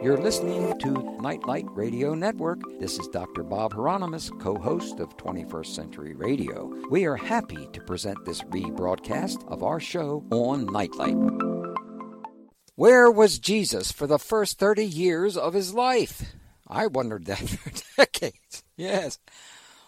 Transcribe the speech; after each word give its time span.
You're 0.00 0.16
listening 0.16 0.78
to 0.78 1.18
Nightlight 1.20 1.66
Radio 1.70 2.14
Network. 2.14 2.60
This 2.78 3.00
is 3.00 3.08
Dr. 3.08 3.42
Bob 3.42 3.72
Hieronimus, 3.72 4.30
co 4.38 4.54
host 4.56 5.00
of 5.00 5.16
21st 5.16 5.66
Century 5.66 6.14
Radio. 6.14 6.72
We 6.88 7.04
are 7.06 7.16
happy 7.16 7.68
to 7.72 7.80
present 7.80 8.24
this 8.24 8.40
rebroadcast 8.42 9.44
of 9.48 9.64
our 9.64 9.80
show 9.80 10.24
on 10.30 10.66
Nightlight. 10.66 11.16
Where 12.76 13.10
was 13.10 13.40
Jesus 13.40 13.90
for 13.90 14.06
the 14.06 14.20
first 14.20 14.60
30 14.60 14.84
years 14.84 15.36
of 15.36 15.52
his 15.52 15.74
life? 15.74 16.32
I 16.68 16.86
wondered 16.86 17.24
that 17.24 17.38
for 17.48 17.72
decades. 17.96 18.62
Yes. 18.76 19.18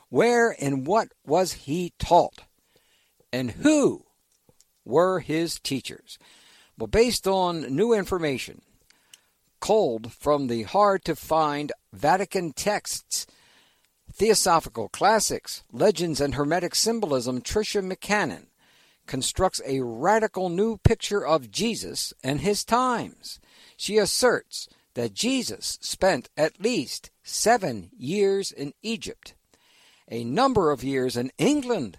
Where 0.08 0.56
and 0.60 0.88
what 0.88 1.12
was 1.24 1.52
he 1.52 1.92
taught? 2.00 2.40
And 3.32 3.52
who 3.52 4.06
were 4.84 5.20
his 5.20 5.60
teachers? 5.60 6.18
Well, 6.76 6.88
based 6.88 7.28
on 7.28 7.76
new 7.76 7.92
information, 7.92 8.62
culled 9.60 10.12
from 10.12 10.46
the 10.46 10.62
hard 10.64 11.04
to 11.04 11.14
find 11.14 11.72
Vatican 11.92 12.52
texts, 12.52 13.26
Theosophical 14.12 14.88
Classics, 14.88 15.62
Legends, 15.72 16.20
and 16.20 16.34
Hermetic 16.34 16.74
Symbolism, 16.74 17.40
Tricia 17.40 17.82
McCannon 17.82 18.46
constructs 19.10 19.60
a 19.66 19.80
radical 19.80 20.48
new 20.48 20.76
picture 20.78 21.26
of 21.26 21.50
Jesus 21.50 22.14
and 22.22 22.40
his 22.40 22.64
times. 22.64 23.40
She 23.76 23.98
asserts 23.98 24.68
that 24.94 25.14
Jesus 25.14 25.78
spent 25.80 26.30
at 26.36 26.60
least 26.60 27.10
seven 27.24 27.90
years 27.96 28.52
in 28.52 28.72
Egypt, 28.82 29.34
a 30.08 30.22
number 30.22 30.70
of 30.70 30.84
years 30.84 31.16
in 31.16 31.32
England, 31.38 31.98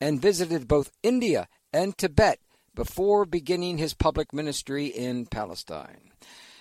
and 0.00 0.22
visited 0.22 0.68
both 0.68 0.92
India 1.02 1.48
and 1.72 1.98
Tibet 1.98 2.38
before 2.72 3.24
beginning 3.24 3.78
his 3.78 3.94
public 3.94 4.32
ministry 4.32 4.86
in 4.86 5.26
Palestine. 5.26 6.12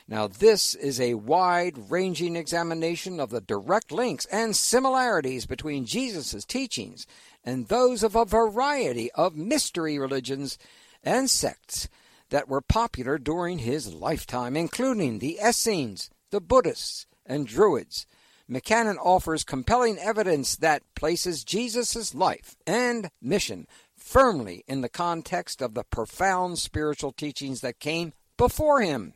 Now, 0.08 0.28
this 0.28 0.76
is 0.76 1.00
a 1.00 1.14
wide 1.14 1.90
ranging 1.90 2.36
examination 2.36 3.20
of 3.20 3.30
the 3.30 3.40
direct 3.40 3.92
links 3.92 4.26
and 4.26 4.56
similarities 4.56 5.46
between 5.46 5.86
Jesus' 5.86 6.44
teachings 6.44 7.08
and 7.44 7.68
those 7.68 8.04
of 8.04 8.16
a 8.16 8.26
variety 8.26 9.12
of 9.14 9.38
mystery 9.38 9.98
religions 9.98 10.58
and 11.04 11.30
sects 11.30 11.88
that 12.30 12.50
were 12.50 12.62
popular 12.62 13.18
during 13.18 13.60
his 13.60 13.94
lifetime, 13.94 14.58
including 14.58 15.20
the 15.20 15.40
Essenes, 15.42 16.10
the 16.32 16.42
Buddhists, 16.42 17.06
and 17.26 17.48
Druids. 17.48 18.06
McCannon 18.50 18.98
offers 19.02 19.46
compelling 19.46 19.98
evidence 19.98 20.58
that 20.58 20.84
places 20.96 21.46
Jesus' 21.46 22.14
life 22.14 22.58
and 22.68 23.10
mission 23.22 23.68
firmly 23.96 24.66
in 24.68 24.82
the 24.82 24.90
context 24.90 25.62
of 25.62 25.76
the 25.76 25.84
profound 25.86 26.60
spiritual 26.60 27.14
teachings 27.14 27.62
that 27.62 27.80
came 27.80 28.12
before 28.36 28.82
him 28.82 29.14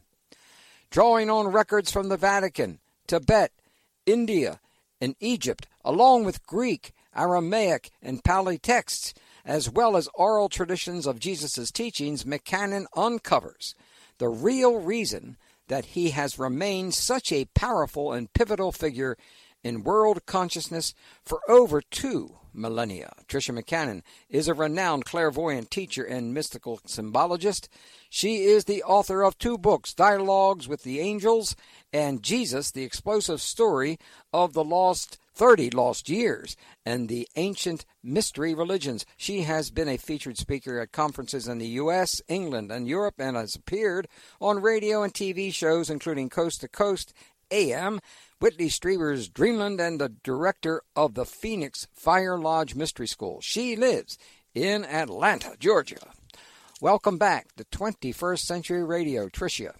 drawing 0.90 1.30
on 1.30 1.48
records 1.48 1.92
from 1.92 2.10
the 2.10 2.18
Vatican, 2.18 2.80
Tibet, 3.08 3.52
India, 4.06 4.60
and 5.00 5.16
Egypt, 5.20 5.68
along 5.84 6.24
with 6.24 6.46
Greek, 6.46 6.94
Aramaic, 7.16 7.92
and 8.02 8.24
Pali 8.24 8.58
texts, 8.58 9.14
as 9.46 9.70
well 9.70 9.96
as 9.96 10.10
oral 10.14 10.50
traditions 10.50 11.08
of 11.08 11.20
Jesus' 11.20 11.72
teachings, 11.72 12.24
McCannon 12.24 12.86
uncovers 12.96 13.76
the 14.18 14.30
real 14.30 14.78
reason 14.78 15.38
that 15.68 15.86
he 15.86 16.12
has 16.12 16.40
remained 16.40 16.94
such 16.94 17.32
a 17.32 17.46
powerful 17.54 18.12
and 18.14 18.32
pivotal 18.34 18.72
figure 18.72 19.18
in 19.64 19.84
world 19.84 20.26
consciousness 20.26 20.94
for 21.24 21.40
over 21.48 21.82
two 21.82 22.36
millennia. 22.58 23.14
Tricia 23.28 23.58
McCannon 23.58 24.02
is 24.30 24.48
a 24.48 24.54
renowned 24.54 25.06
clairvoyant 25.06 25.72
teacher 25.72 26.04
and 26.04 26.34
mystical 26.34 26.80
symbologist. 26.86 27.70
She 28.10 28.44
is 28.44 28.66
the 28.66 28.84
author 28.84 29.24
of 29.24 29.38
two 29.38 29.58
books, 29.58 29.94
Dialogues 29.94 30.68
with 30.68 30.84
the 30.84 31.00
Angels 31.00 31.56
and 31.94 32.24
Jesus, 32.24 32.72
the 32.72 32.84
explosive 32.84 33.42
story 33.42 33.98
of 34.34 34.54
the 34.54 34.64
lost 34.64 35.18
30 35.38 35.70
lost 35.70 36.10
years 36.10 36.58
and 36.84 37.08
the 37.08 37.28
ancient 37.36 37.86
mystery 38.04 38.56
religions. 38.56 39.06
She 39.18 39.44
has 39.44 39.70
been 39.70 39.88
a 39.88 39.98
featured 39.98 40.38
speaker 40.38 40.80
at 40.80 40.92
conferences 40.92 41.48
in 41.48 41.60
the 41.60 41.68
U.S., 41.68 42.22
England, 42.28 42.72
and 42.72 42.88
Europe 42.88 43.16
and 43.20 43.38
has 43.38 43.56
appeared 43.56 44.08
on 44.42 44.64
radio 44.64 45.04
and 45.04 45.14
TV 45.14 45.54
shows 45.54 45.92
including 45.92 46.30
Coast 46.30 46.62
to 46.62 46.68
Coast 46.68 47.14
AM 47.52 48.00
Whitley 48.40 48.70
Strieber's 48.70 49.30
Dreamland 49.30 49.80
and 49.82 50.00
the 50.00 50.10
director 50.10 50.84
of 50.96 51.16
the 51.16 51.26
Phoenix 51.26 51.88
Fire 51.92 52.38
Lodge 52.38 52.76
Mystery 52.76 53.08
School. 53.08 53.42
She 53.42 53.76
lives 53.76 54.20
in 54.54 54.86
Atlanta, 54.86 55.56
Georgia. 55.60 56.12
Welcome 56.80 57.18
back 57.18 57.56
to 57.56 57.64
21st 57.64 58.40
Century 58.40 58.84
Radio, 58.84 59.28
Tricia. 59.28 59.74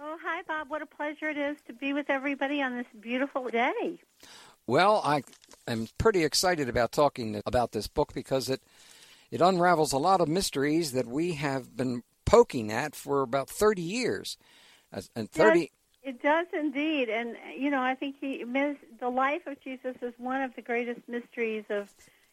Oh, 0.00 0.16
hi, 0.20 0.42
Bob. 0.48 0.70
What 0.70 0.82
a 0.82 0.86
pleasure 0.86 1.30
it 1.30 1.38
is 1.38 1.56
to 1.68 1.72
be 1.72 1.92
with 1.92 2.10
everybody 2.10 2.60
on 2.60 2.76
this 2.76 2.86
beautiful 3.00 3.48
day. 3.48 4.00
Well, 4.66 5.00
I 5.04 5.22
am 5.68 5.86
pretty 5.98 6.24
excited 6.24 6.68
about 6.68 6.90
talking 6.90 7.40
about 7.46 7.70
this 7.70 7.86
book 7.86 8.12
because 8.12 8.48
it 8.48 8.60
it 9.30 9.40
unravels 9.40 9.92
a 9.92 9.98
lot 9.98 10.20
of 10.20 10.26
mysteries 10.26 10.92
that 10.92 11.06
we 11.06 11.34
have 11.34 11.76
been 11.76 12.02
poking 12.24 12.72
at 12.72 12.96
for 12.96 13.22
about 13.22 13.48
30 13.48 13.82
years. 13.82 14.36
And 15.14 15.30
30 15.30 15.60
yes. 15.60 15.68
It 16.02 16.20
does 16.20 16.46
indeed, 16.52 17.08
and 17.08 17.36
you 17.56 17.70
know, 17.70 17.80
I 17.80 17.94
think 17.94 18.16
he 18.20 18.44
the 18.98 19.08
life 19.08 19.46
of 19.46 19.60
Jesus 19.62 19.94
is 20.02 20.12
one 20.18 20.42
of 20.42 20.54
the 20.56 20.62
greatest 20.62 21.00
mysteries 21.08 21.64
of, 21.70 21.88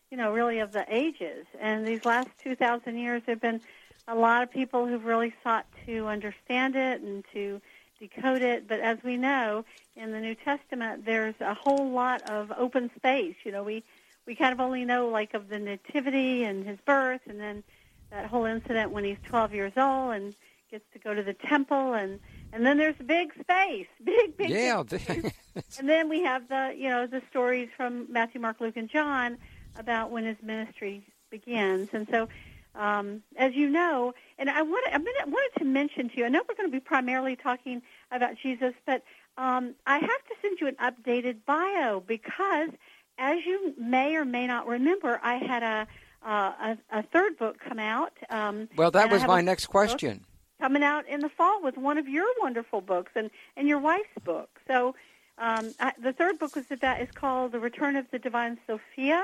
you 0.09 0.17
know, 0.17 0.31
really 0.33 0.57
of 0.57 0.71
the 0.71 0.85
ages. 0.89 1.45
And 1.59 1.85
these 1.85 2.03
last 2.03 2.29
two 2.43 2.55
thousand 2.55 2.97
years, 2.97 3.21
there've 3.25 3.39
been 3.39 3.61
a 4.07 4.15
lot 4.15 4.41
of 4.41 4.49
people 4.49 4.87
who've 4.87 5.05
really 5.05 5.35
sought 5.43 5.67
to 5.85 6.07
understand 6.07 6.75
it 6.75 7.01
and 7.01 7.23
to 7.33 7.61
decode 7.99 8.41
it. 8.41 8.67
But 8.67 8.79
as 8.79 8.97
we 9.03 9.17
know 9.17 9.65
in 9.95 10.11
the 10.11 10.19
New 10.19 10.33
Testament, 10.33 11.05
there's 11.05 11.35
a 11.39 11.53
whole 11.53 11.91
lot 11.91 12.23
of 12.23 12.51
open 12.57 12.89
space. 12.95 13.35
You 13.43 13.51
know, 13.51 13.63
we 13.63 13.83
we 14.25 14.33
kind 14.33 14.51
of 14.51 14.59
only 14.59 14.83
know 14.83 15.09
like 15.09 15.35
of 15.35 15.47
the 15.47 15.59
nativity 15.59 16.43
and 16.43 16.65
his 16.65 16.79
birth, 16.87 17.21
and 17.27 17.39
then 17.39 17.63
that 18.09 18.25
whole 18.25 18.45
incident 18.45 18.89
when 18.89 19.03
he's 19.03 19.17
12 19.27 19.53
years 19.53 19.73
old 19.77 20.15
and 20.15 20.33
gets 20.71 20.85
to 20.93 20.99
go 20.99 21.13
to 21.13 21.21
the 21.21 21.33
temple 21.33 21.93
and 21.93 22.19
and 22.51 22.65
then 22.65 22.77
there's 22.77 22.95
big 23.05 23.33
space, 23.39 23.87
big, 24.03 24.37
big. 24.37 24.49
Yeah. 24.49 24.83
Big 24.83 25.01
space. 25.01 25.31
and 25.79 25.87
then 25.89 26.09
we 26.09 26.23
have 26.23 26.47
the, 26.49 26.73
you 26.77 26.89
know, 26.89 27.07
the 27.07 27.21
stories 27.29 27.69
from 27.75 28.11
Matthew, 28.11 28.41
Mark, 28.41 28.59
Luke, 28.59 28.77
and 28.77 28.89
John 28.89 29.37
about 29.77 30.11
when 30.11 30.25
his 30.25 30.37
ministry 30.41 31.05
begins. 31.29 31.89
And 31.93 32.07
so, 32.09 32.27
um, 32.75 33.23
as 33.37 33.53
you 33.55 33.69
know, 33.69 34.13
and 34.37 34.49
I 34.49 34.61
wanted, 34.61 34.93
I 34.93 34.97
wanted 34.97 35.59
to 35.59 35.65
mention 35.65 36.09
to 36.09 36.17
you, 36.17 36.25
I 36.25 36.29
know 36.29 36.41
we're 36.47 36.55
going 36.55 36.69
to 36.69 36.75
be 36.75 36.79
primarily 36.79 37.35
talking 37.35 37.81
about 38.11 38.35
Jesus, 38.41 38.73
but 38.85 39.03
um, 39.37 39.75
I 39.85 39.99
have 39.99 40.07
to 40.09 40.35
send 40.41 40.59
you 40.59 40.67
an 40.67 40.75
updated 40.75 41.37
bio 41.45 42.01
because, 42.05 42.69
as 43.17 43.45
you 43.45 43.73
may 43.77 44.15
or 44.15 44.25
may 44.25 44.47
not 44.47 44.67
remember, 44.67 45.19
I 45.23 45.35
had 45.35 45.63
a 45.63 45.87
uh, 46.21 46.75
a, 46.91 46.99
a, 46.99 47.03
third 47.03 47.37
book 47.37 47.59
come 47.59 47.79
out. 47.79 48.11
Um, 48.29 48.67
well, 48.75 48.91
that 48.91 49.09
was 49.09 49.23
my 49.25 49.39
next 49.39 49.67
question. 49.67 50.17
Book 50.17 50.28
coming 50.59 50.83
out 50.83 51.07
in 51.07 51.21
the 51.21 51.29
fall 51.29 51.61
with 51.61 51.77
one 51.77 51.97
of 51.97 52.07
your 52.07 52.27
wonderful 52.41 52.81
books 52.81 53.11
and 53.15 53.29
and 53.55 53.67
your 53.67 53.79
wife's 53.79 54.17
book. 54.23 54.49
So 54.67 54.95
um, 55.37 55.73
I, 55.79 55.93
the 56.01 56.13
third 56.13 56.37
book 56.37 56.55
was 56.55 56.69
about 56.69 57.01
is 57.01 57.11
called 57.11 57.53
The 57.53 57.59
Return 57.59 57.95
of 57.95 58.05
the 58.11 58.19
Divine 58.19 58.59
Sophia, 58.67 59.23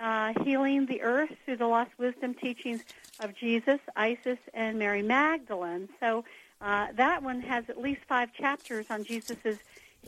uh, 0.00 0.32
healing 0.42 0.86
the 0.86 1.02
earth 1.02 1.32
through 1.44 1.58
the 1.58 1.68
lost 1.68 1.92
wisdom 1.98 2.34
teachings 2.34 2.82
of 3.20 3.34
Jesus, 3.34 3.78
Isis, 3.94 4.38
and 4.52 4.78
Mary 4.78 5.02
Magdalene. 5.02 5.88
So 6.00 6.24
uh, 6.60 6.88
that 6.94 7.22
one 7.22 7.40
has 7.42 7.64
at 7.68 7.80
least 7.80 8.00
five 8.08 8.32
chapters 8.32 8.86
on 8.90 9.04
Jesus's 9.04 9.58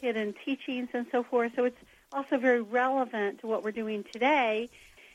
hidden 0.00 0.34
teachings 0.44 0.88
and 0.92 1.06
so 1.12 1.22
forth. 1.22 1.52
So 1.54 1.64
it's 1.64 1.80
also 2.12 2.38
very 2.38 2.62
relevant 2.62 3.40
to 3.40 3.46
what 3.46 3.62
we're 3.62 3.72
doing 3.72 4.04
today. 4.12 4.68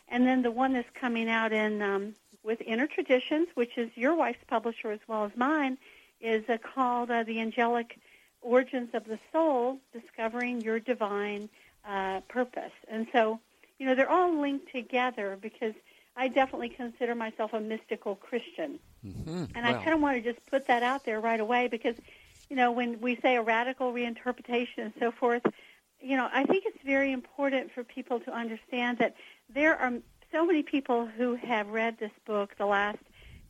And 0.07 0.25
then 0.25 0.41
the 0.41 0.51
one 0.51 0.73
that's 0.73 0.89
coming 0.93 1.29
out 1.29 1.51
in 1.51 1.81
um, 1.81 2.15
with 2.43 2.61
Inner 2.61 2.87
Traditions, 2.87 3.47
which 3.55 3.77
is 3.77 3.89
your 3.95 4.15
wife's 4.15 4.43
publisher 4.47 4.91
as 4.91 4.99
well 5.07 5.25
as 5.25 5.31
mine, 5.35 5.77
is 6.21 6.43
uh, 6.49 6.57
called 6.57 7.09
uh, 7.09 7.23
The 7.23 7.39
Angelic 7.39 7.97
Origins 8.41 8.89
of 8.93 9.05
the 9.05 9.19
Soul 9.31 9.79
Discovering 9.93 10.61
Your 10.61 10.79
Divine 10.79 11.49
uh, 11.87 12.21
Purpose. 12.27 12.71
And 12.87 13.07
so, 13.11 13.39
you 13.79 13.85
know, 13.85 13.95
they're 13.95 14.09
all 14.09 14.39
linked 14.39 14.71
together 14.71 15.37
because 15.41 15.73
I 16.15 16.27
definitely 16.27 16.69
consider 16.69 17.15
myself 17.15 17.53
a 17.53 17.59
mystical 17.59 18.15
Christian. 18.15 18.79
Mm-hmm. 19.05 19.45
And 19.55 19.65
I 19.65 19.73
kind 19.73 19.93
of 19.93 20.01
want 20.01 20.23
to 20.23 20.33
just 20.33 20.45
put 20.45 20.67
that 20.67 20.83
out 20.83 21.05
there 21.05 21.19
right 21.19 21.39
away 21.39 21.67
because, 21.67 21.95
you 22.49 22.55
know, 22.55 22.71
when 22.71 23.01
we 23.01 23.15
say 23.17 23.35
a 23.35 23.41
radical 23.41 23.91
reinterpretation 23.91 24.77
and 24.77 24.93
so 24.99 25.11
forth, 25.11 25.41
you 26.01 26.17
know, 26.17 26.29
I 26.31 26.43
think 26.43 26.65
it's 26.67 26.83
very 26.83 27.11
important 27.11 27.71
for 27.71 27.83
people 27.83 28.19
to 28.21 28.31
understand 28.31 28.97
that 28.99 29.15
there 29.49 29.75
are 29.75 29.93
so 30.33 30.45
many 30.45 30.63
people 30.63 31.05
who 31.05 31.35
have 31.35 31.69
read 31.69 31.97
this 31.99 32.11
book 32.25 32.55
the 32.57 32.65
last 32.65 32.97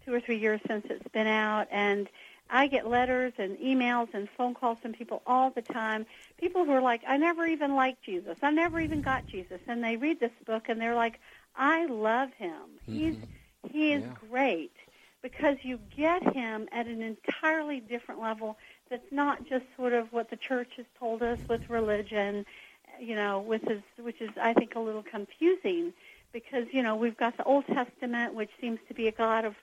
two 0.06 0.14
or 0.14 0.20
three 0.20 0.38
years 0.38 0.60
since 0.68 0.86
it's 0.90 1.08
been 1.14 1.28
out, 1.28 1.68
and 1.72 2.10
I 2.50 2.68
get 2.68 2.88
letters 2.88 3.34
and 3.38 3.58
emails 3.58 4.14
and 4.14 4.28
phone 4.38 4.54
calls 4.54 4.78
from 4.80 4.94
people 4.94 5.24
all 5.26 5.50
the 5.50 5.62
time. 5.62 6.06
People 6.38 6.66
who 6.66 6.72
are 6.72 6.82
like, 6.82 7.02
I 7.08 7.18
never 7.18 7.48
even 7.48 7.74
liked 7.74 8.04
Jesus. 8.04 8.38
I 8.44 8.52
never 8.52 8.80
even 8.80 9.02
got 9.02 9.26
Jesus. 9.28 9.60
And 9.68 9.84
they 9.84 9.96
read 9.96 10.20
this 10.20 10.32
book 10.46 10.66
and 10.68 10.80
they're 10.80 10.94
like, 10.94 11.20
I 11.56 11.86
love 11.86 12.30
him. 12.38 12.62
He's 12.86 13.16
mm-hmm. 13.16 13.70
he 13.72 13.94
is 13.94 14.04
yeah. 14.04 14.14
great 14.30 14.74
because 15.22 15.58
you 15.64 15.80
get 15.96 16.22
him 16.36 16.68
at 16.72 16.86
an 16.86 17.02
entirely 17.02 17.80
different 17.80 18.22
level 18.22 18.58
that's 18.90 19.12
not 19.12 19.48
just 19.48 19.66
sort 19.78 19.94
of 19.94 20.12
what 20.12 20.30
the 20.30 20.36
church 20.36 20.74
has 20.76 20.86
told 21.00 21.24
us 21.24 21.40
with 21.48 21.70
religion, 21.70 22.46
you 23.00 23.16
know, 23.16 23.40
with 23.40 23.62
his, 23.64 23.82
which 23.98 24.22
is 24.22 24.30
I 24.40 24.54
think 24.54 24.76
a 24.76 24.80
little 24.80 25.04
confusing 25.04 25.94
because 26.34 26.66
you 26.72 26.84
know 26.84 26.96
we've 26.96 27.16
got 27.16 27.38
the 27.38 27.44
Old 27.44 27.66
Testament, 27.68 28.34
which 28.34 28.50
seems 28.60 28.80
to 28.88 28.94
be 28.94 29.08
a 29.08 29.12
God 29.12 29.46
of 29.46 29.56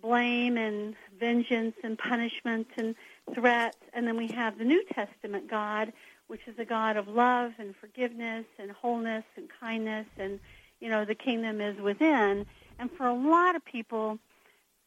blame 0.00 0.56
and 0.56 0.94
vengeance 1.18 1.74
and 1.84 1.98
punishment 1.98 2.68
and 2.76 2.94
threats, 3.34 3.78
and 3.92 4.06
then 4.06 4.16
we 4.16 4.28
have 4.28 4.58
the 4.58 4.64
New 4.64 4.82
Testament 4.86 5.48
God, 5.50 5.92
which 6.28 6.40
is 6.46 6.58
a 6.58 6.64
God 6.64 6.96
of 6.96 7.08
love 7.08 7.52
and 7.58 7.74
forgiveness 7.76 8.46
and 8.58 8.70
wholeness 8.70 9.24
and 9.36 9.48
kindness, 9.60 10.06
and 10.18 10.40
you 10.80 10.88
know 10.88 11.04
the 11.04 11.14
kingdom 11.14 11.60
is 11.60 11.78
within. 11.80 12.46
And 12.78 12.90
for 12.90 13.06
a 13.06 13.14
lot 13.14 13.56
of 13.56 13.64
people 13.64 14.18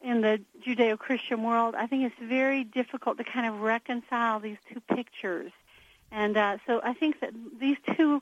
in 0.01 0.21
the 0.21 0.41
Judeo-Christian 0.65 1.43
world, 1.43 1.75
I 1.75 1.85
think 1.85 2.05
it's 2.05 2.29
very 2.29 2.63
difficult 2.63 3.17
to 3.19 3.23
kind 3.23 3.45
of 3.45 3.61
reconcile 3.61 4.39
these 4.39 4.57
two 4.73 4.79
pictures. 4.79 5.51
And 6.11 6.35
uh, 6.35 6.57
so 6.65 6.81
I 6.83 6.93
think 6.93 7.19
that 7.19 7.31
these 7.59 7.77
two 7.95 8.21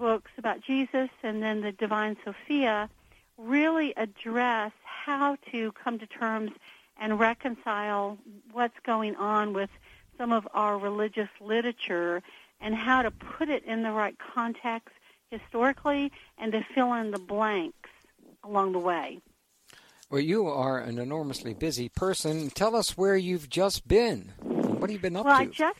books 0.00 0.30
about 0.38 0.62
Jesus 0.62 1.10
and 1.22 1.42
then 1.42 1.60
the 1.60 1.72
Divine 1.72 2.16
Sophia 2.24 2.88
really 3.36 3.92
address 3.96 4.72
how 4.82 5.36
to 5.52 5.72
come 5.72 5.98
to 5.98 6.06
terms 6.06 6.50
and 6.98 7.20
reconcile 7.20 8.16
what's 8.52 8.78
going 8.84 9.14
on 9.16 9.52
with 9.52 9.70
some 10.16 10.32
of 10.32 10.48
our 10.54 10.78
religious 10.78 11.28
literature 11.40 12.22
and 12.62 12.74
how 12.74 13.02
to 13.02 13.10
put 13.10 13.50
it 13.50 13.62
in 13.64 13.82
the 13.82 13.92
right 13.92 14.16
context 14.34 14.94
historically 15.30 16.10
and 16.38 16.52
to 16.52 16.64
fill 16.74 16.94
in 16.94 17.10
the 17.10 17.18
blanks 17.18 17.90
along 18.42 18.72
the 18.72 18.78
way. 18.78 19.20
Well, 20.08 20.20
you 20.20 20.48
are 20.48 20.78
an 20.78 20.98
enormously 20.98 21.54
busy 21.54 21.88
person. 21.88 22.50
Tell 22.50 22.74
us 22.74 22.96
where 22.96 23.16
you've 23.16 23.48
just 23.48 23.86
been. 23.86 24.32
What 24.40 24.88
have 24.88 24.90
you 24.90 24.98
been 24.98 25.16
up 25.16 25.26
well, 25.26 25.38
to? 25.38 25.44
Well, 25.44 25.50
I 25.50 25.52
just 25.52 25.78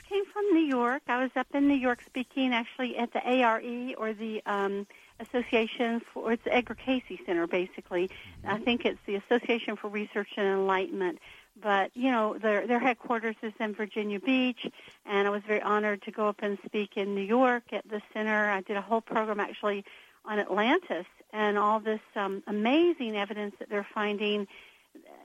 New 0.53 0.67
York. 0.67 1.03
I 1.09 1.23
was 1.23 1.31
up 1.37 1.47
in 1.55 1.69
New 1.69 1.75
York 1.75 2.03
speaking 2.05 2.53
actually 2.53 2.97
at 2.97 3.13
the 3.13 3.25
ARE 3.25 3.63
or 3.97 4.13
the 4.13 4.43
um, 4.47 4.87
Association 5.21 6.01
for 6.13 6.33
it's 6.33 6.45
the 6.45 6.55
Edgar 6.55 6.75
Cayce 6.75 7.03
Center 7.27 7.47
basically. 7.47 8.11
I 8.45 8.55
mm-hmm. 8.55 8.65
think 8.65 8.85
it's 8.85 8.99
the 9.07 9.17
Association 9.17 9.77
for 9.77 9.89
Research 9.89 10.29
and 10.37 10.47
Enlightenment. 10.47 11.19
But 11.61 11.91
you 11.95 12.11
know 12.11 12.39
their 12.39 12.67
their 12.67 12.79
headquarters 12.79 13.37
is 13.43 13.53
in 13.61 13.75
Virginia 13.75 14.19
Beach, 14.19 14.67
and 15.05 15.27
I 15.27 15.31
was 15.31 15.43
very 15.47 15.61
honored 15.61 16.03
to 16.03 16.11
go 16.11 16.29
up 16.29 16.41
and 16.43 16.59
speak 16.65 16.97
in 16.97 17.15
New 17.15 17.25
York 17.25 17.65
at 17.73 17.87
the 17.89 18.01
center. 18.15 18.51
I 18.51 18.63
did 18.63 18.77
a 18.77 18.81
whole 18.81 19.03
program 19.03 19.41
actually 19.41 19.85
on 20.25 20.39
Atlantis 20.39 21.07
and 21.33 21.59
all 21.59 21.81
this 21.81 22.01
um, 22.17 22.43
amazing 22.47 23.17
evidence 23.17 23.55
that 23.59 23.69
they're 23.69 23.87
finding. 23.95 24.47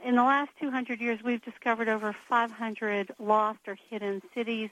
In 0.03 0.15
the 0.15 0.23
last 0.23 0.51
200 0.59 1.01
years, 1.01 1.19
we've 1.23 1.43
discovered 1.43 1.89
over 1.89 2.15
500 2.29 3.11
lost 3.17 3.59
or 3.67 3.77
hidden 3.89 4.21
cities, 4.33 4.69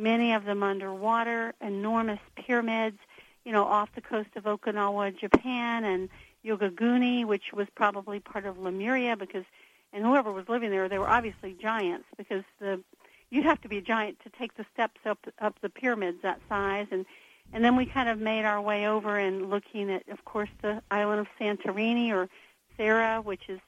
many 0.00 0.32
of 0.32 0.44
them 0.44 0.62
underwater, 0.62 1.54
enormous 1.60 2.20
pyramids, 2.34 2.98
you 3.44 3.52
know, 3.52 3.64
off 3.64 3.90
the 3.94 4.00
coast 4.00 4.30
of 4.36 4.44
Okinawa, 4.44 5.16
Japan, 5.18 5.84
and 5.84 6.08
Yonaguni, 6.44 7.24
which 7.24 7.52
was 7.52 7.66
probably 7.74 8.18
part 8.18 8.46
of 8.46 8.58
Lemuria, 8.58 9.16
because 9.16 9.44
and 9.92 10.04
whoever 10.04 10.30
was 10.30 10.48
living 10.48 10.70
there, 10.70 10.88
they 10.88 10.98
were 10.98 11.08
obviously 11.08 11.54
giants 11.60 12.06
because 12.16 12.44
the 12.60 12.80
you'd 13.30 13.44
have 13.44 13.60
to 13.60 13.68
be 13.68 13.78
a 13.78 13.82
giant 13.82 14.18
to 14.20 14.30
take 14.30 14.56
the 14.56 14.64
steps 14.72 15.00
up 15.04 15.18
up 15.40 15.56
the 15.60 15.68
pyramids 15.68 16.18
that 16.22 16.40
size, 16.48 16.86
and 16.90 17.04
and 17.52 17.64
then 17.64 17.76
we 17.76 17.86
kind 17.86 18.08
of 18.08 18.18
made 18.18 18.44
our 18.44 18.60
way 18.60 18.86
over 18.86 19.18
and 19.18 19.50
looking 19.50 19.90
at, 19.90 20.08
of 20.08 20.24
course, 20.24 20.50
the 20.62 20.82
island 20.90 21.20
of 21.20 21.26
Santorini 21.40 22.12
or 22.12 22.28
Thera, 22.78 23.24
which 23.24 23.48
is, 23.48 23.58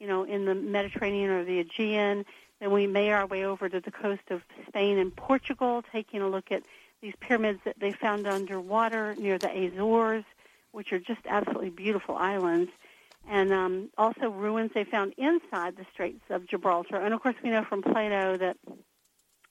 you 0.00 0.08
know, 0.08 0.24
in 0.24 0.44
the 0.46 0.54
Mediterranean 0.54 1.30
or 1.30 1.44
the 1.44 1.60
Aegean. 1.60 2.24
Then 2.60 2.72
we 2.72 2.86
made 2.86 3.10
our 3.10 3.26
way 3.26 3.44
over 3.44 3.68
to 3.68 3.80
the 3.80 3.90
coast 3.90 4.22
of 4.30 4.42
Spain 4.68 4.98
and 4.98 5.14
Portugal, 5.14 5.82
taking 5.92 6.20
a 6.20 6.28
look 6.28 6.52
at 6.52 6.62
these 7.00 7.14
pyramids 7.20 7.60
that 7.64 7.80
they 7.80 7.92
found 7.92 8.26
underwater 8.26 9.14
near 9.16 9.38
the 9.38 9.48
Azores, 9.48 10.24
which 10.72 10.92
are 10.92 10.98
just 10.98 11.20
absolutely 11.26 11.70
beautiful 11.70 12.16
islands, 12.16 12.70
and 13.28 13.52
um, 13.52 13.90
also 13.96 14.30
ruins 14.30 14.70
they 14.74 14.84
found 14.84 15.14
inside 15.16 15.76
the 15.76 15.86
Straits 15.92 16.22
of 16.28 16.46
Gibraltar. 16.46 16.96
And 16.96 17.14
of 17.14 17.22
course, 17.22 17.36
we 17.42 17.50
know 17.50 17.64
from 17.64 17.82
Plato 17.82 18.36
that 18.36 18.56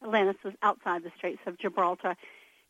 Atlantis 0.03 0.37
was 0.43 0.53
outside 0.61 1.03
the 1.03 1.11
Straits 1.17 1.41
of 1.45 1.57
Gibraltar. 1.57 2.15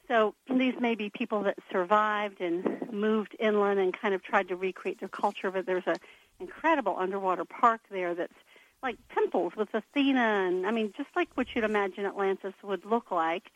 So 0.07 0.33
these 0.49 0.73
may 0.79 0.95
be 0.95 1.09
people 1.09 1.43
that 1.43 1.57
survived 1.71 2.41
and 2.41 2.91
moved 2.91 3.35
inland 3.39 3.79
and 3.79 3.93
kind 3.93 4.15
of 4.15 4.23
tried 4.23 4.47
to 4.47 4.55
recreate 4.55 4.99
their 4.99 5.09
culture. 5.09 5.51
But 5.51 5.65
there's 5.65 5.85
an 5.85 5.97
incredible 6.39 6.95
underwater 6.97 7.45
park 7.45 7.81
there 7.91 8.15
that's 8.15 8.33
like 8.81 8.97
temples 9.13 9.53
with 9.55 9.73
Athena, 9.73 10.45
and 10.47 10.65
I 10.65 10.71
mean, 10.71 10.93
just 10.95 11.09
like 11.15 11.29
what 11.35 11.47
you'd 11.53 11.63
imagine 11.63 12.05
Atlantis 12.05 12.53
would 12.63 12.85
look 12.85 13.11
like. 13.11 13.51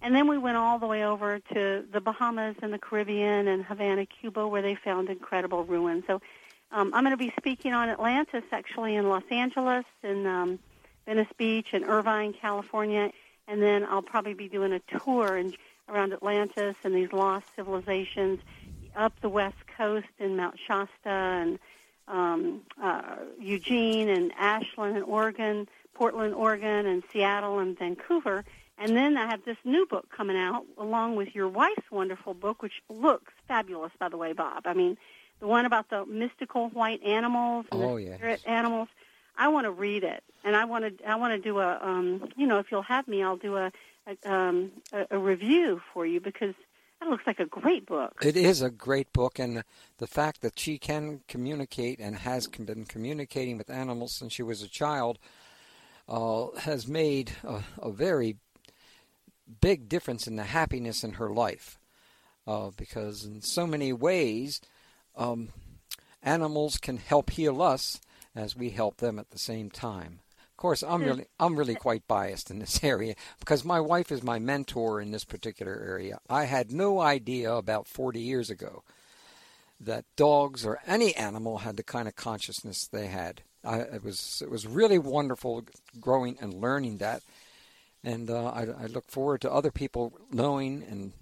And 0.00 0.14
then 0.14 0.28
we 0.28 0.38
went 0.38 0.56
all 0.56 0.78
the 0.78 0.86
way 0.86 1.04
over 1.04 1.40
to 1.52 1.84
the 1.92 2.00
Bahamas 2.00 2.56
and 2.62 2.72
the 2.72 2.78
Caribbean 2.78 3.48
and 3.48 3.64
Havana, 3.64 4.06
Cuba, 4.06 4.46
where 4.46 4.62
they 4.62 4.76
found 4.76 5.08
incredible 5.08 5.64
ruins. 5.64 6.04
So 6.06 6.20
um, 6.70 6.92
I'm 6.94 7.02
going 7.02 7.16
to 7.16 7.16
be 7.16 7.32
speaking 7.36 7.72
on 7.72 7.88
Atlantis 7.88 8.44
actually 8.52 8.94
in 8.94 9.08
Los 9.08 9.24
Angeles 9.30 9.84
and 10.04 10.26
um, 10.26 10.58
Venice 11.06 11.28
Beach 11.36 11.68
and 11.72 11.84
Irvine, 11.84 12.32
California. 12.32 13.10
And 13.48 13.60
then 13.60 13.84
I'll 13.84 14.02
probably 14.02 14.34
be 14.34 14.48
doing 14.48 14.72
a 14.72 14.80
tour 14.98 15.36
in, 15.36 15.54
around 15.88 16.12
Atlantis 16.12 16.76
and 16.84 16.94
these 16.94 17.12
lost 17.12 17.46
civilizations 17.56 18.38
up 18.94 19.14
the 19.20 19.28
west 19.28 19.56
coast 19.76 20.06
in 20.18 20.36
Mount 20.36 20.58
Shasta 20.64 21.08
and 21.08 21.58
um, 22.08 22.62
uh, 22.82 23.16
Eugene 23.40 24.08
and 24.08 24.32
Ashland 24.38 24.96
and 24.96 25.04
Oregon, 25.04 25.68
Portland, 25.94 26.34
Oregon, 26.34 26.86
and 26.86 27.02
Seattle 27.12 27.58
and 27.58 27.78
Vancouver. 27.78 28.44
And 28.78 28.96
then 28.96 29.16
I 29.16 29.26
have 29.26 29.44
this 29.44 29.56
new 29.64 29.86
book 29.86 30.08
coming 30.10 30.36
out 30.36 30.64
along 30.76 31.16
with 31.16 31.34
your 31.34 31.48
wife's 31.48 31.90
wonderful 31.90 32.34
book, 32.34 32.62
which 32.62 32.80
looks 32.88 33.32
fabulous, 33.48 33.92
by 33.98 34.08
the 34.08 34.16
way, 34.16 34.32
Bob. 34.32 34.66
I 34.66 34.74
mean, 34.74 34.96
the 35.40 35.46
one 35.46 35.66
about 35.66 35.90
the 35.90 36.06
mystical 36.06 36.68
white 36.68 37.02
animals 37.02 37.66
and 37.72 37.82
oh, 37.82 37.96
the 37.96 38.18
yes. 38.20 38.42
animals. 38.44 38.88
I 39.36 39.48
want 39.48 39.66
to 39.66 39.70
read 39.70 40.02
it, 40.02 40.24
and 40.42 40.56
I 40.56 40.64
want 40.64 40.98
to. 40.98 41.08
I 41.08 41.14
want 41.14 41.32
to 41.32 41.38
do 41.38 41.60
a. 41.60 41.78
Um, 41.80 42.28
you 42.36 42.46
know, 42.46 42.58
if 42.58 42.72
you'll 42.72 42.82
have 42.82 43.06
me, 43.06 43.22
I'll 43.22 43.36
do 43.36 43.56
a 43.56 43.72
a, 44.06 44.32
um, 44.32 44.72
a 44.92 45.06
a 45.12 45.18
review 45.18 45.80
for 45.92 46.04
you 46.04 46.20
because 46.20 46.54
that 47.00 47.08
looks 47.08 47.26
like 47.26 47.40
a 47.40 47.46
great 47.46 47.86
book. 47.86 48.16
It 48.22 48.36
is 48.36 48.62
a 48.62 48.70
great 48.70 49.12
book, 49.12 49.38
and 49.38 49.64
the 49.98 50.06
fact 50.06 50.42
that 50.42 50.58
she 50.58 50.78
can 50.78 51.20
communicate 51.28 51.98
and 52.00 52.16
has 52.16 52.46
been 52.46 52.84
communicating 52.84 53.58
with 53.58 53.70
animals 53.70 54.12
since 54.12 54.32
she 54.32 54.42
was 54.42 54.62
a 54.62 54.68
child 54.68 55.18
uh, 56.08 56.48
has 56.60 56.88
made 56.88 57.32
a, 57.44 57.62
a 57.80 57.90
very 57.90 58.36
big 59.60 59.88
difference 59.88 60.26
in 60.26 60.36
the 60.36 60.44
happiness 60.44 61.04
in 61.04 61.14
her 61.14 61.30
life. 61.30 61.78
Uh, 62.46 62.70
because 62.76 63.24
in 63.24 63.42
so 63.42 63.66
many 63.66 63.92
ways, 63.92 64.60
um, 65.16 65.50
animals 66.22 66.78
can 66.78 66.96
help 66.96 67.30
heal 67.30 67.60
us 67.60 68.00
as 68.34 68.56
we 68.56 68.70
help 68.70 68.96
them 68.98 69.18
at 69.18 69.30
the 69.30 69.38
same 69.38 69.68
time. 69.70 70.20
Of 70.58 70.62
course, 70.62 70.82
I'm 70.82 71.04
really 71.04 71.26
I'm 71.38 71.54
really 71.54 71.76
quite 71.76 72.08
biased 72.08 72.50
in 72.50 72.58
this 72.58 72.82
area 72.82 73.14
because 73.38 73.64
my 73.64 73.78
wife 73.78 74.10
is 74.10 74.24
my 74.24 74.40
mentor 74.40 75.00
in 75.00 75.12
this 75.12 75.24
particular 75.24 75.80
area. 75.86 76.18
I 76.28 76.46
had 76.46 76.72
no 76.72 76.98
idea 76.98 77.54
about 77.54 77.86
40 77.86 78.20
years 78.20 78.50
ago 78.50 78.82
that 79.78 80.04
dogs 80.16 80.66
or 80.66 80.80
any 80.84 81.14
animal 81.14 81.58
had 81.58 81.76
the 81.76 81.84
kind 81.84 82.08
of 82.08 82.16
consciousness 82.16 82.88
they 82.88 83.06
had. 83.06 83.42
I, 83.62 83.82
it 83.82 84.02
was 84.02 84.42
it 84.44 84.50
was 84.50 84.66
really 84.66 84.98
wonderful 84.98 85.62
growing 86.00 86.36
and 86.40 86.52
learning 86.52 86.98
that 86.98 87.22
and 88.02 88.28
uh, 88.28 88.46
I, 88.46 88.62
I, 88.62 88.86
look 88.86 89.08
forward 89.08 89.40
to 89.42 89.52
other 89.52 89.70
people 89.70 90.12
knowing 90.32 90.84
and 90.90 91.12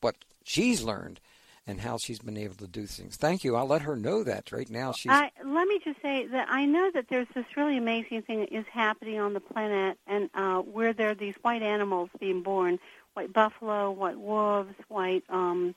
what 0.00 0.16
she's 0.42 0.82
learned 0.82 1.20
and 1.66 1.80
how 1.80 1.96
she's 1.96 2.18
been 2.18 2.36
able 2.36 2.54
to 2.56 2.66
do 2.66 2.86
things. 2.86 3.16
Thank 3.16 3.44
you. 3.44 3.56
I'll 3.56 3.66
let 3.66 3.82
her 3.82 3.96
know 3.96 4.24
that 4.24 4.50
right 4.52 4.68
now. 4.68 4.92
She's. 4.92 5.12
I, 5.12 5.30
let 5.44 5.68
me 5.68 5.80
just 5.84 6.00
say 6.02 6.26
that 6.26 6.48
I 6.50 6.64
know 6.64 6.90
that 6.92 7.06
there's 7.08 7.28
this 7.34 7.44
really 7.56 7.76
amazing 7.76 8.22
thing 8.22 8.40
that 8.40 8.52
is 8.52 8.64
happening 8.70 9.18
on 9.18 9.32
the 9.32 9.40
planet, 9.40 9.98
and 10.06 10.28
uh, 10.34 10.58
where 10.58 10.92
there 10.92 11.10
are 11.10 11.14
these 11.14 11.34
white 11.42 11.62
animals 11.62 12.10
being 12.18 12.42
born: 12.42 12.78
white 13.14 13.32
buffalo, 13.32 13.90
white 13.90 14.18
wolves, 14.18 14.74
white. 14.88 15.24
Um, 15.28 15.74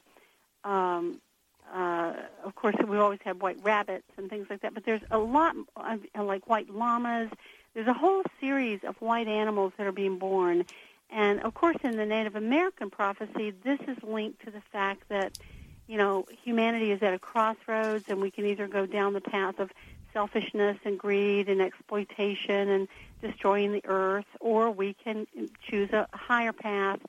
um, 0.63 1.21
uh, 1.73 2.13
of 2.43 2.55
course, 2.55 2.75
we 2.87 2.97
always 2.97 3.19
have 3.25 3.41
white 3.41 3.57
rabbits 3.63 4.07
and 4.17 4.29
things 4.29 4.47
like 4.49 4.61
that. 4.61 4.73
But 4.73 4.85
there's 4.85 5.01
a 5.11 5.17
lot 5.17 5.55
of, 5.75 6.01
like 6.15 6.47
white 6.47 6.69
llamas 6.69 7.29
there's 7.75 7.87
a 7.87 7.93
whole 7.93 8.23
series 8.39 8.79
of 8.83 8.95
white 9.01 9.27
animals 9.27 9.73
that 9.77 9.85
are 9.85 9.91
being 9.91 10.17
born. 10.17 10.65
And 11.11 11.41
of 11.41 11.53
course, 11.53 11.75
in 11.83 11.97
the 11.97 12.05
Native 12.05 12.35
American 12.35 12.89
prophecy, 12.89 13.53
this 13.63 13.79
is 13.87 14.01
linked 14.01 14.43
to 14.45 14.51
the 14.51 14.61
fact 14.71 15.03
that, 15.09 15.37
you 15.87 15.97
know, 15.97 16.25
humanity 16.43 16.91
is 16.91 17.01
at 17.03 17.13
a 17.13 17.19
crossroads 17.19 18.05
and 18.07 18.21
we 18.21 18.31
can 18.31 18.45
either 18.45 18.67
go 18.67 18.85
down 18.85 19.13
the 19.13 19.21
path 19.21 19.59
of 19.59 19.69
selfishness 20.13 20.77
and 20.85 20.97
greed 20.97 21.49
and 21.49 21.61
exploitation 21.61 22.69
and 22.69 22.87
destroying 23.21 23.71
the 23.71 23.85
earth, 23.85 24.25
or 24.39 24.71
we 24.71 24.93
can 24.93 25.27
choose 25.69 25.91
a 25.91 26.07
higher 26.13 26.53
path, 26.53 26.99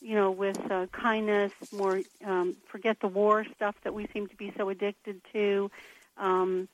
you 0.00 0.14
know, 0.14 0.30
with 0.30 0.58
uh, 0.70 0.86
kindness, 0.92 1.52
more 1.70 2.02
um, 2.24 2.56
forget 2.70 2.98
the 3.00 3.08
war 3.08 3.46
stuff 3.54 3.74
that 3.84 3.94
we 3.94 4.08
seem 4.12 4.26
to 4.26 4.36
be 4.36 4.52
so 4.56 4.68
addicted 4.68 5.20
to, 5.32 5.70
um, 6.18 6.68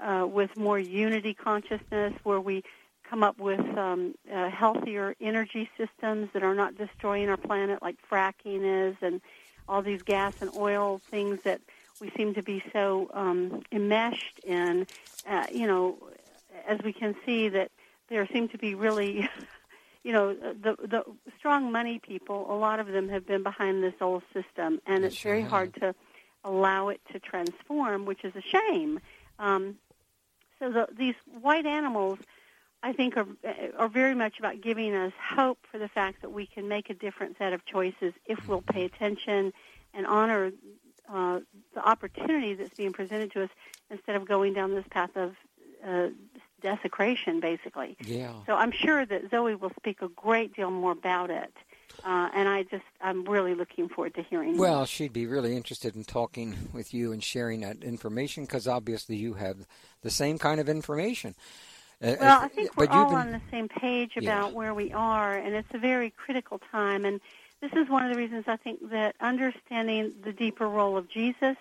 uh, 0.00 0.26
with 0.26 0.54
more 0.56 0.78
unity 0.78 1.34
consciousness, 1.34 2.12
where 2.24 2.40
we 2.40 2.62
come 3.08 3.22
up 3.22 3.38
with 3.38 3.60
um, 3.78 4.14
uh, 4.32 4.50
healthier 4.50 5.14
energy 5.20 5.68
systems 5.78 6.28
that 6.34 6.42
are 6.42 6.54
not 6.54 6.76
destroying 6.76 7.28
our 7.28 7.38
planet, 7.38 7.80
like 7.80 7.96
fracking 8.10 8.90
is, 8.90 8.96
and 9.00 9.20
all 9.68 9.82
these 9.82 10.02
gas 10.02 10.34
and 10.40 10.50
oil 10.56 11.00
things 11.10 11.40
that 11.44 11.60
we 12.00 12.10
seem 12.16 12.34
to 12.34 12.42
be 12.42 12.62
so 12.72 13.10
um, 13.12 13.62
enmeshed 13.72 14.40
in. 14.44 14.86
Uh, 15.28 15.46
you 15.52 15.66
know, 15.66 15.98
as 16.66 16.78
we 16.84 16.92
can 16.92 17.14
see 17.26 17.48
that 17.48 17.70
there 18.08 18.26
seem 18.32 18.48
to 18.48 18.58
be 18.58 18.74
really, 18.74 19.28
you 20.02 20.12
know, 20.12 20.34
the 20.34 20.76
the 20.82 21.04
strong 21.38 21.72
money 21.72 21.98
people. 21.98 22.46
A 22.50 22.54
lot 22.54 22.80
of 22.80 22.86
them 22.86 23.08
have 23.08 23.26
been 23.26 23.42
behind 23.42 23.82
this 23.82 23.94
old 24.00 24.22
system, 24.32 24.80
and 24.86 25.04
it's 25.04 25.20
very 25.20 25.42
hard 25.42 25.74
to 25.74 25.94
allow 26.44 26.88
it 26.88 27.00
to 27.12 27.18
transform, 27.18 28.04
which 28.04 28.24
is 28.24 28.32
a 28.36 28.42
shame. 28.42 29.00
Um, 29.38 29.76
so 30.58 30.70
the, 30.70 30.88
these 30.96 31.14
white 31.40 31.66
animals, 31.66 32.18
I 32.82 32.92
think, 32.92 33.16
are 33.16 33.26
are 33.76 33.88
very 33.88 34.14
much 34.14 34.38
about 34.38 34.60
giving 34.60 34.94
us 34.94 35.12
hope 35.34 35.58
for 35.70 35.78
the 35.78 35.88
fact 35.88 36.22
that 36.22 36.30
we 36.30 36.46
can 36.46 36.68
make 36.68 36.90
a 36.90 36.94
different 36.94 37.36
set 37.38 37.52
of 37.52 37.64
choices 37.64 38.12
if 38.26 38.46
we'll 38.46 38.62
pay 38.62 38.84
attention 38.84 39.52
and 39.94 40.06
honor 40.06 40.52
uh, 41.08 41.40
the 41.74 41.88
opportunity 41.88 42.54
that's 42.54 42.74
being 42.74 42.92
presented 42.92 43.32
to 43.32 43.44
us 43.44 43.50
instead 43.90 44.14
of 44.16 44.26
going 44.26 44.52
down 44.52 44.74
this 44.74 44.84
path 44.90 45.16
of 45.16 45.34
uh, 45.84 46.08
desecration, 46.62 47.40
basically. 47.40 47.96
Yeah. 48.04 48.32
So 48.46 48.54
I'm 48.54 48.72
sure 48.72 49.04
that 49.06 49.30
Zoe 49.30 49.54
will 49.54 49.72
speak 49.76 50.02
a 50.02 50.08
great 50.08 50.54
deal 50.54 50.70
more 50.70 50.92
about 50.92 51.30
it. 51.30 51.52
Uh, 52.04 52.28
and 52.34 52.48
I 52.48 52.62
just, 52.64 52.84
I'm 53.00 53.24
really 53.24 53.54
looking 53.54 53.88
forward 53.88 54.14
to 54.14 54.22
hearing. 54.22 54.56
Well, 54.56 54.84
she'd 54.84 55.12
be 55.12 55.26
really 55.26 55.56
interested 55.56 55.96
in 55.96 56.04
talking 56.04 56.54
with 56.72 56.94
you 56.94 57.12
and 57.12 57.24
sharing 57.24 57.62
that 57.62 57.82
information 57.82 58.44
because 58.44 58.68
obviously 58.68 59.16
you 59.16 59.34
have 59.34 59.66
the 60.02 60.10
same 60.10 60.38
kind 60.38 60.60
of 60.60 60.68
information. 60.68 61.34
Uh, 62.00 62.14
well, 62.20 62.40
I 62.40 62.48
think 62.48 62.76
we're 62.76 62.86
all 62.86 63.06
been, 63.06 63.16
on 63.16 63.32
the 63.32 63.40
same 63.50 63.68
page 63.68 64.16
about 64.16 64.50
yeah. 64.50 64.56
where 64.56 64.72
we 64.72 64.92
are, 64.92 65.36
and 65.36 65.54
it's 65.54 65.68
a 65.74 65.78
very 65.78 66.10
critical 66.10 66.60
time. 66.70 67.04
And 67.04 67.20
this 67.60 67.72
is 67.72 67.88
one 67.88 68.04
of 68.04 68.12
the 68.12 68.16
reasons 68.16 68.44
I 68.46 68.56
think 68.56 68.90
that 68.90 69.16
understanding 69.20 70.12
the 70.22 70.32
deeper 70.32 70.68
role 70.68 70.96
of 70.96 71.08
Jesus 71.08 71.56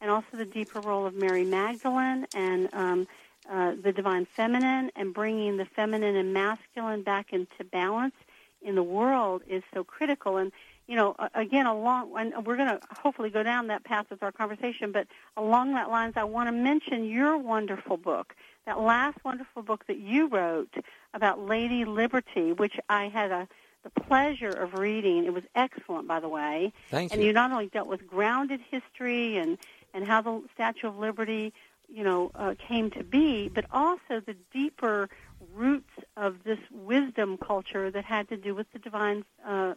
and 0.00 0.10
also 0.10 0.26
the 0.32 0.44
deeper 0.44 0.80
role 0.80 1.06
of 1.06 1.14
Mary 1.14 1.44
Magdalene 1.44 2.26
and 2.34 2.68
um, 2.74 3.08
uh, 3.50 3.72
the 3.82 3.92
divine 3.92 4.26
feminine 4.26 4.90
and 4.94 5.14
bringing 5.14 5.56
the 5.56 5.64
feminine 5.64 6.16
and 6.16 6.34
masculine 6.34 7.02
back 7.02 7.32
into 7.32 7.64
balance 7.64 8.14
in 8.60 8.74
the 8.74 8.82
world 8.82 9.42
is 9.48 9.62
so 9.72 9.84
critical. 9.84 10.36
And 10.36 10.52
you 10.86 10.96
know, 10.96 11.14
again, 11.34 11.66
along 11.66 12.14
and 12.18 12.46
we're 12.46 12.56
going 12.56 12.68
to 12.68 12.80
hopefully 13.02 13.28
go 13.28 13.42
down 13.42 13.66
that 13.66 13.84
path 13.84 14.06
with 14.10 14.22
our 14.22 14.32
conversation. 14.32 14.90
But 14.90 15.06
along 15.36 15.74
that 15.74 15.90
lines, 15.90 16.14
I 16.16 16.24
want 16.24 16.48
to 16.48 16.52
mention 16.52 17.04
your 17.04 17.36
wonderful 17.36 17.98
book, 17.98 18.34
that 18.68 18.78
last 18.78 19.16
wonderful 19.24 19.62
book 19.62 19.86
that 19.86 19.98
you 19.98 20.28
wrote 20.28 20.74
about 21.14 21.40
Lady 21.40 21.86
Liberty, 21.86 22.52
which 22.52 22.78
I 22.90 23.08
had 23.08 23.30
a 23.32 23.48
the 23.82 24.02
pleasure 24.02 24.50
of 24.50 24.74
reading. 24.74 25.24
It 25.24 25.32
was 25.32 25.44
excellent, 25.54 26.06
by 26.06 26.20
the 26.20 26.28
way. 26.28 26.72
Thank 26.90 27.12
and 27.12 27.22
you. 27.22 27.28
you 27.28 27.32
not 27.32 27.50
only 27.50 27.68
dealt 27.68 27.88
with 27.88 28.06
grounded 28.06 28.60
history 28.70 29.38
and 29.38 29.56
and 29.94 30.06
how 30.06 30.20
the 30.20 30.42
Statue 30.52 30.88
of 30.88 30.98
Liberty, 30.98 31.54
you 31.88 32.04
know, 32.04 32.30
uh, 32.34 32.56
came 32.58 32.90
to 32.90 33.02
be, 33.04 33.48
but 33.48 33.64
also 33.72 34.20
the 34.20 34.36
deeper 34.52 35.08
roots 35.54 35.94
of 36.18 36.44
this 36.44 36.58
wisdom 36.70 37.38
culture 37.38 37.90
that 37.90 38.04
had 38.04 38.28
to 38.28 38.36
do 38.36 38.54
with 38.54 38.70
the 38.72 38.78
divine 38.78 39.24
uh, 39.46 39.74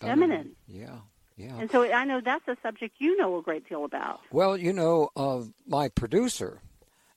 feminine. 0.00 0.56
Yeah. 0.66 0.96
Yeah. 1.36 1.58
And 1.58 1.70
so 1.70 1.84
I 1.84 2.04
know 2.04 2.20
that's 2.20 2.48
a 2.48 2.56
subject 2.60 2.96
you 2.98 3.16
know 3.16 3.38
a 3.38 3.42
great 3.42 3.68
deal 3.68 3.84
about. 3.84 4.20
Well, 4.32 4.56
you 4.56 4.72
know, 4.72 5.10
uh, 5.14 5.42
my 5.68 5.88
producer 5.88 6.60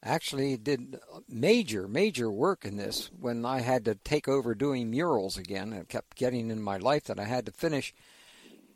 actually 0.06 0.56
did 0.56 1.00
major, 1.28 1.88
major 1.88 2.32
work 2.32 2.64
in 2.64 2.78
this 2.78 3.10
when 3.20 3.46
I 3.46 3.62
had 3.62 3.86
to 3.86 3.96
take 3.96 4.28
over 4.28 4.54
doing 4.56 4.92
murals 4.92 5.38
again. 5.38 5.74
It 5.74 5.90
kept 5.90 6.16
getting 6.16 6.52
in 6.52 6.62
my 6.62 6.78
life 6.78 7.06
that 7.06 7.20
I 7.20 7.26
had 7.26 7.46
to 7.48 7.52
finish. 7.52 7.94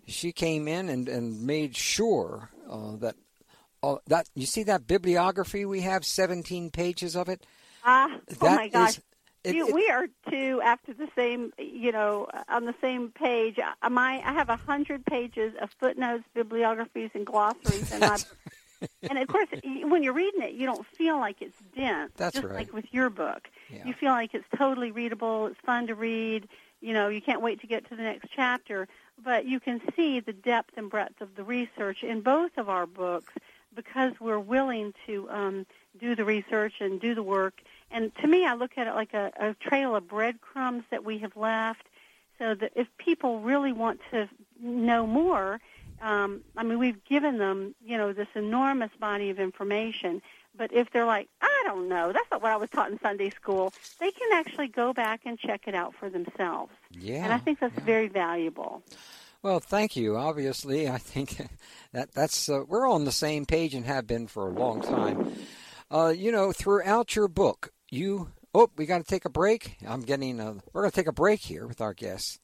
She 0.08 0.32
came 0.32 0.68
in 0.68 0.90
and, 0.90 1.08
and 1.08 1.44
made 1.44 1.76
sure 1.76 2.50
uh, 2.70 2.96
that 2.98 3.16
uh, 3.82 3.96
that 4.08 4.28
you 4.36 4.46
see 4.46 4.64
that 4.64 4.88
bibliography 4.88 5.66
we 5.66 5.82
have, 5.82 6.04
17 6.04 6.70
pages 6.72 7.16
of 7.16 7.30
it. 7.30 7.46
Ah, 7.86 8.20
oh 8.42 8.56
my 8.56 8.68
gosh. 8.68 8.98
Is, 8.98 9.04
it, 9.46 9.56
you, 9.56 9.70
it, 9.70 9.74
we 9.74 9.90
are 9.90 10.08
two 10.30 10.62
after 10.62 10.94
the 10.94 11.08
same, 11.16 11.54
you 11.58 11.94
know, 11.94 12.28
on 12.50 12.66
the 12.66 12.76
same 12.82 13.10
page. 13.10 13.58
Uh, 13.58 13.90
my, 13.90 14.22
I 14.26 14.34
have 14.34 14.50
a 14.50 14.58
hundred 14.58 15.06
pages 15.06 15.54
of 15.62 15.70
footnotes, 15.80 16.26
bibliographies, 16.34 17.12
and 17.14 17.26
glossaries, 17.26 17.90
and 17.94 18.04
I, 18.04 18.18
and 19.02 19.18
of 19.18 19.28
course, 19.28 19.48
when 19.64 20.04
you're 20.04 20.14
reading 20.14 20.42
it, 20.42 20.54
you 20.54 20.66
don't 20.66 20.86
feel 20.86 21.18
like 21.18 21.42
it's 21.42 21.58
dense. 21.76 22.12
That's 22.18 22.36
just 22.36 22.48
right. 22.48 22.56
Like 22.56 22.74
with 22.74 22.94
your 22.94 23.10
book, 23.10 23.50
yeah. 23.70 23.86
you 23.86 23.94
feel 23.94 24.12
like 24.12 24.34
it's 24.34 24.48
totally 24.58 24.92
readable. 24.92 25.48
It's 25.48 25.60
fun 25.66 25.88
to 25.88 25.96
read. 25.96 26.48
You 26.82 26.94
know, 26.94 27.10
you 27.10 27.22
can't 27.22 27.42
wait 27.42 27.62
to 27.62 27.68
get 27.68 27.90
to 27.90 27.96
the 27.96 28.04
next 28.04 28.30
chapter. 28.36 28.88
But 29.22 29.46
you 29.46 29.60
can 29.60 29.82
see 29.96 30.22
the 30.22 30.34
depth 30.34 30.78
and 30.78 30.90
breadth 30.90 31.22
of 31.22 31.36
the 31.36 31.44
research 31.44 32.04
in 32.04 32.22
both 32.22 32.58
of 32.58 32.70
our 32.70 32.86
books 32.86 33.34
because 33.76 34.14
we're 34.20 34.40
willing 34.40 34.94
to 35.06 35.30
um, 35.30 35.66
do 36.00 36.16
the 36.16 36.26
research 36.26 36.76
and 36.80 37.00
do 37.00 37.14
the 37.14 37.24
work. 37.24 37.62
And 37.92 38.16
to 38.18 38.28
me, 38.28 38.46
I 38.46 38.54
look 38.54 38.78
at 38.78 38.88
it 38.88 38.96
like 38.96 39.14
a, 39.14 39.32
a 39.40 39.54
trail 39.56 39.96
of 39.96 40.08
breadcrumbs 40.08 40.84
that 40.90 41.04
we 41.04 41.20
have 41.20 41.36
left, 41.36 41.86
so 42.38 42.56
that 42.56 42.72
if 42.76 42.88
people 42.98 43.42
really 43.42 43.74
want 43.74 44.00
to 44.12 44.30
know 44.62 45.06
more, 45.06 45.60
um, 46.02 46.42
I 46.58 46.64
mean, 46.64 46.80
we've 46.80 47.04
given 47.06 47.38
them, 47.38 47.76
you 47.84 47.98
know, 47.98 48.14
this 48.14 48.28
enormous 48.36 48.92
body 49.00 49.30
of 49.30 49.40
information. 49.40 50.22
But 50.56 50.74
if 50.74 50.92
they're 50.92 51.06
like, 51.06 51.30
I 51.42 51.64
don't 51.66 51.88
know, 51.88 52.12
that's 52.12 52.30
not 52.32 52.42
what 52.42 52.52
I 52.52 52.58
was 52.58 52.70
taught 52.70 52.92
in 52.92 53.00
Sunday 53.00 53.30
school, 53.30 53.74
they 54.00 54.12
can 54.12 54.30
actually 54.34 54.68
go 54.68 54.94
back 54.94 55.22
and 55.26 55.40
check 55.40 55.68
it 55.68 55.76
out 55.76 55.94
for 55.96 56.10
themselves. 56.10 56.74
Yeah. 56.92 57.24
And 57.24 57.32
I 57.32 57.38
think 57.38 57.60
that's 57.60 57.78
yeah. 57.78 57.84
very 57.84 58.08
valuable. 58.08 58.84
Well, 59.42 59.60
thank 59.60 59.96
you. 59.96 60.18
Obviously, 60.18 60.90
I 60.90 60.98
think 60.98 61.38
that 61.94 62.12
that's 62.12 62.50
uh, 62.50 62.64
we're 62.68 62.90
on 62.90 63.06
the 63.06 63.12
same 63.12 63.46
page 63.46 63.74
and 63.74 63.86
have 63.86 64.06
been 64.06 64.28
for 64.28 64.48
a 64.48 64.52
long 64.52 64.82
time. 64.82 65.34
Uh, 65.92 66.14
you 66.16 66.32
know, 66.32 66.52
throughout 66.52 67.16
your 67.16 67.28
book, 67.28 67.72
you 67.90 68.30
oh, 68.54 68.70
we 68.76 68.86
got 68.86 68.98
to 68.98 69.04
take 69.04 69.26
a 69.26 69.30
break. 69.30 69.78
I'm 69.88 70.02
getting 70.02 70.40
a, 70.40 70.58
we're 70.74 70.82
going 70.82 70.92
to 70.92 70.96
take 70.96 71.08
a 71.08 71.14
break 71.14 71.40
here 71.40 71.68
with 71.68 71.82
our 71.82 71.94
guest, 71.94 72.40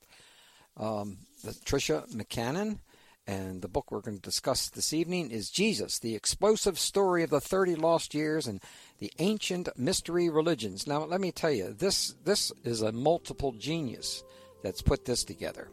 um, 0.77 1.17
Tricia 1.43 2.09
McCannon. 2.13 2.79
And 3.27 3.61
the 3.63 3.67
book 3.67 3.91
we're 3.91 4.01
going 4.01 4.17
to 4.17 4.21
discuss 4.21 4.69
this 4.69 4.93
evening 4.93 5.31
is 5.31 5.49
Jesus, 5.49 5.97
the 5.97 6.15
explosive 6.15 6.77
story 6.77 7.23
of 7.23 7.31
the 7.31 7.41
30 7.41 7.75
lost 7.75 8.13
years 8.13 8.45
and 8.45 8.61
the 8.99 9.11
ancient 9.17 9.67
mystery 9.77 10.29
religions. 10.29 10.85
Now, 10.85 11.05
let 11.05 11.19
me 11.19 11.31
tell 11.31 11.49
you, 11.49 11.73
this, 11.73 12.13
this 12.23 12.51
is 12.63 12.83
a 12.83 12.91
multiple 12.91 13.51
genius 13.53 14.23
that's 14.61 14.83
put 14.83 15.05
this 15.05 15.23
together. 15.23 15.69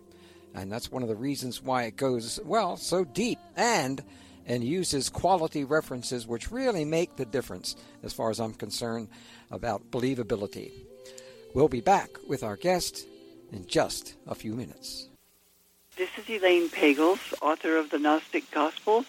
And 0.54 0.72
that's 0.72 0.90
one 0.90 1.02
of 1.02 1.10
the 1.10 1.16
reasons 1.16 1.62
why 1.62 1.84
it 1.84 1.96
goes, 1.96 2.40
well, 2.44 2.76
so 2.76 3.04
deep 3.04 3.38
and 3.56 4.02
and 4.46 4.64
uses 4.64 5.08
quality 5.08 5.62
references 5.62 6.26
which 6.26 6.50
really 6.50 6.84
make 6.84 7.14
the 7.16 7.24
difference 7.24 7.76
as 8.02 8.12
far 8.12 8.28
as 8.28 8.40
I'm 8.40 8.54
concerned 8.54 9.08
about 9.50 9.90
believability. 9.90 10.72
We'll 11.54 11.68
be 11.68 11.80
back 11.80 12.10
with 12.26 12.42
our 12.42 12.56
guest 12.56 13.06
in 13.52 13.66
just 13.66 14.16
a 14.26 14.34
few 14.34 14.54
minutes. 14.54 15.11
This 16.02 16.18
is 16.18 16.42
Elaine 16.42 16.68
Pagels, 16.68 17.32
author 17.40 17.76
of 17.76 17.90
the 17.90 17.98
Gnostic 18.00 18.50
Gospels 18.50 19.06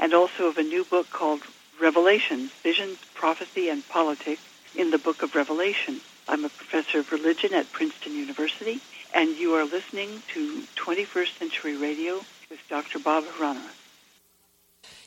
and 0.00 0.14
also 0.14 0.46
of 0.46 0.56
a 0.56 0.62
new 0.62 0.82
book 0.82 1.10
called 1.10 1.42
Revelations, 1.78 2.50
Visions, 2.62 2.96
Prophecy, 3.12 3.68
and 3.68 3.86
Politics 3.90 4.40
in 4.74 4.90
the 4.90 4.96
Book 4.96 5.22
of 5.22 5.34
Revelation. 5.34 6.00
I'm 6.26 6.46
a 6.46 6.48
professor 6.48 7.00
of 7.00 7.12
religion 7.12 7.52
at 7.52 7.70
Princeton 7.72 8.14
University 8.14 8.80
and 9.14 9.36
you 9.36 9.52
are 9.52 9.66
listening 9.66 10.22
to 10.32 10.62
21st 10.76 11.38
Century 11.38 11.76
Radio 11.76 12.14
with 12.48 12.60
Dr. 12.70 13.00
Bob 13.00 13.24
Hieronimus. 13.24 13.76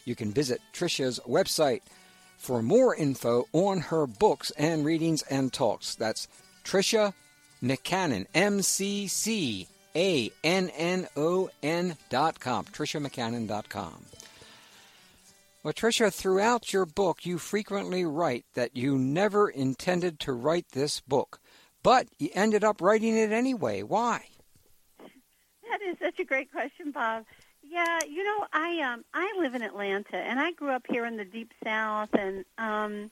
You 0.05 0.13
can 0.13 0.31
visit 0.31 0.61
Tricia's 0.71 1.19
website 1.27 1.81
for 2.37 2.61
more 2.61 2.93
info 2.93 3.47
on 3.53 3.79
her 3.79 4.05
books 4.05 4.51
and 4.51 4.85
readings 4.85 5.23
and 5.23 5.51
talks. 5.51 5.95
That's 5.95 6.27
Tricia 6.63 7.15
McCannon, 7.63 8.27
M 8.35 8.61
C 8.61 9.07
C 9.07 9.67
A 9.97 10.31
N 10.43 10.69
N 10.77 11.07
O 11.17 11.49
N 11.63 11.97
dot 12.09 12.39
com, 12.39 12.65
dot 13.47 13.69
com. 13.69 14.05
Well, 15.63 15.73
Tricia, 15.73 16.13
throughout 16.13 16.71
your 16.71 16.85
book, 16.85 17.25
you 17.25 17.39
frequently 17.39 18.05
write 18.05 18.45
that 18.53 18.77
you 18.77 18.97
never 18.97 19.49
intended 19.49 20.19
to 20.21 20.31
write 20.31 20.69
this 20.69 21.01
book. 21.01 21.39
But 21.81 22.07
you 22.19 22.29
ended 22.33 22.63
up 22.63 22.79
writing 22.79 23.17
it 23.17 23.31
anyway. 23.31 23.81
Why? 23.81 24.27
That 24.99 25.81
is 25.81 25.97
such 25.99 26.19
a 26.19 26.23
great 26.23 26.51
question, 26.51 26.91
Bob. 26.91 27.25
Yeah, 27.63 27.99
you 28.07 28.23
know, 28.23 28.45
I 28.53 28.79
um 28.81 29.03
I 29.13 29.33
live 29.39 29.55
in 29.55 29.61
Atlanta 29.61 30.17
and 30.17 30.39
I 30.39 30.51
grew 30.51 30.69
up 30.69 30.85
here 30.87 31.05
in 31.05 31.17
the 31.17 31.25
deep 31.25 31.51
south 31.63 32.13
and 32.13 32.45
um 32.57 33.11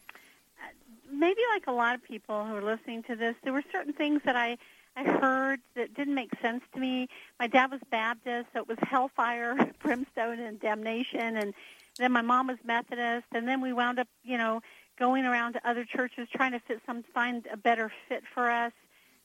maybe 1.12 1.42
like 1.54 1.68
a 1.68 1.72
lot 1.72 1.96
of 1.96 2.04
people 2.04 2.46
who 2.46 2.56
are 2.56 2.62
listening 2.62 3.04
to 3.04 3.16
this, 3.16 3.36
there 3.44 3.54
were 3.54 3.64
certain 3.72 3.94
things 3.94 4.22
that 4.26 4.36
I 4.36 4.58
I 4.96 5.04
heard 5.04 5.60
that 5.76 5.94
didn't 5.94 6.16
make 6.16 6.32
sense 6.42 6.64
to 6.74 6.80
me. 6.80 7.08
My 7.40 7.48
dad 7.48 7.72
was 7.72 7.82
Baptist, 7.92 8.48
so 8.54 8.60
it 8.60 8.68
was 8.68 8.78
hellfire, 8.82 9.58
brimstone 9.84 10.40
and 10.40 10.60
damnation. 10.60 11.38
And 11.38 11.54
then 11.98 12.12
my 12.12 12.22
mom 12.22 12.48
was 12.48 12.58
Methodist. 12.64 13.26
And 13.34 13.48
then 13.48 13.62
we 13.62 13.74
wound 13.74 14.00
up, 14.00 14.08
you 14.24 14.38
know, 14.38 14.62
going 14.98 15.26
around 15.26 15.54
to 15.54 15.70
other 15.70 15.86
churches 15.86 16.28
trying 16.34 16.54
to 16.54 16.60
fit 16.60 16.82
some 16.86 17.04
find 17.14 17.46
a 17.52 17.58
better 17.58 17.92
fit 18.08 18.24
for 18.34 18.50
us 18.50 18.72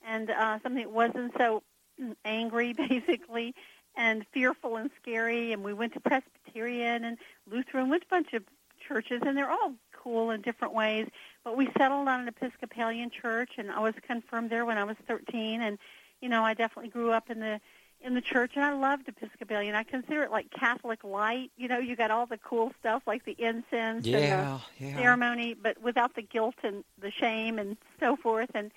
and 0.07 0.31
uh, 0.31 0.59
something 0.63 0.83
that 0.83 0.91
wasn't 0.91 1.33
so 1.39 1.63
angry 2.25 2.73
basically 2.89 3.55
and 3.97 4.27
fearful 4.33 4.77
and 4.77 4.91
scary. 5.01 5.53
And 5.53 5.63
we 5.63 5.73
went 5.73 5.93
to 5.95 6.01
Presbyterian 6.01 7.05
and 7.05 7.19
Lutheran 7.51 7.89
went 7.89 8.03
a 8.03 8.09
bunch 8.09 8.33
of 8.33 8.43
churches 8.87 9.23
and 9.25 9.37
they're 9.37 9.51
all 9.51 9.75
cool 10.03 10.31
in 10.31 10.41
different 10.41 10.75
ways 10.75 11.09
but 11.45 11.57
we 11.57 11.69
settled 11.79 12.09
on 12.09 12.21
an 12.21 12.29
Episcopalian 12.29 13.11
church 13.11 13.53
and 13.59 13.71
I 13.71 13.81
was 13.81 13.95
confirmed 14.07 14.51
there 14.51 14.65
when 14.65 14.79
I 14.79 14.85
was 14.85 14.97
13 15.07 15.63
and 15.63 15.79
you 16.21 16.29
know 16.29 16.43
I 16.43 16.55
definitely 16.55 16.91
grew 16.91 17.13
up 17.13 17.31
in 17.31 17.41
the 17.41 17.61
in 18.03 18.15
the 18.15 18.21
church, 18.21 18.53
and 18.55 18.65
I 18.65 18.73
loved 18.73 19.09
Episcopalian. 19.09 19.75
I 19.75 19.83
consider 19.83 20.23
it 20.23 20.31
like 20.31 20.51
Catholic 20.51 21.05
light. 21.05 21.51
You 21.57 21.69
know, 21.69 21.79
you 21.79 21.97
got 21.97 22.11
all 22.11 22.27
the 22.27 22.39
cool 22.39 22.73
stuff 22.81 23.03
like 23.07 23.25
the 23.25 23.37
incense 23.39 24.07
yeah, 24.07 24.17
and 24.17 24.61
the 24.79 24.87
yeah. 24.87 24.97
ceremony, 24.97 25.55
but 25.55 25.81
without 25.83 26.15
the 26.15 26.23
guilt 26.23 26.55
and 26.63 26.83
the 26.99 27.11
shame 27.11 27.59
and 27.59 27.77
so 27.99 28.17
forth. 28.17 28.51
And 28.55 28.71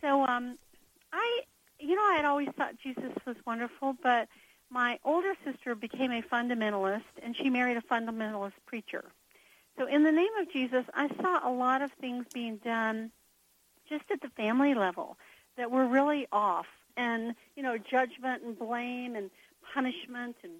so, 0.00 0.26
um, 0.26 0.58
I, 1.12 1.40
you 1.78 1.94
know, 1.94 2.02
I 2.02 2.14
had 2.16 2.24
always 2.24 2.48
thought 2.56 2.74
Jesus 2.82 3.12
was 3.24 3.36
wonderful, 3.46 3.96
but 4.02 4.28
my 4.68 4.98
older 5.04 5.34
sister 5.44 5.74
became 5.76 6.10
a 6.10 6.22
fundamentalist, 6.22 7.04
and 7.22 7.36
she 7.36 7.50
married 7.50 7.76
a 7.76 7.82
fundamentalist 7.82 8.54
preacher. 8.66 9.04
So, 9.78 9.86
in 9.86 10.04
the 10.04 10.12
name 10.12 10.34
of 10.40 10.50
Jesus, 10.50 10.84
I 10.94 11.08
saw 11.20 11.48
a 11.48 11.52
lot 11.52 11.82
of 11.82 11.92
things 11.92 12.24
being 12.32 12.56
done 12.56 13.10
just 13.88 14.04
at 14.10 14.20
the 14.20 14.30
family 14.30 14.74
level 14.74 15.18
that 15.56 15.70
were 15.70 15.86
really 15.86 16.26
off 16.32 16.66
and 16.96 17.34
you 17.56 17.62
know 17.62 17.76
judgment 17.78 18.42
and 18.42 18.58
blame 18.58 19.14
and 19.14 19.30
punishment 19.74 20.36
and 20.42 20.52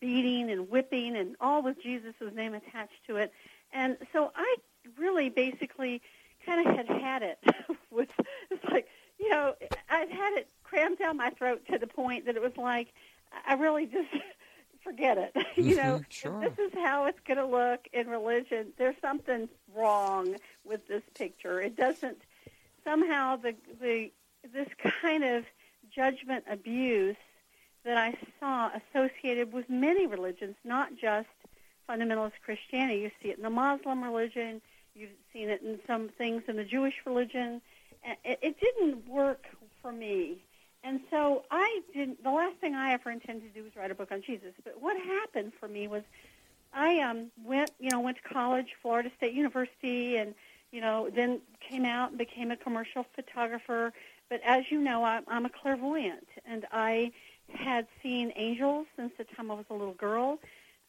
beating 0.00 0.50
and 0.50 0.68
whipping 0.68 1.16
and 1.16 1.36
all 1.40 1.62
with 1.62 1.82
Jesus' 1.82 2.14
name 2.34 2.54
attached 2.54 3.04
to 3.06 3.16
it. 3.16 3.32
And 3.72 3.96
so 4.12 4.30
I 4.34 4.56
really 4.96 5.28
basically 5.28 6.00
kind 6.46 6.66
of 6.66 6.76
had 6.76 6.88
had 6.88 7.22
it 7.22 7.38
with 7.90 8.08
it's 8.50 8.64
like 8.70 8.88
you 9.18 9.28
know 9.30 9.54
I'd 9.88 10.10
had 10.10 10.34
it 10.34 10.48
crammed 10.62 10.98
down 10.98 11.16
my 11.16 11.30
throat 11.30 11.62
to 11.70 11.78
the 11.78 11.86
point 11.86 12.26
that 12.26 12.36
it 12.36 12.42
was 12.42 12.56
like 12.56 12.88
I 13.46 13.54
really 13.54 13.86
just 13.86 14.08
forget 14.88 15.18
it. 15.18 15.36
you 15.56 15.76
know, 15.76 15.98
Mhm, 16.00 16.04
sure. 16.08 16.40
this 16.40 16.58
is 16.58 16.72
how 16.74 17.06
it's 17.06 17.20
going 17.26 17.38
to 17.38 17.46
look 17.46 17.86
in 17.92 18.08
religion. 18.08 18.72
There's 18.78 18.96
something 19.02 19.48
wrong 19.74 20.36
with 20.64 20.86
this 20.88 21.02
picture. 21.14 21.60
It 21.60 21.76
doesn't 21.76 22.18
somehow 22.84 23.36
the 23.36 23.54
the 23.80 24.10
this 24.52 24.68
kind 25.02 25.24
of 25.24 25.44
judgment 25.94 26.44
abuse 26.50 27.16
that 27.84 27.96
I 27.96 28.14
saw 28.40 28.70
associated 28.80 29.52
with 29.52 29.68
many 29.68 30.06
religions, 30.06 30.56
not 30.64 30.90
just 31.00 31.28
fundamentalist 31.88 32.32
Christianity. 32.44 33.00
You 33.00 33.10
see 33.22 33.30
it 33.30 33.36
in 33.38 33.42
the 33.44 33.50
Muslim 33.50 34.02
religion. 34.02 34.60
You've 34.94 35.10
seen 35.32 35.48
it 35.48 35.62
in 35.62 35.78
some 35.86 36.08
things 36.08 36.42
in 36.48 36.56
the 36.56 36.64
Jewish 36.64 36.94
religion. 37.06 37.60
It, 38.24 38.38
it 38.42 38.56
didn't 38.60 39.08
work 39.08 39.46
for 39.82 39.92
me. 39.92 40.44
And 40.88 41.00
so 41.10 41.42
I 41.50 41.82
didn't. 41.92 42.24
The 42.24 42.30
last 42.30 42.56
thing 42.62 42.74
I 42.74 42.94
ever 42.94 43.10
intended 43.10 43.52
to 43.52 43.60
do 43.60 43.62
was 43.62 43.76
write 43.76 43.90
a 43.90 43.94
book 43.94 44.10
on 44.10 44.22
Jesus. 44.22 44.54
But 44.64 44.80
what 44.80 44.96
happened 44.98 45.52
for 45.60 45.68
me 45.68 45.86
was, 45.86 46.02
I 46.72 47.00
um, 47.00 47.26
went, 47.44 47.70
you 47.78 47.90
know, 47.90 48.00
went 48.00 48.16
to 48.16 48.22
college, 48.22 48.68
Florida 48.80 49.10
State 49.18 49.34
University, 49.34 50.16
and 50.16 50.34
you 50.72 50.80
know, 50.80 51.10
then 51.14 51.40
came 51.60 51.84
out 51.84 52.08
and 52.08 52.18
became 52.18 52.50
a 52.50 52.56
commercial 52.56 53.04
photographer. 53.14 53.92
But 54.30 54.40
as 54.46 54.70
you 54.70 54.80
know, 54.80 55.04
I'm, 55.04 55.24
I'm 55.28 55.44
a 55.44 55.50
clairvoyant, 55.50 56.26
and 56.46 56.64
I 56.72 57.12
had 57.52 57.86
seen 58.02 58.32
angels 58.34 58.86
since 58.96 59.12
the 59.18 59.24
time 59.24 59.50
I 59.50 59.54
was 59.54 59.66
a 59.68 59.74
little 59.74 59.92
girl. 59.92 60.38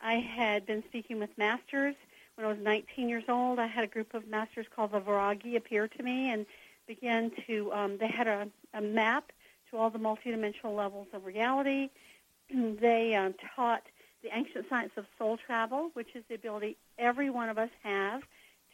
I 0.02 0.14
had 0.14 0.66
been 0.66 0.82
speaking 0.88 1.20
with 1.20 1.38
masters 1.38 1.96
when 2.36 2.48
I 2.48 2.50
was 2.50 2.60
19 2.62 3.10
years 3.10 3.26
old. 3.28 3.60
I 3.60 3.68
had 3.68 3.84
a 3.84 3.88
group 3.88 4.14
of 4.14 4.30
masters 4.30 4.66
called 4.74 4.94
the 4.94 5.02
Vairagi 5.02 5.58
appear 5.58 5.90
to 5.90 6.04
me 6.04 6.32
and 6.32 6.46
began 6.88 7.34
to. 7.48 7.74
Um, 7.74 7.98
they 7.98 8.08
had 8.08 8.28
a, 8.28 8.48
a 8.74 8.80
map 8.80 9.34
to 9.72 9.78
all 9.78 9.90
the 9.90 10.00
multidimensional 10.00 10.76
levels 10.76 11.08
of 11.14 11.26
reality. 11.26 11.90
they 12.54 13.16
um, 13.16 13.34
taught 13.56 13.84
the 14.24 14.30
ancient 14.36 14.66
science 14.70 14.92
of 14.98 15.06
soul 15.18 15.38
travel, 15.38 15.92
which 15.94 16.16
is 16.16 16.24
the 16.28 16.36
ability 16.36 16.78
every 16.98 17.30
one 17.30 17.50
of 17.50 17.58
us 17.58 17.70
have 17.84 18.22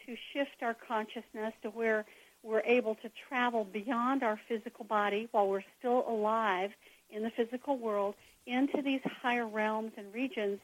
to 0.05 0.15
shift 0.33 0.61
our 0.61 0.73
consciousness 0.73 1.53
to 1.61 1.69
where 1.69 2.05
we're 2.43 2.61
able 2.61 2.95
to 2.95 3.09
travel 3.27 3.63
beyond 3.63 4.23
our 4.23 4.39
physical 4.47 4.85
body 4.85 5.27
while 5.31 5.47
we're 5.47 5.63
still 5.79 6.05
alive 6.07 6.71
in 7.09 7.23
the 7.23 7.31
physical 7.31 7.77
world 7.77 8.15
into 8.45 8.81
these 8.81 9.01
higher 9.21 9.47
realms 9.47 9.91
and 9.97 10.13
regions 10.13 10.59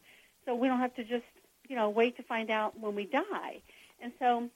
so 0.45 0.55
we 0.55 0.67
don't 0.67 0.79
have 0.79 0.95
to 0.95 1.03
just, 1.03 1.25
you 1.67 1.75
know, 1.75 1.89
wait 1.89 2.17
to 2.17 2.23
find 2.23 2.49
out 2.49 2.79
when 2.79 2.95
we 2.95 3.05
die. 3.05 3.61
And 4.01 4.11
so, 4.19 4.49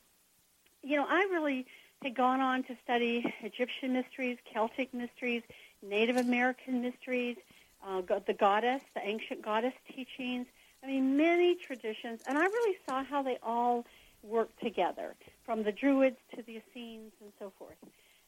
you 0.84 0.96
know, 0.96 1.06
I 1.08 1.28
really 1.32 1.66
had 2.02 2.16
gone 2.16 2.42
on 2.42 2.64
to 2.64 2.78
study 2.84 3.24
Egyptian 3.42 3.94
mysteries, 3.94 4.38
Celtic 4.52 4.94
mysteries, 4.94 5.44
Native 5.90 6.18
American 6.18 6.82
mysteries, 6.82 7.38
uh, 7.86 8.02
the 8.26 8.34
goddess, 8.34 8.82
the 8.94 9.02
ancient 9.08 9.44
goddess 9.44 9.74
teachings. 9.94 10.48
I 10.84 10.88
mean, 10.88 11.18
many 11.18 11.56
traditions, 11.56 12.22
and 12.28 12.38
I 12.38 12.46
really 12.46 12.78
saw 12.88 13.04
how 13.04 13.24
they 13.24 13.38
all 13.42 13.86
work 14.24 14.50
together, 14.60 15.16
from 15.46 15.64
the 15.64 15.72
Druids 15.72 16.18
to 16.36 16.42
the 16.42 16.58
Essenes 16.58 17.12
and 17.22 17.32
so 17.40 17.52
forth. 17.58 17.78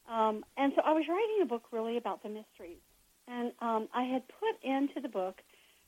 Um, 0.08 0.46
and 0.56 0.72
so 0.76 0.82
I 0.84 0.94
was 0.94 1.08
writing 1.08 1.40
a 1.42 1.46
book 1.46 1.64
really 1.72 1.98
about 1.98 2.24
the 2.24 2.30
mysteries. 2.30 2.80
And 3.28 3.52
um, 3.60 3.90
I 3.94 4.04
had 4.04 4.24
put 4.28 4.64
into 4.64 5.02
the 5.02 5.10
book 5.10 5.42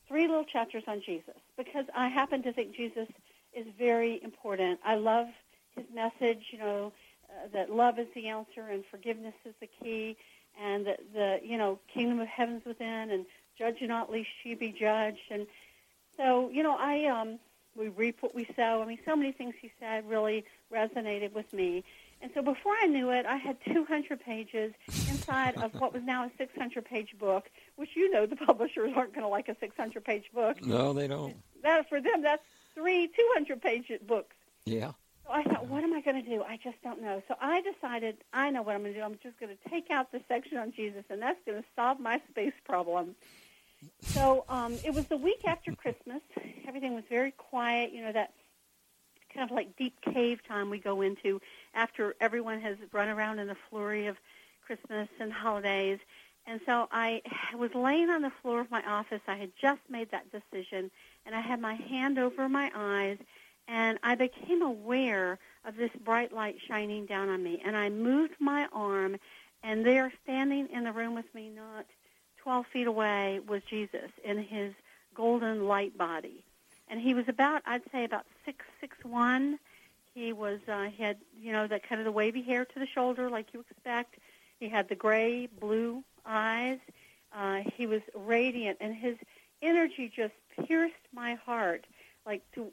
three 0.08 0.28
little 0.28 0.44
chapters 0.44 0.84
on 0.88 1.02
Jesus 1.06 1.36
because 1.58 1.86
I 1.96 2.10
happen 2.10 2.44
to 2.44 2.52
think 2.52 2.76
Jesus 2.76 3.08
is 3.54 3.66
very 3.78 4.22
important. 4.22 4.80
I 4.84 4.96
love 4.96 5.28
his 5.76 5.86
message, 5.94 6.48
you 6.52 6.60
know, 6.60 6.92
uh, 7.30 7.48
that 7.54 7.72
love 7.72 8.00
is 8.00 8.08
the 8.16 8.28
answer 8.28 8.68
and 8.70 8.84
forgiveness 8.90 9.36
is 9.46 9.54
the 9.62 9.70
key, 9.82 10.18
and 10.62 10.86
that 10.88 11.00
the 11.14 11.40
you 11.44 11.58
know 11.58 11.80
kingdom 11.94 12.20
of 12.20 12.28
heaven's 12.28 12.66
within, 12.66 13.12
and 13.12 13.26
judge 13.58 13.78
not 13.82 14.12
lest 14.12 14.28
she 14.44 14.56
be 14.56 14.72
judged. 14.72 15.32
And 15.32 15.48
so 16.18 16.50
you 16.50 16.64
know, 16.64 16.76
I 16.78 17.06
um, 17.06 17.40
we 17.76 17.90
reap 17.90 18.18
what 18.22 18.36
we 18.36 18.46
sow. 18.56 18.82
I 18.82 18.86
mean, 18.86 19.00
so 19.06 19.16
many 19.16 19.32
things 19.32 19.56
he 19.62 19.72
said 19.80 20.10
really 20.10 20.46
resonated 20.72 21.34
with 21.34 21.52
me. 21.54 21.84
And 22.22 22.32
so 22.34 22.42
before 22.42 22.74
I 22.82 22.86
knew 22.88 23.12
it, 23.12 23.26
I 23.26 23.38
had 23.38 23.58
200 23.66 24.20
pages 24.20 24.74
inside 24.88 25.56
of 25.56 25.74
what 25.76 25.94
was 25.94 26.04
now 26.04 26.26
a 26.26 26.44
600-page 26.44 27.16
book, 27.18 27.50
which 27.78 27.92
you 27.96 28.12
know 28.12 28.26
the 28.26 28.36
publishers 28.48 28.92
aren't 28.96 29.14
going 29.14 29.24
to 29.24 29.30
like 29.30 29.48
a 29.48 29.56
600-page 29.56 30.26
book. 30.34 30.66
No, 30.66 30.92
they 30.92 31.08
don't. 31.08 31.38
That 31.64 31.88
for 31.88 32.02
them, 32.02 32.22
that's 32.22 32.44
three 32.76 33.10
200-page 33.38 33.92
books. 34.06 34.36
Yeah. 34.66 34.92
So 35.30 35.36
I 35.36 35.44
thought, 35.44 35.68
what 35.68 35.84
am 35.84 35.94
I 35.94 36.02
going 36.02 36.24
to 36.24 36.28
do? 36.28 36.42
I 36.42 36.58
just 36.58 36.82
don't 36.84 37.04
know. 37.04 37.22
So 37.28 37.36
I 37.40 37.62
decided, 37.62 38.18
I 38.34 38.50
know 38.50 38.64
what 38.64 38.74
I'm 38.74 38.82
going 38.82 38.94
to 38.94 39.00
do. 39.00 39.06
I'm 39.06 39.20
just 39.22 39.40
going 39.40 39.56
to 39.56 39.70
take 39.70 39.92
out 39.92 40.12
the 40.12 40.22
section 40.28 40.58
on 40.58 40.74
Jesus, 40.76 41.04
and 41.08 41.22
that's 41.22 41.40
going 41.46 41.62
to 41.62 41.68
solve 41.76 42.00
my 42.00 42.20
space 42.32 42.54
problem. 42.66 43.16
So 44.02 44.44
um, 44.50 44.74
it 44.84 44.92
was 44.92 45.06
the 45.06 45.18
week 45.18 45.42
after 45.46 45.72
Christmas. 45.74 46.22
Everything 46.68 46.96
was 46.96 47.04
very 47.10 47.30
quiet. 47.32 47.94
You 47.94 48.06
know 48.06 48.12
that 48.12 48.34
kind 49.32 49.50
of 49.50 49.56
like 49.56 49.78
deep 49.78 50.02
cave 50.02 50.40
time 50.48 50.72
we 50.72 50.80
go 50.80 51.02
into 51.02 51.40
after 51.76 52.16
everyone 52.20 52.60
has 52.62 52.78
run 52.92 53.08
around 53.08 53.38
in 53.38 53.48
the 53.48 53.58
flurry 53.70 54.08
of 54.08 54.18
Christmas 54.66 55.10
and 55.20 55.32
holidays. 55.32 56.00
And 56.48 56.60
so 56.66 56.90
I 56.92 57.22
was 57.56 57.70
laying 57.76 58.10
on 58.10 58.24
the 58.24 58.32
floor 58.42 58.60
of 58.60 58.72
my 58.72 58.82
office. 58.82 59.22
I 59.28 59.36
had 59.38 59.52
just 59.62 59.82
made 59.90 60.10
that 60.10 60.26
decision, 60.32 60.90
and 61.26 61.36
I 61.36 61.42
had 61.42 61.62
my 61.62 61.76
hand 61.76 62.18
over 62.18 62.50
my 62.50 62.72
eyes, 62.74 63.20
and 63.70 64.00
I 64.02 64.16
became 64.16 64.64
aware 64.64 65.38
of 65.64 65.78
this 65.78 65.92
bright 66.04 66.34
light 66.34 66.58
shining 66.68 67.06
down 67.06 67.30
on 67.30 67.44
me. 67.44 67.62
And 67.64 67.78
I 67.78 67.90
moved 67.90 68.36
my 68.40 68.68
arm, 68.74 69.18
and 69.64 69.86
there, 69.86 70.12
standing 70.24 70.68
in 70.74 70.84
the 70.84 70.92
room 70.92 71.14
with 71.14 71.34
me, 71.36 71.52
not 71.56 71.86
12 72.38 72.66
feet 72.74 72.88
away, 72.88 73.40
was 73.48 73.62
Jesus 73.70 74.10
in 74.26 74.40
his 74.40 74.74
golden 75.14 75.68
light 75.68 75.96
body. 75.98 76.44
And 76.90 77.00
he 77.00 77.14
was 77.14 77.30
about, 77.30 77.62
I'd 77.68 77.84
say, 77.92 78.04
about 78.04 78.26
six 78.44 78.66
six 78.82 78.98
one. 79.04 79.60
He 80.16 80.34
was, 80.34 80.60
uh, 80.68 80.86
he 80.86 81.04
had, 81.04 81.18
you 81.40 81.52
know, 81.52 81.68
that 81.68 81.88
kind 81.88 82.02
of 82.02 82.06
the 82.06 82.12
wavy 82.12 82.42
hair 82.42 82.66
to 82.66 82.80
the 82.80 82.88
shoulder, 82.88 83.30
like 83.30 83.54
you 83.54 83.60
expect. 83.70 84.16
He 84.60 84.68
had 84.68 84.90
the 84.90 84.96
gray 84.96 85.46
blue 85.46 86.04
eyes. 86.26 86.80
Uh, 87.32 87.62
he 87.76 87.86
was 87.86 88.02
radiant, 88.16 88.80
and 88.82 88.96
his 88.96 89.16
energy 89.62 90.12
just 90.14 90.34
pierced 90.66 90.96
my 91.14 91.36
heart. 91.36 91.86
Like 92.30 92.44
to, 92.54 92.68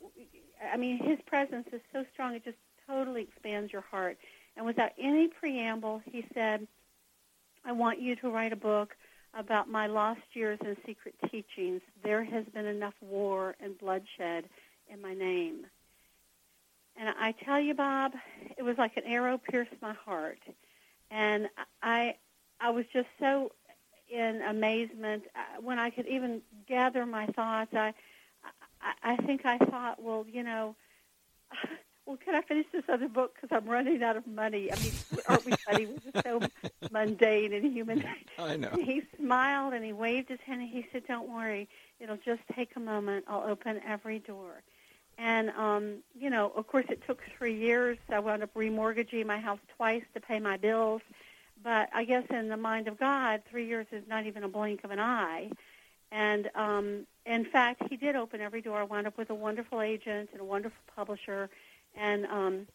I 0.71 0.77
mean, 0.77 0.99
his 0.99 1.19
presence 1.27 1.67
is 1.73 1.81
so 1.91 2.05
strong; 2.13 2.35
it 2.35 2.45
just 2.45 2.59
totally 2.87 3.23
expands 3.23 3.73
your 3.73 3.81
heart. 3.81 4.19
And 4.55 4.67
without 4.67 4.91
any 4.99 5.29
preamble, 5.29 6.03
he 6.05 6.27
said, 6.35 6.69
"I 7.65 7.73
want 7.73 7.99
you 7.99 8.17
to 8.17 8.29
write 8.29 8.53
a 8.53 8.57
book 8.57 8.95
about 9.33 9.71
my 9.71 9.87
lost 9.87 10.21
years 10.35 10.59
and 10.63 10.77
secret 10.85 11.15
teachings. 11.31 11.81
There 12.05 12.23
has 12.23 12.45
been 12.53 12.67
enough 12.67 12.93
war 13.01 13.57
and 13.59 13.79
bloodshed 13.79 14.45
in 14.91 15.01
my 15.01 15.15
name." 15.15 15.67
And 16.99 17.09
I 17.19 17.33
tell 17.33 17.59
you, 17.59 17.73
Bob, 17.73 18.13
it 18.59 18.63
was 18.63 18.77
like 18.77 18.99
an 18.99 19.05
arrow 19.05 19.39
pierced 19.39 19.81
my 19.81 19.95
heart, 19.95 20.41
and 21.11 21.49
I, 21.83 22.17
I 22.61 22.69
was 22.69 22.85
just 22.93 23.09
so 23.19 23.53
in 24.11 24.43
amazement 24.43 25.25
uh, 25.35 25.63
when 25.63 25.79
I 25.79 25.89
could 25.89 26.07
even 26.09 26.43
gather 26.69 27.07
my 27.07 27.27
thoughts. 27.29 27.73
I, 27.75 27.95
I, 28.87 29.13
I 29.13 29.17
think 29.17 29.45
I 29.45 29.59
thought, 29.59 30.03
well, 30.03 30.25
you 30.31 30.43
know, 30.43 30.77
well, 32.07 32.17
can 32.25 32.35
I 32.35 32.43
finish 32.43 32.67
this 32.73 32.85
other 32.89 33.09
book 33.09 33.35
because 33.35 33.55
I'm 33.57 33.69
running 33.69 34.03
out 34.03 34.17
of 34.17 34.27
money? 34.27 34.73
I 34.73 34.77
mean, 34.77 34.93
aren't 35.29 35.45
we 35.45 35.53
funny? 35.69 35.87
We're 35.87 36.13
just 36.13 36.25
so 36.25 36.41
mundane 36.91 37.53
and 37.53 37.73
human. 37.73 38.05
I 38.39 38.57
know. 38.57 38.71
And 38.73 38.83
he 38.83 39.03
smiled 39.17 39.75
and 39.75 39.85
he 39.85 39.93
waved 39.93 40.29
his 40.29 40.41
hand 40.47 40.63
and 40.63 40.71
he 40.71 40.87
said, 40.93 41.03
"Don't 41.07 41.29
worry, 41.29 41.69
it'll 42.01 42.19
just 42.19 42.43
take 42.55 42.77
a 42.77 42.81
moment. 42.81 43.25
I'll 43.29 43.49
open 43.49 43.81
every 43.87 44.21
door." 44.21 44.63
And 45.19 45.51
um, 45.51 45.97
you 46.19 46.31
know, 46.31 46.53
of 46.55 46.67
course, 46.67 46.87
it 46.91 47.03
took 47.07 47.23
three 47.39 47.59
years. 47.59 47.99
I 48.11 48.19
wound 48.21 48.43
up 48.43 48.55
remortgaging 48.55 49.27
my 49.27 49.39
house 49.39 49.61
twice 49.77 50.05
to 50.15 50.21
pay 50.21 50.39
my 50.39 50.57
bills. 50.57 51.03
But 51.63 51.89
I 51.93 52.05
guess 52.05 52.25
in 52.31 52.49
the 52.49 52.57
mind 52.57 52.87
of 52.87 52.99
God, 52.99 53.43
three 53.51 53.67
years 53.67 53.87
is 53.91 54.05
not 54.07 54.27
even 54.27 54.45
a 54.45 54.49
blink 54.49 54.85
of 54.85 54.91
an 54.91 55.01
eye. 55.01 55.51
And 56.13 56.51
um, 56.55 57.07
in 57.25 57.45
fact, 57.45 57.83
he 57.91 57.97
did 57.97 58.17
open 58.17 58.41
every 58.41 58.63
door. 58.63 58.79
I 58.79 58.85
wound 58.85 59.07
up 59.07 59.19
with 59.19 59.31
a 59.31 59.35
wonderful 59.35 59.81
agent 59.81 60.31
and 60.33 60.41
a 60.41 60.45
wonderful 60.45 60.83
publisher, 60.95 61.51
and 61.97 62.27
um, 62.27 62.67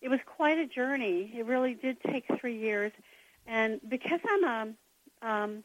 it 0.00 0.08
was 0.08 0.20
quite 0.26 0.58
a 0.58 0.66
journey. 0.66 1.32
It 1.36 1.46
really 1.46 1.74
did 1.74 1.98
take 2.02 2.24
three 2.40 2.58
years, 2.58 2.92
and 3.46 3.80
because 3.88 4.20
I'm 4.28 4.44
a, 4.44 4.68
um, 5.22 5.64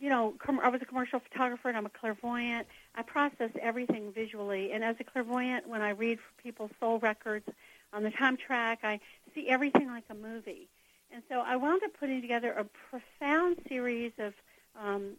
you 0.00 0.08
know, 0.08 0.34
com- 0.38 0.60
I 0.60 0.68
was 0.68 0.82
a 0.82 0.86
commercial 0.86 1.20
photographer 1.20 1.68
and 1.68 1.76
I'm 1.76 1.86
a 1.86 1.90
clairvoyant. 1.90 2.66
I 2.96 3.02
process 3.02 3.50
everything 3.60 4.12
visually, 4.12 4.72
and 4.72 4.82
as 4.82 4.96
a 4.98 5.04
clairvoyant, 5.04 5.68
when 5.68 5.82
I 5.82 5.90
read 5.90 6.18
for 6.18 6.42
people's 6.42 6.72
soul 6.80 6.98
records 6.98 7.46
on 7.92 8.02
the 8.02 8.10
time 8.10 8.36
track, 8.36 8.80
I 8.82 8.98
see 9.34 9.48
everything 9.48 9.86
like 9.86 10.04
a 10.10 10.14
movie. 10.14 10.68
And 11.12 11.22
so 11.28 11.40
I 11.40 11.56
wound 11.56 11.82
up 11.84 11.90
putting 11.98 12.20
together 12.20 12.52
a 12.52 12.64
profound 12.64 13.58
series 13.68 14.12
of 14.18 14.32
um, 14.80 15.16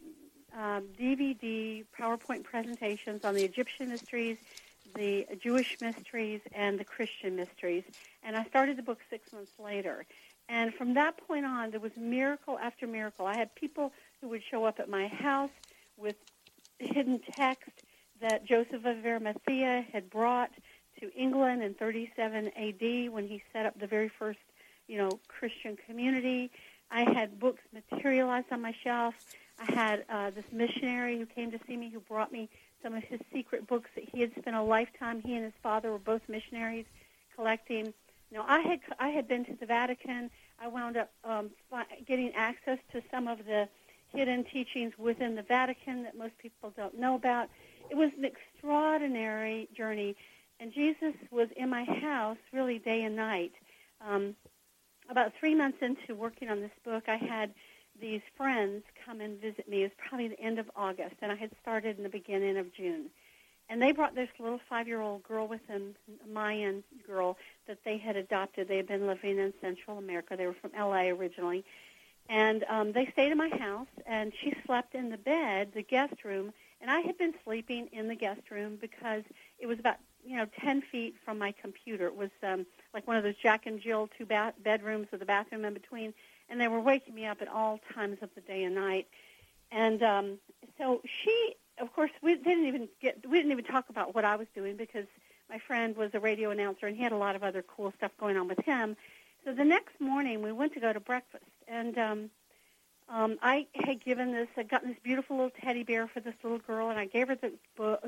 um, 0.57 0.87
DVD 0.99 1.83
PowerPoint 1.97 2.43
presentations 2.43 3.23
on 3.23 3.35
the 3.35 3.43
Egyptian 3.43 3.89
mysteries, 3.89 4.37
the 4.95 5.25
Jewish 5.41 5.77
mysteries, 5.81 6.41
and 6.53 6.79
the 6.79 6.83
Christian 6.83 7.35
mysteries. 7.35 7.83
And 8.23 8.35
I 8.35 8.43
started 8.45 8.77
the 8.77 8.83
book 8.83 8.99
six 9.09 9.31
months 9.31 9.53
later. 9.59 10.05
And 10.49 10.73
from 10.73 10.95
that 10.95 11.17
point 11.27 11.45
on, 11.45 11.71
there 11.71 11.79
was 11.79 11.93
miracle 11.95 12.59
after 12.59 12.85
miracle. 12.85 13.25
I 13.25 13.37
had 13.37 13.55
people 13.55 13.93
who 14.19 14.29
would 14.29 14.41
show 14.43 14.65
up 14.65 14.79
at 14.79 14.89
my 14.89 15.07
house 15.07 15.51
with 15.97 16.15
hidden 16.79 17.21
text 17.35 17.69
that 18.19 18.45
Joseph 18.45 18.85
of 18.85 19.05
Arimathea 19.05 19.85
had 19.91 20.09
brought 20.09 20.51
to 20.99 21.11
England 21.13 21.63
in 21.63 21.73
37 21.73 22.51
AD 22.55 23.11
when 23.11 23.27
he 23.27 23.41
set 23.53 23.65
up 23.65 23.79
the 23.79 23.87
very 23.87 24.09
first, 24.09 24.39
you 24.87 24.97
know, 24.97 25.19
Christian 25.27 25.77
community. 25.87 26.51
I 26.91 27.09
had 27.11 27.39
books 27.39 27.61
materialized 27.73 28.47
on 28.51 28.61
my 28.61 28.75
shelf. 28.83 29.15
I 29.62 29.74
had 29.74 30.06
uh, 30.10 30.30
this 30.32 30.45
missionary 30.52 31.19
who 31.19 31.26
came 31.26 31.52
to 31.52 31.60
see 31.67 31.78
me 31.78 31.89
who 31.89 32.00
brought 32.00 32.32
me 32.32 32.50
some 32.82 32.95
of 32.95 33.04
his 33.04 33.19
secret 33.32 33.67
books 33.67 33.89
that 33.95 34.06
he 34.12 34.21
had 34.21 34.32
spent 34.39 34.56
a 34.56 34.62
lifetime. 34.62 35.21
He 35.21 35.36
and 35.36 35.43
his 35.43 35.54
father 35.62 35.91
were 35.91 36.00
both 36.00 36.21
missionaries 36.28 36.86
collecting. 37.36 37.93
Know, 38.32 38.45
I 38.47 38.62
had 38.62 38.80
I 38.97 39.10
had 39.10 39.28
been 39.28 39.43
to 39.45 39.56
the 39.60 39.65
Vatican. 39.65 40.32
I 40.60 40.67
wound 40.67 40.95
up 40.95 41.12
um, 41.26 41.52
getting 42.08 42.32
access 42.34 42.80
to 42.93 43.02
some 43.12 43.28
of 43.28 43.39
the 43.45 43.67
hidden 44.13 44.45
teachings 44.45 44.93
within 44.97 45.36
the 45.36 45.41
Vatican 45.41 46.04
that 46.04 46.15
most 46.17 46.38
people 46.38 46.71
don't 46.76 46.97
know 46.97 47.15
about. 47.15 47.50
It 47.89 47.95
was 47.95 48.10
an 48.17 48.24
extraordinary 48.24 49.67
journey, 49.76 50.15
and 50.62 50.74
Jesus 50.74 51.13
was 51.30 51.50
in 51.58 51.69
my 51.69 51.84
house 51.84 52.38
really 52.54 52.80
day 52.80 53.04
and 53.04 53.17
night. 53.17 53.52
Um, 54.00 54.36
about 55.10 55.34
three 55.38 55.54
months 55.54 55.80
into 55.82 56.15
working 56.15 56.50
on 56.50 56.62
this 56.62 56.71
book, 56.86 57.04
I 57.08 57.17
had 57.17 57.54
these 58.01 58.21
friends 58.35 58.83
come 59.05 59.21
and 59.21 59.39
visit 59.39 59.69
me. 59.69 59.81
It 59.81 59.83
was 59.83 59.91
probably 59.97 60.27
the 60.29 60.39
end 60.39 60.59
of 60.59 60.69
August, 60.75 61.15
and 61.21 61.31
I 61.31 61.35
had 61.35 61.51
started 61.61 61.97
in 61.97 62.03
the 62.03 62.09
beginning 62.09 62.57
of 62.57 62.73
June. 62.73 63.09
And 63.69 63.81
they 63.81 63.93
brought 63.93 64.15
this 64.15 64.27
little 64.37 64.59
five-year-old 64.67 65.23
girl 65.23 65.47
with 65.47 65.65
them, 65.67 65.95
a 66.25 66.27
Mayan 66.27 66.83
girl 67.07 67.37
that 67.67 67.77
they 67.85 67.97
had 67.97 68.17
adopted. 68.17 68.67
They 68.67 68.75
had 68.75 68.87
been 68.87 69.07
living 69.07 69.37
in 69.37 69.53
Central 69.61 69.97
America. 69.97 70.35
They 70.35 70.47
were 70.47 70.55
from 70.59 70.71
L.A. 70.75 71.09
originally. 71.09 71.63
And 72.27 72.65
um, 72.69 72.91
they 72.91 73.07
stayed 73.13 73.31
in 73.31 73.37
my 73.37 73.49
house, 73.49 73.87
and 74.05 74.33
she 74.41 74.53
slept 74.65 74.93
in 74.93 75.09
the 75.09 75.17
bed, 75.17 75.71
the 75.73 75.83
guest 75.83 76.25
room, 76.25 76.53
and 76.81 76.89
I 76.89 77.01
had 77.01 77.17
been 77.17 77.33
sleeping 77.43 77.87
in 77.91 78.07
the 78.07 78.15
guest 78.15 78.41
room 78.49 78.77
because 78.79 79.23
it 79.59 79.67
was 79.67 79.79
about 79.79 79.97
you 80.25 80.37
know 80.37 80.47
ten 80.59 80.81
feet 80.81 81.15
from 81.23 81.37
my 81.37 81.51
computer. 81.51 82.07
It 82.07 82.15
was 82.15 82.31
um, 82.43 82.65
like 82.93 83.07
one 83.07 83.17
of 83.17 83.23
those 83.23 83.35
Jack 83.35 83.65
and 83.65 83.79
Jill 83.79 84.09
two 84.17 84.25
ba- 84.25 84.53
bedrooms 84.63 85.07
with 85.11 85.21
a 85.21 85.25
bathroom 85.25 85.65
in 85.65 85.73
between 85.73 86.13
and 86.51 86.59
they 86.59 86.67
were 86.67 86.81
waking 86.81 87.15
me 87.15 87.25
up 87.25 87.41
at 87.41 87.47
all 87.47 87.79
times 87.95 88.17
of 88.21 88.29
the 88.35 88.41
day 88.41 88.63
and 88.63 88.75
night. 88.75 89.07
And 89.71 90.03
um, 90.03 90.37
so 90.77 91.01
she, 91.23 91.55
of 91.79 91.93
course, 91.93 92.11
we 92.21 92.35
didn't 92.35 92.65
even 92.65 92.89
get 93.01 93.25
we 93.27 93.37
didn't 93.37 93.53
even 93.53 93.65
talk 93.65 93.89
about 93.89 94.13
what 94.13 94.25
I 94.25 94.35
was 94.35 94.47
doing 94.53 94.75
because 94.75 95.05
my 95.49 95.57
friend 95.57 95.95
was 95.95 96.11
a 96.13 96.19
radio 96.19 96.51
announcer 96.51 96.87
and 96.87 96.95
he 96.95 97.01
had 97.01 97.13
a 97.13 97.17
lot 97.17 97.35
of 97.35 97.43
other 97.43 97.63
cool 97.63 97.93
stuff 97.97 98.11
going 98.19 98.37
on 98.37 98.47
with 98.47 98.59
him. 98.65 98.97
So 99.45 99.53
the 99.53 99.65
next 99.65 99.99
morning 99.99 100.43
we 100.43 100.51
went 100.51 100.73
to 100.73 100.79
go 100.79 100.91
to 100.93 100.99
breakfast 100.99 101.45
and 101.67 101.97
um, 101.97 102.29
um, 103.09 103.37
I 103.41 103.67
had 103.73 104.03
given 104.03 104.31
this, 104.31 104.47
I'd 104.55 104.69
gotten 104.69 104.89
this 104.89 104.97
beautiful 105.03 105.35
little 105.35 105.51
teddy 105.61 105.83
bear 105.83 106.07
for 106.07 106.21
this 106.21 106.33
little 106.43 106.59
girl, 106.59 106.89
and 106.89 106.97
I 106.97 107.05
gave 107.05 107.27
her 107.27 107.35
the 107.35 107.51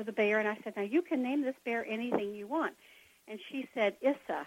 the 0.02 0.12
bear, 0.12 0.38
and 0.38 0.48
I 0.48 0.56
said, 0.64 0.76
"Now 0.76 0.82
you 0.82 1.02
can 1.02 1.22
name 1.22 1.42
this 1.42 1.56
bear 1.62 1.84
anything 1.86 2.34
you 2.34 2.46
want." 2.46 2.74
And 3.28 3.38
she 3.50 3.68
said, 3.74 3.96
"Issa," 4.00 4.46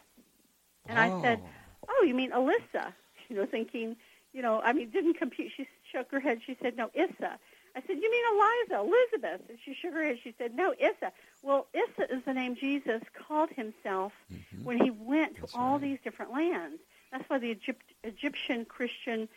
and 0.88 0.97
oh. 0.97 1.19
I 1.19 1.21
said, 1.21 1.41
"Oh, 1.88 2.03
you 2.07 2.15
mean 2.15 2.31
Alyssa?" 2.31 2.93
You 3.29 3.35
know, 3.35 3.45
thinking, 3.45 3.95
you 4.33 4.41
know, 4.41 4.61
I 4.63 4.73
mean, 4.73 4.89
didn't 4.89 5.15
compute. 5.15 5.51
She 5.55 5.67
shook 5.91 6.11
her 6.11 6.19
head. 6.19 6.39
She 6.45 6.57
said, 6.61 6.77
no, 6.77 6.89
Issa. 6.93 7.39
I 7.75 7.81
said, 7.81 7.97
you 7.97 8.11
mean 8.11 8.23
Eliza, 8.33 8.87
Elizabeth? 8.87 9.49
And 9.49 9.57
she 9.63 9.75
shook 9.75 9.93
her 9.93 10.03
head. 10.03 10.17
She 10.23 10.33
said, 10.37 10.55
no, 10.55 10.73
Issa. 10.79 11.11
Well, 11.43 11.67
Issa 11.73 12.11
is 12.11 12.23
the 12.25 12.33
name 12.33 12.55
Jesus 12.55 13.01
called 13.27 13.49
himself 13.51 14.13
mm-hmm. 14.33 14.63
when 14.63 14.81
he 14.81 14.89
went 14.89 15.35
to 15.35 15.41
That's 15.41 15.53
all 15.55 15.73
right. 15.73 15.81
these 15.81 15.99
different 16.03 16.31
lands. 16.33 16.79
That's 17.11 17.29
why 17.29 17.37
the 17.37 17.47
Egypt, 17.47 17.85
Egyptian 18.03 18.65
Christian 18.65 19.29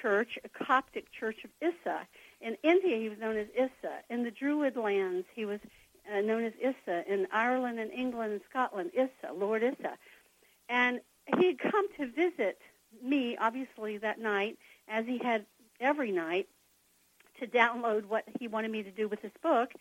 church, 0.00 0.38
a 0.44 0.48
Coptic 0.48 1.10
church 1.12 1.44
of 1.44 1.50
Issa. 1.60 2.06
In 2.40 2.56
India, 2.62 2.96
he 2.98 3.08
was 3.08 3.18
known 3.18 3.36
as 3.36 3.48
Issa. 3.54 3.94
In 4.08 4.22
the 4.22 4.30
Druid 4.30 4.76
lands, 4.76 5.26
he 5.34 5.44
was 5.44 5.60
uh, 6.12 6.20
known 6.20 6.44
as 6.44 6.52
Issa. 6.60 7.12
In 7.12 7.26
Ireland 7.32 7.80
and 7.80 7.90
England 7.90 8.32
and 8.32 8.40
Scotland, 8.48 8.92
Issa, 8.94 9.32
Lord 9.34 9.62
Issa. 9.62 9.98
And 10.68 11.00
he 11.36 11.46
had 11.48 11.58
come 11.58 11.88
to 11.96 12.06
visit 12.06 12.60
me, 13.02 13.36
obviously, 13.38 13.98
that 13.98 14.20
night, 14.20 14.58
as 14.88 15.06
he 15.06 15.18
had 15.18 15.46
every 15.80 16.12
night, 16.12 16.48
to 17.40 17.46
download 17.46 18.06
what 18.06 18.24
he 18.38 18.48
wanted 18.48 18.70
me 18.70 18.82
to 18.82 18.90
do 18.90 19.08
with 19.08 19.22
this 19.22 19.32
book. 19.42 19.72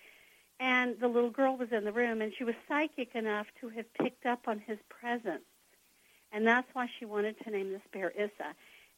And 0.59 0.99
the 0.99 1.07
little 1.07 1.29
girl 1.29 1.55
was 1.55 1.71
in 1.71 1.85
the 1.85 1.91
room, 1.91 2.21
and 2.21 2.33
she 2.35 2.43
was 2.43 2.55
psychic 2.67 3.15
enough 3.15 3.47
to 3.61 3.69
have 3.69 3.91
picked 3.93 4.25
up 4.25 4.47
on 4.47 4.59
his 4.59 4.77
presence. 4.89 5.43
And 6.31 6.45
that's 6.45 6.67
why 6.73 6.87
she 6.99 7.05
wanted 7.05 7.35
to 7.43 7.51
name 7.51 7.71
this 7.71 7.81
bear 7.93 8.11
Issa. 8.11 8.55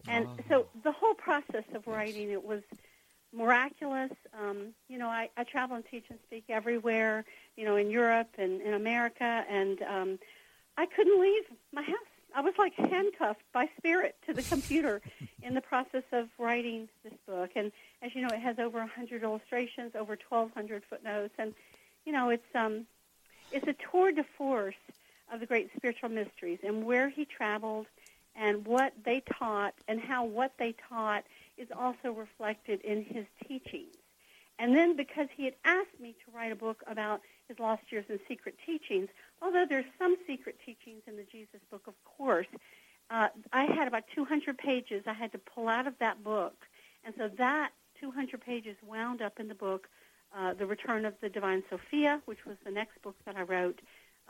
And 0.08 0.28
oh. 0.28 0.38
so 0.48 0.66
the 0.84 0.92
whole 0.92 1.14
process 1.14 1.66
of 1.74 1.86
writing 1.86 2.32
it 2.32 2.44
was 2.44 2.62
miraculous. 3.34 4.12
Um, 4.34 4.74
you 4.88 4.98
know, 4.98 5.08
I, 5.08 5.30
I 5.38 5.44
travel 5.44 5.76
and 5.76 5.86
teach 5.86 6.06
and 6.10 6.20
speak 6.26 6.46
everywhere, 6.50 7.26
you 7.56 7.66
know, 7.66 7.76
in 7.76 7.90
Europe 7.90 8.30
and 8.38 8.62
in 8.62 8.74
America, 8.74 9.46
and 9.50 9.82
um, 9.84 10.20
I 10.78 10.86
couldn't 10.86 11.20
leave 11.22 11.44
my 11.74 11.84
house 11.84 11.98
I 12.36 12.42
was 12.42 12.54
like 12.58 12.74
handcuffed 12.76 13.44
by 13.54 13.70
spirit 13.78 14.16
to 14.28 14.34
the 14.34 14.44
computer 14.44 15.02
in 15.42 15.54
the 15.54 15.62
process 15.62 16.04
of 16.12 16.30
writing 16.38 16.88
this 17.04 17.14
book. 17.28 17.52
And 17.56 17.72
as 18.02 18.14
you 18.16 18.22
know, 18.22 18.30
it 18.30 18.40
has 18.40 18.60
over 18.60 18.80
100 18.80 19.24
illustrations, 19.24 19.94
over 19.96 20.18
1,200 20.30 20.84
footnotes, 20.90 21.34
and 21.38 21.54
you 22.06 22.14
know, 22.14 22.30
it's 22.30 22.56
um, 22.56 22.86
it's 23.52 23.68
a 23.68 23.76
tour 23.92 24.12
de 24.12 24.24
force 24.24 24.76
of 25.32 25.40
the 25.40 25.46
great 25.46 25.70
spiritual 25.76 26.10
mysteries 26.10 26.60
and 26.64 26.86
where 26.86 27.10
he 27.10 27.26
traveled 27.26 27.88
and 28.36 28.66
what 28.66 28.94
they 29.04 29.22
taught 29.38 29.74
and 29.88 30.00
how 30.00 30.24
what 30.24 30.54
they 30.58 30.74
taught 30.88 31.24
is 31.58 31.68
also 31.78 32.12
reflected 32.12 32.82
in 32.82 33.04
his 33.04 33.26
teachings. 33.48 33.96
And 34.58 34.76
then 34.76 34.96
because 34.96 35.28
he 35.36 35.46
had 35.46 35.56
asked 35.64 36.00
me 36.00 36.16
to 36.26 36.36
write 36.36 36.52
a 36.52 36.56
book 36.56 36.84
about 36.88 37.22
his 37.50 37.60
lost 37.60 37.82
years 37.90 38.06
and 38.08 38.20
secret 38.28 38.56
teachings, 38.66 39.10
although 39.42 39.66
there's 39.68 39.86
some 39.98 40.16
secret 40.26 40.56
teachings 40.66 41.02
in 41.08 41.18
the 41.18 41.26
Jesus 41.30 41.60
book, 41.70 41.82
of 41.88 41.96
course, 42.06 42.48
uh, 43.10 43.28
I 43.52 43.66
had 43.66 43.88
about 43.88 44.04
200 44.16 44.58
pages 44.58 45.04
I 45.08 45.14
had 45.14 45.32
to 45.34 45.40
pull 45.40 45.68
out 45.68 45.88
of 45.88 45.96
that 46.00 46.24
book. 46.24 46.56
And 47.04 47.14
so 47.18 47.30
that 47.38 47.72
200 48.00 48.40
pages 48.40 48.78
wound 48.88 49.22
up 49.22 49.40
in 49.40 49.48
the 49.48 49.56
book, 49.56 49.90
uh, 50.38 50.54
The 50.54 50.66
Return 50.66 51.06
of 51.06 51.16
the 51.22 51.30
Divine 51.30 51.64
Sophia, 51.70 52.22
which 52.26 52.46
was 52.46 52.56
the 52.64 52.72
next 52.72 53.02
book 53.02 53.16
that 53.26 53.36
I 53.36 53.42
wrote, 53.42 53.80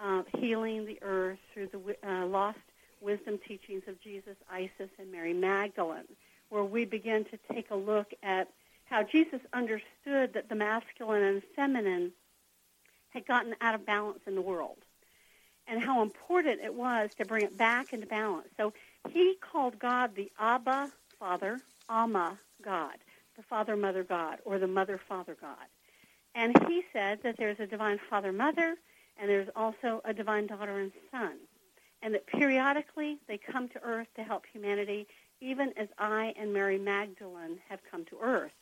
uh, 0.02 0.24
Healing 0.38 0.86
the 0.86 0.98
Earth 1.02 1.40
Through 1.54 1.68
the 1.68 2.10
uh, 2.10 2.26
Lost 2.26 2.58
Wisdom 3.02 3.38
Teachings 3.46 3.84
of 3.88 4.02
Jesus, 4.02 4.36
Isis, 4.50 4.90
and 4.98 5.12
Mary 5.12 5.34
Magdalene, 5.34 6.08
where 6.48 6.64
we 6.64 6.86
begin 6.86 7.26
to 7.26 7.54
take 7.54 7.70
a 7.72 7.76
look 7.76 8.14
at 8.24 8.50
how 8.86 9.04
Jesus 9.04 9.42
understood 9.54 10.34
that 10.34 10.50
the 10.50 10.56
masculine 10.56 11.24
and 11.24 11.42
feminine 11.56 12.12
had 13.10 13.26
gotten 13.26 13.56
out 13.62 13.76
of 13.76 13.86
balance 13.86 14.20
in 14.28 14.36
the 14.36 14.42
world 14.42 14.78
and 15.70 15.82
how 15.82 16.02
important 16.02 16.62
it 16.62 16.74
was 16.74 17.12
to 17.18 17.26
bring 17.26 17.44
it 17.44 17.58
back 17.58 17.94
into 17.94 18.08
balance. 18.08 18.48
So 18.58 18.74
he 19.10 19.36
called 19.40 19.80
God 19.80 20.16
the 20.16 20.32
Abba 20.40 20.92
Father, 21.20 21.60
Amma 21.90 22.40
God, 22.64 22.96
the 23.38 23.44
Father 23.44 23.78
Mother 23.78 24.04
God, 24.04 24.40
or 24.46 24.58
the 24.58 24.68
Mother 24.68 25.00
Father 25.08 25.38
God. 25.40 25.56
And 26.36 26.56
he 26.68 26.84
said 26.92 27.20
that 27.24 27.38
there's 27.38 27.60
a 27.60 27.68
divine 27.68 28.00
Father 28.10 28.32
Mother 28.32 28.76
and 29.20 29.30
there's 29.30 29.50
also 29.56 30.02
a 30.06 30.14
divine 30.14 30.48
daughter 30.48 30.80
and 30.80 30.92
son. 31.12 31.38
And 32.02 32.14
that 32.14 32.26
periodically 32.28 33.18
they 33.28 33.38
come 33.38 33.68
to 33.70 33.84
earth 33.84 34.08
to 34.16 34.24
help 34.24 34.46
humanity, 34.52 35.08
even 35.42 35.74
as 35.78 35.90
I 35.98 36.34
and 36.40 36.54
Mary 36.54 36.80
Magdalene 36.80 37.60
have 37.68 37.80
come 37.90 38.06
to 38.06 38.18
earth. 38.22 38.54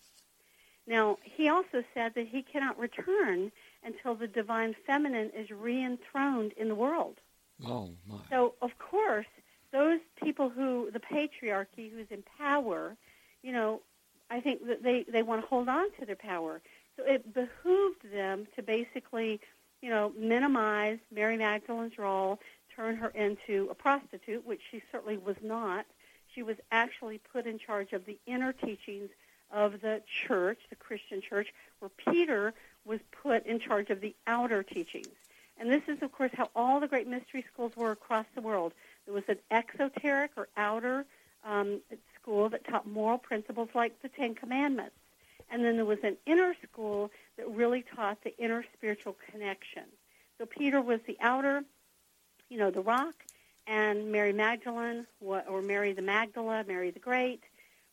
Now, 0.87 1.17
he 1.21 1.49
also 1.49 1.83
said 1.93 2.13
that 2.15 2.27
he 2.27 2.41
cannot 2.41 2.79
return 2.79 3.51
until 3.87 4.13
the 4.13 4.27
divine 4.27 4.75
feminine 4.85 5.31
is 5.35 5.49
re-enthroned 5.49 6.51
in 6.57 6.67
the 6.67 6.75
world. 6.75 7.15
Oh, 7.65 7.89
my. 8.07 8.17
So, 8.29 8.53
of 8.61 8.77
course, 8.77 9.25
those 9.71 9.99
people 10.23 10.49
who, 10.49 10.89
the 10.91 10.99
patriarchy 10.99 11.89
who's 11.91 12.07
in 12.11 12.23
power, 12.37 12.95
you 13.41 13.51
know, 13.51 13.81
I 14.29 14.41
think 14.41 14.67
that 14.67 14.83
they, 14.83 15.05
they 15.11 15.23
want 15.23 15.41
to 15.41 15.47
hold 15.47 15.69
on 15.69 15.85
to 15.99 16.05
their 16.05 16.15
power. 16.15 16.61
So 16.95 17.03
it 17.05 17.33
behooved 17.33 18.11
them 18.11 18.47
to 18.55 18.61
basically, 18.61 19.39
you 19.81 19.89
know, 19.89 20.11
minimize 20.17 20.99
Mary 21.11 21.37
Magdalene's 21.37 21.97
role, 21.97 22.39
turn 22.75 22.97
her 22.97 23.09
into 23.09 23.67
a 23.71 23.75
prostitute, 23.75 24.45
which 24.45 24.61
she 24.69 24.81
certainly 24.91 25.17
was 25.17 25.37
not. 25.41 25.85
She 26.33 26.43
was 26.43 26.57
actually 26.71 27.19
put 27.19 27.47
in 27.47 27.57
charge 27.57 27.93
of 27.93 28.05
the 28.05 28.17
inner 28.27 28.51
teachings 28.53 29.09
of 29.51 29.81
the 29.81 30.01
church, 30.27 30.59
the 30.69 30.75
Christian 30.75 31.21
church, 31.21 31.47
where 31.79 31.89
Peter 32.11 32.53
was 32.87 32.99
put 33.23 33.45
in 33.45 33.59
charge 33.59 33.89
of 33.89 34.01
the 34.01 34.15
outer 34.25 34.63
teachings. 34.63 35.15
And 35.59 35.69
this 35.71 35.83
is, 35.87 36.01
of 36.01 36.11
course, 36.11 36.31
how 36.33 36.49
all 36.55 36.79
the 36.79 36.87
great 36.87 37.07
mystery 37.07 37.43
schools 37.51 37.73
were 37.75 37.91
across 37.91 38.25
the 38.35 38.41
world. 38.41 38.73
There 39.05 39.13
was 39.13 39.23
an 39.27 39.39
exoteric 39.51 40.31
or 40.37 40.47
outer 40.55 41.05
um, 41.43 41.81
school 42.19 42.49
that 42.49 42.65
taught 42.67 42.87
moral 42.87 43.17
principles 43.17 43.69
like 43.73 44.01
the 44.01 44.09
Ten 44.09 44.35
Commandments. 44.35 44.95
And 45.49 45.63
then 45.63 45.75
there 45.75 45.85
was 45.85 46.03
an 46.03 46.17
inner 46.25 46.55
school 46.63 47.11
that 47.37 47.49
really 47.49 47.83
taught 47.95 48.23
the 48.23 48.37
inner 48.37 48.63
spiritual 48.73 49.15
connection. 49.31 49.83
So 50.37 50.45
Peter 50.45 50.81
was 50.81 50.99
the 51.07 51.17
outer, 51.21 51.63
you 52.49 52.57
know, 52.57 52.69
the 52.69 52.81
rock, 52.81 53.15
and 53.65 54.11
Mary 54.11 54.33
Magdalene, 54.33 55.07
or 55.21 55.61
Mary 55.61 55.93
the 55.93 56.01
Magdala, 56.01 56.65
Mary 56.67 56.91
the 56.91 56.99
Great, 56.99 57.43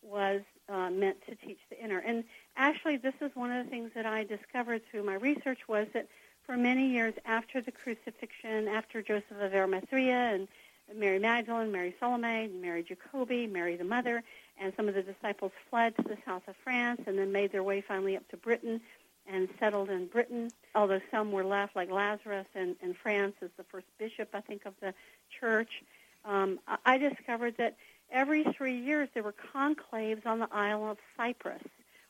was 0.02 0.42
uh, 0.68 0.90
meant 0.90 1.24
to 1.26 1.35
teach 1.35 1.59
the 1.70 1.83
inner. 1.83 1.98
And 1.98 2.24
actually, 2.56 2.96
this 2.96 3.14
is 3.20 3.30
one 3.34 3.52
of 3.52 3.64
the 3.64 3.70
things 3.70 3.90
that 3.94 4.06
I 4.06 4.24
discovered 4.24 4.82
through 4.90 5.04
my 5.04 5.14
research 5.14 5.60
was 5.68 5.86
that 5.94 6.08
for 6.46 6.56
many 6.56 6.88
years 6.88 7.14
after 7.24 7.60
the 7.60 7.72
crucifixion, 7.72 8.68
after 8.68 9.02
Joseph 9.02 9.40
of 9.40 9.54
Arimathea 9.54 10.34
and 10.34 10.48
Mary 10.94 11.18
Magdalene, 11.18 11.72
Mary 11.72 11.94
Salome, 11.98 12.48
Mary 12.48 12.82
Jacobi, 12.84 13.50
Mary 13.50 13.76
the 13.76 13.84
Mother, 13.84 14.22
and 14.58 14.72
some 14.76 14.88
of 14.88 14.94
the 14.94 15.02
disciples 15.02 15.52
fled 15.70 15.96
to 15.96 16.02
the 16.02 16.18
south 16.26 16.46
of 16.46 16.54
France 16.62 17.00
and 17.06 17.18
then 17.18 17.32
made 17.32 17.52
their 17.52 17.62
way 17.62 17.80
finally 17.80 18.16
up 18.16 18.28
to 18.28 18.36
Britain 18.36 18.80
and 19.26 19.48
settled 19.58 19.88
in 19.88 20.06
Britain, 20.06 20.52
although 20.74 21.00
some 21.10 21.32
were 21.32 21.44
left, 21.44 21.74
like 21.74 21.90
Lazarus 21.90 22.46
in, 22.54 22.76
in 22.82 22.92
France 22.92 23.34
as 23.40 23.48
the 23.56 23.64
first 23.64 23.86
bishop, 23.98 24.28
I 24.34 24.42
think, 24.42 24.66
of 24.66 24.74
the 24.80 24.92
church. 25.40 25.82
Um, 26.26 26.60
I 26.84 26.98
discovered 26.98 27.56
that 27.56 27.76
every 28.10 28.44
three 28.44 28.76
years 28.78 29.08
there 29.14 29.22
were 29.22 29.34
conclaves 29.54 30.26
on 30.26 30.40
the 30.40 30.48
Isle 30.52 30.90
of 30.90 30.98
Cyprus 31.16 31.62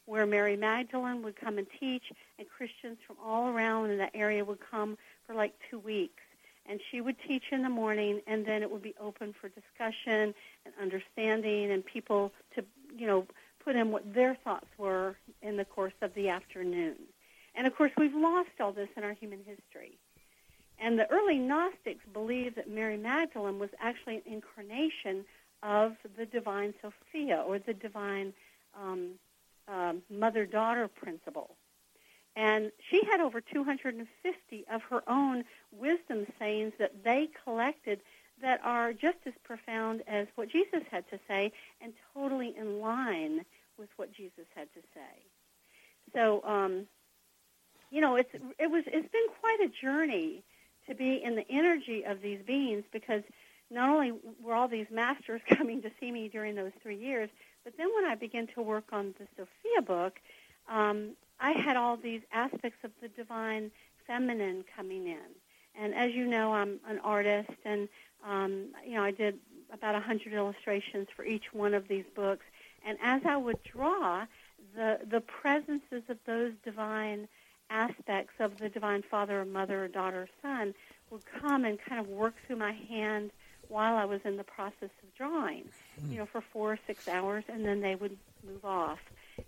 where 0.07 0.27
Mary 0.27 0.57
Magdalene 0.57 1.23
would 1.23 1.37
come 1.37 1.59
and 1.59 1.67
teach, 1.81 2.13
and 2.39 2.49
Christians 2.49 2.99
from 3.07 3.17
all 3.25 3.49
around 3.49 3.91
in 3.91 3.99
that 3.99 4.13
area 4.15 4.45
would 4.45 4.61
come 4.61 4.99
for 5.27 5.35
like 5.35 5.55
two 5.71 5.79
weeks. 5.79 6.23
And 6.67 6.81
she 6.91 7.01
would 7.01 7.17
teach 7.27 7.45
in 7.53 7.63
the 7.63 7.69
morning, 7.69 8.21
and 8.27 8.47
then 8.47 8.63
it 8.63 8.71
would 8.71 8.83
be 8.83 8.95
open 9.01 9.35
for 9.39 9.49
discussion 9.49 10.35
and 10.65 10.75
understanding, 10.81 11.71
and 11.71 11.85
people 11.85 12.33
to, 12.55 12.65
you 12.97 13.07
know, 13.07 13.27
put 13.63 13.77
in 13.77 13.91
what 13.91 14.15
their 14.15 14.35
thoughts 14.35 14.69
were 14.79 15.17
in 15.43 15.57
the 15.57 15.65
course 15.65 15.95
of 16.03 16.15
the 16.15 16.29
afternoon. 16.29 16.97
And 17.55 17.67
of 17.67 17.77
course, 17.77 17.93
we've 17.97 18.15
lost 18.15 18.51
all 18.61 18.73
this 18.73 18.89
in 18.97 19.05
our 19.05 19.13
human 19.13 19.39
history. 19.39 19.99
And 20.79 20.99
the 20.99 21.11
early 21.11 21.39
Gnostics 21.39 22.05
believed 22.13 22.57
that 22.57 22.69
Mary 22.69 22.97
Magdalene 22.97 23.59
was 23.59 23.71
actually 23.81 24.17
an 24.17 24.23
incarnation 24.27 25.25
of 25.63 25.97
the 26.19 26.27
divine 26.27 26.75
Sophia 26.83 27.43
or 27.47 27.59
the 27.59 27.73
divine 27.73 28.33
um, 28.79 29.13
um, 29.69 30.03
mother-daughter 30.11 30.89
principle. 30.89 31.57
And 32.37 32.73
she 32.91 33.01
had 33.11 33.21
over 33.21 33.41
250 33.41 34.65
of 34.73 34.83
her 34.91 35.03
own 35.09 35.45
wisdom 35.73 36.27
sayings 36.39 36.73
that 36.79 37.05
they 37.05 37.29
collected 37.45 38.01
that 38.43 38.61
are 38.65 38.93
just 38.93 39.19
as 39.27 39.33
profound 39.45 40.03
as 40.09 40.27
what 40.35 40.49
Jesus 40.49 40.83
had 40.91 41.09
to 41.11 41.19
say 41.29 41.53
and 41.81 41.93
totally 42.13 42.55
in 42.57 42.81
line 42.81 43.45
with 43.79 43.89
what 43.97 44.13
Jesus 44.13 44.47
had 44.55 44.73
to 44.75 44.81
say. 44.95 45.23
So, 46.13 46.43
um, 46.45 46.87
you 47.91 48.01
know, 48.01 48.17
it's 48.17 48.31
it 48.59 48.71
was 48.71 48.83
it's 48.87 49.09
been 49.09 49.27
quite 49.41 49.59
a 49.65 49.69
journey 49.69 50.43
to 50.89 50.95
be 50.95 51.23
in 51.23 51.37
the 51.37 51.47
energy 51.49 52.05
of 52.05 52.21
these 52.21 52.41
beings 52.45 52.85
because 52.93 53.23
not 53.71 53.89
only 53.89 54.13
were 54.43 54.55
all 54.55 54.69
these 54.69 54.87
masters 54.91 55.41
coming 55.49 55.83
to 55.83 55.91
see 56.01 56.11
me 56.11 56.29
during 56.29 56.55
those 56.55 56.73
three 56.83 56.99
years, 56.99 57.31
but 57.65 57.77
then 57.77 57.89
when 57.95 58.05
I 58.05 58.15
began 58.15 58.47
to 58.55 58.63
work 58.63 58.85
on 58.93 59.15
the 59.19 59.27
Sophia 59.37 59.83
book, 59.83 60.21
um, 60.69 61.11
I 61.41 61.53
had 61.53 61.77
all 61.77 61.97
these 61.97 62.21
aspects 62.33 62.79
of 62.85 62.91
the 63.01 63.09
divine 63.09 63.71
feminine 64.07 64.65
coming 64.77 65.07
in. 65.07 65.35
And 65.75 65.95
as 65.95 66.13
you 66.13 66.27
know, 66.27 66.53
I'm 66.53 66.79
an 66.87 67.01
artist, 67.01 67.51
and 67.65 67.89
um, 68.25 68.67
you 68.87 68.95
know 68.95 69.03
I 69.03 69.11
did 69.11 69.39
about 69.73 69.95
a 69.95 70.01
hundred 70.01 70.33
illustrations 70.35 71.09
for 71.17 71.25
each 71.25 71.53
one 71.53 71.75
of 71.75 71.89
these 71.89 72.05
books. 72.15 72.45
And 72.87 72.97
as 73.03 73.23
I 73.25 73.37
would 73.37 73.63
draw, 73.65 74.27
the 74.77 75.01
the 75.11 75.21
presences 75.21 76.03
of 76.09 76.19
those 76.27 76.53
divine 76.65 77.29
aspects 77.71 78.35
of 78.39 78.59
the 78.59 78.69
divine 78.69 79.03
father, 79.11 79.41
or 79.41 79.45
mother, 79.45 79.85
or 79.85 79.89
daughter, 79.89 80.23
or 80.23 80.29
son 80.43 80.75
would 81.11 81.23
come 81.41 81.65
and 81.65 81.79
kind 81.81 82.01
of 82.01 82.09
work 82.09 82.35
through 82.47 82.57
my 82.57 82.73
hand 82.73 83.31
while 83.69 83.97
I 83.97 84.05
was 84.05 84.21
in 84.25 84.37
the 84.37 84.45
process 84.45 84.91
of 85.03 85.15
drawing, 85.17 85.65
hmm. 86.01 86.13
you 86.13 86.19
know, 86.19 86.27
for 86.27 86.41
four 86.41 86.73
or 86.73 86.79
six 86.87 87.09
hours, 87.09 87.45
and 87.49 87.65
then 87.65 87.81
they 87.81 87.95
would 87.95 88.17
move 88.47 88.65
off. 88.65 89.01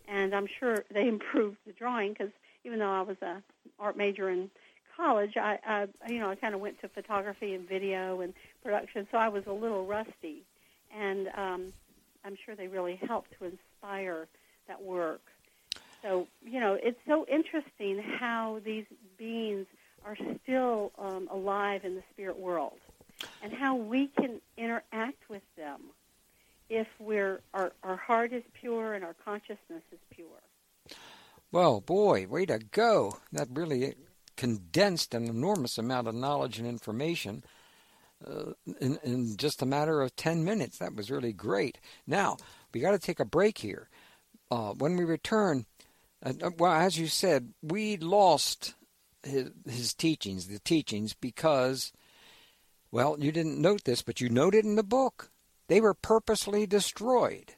And 0.08 0.34
I'm 0.34 0.46
sure 0.58 0.84
they 0.90 1.08
improved 1.08 1.58
the 1.66 1.72
drawing 1.72 2.12
because 2.12 2.30
even 2.64 2.78
though 2.78 2.92
I 2.92 3.02
was 3.02 3.16
a 3.22 3.42
art 3.78 3.96
major 3.96 4.28
in 4.28 4.50
college, 4.96 5.36
I, 5.36 5.58
I 5.66 5.86
you 6.08 6.18
know, 6.18 6.30
I 6.30 6.34
kind 6.34 6.54
of 6.54 6.60
went 6.60 6.80
to 6.80 6.88
photography 6.88 7.54
and 7.54 7.68
video 7.68 8.20
and 8.20 8.32
production, 8.62 9.06
so 9.10 9.18
I 9.18 9.28
was 9.28 9.46
a 9.46 9.52
little 9.52 9.84
rusty. 9.84 10.42
And 10.96 11.28
um, 11.36 11.72
I'm 12.24 12.36
sure 12.44 12.54
they 12.54 12.68
really 12.68 12.98
helped 13.06 13.38
to 13.38 13.44
inspire 13.44 14.26
that 14.68 14.82
work. 14.82 15.20
So, 16.02 16.26
you 16.44 16.60
know, 16.60 16.78
it's 16.80 16.98
so 17.06 17.26
interesting 17.26 18.02
how 18.18 18.60
these 18.64 18.84
beings 19.18 19.66
are 20.04 20.16
still 20.42 20.92
um, 20.98 21.28
alive 21.30 21.84
in 21.84 21.94
the 21.94 22.02
spirit 22.12 22.38
world 22.38 22.78
and 23.42 23.52
how 23.52 23.76
we 23.76 24.08
can 24.08 24.40
interact 24.56 25.28
with 25.28 25.42
them 25.56 25.80
if 26.68 26.86
we're 26.98 27.40
our, 27.54 27.72
our 27.82 27.96
heart 27.96 28.32
is 28.32 28.42
pure 28.54 28.94
and 28.94 29.04
our 29.04 29.14
consciousness 29.24 29.82
is 29.92 29.98
pure. 30.10 30.26
Well, 31.52 31.80
boy, 31.80 32.26
way 32.26 32.46
to 32.46 32.58
go. 32.58 33.18
That 33.32 33.48
really 33.52 33.94
condensed 34.36 35.14
an 35.14 35.26
enormous 35.26 35.78
amount 35.78 36.08
of 36.08 36.14
knowledge 36.14 36.58
and 36.58 36.68
information 36.68 37.44
uh, 38.26 38.52
in, 38.80 38.98
in 39.02 39.36
just 39.36 39.62
a 39.62 39.66
matter 39.66 40.02
of 40.02 40.16
10 40.16 40.44
minutes. 40.44 40.78
That 40.78 40.94
was 40.94 41.10
really 41.10 41.32
great. 41.32 41.78
Now, 42.06 42.36
we 42.72 42.80
got 42.80 42.92
to 42.92 42.98
take 42.98 43.20
a 43.20 43.24
break 43.24 43.58
here. 43.58 43.88
Uh, 44.50 44.72
when 44.72 44.96
we 44.96 45.04
return, 45.04 45.66
uh, 46.24 46.32
uh, 46.42 46.50
well, 46.58 46.72
as 46.72 46.98
you 46.98 47.08
said, 47.08 47.52
we 47.62 47.96
lost 47.96 48.74
his, 49.22 49.50
his 49.68 49.92
teachings, 49.92 50.46
the 50.46 50.60
teachings, 50.60 51.14
because 51.14 51.92
well, 52.96 53.16
you 53.18 53.30
didn't 53.30 53.60
note 53.60 53.84
this, 53.84 54.00
but 54.00 54.22
you 54.22 54.30
noted 54.30 54.64
in 54.64 54.76
the 54.76 54.82
book. 54.82 55.30
They 55.68 55.82
were 55.82 55.92
purposely 55.92 56.66
destroyed. 56.66 57.52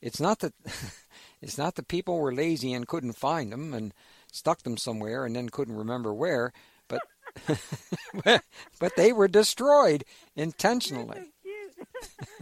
It's 0.00 0.18
not 0.18 0.38
that 0.38 0.54
it's 1.42 1.58
not 1.58 1.74
that 1.74 1.88
people 1.88 2.18
were 2.18 2.32
lazy 2.32 2.72
and 2.72 2.88
couldn't 2.88 3.12
find 3.12 3.52
them 3.52 3.74
and 3.74 3.92
stuck 4.32 4.62
them 4.62 4.78
somewhere 4.78 5.26
and 5.26 5.36
then 5.36 5.50
couldn't 5.50 5.76
remember 5.76 6.14
where, 6.14 6.54
but 6.88 7.02
but 8.80 8.96
they 8.96 9.12
were 9.12 9.28
destroyed 9.28 10.04
intentionally. 10.34 11.20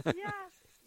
Yeah, 0.05 0.31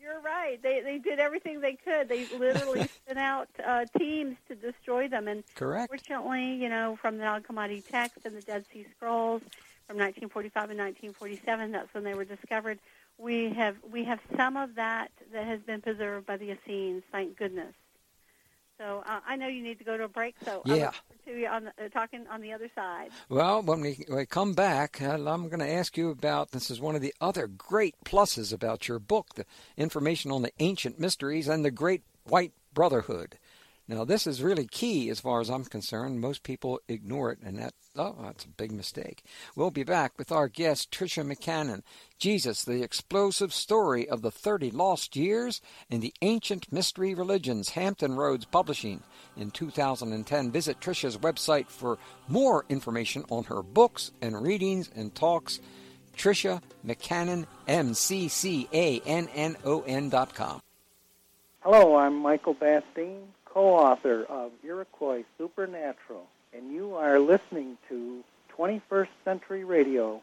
you're 0.01 0.21
right. 0.21 0.61
They 0.63 0.81
they 0.81 0.99
did 0.99 1.19
everything 1.19 1.61
they 1.61 1.75
could. 1.75 2.09
They 2.09 2.27
literally 2.39 2.89
sent 3.07 3.19
out 3.19 3.49
uh, 3.65 3.85
teams 3.99 4.37
to 4.49 4.55
destroy 4.55 5.09
them. 5.09 5.29
And 5.29 5.45
correct. 5.55 5.91
Fortunately, 5.91 6.55
you 6.55 6.69
know, 6.69 6.97
from 7.01 7.19
the 7.19 7.25
Nag 7.25 7.47
Hammadi 7.47 7.87
text 7.87 8.25
and 8.25 8.35
the 8.35 8.41
Dead 8.41 8.65
Sea 8.73 8.87
Scrolls, 8.97 9.43
from 9.91 9.99
1945 9.99 10.71
and 10.71 10.79
1947. 10.79 11.73
That's 11.73 11.93
when 11.93 12.05
they 12.05 12.15
were 12.15 12.25
discovered. 12.25 12.79
We 13.19 13.51
have 13.51 13.75
we 13.91 14.05
have 14.05 14.21
some 14.37 14.57
of 14.57 14.77
that 14.77 15.11
that 15.33 15.45
has 15.47 15.61
been 15.63 15.81
preserved 15.81 16.27
by 16.27 16.37
the 16.37 16.53
Essenes. 16.53 17.03
Thank 17.11 17.37
goodness. 17.37 17.75
So 18.79 19.03
uh, 19.05 19.19
I 19.27 19.35
know 19.35 19.49
you 19.49 19.63
need 19.63 19.79
to 19.79 19.85
go 19.85 19.97
to 19.97 20.05
a 20.05 20.09
break. 20.09 20.37
So 20.45 20.63
yeah. 20.65 20.93
to 21.27 21.39
you 21.39 21.49
on 21.49 21.65
the, 21.65 21.85
uh, 21.85 21.89
talking 21.89 22.25
on 22.31 22.41
the 22.41 22.53
other 22.53 22.71
side. 22.75 23.11
Well, 23.29 23.63
when 23.63 23.81
we, 23.81 24.05
when 24.07 24.19
we 24.19 24.27
come 24.27 24.55
back, 24.55 25.03
uh, 25.03 25.17
I'm 25.17 25.49
going 25.49 25.59
to 25.59 25.69
ask 25.69 25.99
you 25.99 26.11
about 26.11 26.53
this. 26.53 26.71
Is 26.71 26.81
one 26.81 26.95
of 26.95 27.03
the 27.03 27.13
other 27.21 27.49
great 27.49 27.97
pluses 28.05 28.53
about 28.53 28.87
your 28.87 29.01
book, 29.01 29.35
the 29.35 29.45
information 29.77 30.31
on 30.31 30.43
the 30.43 30.53
ancient 30.61 31.01
mysteries 31.01 31.49
and 31.49 31.65
the 31.65 31.73
Great 31.73 32.05
White 32.25 32.53
Brotherhood. 32.73 33.39
Now, 33.91 34.05
this 34.05 34.25
is 34.25 34.41
really 34.41 34.69
key 34.69 35.11
as 35.11 35.19
far 35.19 35.41
as 35.41 35.51
I'm 35.51 35.65
concerned. 35.65 36.21
Most 36.21 36.45
people 36.45 36.81
ignore 36.87 37.33
it, 37.33 37.41
and 37.43 37.59
that, 37.59 37.75
oh, 37.97 38.15
that's 38.23 38.45
a 38.45 38.49
big 38.49 38.71
mistake. 38.71 39.25
We'll 39.57 39.73
be 39.73 39.83
back 39.83 40.17
with 40.17 40.31
our 40.31 40.47
guest, 40.47 40.93
Tricia 40.93 41.27
McCannon. 41.27 41.83
Jesus, 42.17 42.63
the 42.63 42.85
explosive 42.85 43.53
story 43.53 44.09
of 44.09 44.23
the 44.23 44.31
30 44.31 44.71
lost 44.71 45.17
years 45.17 45.61
in 45.91 45.99
the 45.99 46.15
ancient 46.23 46.73
mystery 46.73 47.15
religions, 47.15 47.71
Hampton 47.71 48.15
Roads 48.15 48.45
Publishing 48.45 49.03
in 49.37 49.51
2010. 49.51 50.53
Visit 50.53 50.79
Tricia's 50.79 51.19
website 51.19 51.67
for 51.67 51.99
more 52.29 52.65
information 52.69 53.25
on 53.29 53.43
her 53.45 53.61
books 53.61 54.13
and 54.23 54.41
readings 54.41 54.89
and 54.95 55.13
talks. 55.17 55.59
Tricia 56.17 56.63
McCannon, 56.87 57.45
M 57.67 57.95
C 57.95 58.29
C 58.29 58.69
A 58.73 59.01
N 59.01 59.29
N 59.35 59.57
O 59.65 59.81
N 59.81 60.11
dot 60.11 60.33
com. 60.33 60.61
Hello, 61.63 61.97
I'm 61.97 62.15
Michael 62.15 62.55
Bastine 62.55 63.27
co-author 63.53 64.25
of 64.29 64.53
Iroquois 64.63 65.25
Supernatural, 65.37 66.27
and 66.55 66.73
you 66.73 66.95
are 66.95 67.19
listening 67.19 67.77
to 67.89 68.23
21st 68.57 69.09
Century 69.25 69.65
Radio 69.65 70.21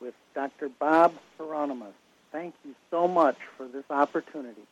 with 0.00 0.14
Dr. 0.34 0.70
Bob 0.70 1.14
Hieronimus. 1.38 1.92
Thank 2.32 2.54
you 2.64 2.74
so 2.90 3.06
much 3.06 3.36
for 3.56 3.66
this 3.66 3.84
opportunity, 3.90 4.62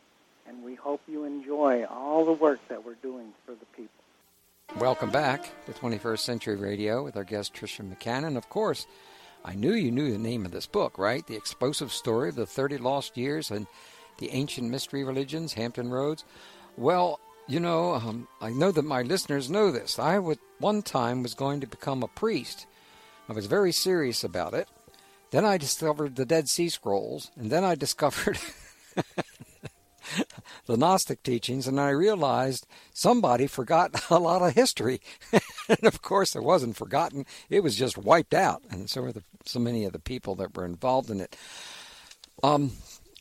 and 0.47 0.65
we 0.65 0.75
hope 0.75 1.03
you 1.07 1.25
enjoy 1.25 1.85
all 1.85 2.25
the 2.25 2.33
work 2.33 2.61
that 2.69 2.85
we're 2.85 2.95
doing 2.95 3.33
for 3.45 3.53
the 3.53 3.67
people. 3.77 3.89
Welcome 4.79 5.11
back 5.11 5.51
to 5.67 5.73
21st 5.73 6.21
Century 6.21 6.57
Radio 6.57 7.03
with 7.03 7.17
our 7.17 7.25
guest 7.25 7.55
Tricia 7.55 7.83
McCannon. 7.83 8.37
Of 8.37 8.49
course, 8.49 8.87
I 9.45 9.55
knew 9.55 9.73
you 9.73 9.91
knew 9.91 10.11
the 10.13 10.19
name 10.19 10.47
of 10.47 10.53
this 10.53 10.67
book, 10.67 10.99
right? 10.99 11.27
The 11.27 11.37
Explosive 11.37 11.93
Story 11.93 12.31
of 12.31 12.37
the 12.37 12.47
30 12.47 12.79
Lost 12.79 13.17
Years 13.17 13.51
and 13.51 13.67
the 14.19 14.31
Ancient 14.31 14.71
Mystery 14.71 15.05
Religions, 15.05 15.55
Hampton 15.55 15.91
Roads. 15.91 16.25
Well, 16.77 17.19
you 17.49 17.59
know, 17.61 17.95
um, 17.95 18.29
I 18.41 18.51
know 18.51 18.71
that 18.71 18.85
my 18.85 19.03
listeners 19.03 19.51
know 19.51 19.71
this. 19.71 19.99
I 19.99 20.19
would 20.19 20.39
one 20.59 20.83
time 20.83 21.23
was 21.23 21.35
going 21.35 21.61
to 21.61 21.67
become 21.67 22.03
a 22.03 22.09
priest. 22.09 22.67
I 23.29 23.33
was 23.33 23.47
very 23.47 23.73
serious 23.73 24.23
about 24.23 24.55
it. 24.55 24.69
Then 25.31 25.45
I 25.45 25.59
discovered 25.59 26.17
the 26.17 26.27
Dead 26.27 26.49
Sea 26.49 26.69
Scrolls, 26.69 27.31
and 27.37 27.51
then 27.51 27.65
I 27.65 27.75
discovered 27.75 28.39
the 30.67 30.77
Gnostic 30.77 31.23
teachings, 31.23 31.67
and 31.67 31.81
I 31.81 31.91
realized 31.91 32.67
somebody 32.93 33.47
forgot 33.47 34.05
a 34.11 34.19
lot 34.19 34.43
of 34.43 34.55
history. 34.55 35.01
and 35.69 35.85
of 35.85 36.03
course, 36.03 36.37
it 36.37 36.43
wasn't 36.43 36.77
forgotten; 36.77 37.25
it 37.49 37.63
was 37.63 37.77
just 37.77 37.99
wiped 37.99 38.35
out, 38.35 38.63
and 38.71 38.89
so 38.89 39.03
were 39.03 39.13
the, 39.13 39.23
so 39.45 39.59
many 39.59 39.85
of 39.85 39.93
the 39.93 39.99
people 39.99 40.35
that 40.37 40.57
were 40.57 40.65
involved 40.67 41.11
in 41.11 41.21
it. 41.21 41.37
Um, 42.43 42.73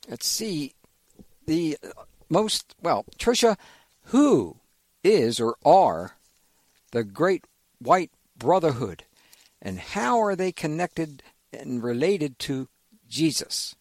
let's 0.09 0.27
see, 0.27 0.73
the 1.45 1.77
most 2.29 2.75
well, 2.81 3.05
Tricia 3.17 3.57
who 4.07 4.57
is 5.03 5.39
or 5.39 5.55
are 5.65 6.15
the 6.91 7.03
great 7.03 7.45
white 7.79 8.11
brotherhood 8.37 9.03
and 9.61 9.79
how 9.79 10.19
are 10.19 10.35
they 10.35 10.51
connected 10.51 11.23
and 11.51 11.83
related 11.83 12.37
to 12.39 12.67
Jesus? 13.09 13.75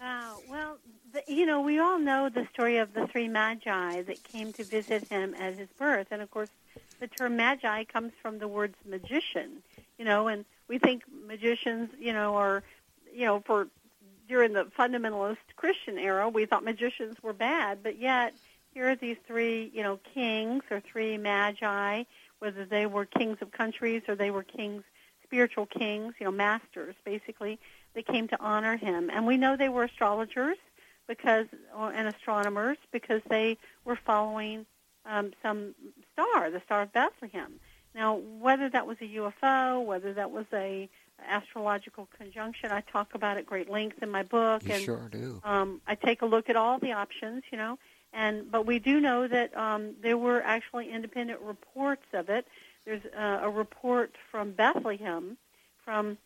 Wow. 0.00 0.38
Well, 0.48 0.78
the, 1.12 1.22
you 1.28 1.46
know, 1.46 1.60
we 1.60 1.78
all 1.78 1.98
know 1.98 2.28
the 2.28 2.46
story 2.52 2.78
of 2.78 2.92
the 2.94 3.06
three 3.06 3.28
magi 3.28 4.02
that 4.02 4.24
came 4.24 4.52
to 4.54 4.64
visit 4.64 5.08
him 5.08 5.34
at 5.38 5.54
his 5.54 5.68
birth. 5.78 6.08
And 6.10 6.22
of 6.22 6.30
course, 6.30 6.50
the 7.00 7.06
term 7.06 7.36
magi 7.36 7.84
comes 7.84 8.12
from 8.20 8.38
the 8.38 8.48
words 8.48 8.76
magician, 8.88 9.62
you 9.98 10.04
know, 10.04 10.28
and 10.28 10.44
we 10.68 10.78
think 10.78 11.04
magicians, 11.26 11.90
you 12.00 12.12
know, 12.12 12.36
are, 12.36 12.62
you 13.14 13.26
know, 13.26 13.40
for 13.40 13.68
during 14.28 14.54
the 14.54 14.64
fundamentalist 14.64 15.36
Christian 15.56 15.98
era, 15.98 16.28
we 16.28 16.46
thought 16.46 16.64
magicians 16.64 17.22
were 17.22 17.32
bad, 17.32 17.82
but 17.82 17.98
yet 17.98 18.34
here 18.74 18.90
are 18.90 18.96
these 18.96 19.16
three, 19.26 19.70
you 19.74 19.82
know, 19.82 19.98
kings 20.14 20.62
or 20.70 20.80
three 20.80 21.18
magi, 21.18 22.04
whether 22.38 22.64
they 22.64 22.86
were 22.86 23.04
kings 23.04 23.38
of 23.40 23.52
countries 23.52 24.02
or 24.08 24.14
they 24.14 24.30
were 24.30 24.42
kings, 24.42 24.82
spiritual 25.24 25.66
kings, 25.66 26.14
you 26.18 26.24
know, 26.24 26.32
masters, 26.32 26.94
basically, 27.04 27.58
they 27.94 28.02
came 28.02 28.28
to 28.28 28.40
honor 28.40 28.76
him. 28.76 29.10
And 29.12 29.26
we 29.26 29.36
know 29.36 29.56
they 29.56 29.68
were 29.68 29.84
astrologers 29.84 30.56
because, 31.06 31.46
and 31.76 32.08
astronomers 32.08 32.78
because 32.90 33.22
they 33.28 33.58
were 33.84 33.96
following 33.96 34.66
um, 35.04 35.32
some 35.42 35.74
star, 36.12 36.50
the 36.50 36.62
Star 36.64 36.82
of 36.82 36.92
Bethlehem. 36.92 37.54
Now, 37.94 38.16
whether 38.16 38.70
that 38.70 38.86
was 38.86 38.96
a 39.00 39.04
UFO, 39.04 39.84
whether 39.84 40.14
that 40.14 40.30
was 40.30 40.46
a 40.52 40.88
astrological 41.28 42.08
conjunction, 42.16 42.72
I 42.72 42.80
talk 42.80 43.14
about 43.14 43.36
at 43.36 43.46
great 43.46 43.70
length 43.70 44.02
in 44.02 44.10
my 44.10 44.22
book. 44.22 44.64
You 44.64 44.74
and, 44.74 44.82
sure 44.82 45.08
do. 45.10 45.40
Um, 45.44 45.80
I 45.86 45.94
take 45.94 46.22
a 46.22 46.26
look 46.26 46.48
at 46.48 46.56
all 46.56 46.78
the 46.78 46.92
options, 46.92 47.42
you 47.52 47.58
know, 47.58 47.78
and 48.12 48.50
but 48.50 48.66
we 48.66 48.78
do 48.78 49.00
know 49.00 49.26
that 49.26 49.56
um, 49.56 49.94
there 50.02 50.18
were 50.18 50.42
actually 50.42 50.90
independent 50.90 51.40
reports 51.40 52.04
of 52.12 52.28
it. 52.28 52.46
There's 52.84 53.02
uh, 53.16 53.40
a 53.42 53.50
report 53.50 54.14
from 54.30 54.52
Bethlehem, 54.52 55.36
from 55.84 56.18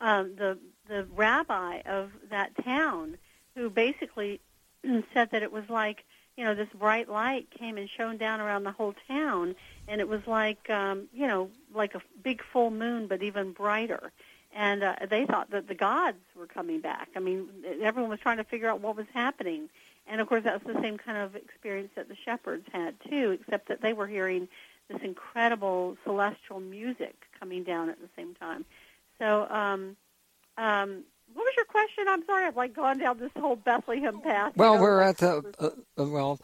um, 0.00 0.34
the 0.36 0.58
the 0.88 1.06
rabbi 1.14 1.80
of 1.86 2.10
that 2.30 2.52
town, 2.64 3.16
who 3.54 3.70
basically 3.70 4.40
said 5.14 5.30
that 5.30 5.42
it 5.42 5.52
was 5.52 5.68
like 5.70 6.04
you 6.36 6.44
know 6.44 6.54
this 6.54 6.68
bright 6.74 7.08
light 7.08 7.48
came 7.50 7.78
and 7.78 7.88
shone 7.88 8.18
down 8.18 8.40
around 8.40 8.64
the 8.64 8.72
whole 8.72 8.94
town, 9.06 9.54
and 9.86 10.00
it 10.00 10.08
was 10.08 10.26
like 10.26 10.68
um, 10.68 11.08
you 11.12 11.26
know 11.26 11.50
like 11.74 11.94
a 11.94 12.02
big 12.22 12.42
full 12.52 12.70
moon, 12.70 13.06
but 13.06 13.22
even 13.22 13.52
brighter. 13.52 14.12
And 14.54 14.82
uh, 14.82 14.96
they 15.10 15.26
thought 15.26 15.50
that 15.50 15.68
the 15.68 15.74
gods 15.74 16.16
were 16.34 16.46
coming 16.46 16.80
back. 16.80 17.10
I 17.14 17.20
mean, 17.20 17.48
everyone 17.82 18.10
was 18.10 18.18
trying 18.18 18.38
to 18.38 18.44
figure 18.44 18.68
out 18.68 18.80
what 18.80 18.96
was 18.96 19.06
happening 19.12 19.68
and 20.08 20.20
of 20.20 20.28
course, 20.28 20.44
that's 20.44 20.64
the 20.64 20.80
same 20.80 20.98
kind 20.98 21.18
of 21.18 21.36
experience 21.36 21.90
that 21.96 22.08
the 22.08 22.16
shepherds 22.24 22.66
had 22.72 22.94
too, 23.08 23.30
except 23.40 23.68
that 23.68 23.80
they 23.80 23.92
were 23.92 24.06
hearing 24.06 24.48
this 24.88 25.00
incredible 25.02 25.96
celestial 26.04 26.60
music 26.60 27.14
coming 27.38 27.62
down 27.62 27.90
at 27.90 28.00
the 28.00 28.08
same 28.16 28.34
time. 28.34 28.64
So, 29.18 29.46
um, 29.50 29.96
um, 30.56 31.04
what 31.34 31.44
was 31.44 31.52
your 31.56 31.66
question? 31.66 32.04
I'm 32.08 32.24
sorry, 32.24 32.46
I've 32.46 32.56
like 32.56 32.74
gone 32.74 32.98
down 32.98 33.18
this 33.18 33.30
whole 33.38 33.56
Bethlehem 33.56 34.20
path. 34.20 34.54
Well, 34.56 34.72
you 34.72 34.76
know, 34.76 34.82
we're 34.82 35.00
like, 35.04 35.08
at 35.08 35.16
the 35.18 35.54
uh, 35.58 35.70
uh, 35.98 36.06
well, 36.06 36.40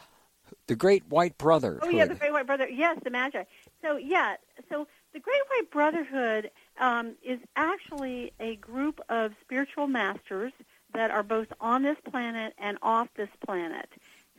the 0.66 0.76
Great 0.76 1.08
White 1.08 1.38
Brother. 1.38 1.78
Oh 1.82 1.88
yeah, 1.88 2.04
the 2.04 2.14
Great 2.14 2.32
White 2.32 2.46
Brother. 2.46 2.68
Yes, 2.68 2.98
the 3.02 3.10
Magi. 3.10 3.44
So 3.82 3.96
yeah, 3.96 4.36
so 4.68 4.86
the 5.12 5.20
Great 5.20 5.40
White 5.50 5.70
Brotherhood 5.70 6.50
um, 6.78 7.14
is 7.22 7.38
actually 7.56 8.32
a 8.40 8.56
group 8.56 9.00
of 9.08 9.32
spiritual 9.42 9.86
masters 9.86 10.52
that 10.94 11.10
are 11.10 11.22
both 11.22 11.48
on 11.60 11.82
this 11.82 11.98
planet 12.10 12.54
and 12.58 12.78
off 12.82 13.08
this 13.16 13.28
planet, 13.44 13.88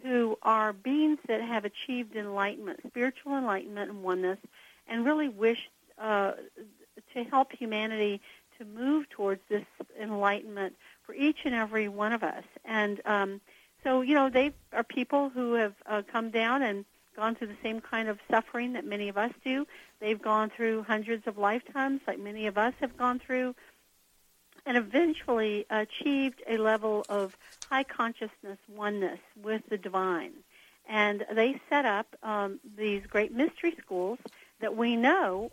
who 0.03 0.37
are 0.41 0.73
beings 0.73 1.19
that 1.27 1.41
have 1.41 1.65
achieved 1.65 2.15
enlightenment, 2.15 2.79
spiritual 2.87 3.37
enlightenment 3.37 3.89
and 3.91 4.03
oneness, 4.03 4.39
and 4.87 5.05
really 5.05 5.29
wish 5.29 5.69
uh, 5.99 6.33
to 7.13 7.23
help 7.23 7.51
humanity 7.51 8.21
to 8.57 8.65
move 8.65 9.09
towards 9.09 9.41
this 9.49 9.65
enlightenment 9.99 10.75
for 11.05 11.13
each 11.13 11.39
and 11.45 11.53
every 11.53 11.87
one 11.87 12.13
of 12.13 12.23
us. 12.23 12.43
And 12.63 13.01
um, 13.05 13.41
so, 13.83 14.01
you 14.01 14.15
know, 14.15 14.29
they 14.29 14.53
are 14.73 14.83
people 14.83 15.29
who 15.29 15.53
have 15.53 15.73
uh, 15.85 16.01
come 16.11 16.29
down 16.29 16.61
and 16.61 16.85
gone 17.15 17.35
through 17.35 17.47
the 17.47 17.57
same 17.63 17.79
kind 17.81 18.09
of 18.09 18.19
suffering 18.29 18.73
that 18.73 18.85
many 18.85 19.09
of 19.09 19.17
us 19.17 19.31
do. 19.43 19.65
They've 19.99 20.21
gone 20.21 20.49
through 20.49 20.83
hundreds 20.83 21.27
of 21.27 21.37
lifetimes, 21.37 22.01
like 22.07 22.19
many 22.19 22.47
of 22.47 22.57
us 22.57 22.73
have 22.81 22.97
gone 22.97 23.19
through 23.19 23.55
and 24.65 24.77
eventually 24.77 25.65
achieved 25.69 26.41
a 26.47 26.57
level 26.57 27.05
of 27.09 27.37
high 27.69 27.83
consciousness 27.83 28.57
oneness 28.67 29.19
with 29.41 29.61
the 29.69 29.77
divine. 29.77 30.31
And 30.87 31.25
they 31.33 31.59
set 31.69 31.85
up 31.85 32.07
um, 32.23 32.59
these 32.77 33.05
great 33.07 33.31
mystery 33.31 33.75
schools 33.81 34.19
that 34.59 34.75
we 34.75 34.95
know 34.95 35.51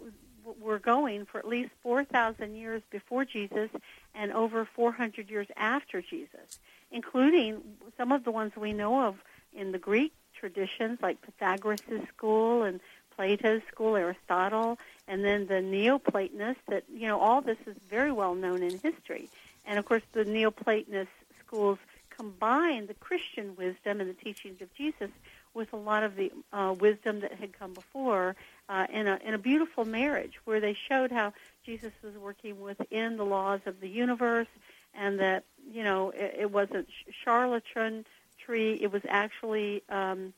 were 0.61 0.79
going 0.79 1.25
for 1.25 1.38
at 1.38 1.46
least 1.46 1.70
4,000 1.83 2.55
years 2.55 2.83
before 2.90 3.25
Jesus 3.25 3.70
and 4.14 4.33
over 4.33 4.64
400 4.64 5.31
years 5.31 5.46
after 5.57 6.03
Jesus, 6.03 6.59
including 6.90 7.61
some 7.96 8.12
of 8.12 8.25
the 8.25 8.31
ones 8.31 8.53
we 8.57 8.72
know 8.72 9.07
of 9.07 9.16
in 9.55 9.72
the 9.72 9.79
Greek 9.79 10.12
traditions, 10.38 10.98
like 11.01 11.22
Pythagoras' 11.22 12.07
school 12.09 12.62
and 12.62 12.81
Plato's 13.16 13.62
school, 13.70 13.96
Aristotle, 13.96 14.79
and 15.09 15.25
then 15.25 15.47
the 15.47 15.61
Neoplatonists. 15.61 16.62
That 16.69 16.85
you 16.93 17.07
know, 17.07 17.21
all 17.21 17.41
this 17.41 17.59
is 17.67 17.77
very 17.88 18.12
well 18.12 18.35
known 18.35 18.62
in 18.62 18.79
history, 18.79 19.29
and 19.65 19.79
of 19.79 19.85
course, 19.85 20.03
the 20.12 20.25
Neoplatonist 20.25 21.09
schools 21.44 21.79
combine 22.11 22.87
the 22.87 22.94
Christian 22.94 23.57
wisdom 23.57 24.00
and 24.00 24.09
the 24.09 24.15
teachings 24.15 24.61
of 24.61 24.73
Jesus 24.75 25.11
with 25.55 25.73
a 25.73 25.77
lot 25.77 26.03
of 26.03 26.17
the 26.17 26.33
uh, 26.53 26.75
wisdom 26.79 27.21
that 27.21 27.33
had 27.35 27.59
come 27.59 27.75
before 27.75 28.37
uh, 28.69 28.87
in 28.90 29.07
a 29.07 29.19
in 29.25 29.35
a 29.35 29.38
beautiful 29.38 29.85
marriage, 29.85 30.35
where 30.44 30.61
they 30.61 30.77
showed 30.88 31.11
how 31.11 31.33
Jesus 31.65 31.92
was 32.03 32.15
working 32.17 32.61
within 32.61 33.17
the 33.17 33.25
laws 33.25 33.61
of 33.67 33.81
the 33.81 33.88
universe, 33.88 34.48
and 34.94 35.21
that 35.21 35.44
you 35.71 35.85
know 35.85 36.11
it, 36.11 36.37
it 36.40 36.50
wasn't 36.50 36.88
charlatan 37.25 38.07
tree; 38.38 38.79
it 38.81 38.90
was 38.90 39.03
actually 39.09 39.83
um, 39.88 40.33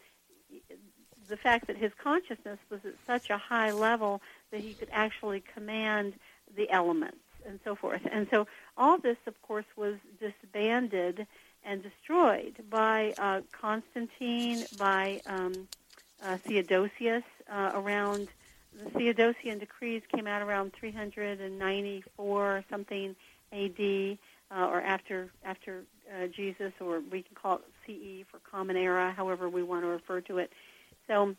the 1.29 1.37
fact 1.37 1.67
that 1.67 1.77
his 1.77 1.93
consciousness 2.03 2.59
was 2.71 2.81
at 2.85 2.95
such 3.07 3.31
a 3.31 3.39
high 3.39 3.73
level 3.73 4.21
that 4.51 4.61
he 4.61 4.75
could 4.75 4.89
actually 4.93 5.43
command 5.55 6.15
the 6.57 6.71
elements 6.71 7.19
and 7.47 7.61
so 7.65 7.75
forth. 7.75 8.01
And 8.11 8.27
so 8.31 8.47
all 8.77 8.99
this, 8.99 9.19
of 9.27 9.41
course, 9.43 9.67
was 9.77 9.97
disbanded 10.21 11.27
and 11.65 11.83
destroyed 11.83 12.55
by 12.71 13.15
uh, 13.19 13.41
Constantine, 13.53 14.65
by 14.79 15.21
um, 15.27 15.69
uh, 16.23 16.37
Theodosius 16.39 17.25
uh, 17.51 17.73
around 17.75 18.29
the 18.77 18.91
Theodosian 18.91 19.61
decrees 19.61 20.03
came 20.13 20.27
out 20.27 20.43
around 20.43 20.73
394 20.73 22.07
or 22.19 22.65
something 22.69 23.15
AD 23.53 24.19
uh, 24.51 24.67
or 24.67 24.81
after 24.81 25.31
after 25.45 25.85
uh, 26.13 26.27
Jesus, 26.27 26.73
or 26.81 27.01
we 27.01 27.23
can 27.23 27.35
call 27.35 27.57
it 27.57 27.65
CE 27.87 28.27
for 28.31 28.39
Common 28.51 28.77
Era, 28.77 29.13
however 29.17 29.49
we 29.49 29.63
want 29.63 29.83
to 29.83 29.89
refer 29.89 30.21
to 30.23 30.39
it. 30.39 30.53
So 31.09 31.37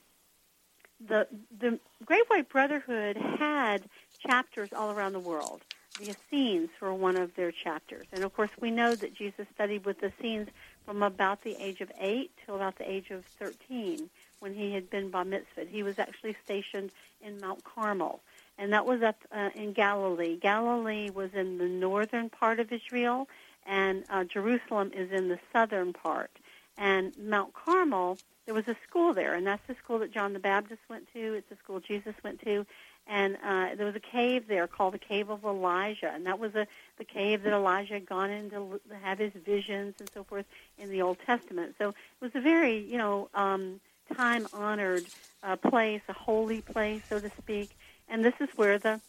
the 1.06 1.28
the 1.60 1.80
Great 2.06 2.30
White 2.30 2.50
Brotherhood 2.50 3.18
had 3.18 3.84
chapters 4.26 4.70
all 4.74 4.92
around 4.92 5.14
the 5.14 5.20
world. 5.20 5.62
The 6.00 6.10
Essenes 6.10 6.70
were 6.82 6.94
one 6.94 7.16
of 7.16 7.36
their 7.36 7.52
chapters, 7.52 8.06
and 8.12 8.24
of 8.24 8.36
course 8.36 8.50
we 8.60 8.70
know 8.70 8.96
that 8.96 9.14
Jesus 9.14 9.48
studied 9.54 9.86
with 9.86 10.02
the 10.02 10.12
Essenes 10.18 10.50
from 10.86 11.02
about 11.04 11.42
the 11.44 11.56
age 11.60 11.82
of 11.82 11.92
eight 12.00 12.32
till 12.46 12.56
about 12.56 12.78
the 12.78 12.90
age 12.90 13.12
of 13.12 13.26
thirteen 13.26 14.10
when 14.40 14.54
he 14.54 14.74
had 14.74 14.90
been 14.90 15.10
bar 15.10 15.26
mitzvah. 15.26 15.66
He 15.70 15.84
was 15.84 15.98
actually 15.98 16.36
stationed 16.44 16.92
in 17.22 17.40
Mount 17.40 17.64
Carmel, 17.64 18.20
and 18.58 18.74
that 18.74 18.86
was 18.86 19.02
up 19.02 19.18
uh, 19.32 19.50
in 19.56 19.72
Galilee. 19.72 20.38
Galilee 20.38 21.10
was 21.10 21.34
in 21.34 21.58
the 21.58 21.68
northern 21.68 22.30
part 22.30 22.60
of 22.60 22.72
Israel, 22.72 23.28
and 23.66 24.04
uh, 24.10 24.26
Jerusalem 24.26 24.92
is 24.94 25.12
in 25.12 25.30
the 25.30 25.40
southern 25.54 25.94
part. 25.94 26.32
And 26.78 27.18
Mount 27.18 27.54
Carmel, 27.54 28.18
there 28.46 28.54
was 28.54 28.68
a 28.68 28.76
school 28.88 29.14
there, 29.14 29.34
and 29.34 29.46
that's 29.46 29.66
the 29.68 29.76
school 29.76 30.00
that 30.00 30.12
John 30.12 30.34
the 30.34 30.40
Baptist 30.40 30.82
went 30.90 31.12
to. 31.14 31.34
It's 31.34 31.50
the 31.50 31.56
school 31.58 31.80
Jesus 31.80 32.14
went 32.24 32.42
to, 32.42 32.66
and 33.08 33.38
uh, 33.44 33.76
there 33.76 33.86
was 33.86 33.96
a 33.96 34.00
cave 34.00 34.48
there 34.48 34.68
called 34.68 34.94
the 34.94 35.00
Cave 35.00 35.30
of 35.30 35.44
Elijah, 35.44 36.12
and 36.14 36.26
that 36.26 36.40
was 36.40 36.54
a, 36.56 36.68
the 36.98 37.06
cave 37.06 37.44
that 37.44 37.54
Elijah 37.54 37.96
had 37.96 38.06
gone 38.06 38.30
in 38.30 38.50
to 38.52 38.80
have 39.02 39.20
his 39.20 39.34
visions 39.34 39.96
and 40.00 40.10
so 40.14 40.24
forth 40.24 40.46
in 40.78 40.90
the 40.90 41.02
Old 41.02 41.18
Testament. 41.26 41.76
So 41.78 41.90
it 41.90 41.96
was 42.22 42.32
a 42.36 42.42
very, 42.42 42.80
you 42.80 42.98
know, 42.98 43.30
um, 43.34 43.80
time-honored 44.16 45.06
uh, 45.44 45.56
place, 45.56 46.02
a 46.08 46.14
holy 46.14 46.62
place, 46.62 47.02
so 47.10 47.20
to 47.20 47.32
speak. 47.38 47.72
And 48.08 48.24
this 48.24 48.36
is 48.40 48.50
where 48.56 48.78
the 48.78 49.02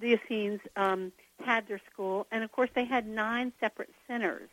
the 0.00 0.14
Essenes 0.14 0.60
um, 0.74 1.12
had 1.44 1.68
their 1.68 1.80
school, 1.92 2.26
and 2.32 2.42
of 2.42 2.50
course 2.50 2.70
they 2.74 2.84
had 2.84 3.06
nine 3.06 3.52
separate 3.60 3.90
centers. 4.08 4.48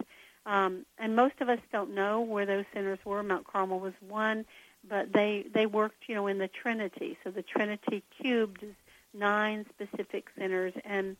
Um, 0.45 0.85
and 0.97 1.15
most 1.15 1.35
of 1.39 1.49
us 1.49 1.59
don't 1.71 1.93
know 1.93 2.21
where 2.21 2.45
those 2.45 2.65
centers 2.73 2.99
were. 3.05 3.21
Mount 3.21 3.45
Carmel 3.45 3.79
was 3.79 3.93
one, 4.07 4.45
but 4.87 5.13
they 5.13 5.45
they 5.53 5.65
worked, 5.65 6.07
you 6.07 6.15
know, 6.15 6.27
in 6.27 6.39
the 6.39 6.47
Trinity. 6.47 7.17
So 7.23 7.29
the 7.29 7.43
Trinity 7.43 8.03
cubed 8.19 8.63
is 8.63 8.73
nine 9.13 9.65
specific 9.69 10.29
centers, 10.37 10.73
and 10.83 11.15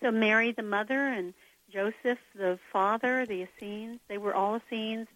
so 0.00 0.10
Mary, 0.10 0.52
the 0.52 0.62
mother, 0.62 1.06
and 1.06 1.34
Joseph, 1.72 2.18
the 2.34 2.58
father, 2.72 3.26
the 3.26 3.46
Essenes, 3.46 4.00
they 4.08 4.18
were 4.18 4.34
all 4.34 4.56
Essenes. 4.56 5.08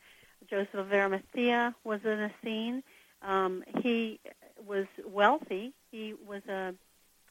Joseph 0.48 0.74
of 0.74 0.92
Arimathea 0.92 1.74
was 1.84 2.00
an 2.04 2.30
Essene. 2.30 2.82
Um, 3.22 3.64
he 3.82 4.20
was 4.66 4.86
wealthy. 5.06 5.72
He 5.90 6.14
was 6.26 6.42
a 6.48 6.74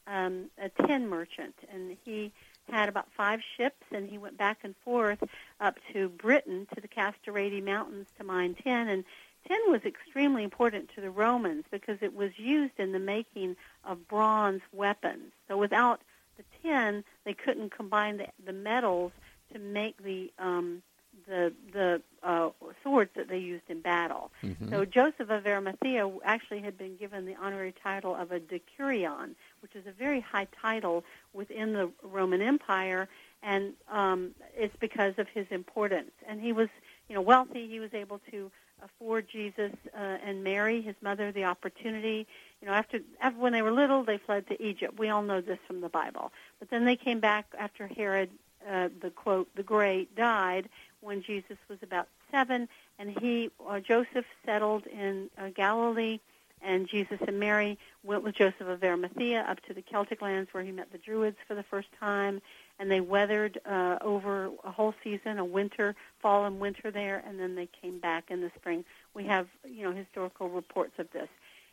um, 0.06 0.50
a 0.58 0.68
tin 0.86 1.08
merchant, 1.08 1.54
and 1.72 1.96
he 2.04 2.32
had 2.70 2.88
about 2.88 3.08
five 3.16 3.40
ships, 3.56 3.84
and 3.92 4.08
he 4.08 4.18
went 4.18 4.38
back 4.38 4.58
and 4.62 4.74
forth 4.84 5.22
up 5.60 5.78
to 5.92 6.08
Britain 6.08 6.66
to 6.74 6.80
the 6.80 6.88
Casterati 6.88 7.62
Mountains 7.62 8.08
to 8.18 8.24
mine 8.24 8.54
tin. 8.62 8.88
And 8.88 9.04
tin 9.46 9.60
was 9.68 9.82
extremely 9.84 10.42
important 10.42 10.90
to 10.94 11.00
the 11.00 11.10
Romans 11.10 11.64
because 11.70 11.98
it 12.00 12.14
was 12.14 12.38
used 12.38 12.78
in 12.78 12.92
the 12.92 12.98
making 12.98 13.56
of 13.84 14.08
bronze 14.08 14.62
weapons. 14.72 15.32
So 15.48 15.56
without 15.56 16.00
the 16.36 16.44
tin, 16.62 17.04
they 17.24 17.34
couldn't 17.34 17.70
combine 17.70 18.16
the, 18.16 18.28
the 18.44 18.52
metals 18.52 19.12
to 19.52 19.58
make 19.58 20.02
the 20.02 20.32
um, 20.38 20.82
the 21.26 21.52
the 21.72 22.02
uh, 22.22 22.50
swords 22.82 23.10
that 23.16 23.28
they 23.28 23.38
used 23.38 23.64
in 23.68 23.80
battle. 23.80 24.30
Mm-hmm. 24.42 24.70
So 24.70 24.84
Joseph 24.84 25.30
of 25.30 25.46
Arimathea 25.46 26.10
actually 26.24 26.60
had 26.60 26.78
been 26.78 26.96
given 26.96 27.26
the 27.26 27.36
honorary 27.36 27.74
title 27.82 28.14
of 28.14 28.32
a 28.32 28.40
decurion, 28.40 29.34
which 29.60 29.74
is 29.74 29.86
a 29.86 29.92
very 29.92 30.20
high 30.20 30.48
title 30.60 31.04
within 31.32 31.72
the 31.72 31.90
Roman 32.02 32.40
Empire, 32.40 33.08
and 33.42 33.74
um, 33.90 34.30
it's 34.56 34.76
because 34.80 35.14
of 35.18 35.28
his 35.28 35.46
importance. 35.50 36.12
And 36.26 36.40
he 36.40 36.52
was, 36.52 36.68
you 37.08 37.14
know, 37.14 37.20
wealthy. 37.20 37.68
He 37.68 37.80
was 37.80 37.92
able 37.92 38.20
to 38.30 38.50
afford 38.82 39.28
Jesus 39.28 39.72
uh, 39.96 40.18
and 40.24 40.42
Mary, 40.42 40.82
his 40.82 40.96
mother, 41.02 41.32
the 41.32 41.44
opportunity. 41.44 42.26
You 42.60 42.68
know, 42.68 42.74
after, 42.74 43.00
after 43.20 43.38
when 43.38 43.52
they 43.52 43.62
were 43.62 43.72
little, 43.72 44.04
they 44.04 44.18
fled 44.18 44.46
to 44.48 44.62
Egypt. 44.62 44.98
We 44.98 45.08
all 45.08 45.22
know 45.22 45.40
this 45.40 45.58
from 45.66 45.80
the 45.80 45.88
Bible. 45.88 46.32
But 46.58 46.70
then 46.70 46.84
they 46.84 46.96
came 46.96 47.20
back 47.20 47.46
after 47.58 47.86
Herod, 47.86 48.30
uh, 48.68 48.88
the 49.00 49.10
quote, 49.10 49.54
the 49.54 49.62
Great, 49.62 50.14
died 50.16 50.68
when 51.04 51.22
Jesus 51.22 51.58
was 51.68 51.78
about 51.82 52.08
seven, 52.30 52.68
and 52.98 53.16
he 53.20 53.50
uh, 53.68 53.80
Joseph 53.80 54.24
settled 54.44 54.86
in 54.86 55.30
uh, 55.38 55.50
Galilee, 55.54 56.18
and 56.62 56.88
Jesus 56.88 57.18
and 57.26 57.38
Mary 57.38 57.78
went 58.02 58.22
with 58.22 58.34
Joseph 58.34 58.66
of 58.66 58.82
Arimathea 58.82 59.42
up 59.42 59.60
to 59.66 59.74
the 59.74 59.82
Celtic 59.82 60.22
lands 60.22 60.48
where 60.52 60.64
he 60.64 60.72
met 60.72 60.90
the 60.90 60.98
Druids 60.98 61.36
for 61.46 61.54
the 61.54 61.62
first 61.62 61.88
time, 62.00 62.40
and 62.78 62.90
they 62.90 63.00
weathered 63.00 63.60
uh, 63.66 63.98
over 64.00 64.50
a 64.64 64.70
whole 64.70 64.94
season, 65.04 65.38
a 65.38 65.44
winter, 65.44 65.94
fall 66.20 66.46
and 66.46 66.58
winter 66.58 66.90
there, 66.90 67.22
and 67.26 67.38
then 67.38 67.54
they 67.54 67.68
came 67.82 67.98
back 67.98 68.30
in 68.30 68.40
the 68.40 68.50
spring. 68.56 68.84
We 69.12 69.24
have 69.24 69.46
you 69.68 69.82
know 69.82 69.92
historical 69.92 70.48
reports 70.48 70.94
of 70.98 71.10
this, 71.12 71.28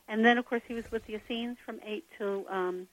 and 0.07 0.25
then 0.25 0.37
of 0.37 0.45
course 0.45 0.61
he 0.67 0.73
was 0.73 0.85
with 0.91 1.05
the 1.07 1.15
Essenes 1.15 1.57
from 1.65 1.79
eight 1.85 2.05
to 2.17 2.45
um, 2.49 2.87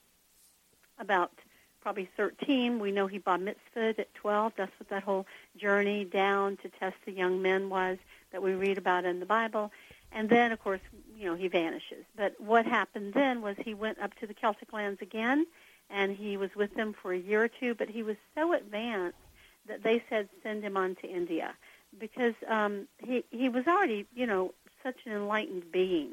about 0.99 1.33
probably 1.81 2.09
13. 2.17 2.79
We 2.79 2.93
know 2.93 3.07
he 3.07 3.19
bar 3.19 3.39
mitzvahed 3.39 3.99
at 3.99 4.15
12. 4.15 4.53
That's 4.57 4.73
what 4.79 4.89
that 4.91 5.03
whole 5.03 5.27
journey 5.57 6.05
down 6.05 6.57
to 6.59 6.69
test 6.69 6.97
the 7.05 7.13
young 7.13 7.43
men 7.43 7.69
was 7.69 7.99
that 8.33 8.43
we 8.43 8.53
read 8.53 8.79
about 8.79 9.05
in 9.05 9.21
the 9.21 9.27
Bible. 9.27 9.73
And 10.13 10.29
then, 10.29 10.53
of 10.53 10.63
course, 10.63 10.81
you 11.17 11.27
know, 11.27 11.35
he 11.35 11.49
vanishes. 11.49 12.05
But 12.17 12.41
what 12.41 12.67
happened 12.67 13.15
then 13.15 13.43
was 13.43 13.57
he 13.59 13.75
went 13.75 13.99
up 14.01 14.15
to 14.21 14.27
the 14.27 14.35
Celtic 14.35 14.73
lands 14.73 15.03
again, 15.03 15.47
and 15.91 16.17
he 16.17 16.37
was 16.37 16.55
with 16.57 16.75
them 16.75 16.95
for 16.95 17.13
a 17.13 17.19
year 17.19 17.45
or 17.45 17.49
two. 17.49 17.75
But 17.75 17.89
he 17.89 18.03
was 18.03 18.17
so 18.35 18.53
advanced 18.55 19.19
that 19.67 19.83
they 19.83 20.03
said 20.09 20.29
send 20.43 20.63
him 20.63 20.77
on 20.77 20.95
to 20.97 21.09
India 21.09 21.55
because 21.99 22.35
um, 22.47 22.89
he 22.99 23.25
he 23.31 23.49
was 23.49 23.67
already, 23.67 24.07
you 24.15 24.27
know, 24.27 24.55
such 24.83 24.97
an 25.05 25.13
enlightened 25.13 25.71
being. 25.71 26.13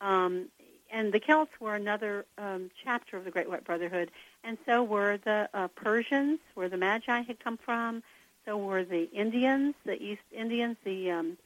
Um, 0.00 0.48
and 0.90 1.12
the 1.12 1.20
Celts 1.20 1.52
were 1.58 1.74
another 1.74 2.26
um, 2.36 2.70
chapter 2.84 3.16
of 3.16 3.24
the 3.24 3.30
Great 3.30 3.48
White 3.48 3.64
Brotherhood, 3.64 4.10
and 4.44 4.58
so 4.66 4.82
were 4.82 5.18
the 5.18 5.48
uh, 5.54 5.68
Persians, 5.68 6.40
where 6.54 6.68
the 6.68 6.76
Magi 6.76 7.20
had 7.22 7.38
come 7.40 7.58
from. 7.58 8.02
So 8.44 8.56
were 8.56 8.84
the 8.84 9.04
Indians, 9.12 9.74
the 9.84 10.00
East 10.02 10.22
Indians, 10.32 10.76
the 10.84 11.10
um, 11.12 11.38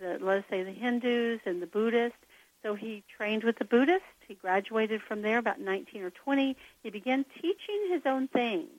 the 0.00 0.18
let 0.20 0.38
us 0.38 0.44
say 0.50 0.62
the 0.62 0.72
Hindus 0.72 1.40
and 1.46 1.62
the 1.62 1.66
Buddhists. 1.66 2.18
So 2.62 2.74
he 2.74 3.02
trained 3.16 3.42
with 3.42 3.58
the 3.58 3.64
Buddhists. 3.64 4.06
He 4.28 4.34
graduated 4.34 5.02
from 5.02 5.22
there 5.22 5.38
about 5.38 5.60
19 5.60 6.02
or 6.02 6.10
20. 6.10 6.56
He 6.82 6.90
began 6.90 7.24
teaching 7.40 7.88
his 7.90 8.02
own 8.06 8.28
things, 8.28 8.70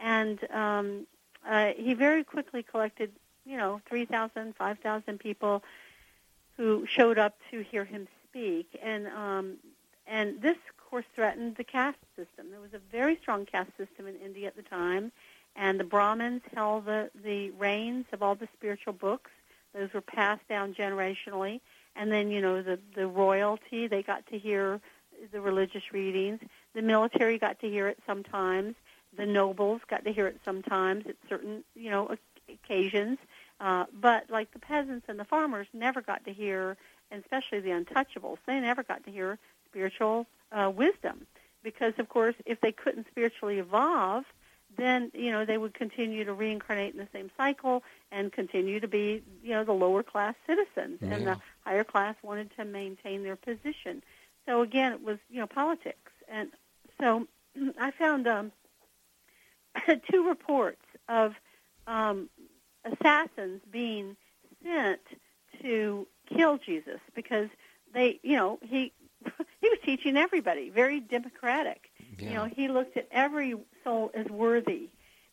and 0.00 0.38
um, 0.50 1.06
uh, 1.48 1.72
he 1.76 1.94
very 1.94 2.24
quickly 2.24 2.62
collected, 2.62 3.12
you 3.44 3.56
know, 3.56 3.80
3,000, 3.88 4.54
5,000 4.56 5.18
people 5.18 5.62
who 6.56 6.86
showed 6.86 7.18
up 7.18 7.36
to 7.50 7.60
hear 7.60 7.84
him 7.84 8.08
speak, 8.28 8.66
and 8.82 9.06
um, 9.08 9.56
and 10.06 10.40
this 10.40 10.56
of 10.56 10.90
course 10.90 11.04
threatened 11.14 11.56
the 11.56 11.64
caste 11.64 11.98
system. 12.16 12.31
Was 12.62 12.74
a 12.74 12.92
very 12.92 13.16
strong 13.20 13.44
caste 13.44 13.72
system 13.76 14.06
in 14.06 14.14
India 14.24 14.46
at 14.46 14.54
the 14.54 14.62
time, 14.62 15.10
and 15.56 15.80
the 15.80 15.84
Brahmins 15.84 16.42
held 16.54 16.84
the 16.84 17.10
the 17.24 17.50
reins 17.50 18.04
of 18.12 18.22
all 18.22 18.36
the 18.36 18.46
spiritual 18.54 18.92
books. 18.92 19.32
Those 19.74 19.92
were 19.92 20.00
passed 20.00 20.46
down 20.48 20.72
generationally, 20.72 21.60
and 21.96 22.12
then 22.12 22.30
you 22.30 22.40
know 22.40 22.62
the 22.62 22.78
the 22.94 23.08
royalty 23.08 23.88
they 23.88 24.04
got 24.04 24.28
to 24.28 24.38
hear 24.38 24.80
the 25.32 25.40
religious 25.40 25.92
readings. 25.92 26.38
The 26.72 26.82
military 26.82 27.36
got 27.36 27.58
to 27.62 27.68
hear 27.68 27.88
it 27.88 27.98
sometimes. 28.06 28.76
The 29.16 29.26
nobles 29.26 29.80
got 29.90 30.04
to 30.04 30.12
hear 30.12 30.28
it 30.28 30.38
sometimes 30.44 31.04
at 31.08 31.16
certain 31.28 31.64
you 31.74 31.90
know 31.90 32.14
occasions. 32.48 33.18
Uh, 33.58 33.86
but 33.92 34.30
like 34.30 34.52
the 34.52 34.60
peasants 34.60 35.06
and 35.08 35.18
the 35.18 35.24
farmers 35.24 35.66
never 35.72 36.00
got 36.00 36.24
to 36.26 36.32
hear 36.32 36.76
and 37.10 37.24
especially 37.24 37.58
the 37.58 37.70
untouchables, 37.70 38.38
they 38.46 38.60
never 38.60 38.84
got 38.84 39.04
to 39.04 39.10
hear 39.10 39.36
spiritual 39.68 40.26
uh, 40.52 40.70
wisdom 40.72 41.26
because, 41.62 41.94
of 41.98 42.08
course, 42.08 42.34
if 42.46 42.60
they 42.60 42.72
couldn't 42.72 43.06
spiritually 43.10 43.58
evolve, 43.58 44.24
then 44.76 45.10
you 45.14 45.30
know 45.30 45.44
they 45.44 45.58
would 45.58 45.74
continue 45.74 46.24
to 46.24 46.32
reincarnate 46.32 46.94
in 46.94 46.98
the 46.98 47.08
same 47.12 47.30
cycle 47.36 47.82
and 48.10 48.32
continue 48.32 48.80
to 48.80 48.88
be 48.88 49.22
you 49.42 49.50
know 49.50 49.64
the 49.64 49.72
lower 49.72 50.02
class 50.02 50.34
citizens, 50.46 50.98
yeah. 51.00 51.08
and 51.08 51.26
the 51.26 51.38
higher 51.64 51.84
class 51.84 52.14
wanted 52.22 52.50
to 52.56 52.64
maintain 52.64 53.22
their 53.22 53.36
position. 53.36 54.02
So 54.46 54.62
again, 54.62 54.92
it 54.92 55.02
was 55.02 55.18
you 55.28 55.40
know 55.40 55.46
politics, 55.46 56.12
and 56.28 56.50
so 57.00 57.26
I 57.78 57.90
found 57.90 58.26
um, 58.26 58.52
two 60.10 60.26
reports 60.26 60.82
of 61.08 61.34
um, 61.86 62.28
assassins 62.84 63.60
being 63.70 64.16
sent 64.64 65.00
to 65.60 66.06
kill 66.34 66.58
Jesus 66.58 67.00
because 67.14 67.48
they, 67.92 68.20
you 68.22 68.36
know, 68.36 68.58
he 68.62 68.92
he 69.62 69.68
was 69.68 69.78
teaching 69.84 70.16
everybody, 70.16 70.68
very 70.68 71.00
democratic. 71.00 71.90
Yeah. 72.18 72.28
You 72.28 72.34
know, 72.34 72.44
he 72.44 72.68
looked 72.68 72.96
at 72.98 73.08
every 73.10 73.54
soul 73.84 74.10
as 74.12 74.26
worthy, 74.26 74.90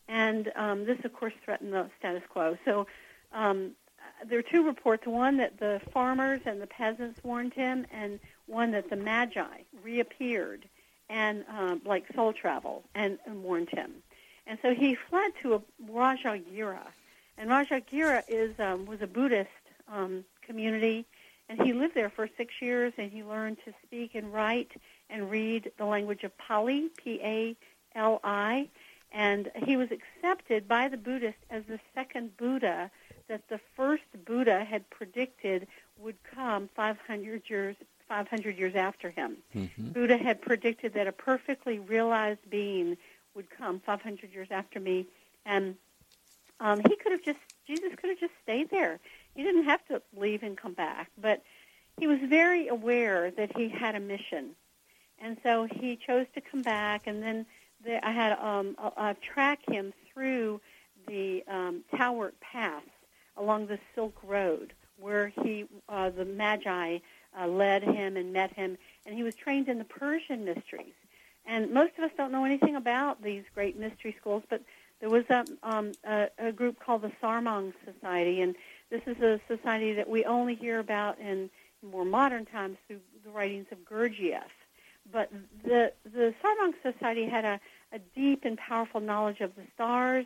and 0.08 0.52
um, 0.56 0.86
this, 0.86 1.00
of 1.04 1.12
course, 1.14 1.34
threatened 1.44 1.74
the 1.74 1.90
status 1.98 2.24
quo. 2.30 2.58
So 2.64 2.88
um, 3.34 3.72
there 4.26 4.40
are 4.40 4.44
two 4.44 4.66
reports: 4.66 5.06
one 5.06 5.38
that 5.38 5.60
the 5.60 5.82
farmers 5.92 6.42
and 6.46 6.62
the 6.62 6.68
peasants 6.68 7.22
warned 7.24 7.54
him, 7.54 7.86
and 7.92 8.20
one 8.46 8.72
that 8.72 8.90
the 8.90 8.96
magi 8.96 9.64
reappeared 9.84 10.70
and 11.10 11.44
um, 11.50 11.82
like 11.86 12.06
soul 12.16 12.32
travel 12.32 12.84
and, 12.94 13.18
and 13.26 13.44
warned 13.44 13.70
him. 13.70 13.92
And 14.46 14.60
so 14.62 14.74
he 14.74 14.96
fled 15.10 15.32
to 15.42 15.56
a 15.56 15.62
Rajagriha, 15.92 16.86
and 17.38 17.50
Rajagriha 17.50 18.24
is 18.28 18.60
um, 18.60 18.86
was 18.86 19.02
a 19.02 19.08
Buddhist 19.08 19.50
um, 19.92 20.24
community, 20.44 21.06
and 21.50 21.62
he 21.62 21.74
lived 21.74 21.95
there 21.95 22.10
for 22.10 22.30
six 22.38 22.54
years, 22.62 22.93
and 22.97 23.12
he 23.12 23.24
learned 23.24 23.58
to 23.66 23.74
speak 23.84 24.16
and 24.16 24.32
write 24.32 24.72
and 25.10 25.30
read 25.30 25.72
the 25.78 25.86
language 25.86 26.24
of 26.24 26.38
Pali, 26.38 26.89
P-A-L-I, 27.04 28.70
and 29.12 29.52
he 29.66 29.76
was 29.76 29.89
accepted 29.91 30.68
by 30.68 30.88
the 30.88 30.97
Buddhists 30.97 31.41
as 31.50 31.64
the 31.68 31.80
second 31.95 32.38
Buddha 32.38 32.91
that 33.28 33.47
the 33.50 33.60
first 33.76 34.04
Buddha 34.26 34.64
had 34.64 34.88
predicted 34.89 35.68
would 35.97 36.18
come 36.36 36.70
500 36.76 37.50
years 37.50 37.76
500 38.08 38.58
years 38.58 38.76
after 38.76 39.12
him. 39.12 39.38
Mm-hmm. 39.56 39.89
Buddha 39.89 40.18
had 40.18 40.41
predicted 40.41 40.95
that 40.95 41.06
a 41.06 41.12
perfectly 41.12 41.78
realized 41.78 42.39
being 42.50 42.97
would 43.36 43.52
come 43.52 43.80
500 43.80 44.34
years 44.34 44.47
after 44.50 44.80
me, 44.80 45.06
and 45.45 45.76
um, 46.60 46.82
he 46.88 46.95
could 46.95 47.12
have 47.12 47.24
just 47.24 47.39
Jesus 47.68 47.93
could 47.95 48.10
have 48.10 48.20
just 48.20 48.34
stayed 48.43 48.70
there. 48.72 49.00
He 49.36 49.44
didn't 49.44 49.64
have 49.64 49.86
to 49.88 50.02
leave 50.16 50.44
and 50.44 50.58
come 50.58 50.74
back, 50.74 51.10
but 51.18 51.42
he 51.98 52.08
was 52.08 52.20
very 52.24 52.68
aware 52.68 53.32
that 53.32 53.58
he 53.58 53.70
had 53.70 53.96
a 53.96 54.00
mission, 54.00 54.52
and 55.22 55.38
so 55.44 55.68
he 55.70 55.96
chose 55.96 56.26
to 56.36 56.42
come 56.42 56.62
back. 56.62 57.08
And 57.08 57.22
then 57.22 57.46
the, 57.84 58.06
I 58.06 58.12
had 58.12 58.34
um, 58.34 58.76
a 58.98 59.16
track 59.22 59.60
him 59.70 59.94
through 60.12 60.62
the 61.08 61.44
um, 61.48 61.84
Tawert 61.94 62.34
Pass 62.42 62.84
along 63.38 63.68
the 63.68 63.80
Silk 63.96 64.18
Road, 64.24 64.74
where 64.98 65.28
he 65.44 65.66
uh, 65.88 66.10
the 66.10 66.26
Magi 66.26 67.00
uh, 67.40 67.48
led 67.48 67.84
him 67.84 68.18
and 68.18 68.34
met 68.34 68.54
him, 68.54 68.78
and 69.06 69.16
he 69.16 69.24
was 69.24 69.36
trained 69.36 69.70
in 69.70 69.78
the 69.78 69.86
Persian 69.86 70.44
mysteries. 70.46 70.94
And 71.46 71.72
most 71.72 71.94
of 71.98 72.04
us 72.04 72.12
don't 72.18 72.32
know 72.32 72.46
anything 72.46 72.76
about 72.76 73.24
these 73.24 73.44
great 73.56 73.78
mystery 73.78 74.16
schools, 74.20 74.44
but 74.50 74.62
there 75.00 75.10
was 75.10 75.24
a, 75.30 75.46
um, 75.64 75.94
a, 76.04 76.28
a 76.38 76.52
group 76.52 76.80
called 76.80 77.02
the 77.02 77.12
Sarmoung 77.22 77.74
Society, 77.86 78.42
and 78.42 78.56
this 78.90 79.02
is 79.06 79.22
a 79.22 79.40
society 79.48 79.94
that 79.94 80.10
we 80.10 80.26
only 80.26 80.56
hear 80.56 80.80
about 80.80 81.20
in 81.20 81.50
more 81.82 82.06
modern 82.06 82.46
times 82.46 82.78
through 82.88 83.00
the 83.24 83.32
writings 83.32 83.68
of 83.72 83.86
Gurdjieff. 83.86 84.50
But 85.12 85.32
the 85.64 85.94
the 86.04 86.34
Society 86.84 87.26
had 87.26 87.46
a, 87.46 87.60
a 87.92 88.00
deep 88.16 88.46
and 88.46 88.58
powerful 88.58 89.00
knowledge 89.00 89.42
of 89.42 89.56
the 89.56 89.64
stars 89.74 90.26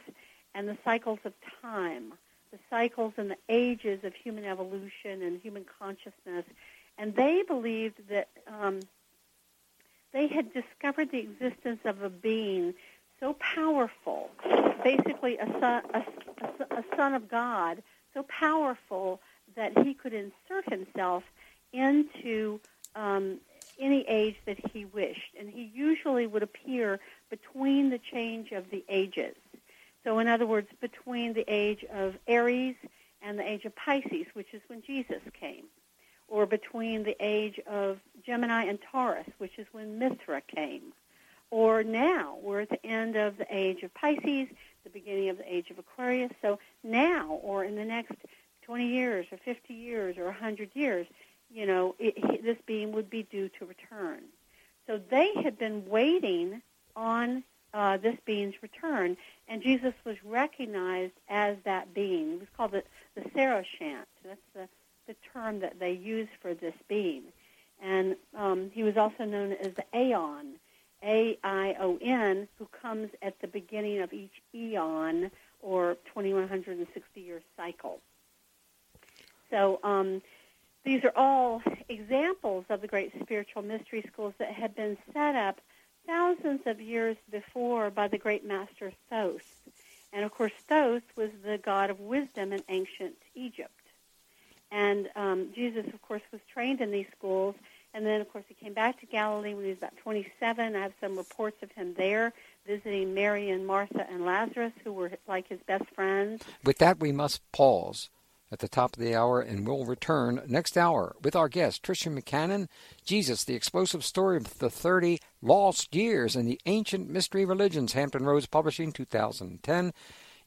and 0.56 0.68
the 0.68 0.78
cycles 0.84 1.20
of 1.24 1.34
time, 1.62 2.14
the 2.52 2.60
cycles 2.70 3.14
and 3.18 3.32
the 3.32 3.38
ages 3.50 4.04
of 4.04 4.14
human 4.14 4.46
evolution 4.46 5.22
and 5.22 5.42
human 5.42 5.66
consciousness, 5.80 6.46
and 6.98 7.16
they 7.16 7.44
believed 7.44 8.10
that 8.10 8.28
um, 8.48 8.82
they 10.12 10.28
had 10.28 10.54
discovered 10.54 11.12
the 11.12 11.20
existence 11.20 11.80
of 11.86 12.04
a 12.04 12.10
being 12.10 12.74
so 13.20 13.34
powerful, 13.34 14.30
basically 14.84 15.38
a 15.38 15.48
son, 15.60 15.84
a, 15.94 16.04
a, 16.42 16.80
a 16.80 16.84
son 16.96 17.14
of 17.14 17.30
God, 17.30 17.82
so 18.14 18.24
powerful 18.24 19.20
that 19.56 19.78
he 19.86 19.94
could 19.94 20.14
insert 20.14 20.70
himself 20.70 21.24
into 21.72 22.60
um, 22.96 23.40
any 23.80 24.02
age 24.08 24.36
that 24.46 24.58
he 24.72 24.86
wished. 24.86 25.36
And 25.40 25.50
he 25.50 25.72
usually 25.74 26.28
would 26.28 26.44
appear 26.44 27.00
between 27.30 27.90
the 27.90 28.00
change 28.00 28.52
of 28.52 28.70
the 28.70 28.84
ages. 28.88 29.36
So, 30.04 30.20
in 30.20 30.28
other 30.28 30.46
words, 30.46 30.68
between 30.82 31.34
the 31.34 31.46
age 31.48 31.86
of 31.92 32.16
Aries 32.28 32.76
and 33.22 33.40
the 33.40 33.50
age 33.50 33.66
of 33.66 33.76
Pisces, 33.76 34.28
which 34.34 34.54
is 34.54 34.62
when 34.68 34.82
Jesus 34.82 35.22
came 35.40 35.66
or 36.28 36.46
between 36.46 37.04
the 37.04 37.16
age 37.20 37.60
of 37.68 38.00
Gemini 38.26 38.64
and 38.66 38.80
Taurus, 38.92 39.28
which 39.38 39.58
is 39.60 39.68
when 39.72 40.00
Mithra 40.00 40.42
came. 40.42 40.94
Or 41.52 41.84
now, 41.84 42.38
we're 42.42 42.62
at 42.62 42.70
the 42.70 42.84
end 42.86 43.16
of 43.16 43.38
the 43.38 43.46
age 43.50 43.84
of 43.84 43.94
Pisces, 43.94 44.48
the 44.84 44.90
beginning 44.90 45.30
of 45.30 45.38
the 45.38 45.54
age 45.54 45.70
of 45.70 45.80
Aquarius. 45.80 46.32
So 46.42 46.60
now, 46.84 47.40
or 47.44 47.64
in 47.64 47.76
the 47.76 47.86
next 47.86 48.16
20 48.64 48.88
years, 48.88 49.26
or 49.32 49.38
50 49.38 49.74
years, 49.74 50.18
or 50.18 50.26
100 50.26 50.70
years, 50.74 51.08
you 51.50 51.66
know, 51.66 51.96
it, 52.00 52.44
this 52.44 52.58
being 52.66 52.92
would 52.94 53.10
be 53.10 53.24
due 53.24 53.50
to 53.60 53.66
return. 53.66 54.22
So 54.88 55.00
they 55.10 55.32
had 55.44 55.58
been 55.58 55.88
waiting 55.88 56.62
on 56.96 57.44
uh, 57.74 57.98
this 57.98 58.18
being's 58.26 58.56
return, 58.62 59.18
and 59.48 59.62
Jesus 59.62 59.94
was 60.06 60.16
recognized 60.24 61.14
as 61.30 61.58
that 61.66 61.94
being. 61.94 62.34
It 62.34 62.40
was 62.40 62.50
called 62.56 62.72
the, 62.72 62.84
the 63.16 63.22
Saoshyant. 63.30 64.06
That's 64.24 64.40
the 64.54 64.68
the 65.08 65.16
term 65.34 65.60
that 65.60 65.80
they 65.80 65.92
use 65.92 66.28
for 66.42 66.54
this 66.54 66.74
being. 66.88 67.24
And 67.82 68.16
um, 68.38 68.72
he 68.74 68.84
was 68.84 68.98
also 68.98 69.26
known 69.26 69.54
as 69.54 69.74
the 69.74 69.86
Aeon, 69.94 70.56
A-I-O-N, 71.04 72.48
who 72.58 72.68
comes 72.82 73.10
at 73.22 73.40
the 73.42 73.48
beginning 73.48 74.02
of 74.02 74.14
each 74.14 74.42
eon 74.54 75.32
or 75.62 75.98
2160 76.14 77.22
year 77.22 77.42
cycle. 77.58 78.00
So 79.50 79.80
um, 79.84 80.22
these 80.84 81.04
are 81.04 81.14
all 81.16 81.62
examples 81.88 82.66
of 82.70 82.82
the 82.82 82.88
great 82.88 83.14
spiritual 83.22 83.62
mystery 83.62 84.04
schools 84.12 84.34
that 84.40 84.52
had 84.52 84.76
been 84.76 84.98
set 85.14 85.36
up 85.36 85.62
thousands 86.06 86.62
of 86.66 86.82
years 86.82 87.18
before 87.32 87.90
by 87.90 88.08
the 88.08 88.18
great 88.18 88.46
master 88.46 88.92
Thoth. 89.10 89.62
And 90.12 90.26
of 90.26 90.32
course, 90.32 90.52
Thoth 90.68 91.04
was 91.16 91.30
the 91.46 91.58
god 91.58 91.90
of 91.90 92.00
wisdom 92.00 92.52
in 92.54 92.62
ancient 92.70 93.16
Egypt. 93.36 93.72
And 94.72 95.10
um, 95.16 95.50
Jesus, 95.54 95.86
of 95.94 96.02
course, 96.02 96.24
was 96.32 96.42
trained 96.52 96.82
in 96.82 96.92
these 96.92 97.06
schools. 97.18 97.56
And 97.94 98.06
then, 98.06 98.22
of 98.22 98.32
course, 98.32 98.46
he 98.48 98.56
came 98.56 98.74
back 98.74 99.00
to 99.02 99.06
Galilee 99.06 99.54
when 99.54 99.66
he 99.66 99.70
was 99.70 99.78
about 99.78 99.98
27. 99.98 100.76
I 100.76 100.80
have 100.80 100.94
some 101.00 101.16
reports 101.16 101.62
of 101.62 101.72
him 101.72 101.94
there 101.96 102.34
visiting 102.66 103.14
Mary 103.14 103.50
and 103.50 103.68
Martha 103.68 104.08
and 104.10 104.26
Lazarus, 104.26 104.74
who 104.84 104.94
were 104.94 105.12
like 105.28 105.48
his 105.48 105.60
best 105.68 105.86
friends. 105.94 106.44
With 106.64 106.80
that, 106.80 107.00
we 107.00 107.12
must 107.12 107.42
pause 107.52 108.10
at 108.52 108.60
the 108.60 108.68
top 108.68 108.96
of 108.96 109.02
the 109.02 109.16
hour, 109.16 109.42
and 109.42 109.68
we'll 109.68 109.86
return 109.86 110.42
next 110.48 110.78
hour 110.78 111.16
with 111.24 111.36
our 111.36 111.50
guest, 111.50 111.82
Tricia 111.82 112.16
McCannon, 112.16 112.68
Jesus, 113.04 113.44
the 113.44 113.56
explosive 113.56 114.06
story 114.06 114.38
of 114.38 114.60
the 114.60 114.70
30 114.70 115.20
lost 115.42 115.96
years 115.96 116.36
in 116.36 116.46
the 116.46 116.62
ancient 116.68 117.10
mystery 117.10 117.46
religions, 117.46 117.94
Hampton 117.94 118.26
Roads 118.26 118.46
Publishing, 118.46 118.92
2010. 118.92 119.92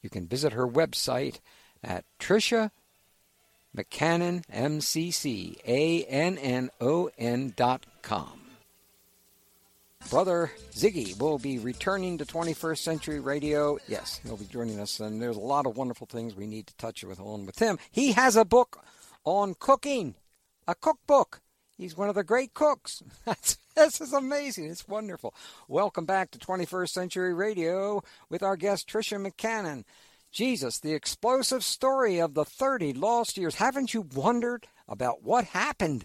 You 0.03 0.09
can 0.09 0.29
visit 0.29 0.53
her 0.53 0.69
website 0.69 1.41
at 1.83 2.05
Tricia 2.21 2.71
McCannon, 3.77 4.43
M-C-C-A-N-N-O-N 4.51 5.53
dot 7.57 7.87
com. 8.03 8.41
Brother 10.11 10.53
Ziggy 10.73 11.19
will 11.19 11.39
be 11.39 11.59
returning 11.59 12.19
to 12.19 12.25
21st 12.25 12.79
Century 12.79 13.19
Radio. 13.19 13.79
Yes, 13.89 14.21
he'll 14.23 14.37
be 14.37 14.45
joining 14.45 14.79
us, 14.79 15.01
and 15.01 15.21
there's 15.21 15.37
a 15.37 15.41
lot 15.41 15.67
of 15.67 15.77
wonderful 15.77 16.07
things 16.07 16.37
we 16.37 16.47
need 16.47 16.69
to 16.69 16.77
touch 16.77 17.03
with 17.03 17.19
on 17.19 17.45
with 17.45 17.59
him. 17.59 17.79
He 17.91 18.13
has 18.13 18.37
a 18.37 18.45
book 18.45 18.85
on 19.25 19.55
cooking, 19.59 20.15
a 20.69 20.75
cookbook. 20.77 21.41
He's 21.77 21.97
one 21.97 22.09
of 22.09 22.15
the 22.15 22.23
great 22.25 22.55
cooks. 22.55 23.03
That's, 23.25 23.59
this 23.75 24.01
is 24.01 24.13
amazing. 24.13 24.67
It's 24.67 24.87
wonderful. 24.87 25.35
Welcome 25.67 26.07
back 26.07 26.31
to 26.31 26.39
21st 26.39 26.89
Century 26.89 27.35
Radio 27.35 28.03
with 28.31 28.43
our 28.43 28.57
guest 28.57 28.89
Tricia 28.89 29.21
McCannon. 29.21 29.85
Jesus, 30.37 30.79
the 30.79 30.93
explosive 30.93 31.65
story 31.65 32.19
of 32.19 32.35
the 32.35 32.45
30 32.45 32.93
lost 32.93 33.39
years. 33.39 33.55
Haven't 33.55 33.95
you 33.95 34.03
wondered 34.15 34.67
about 34.87 35.23
what 35.23 35.47
happened 35.47 36.05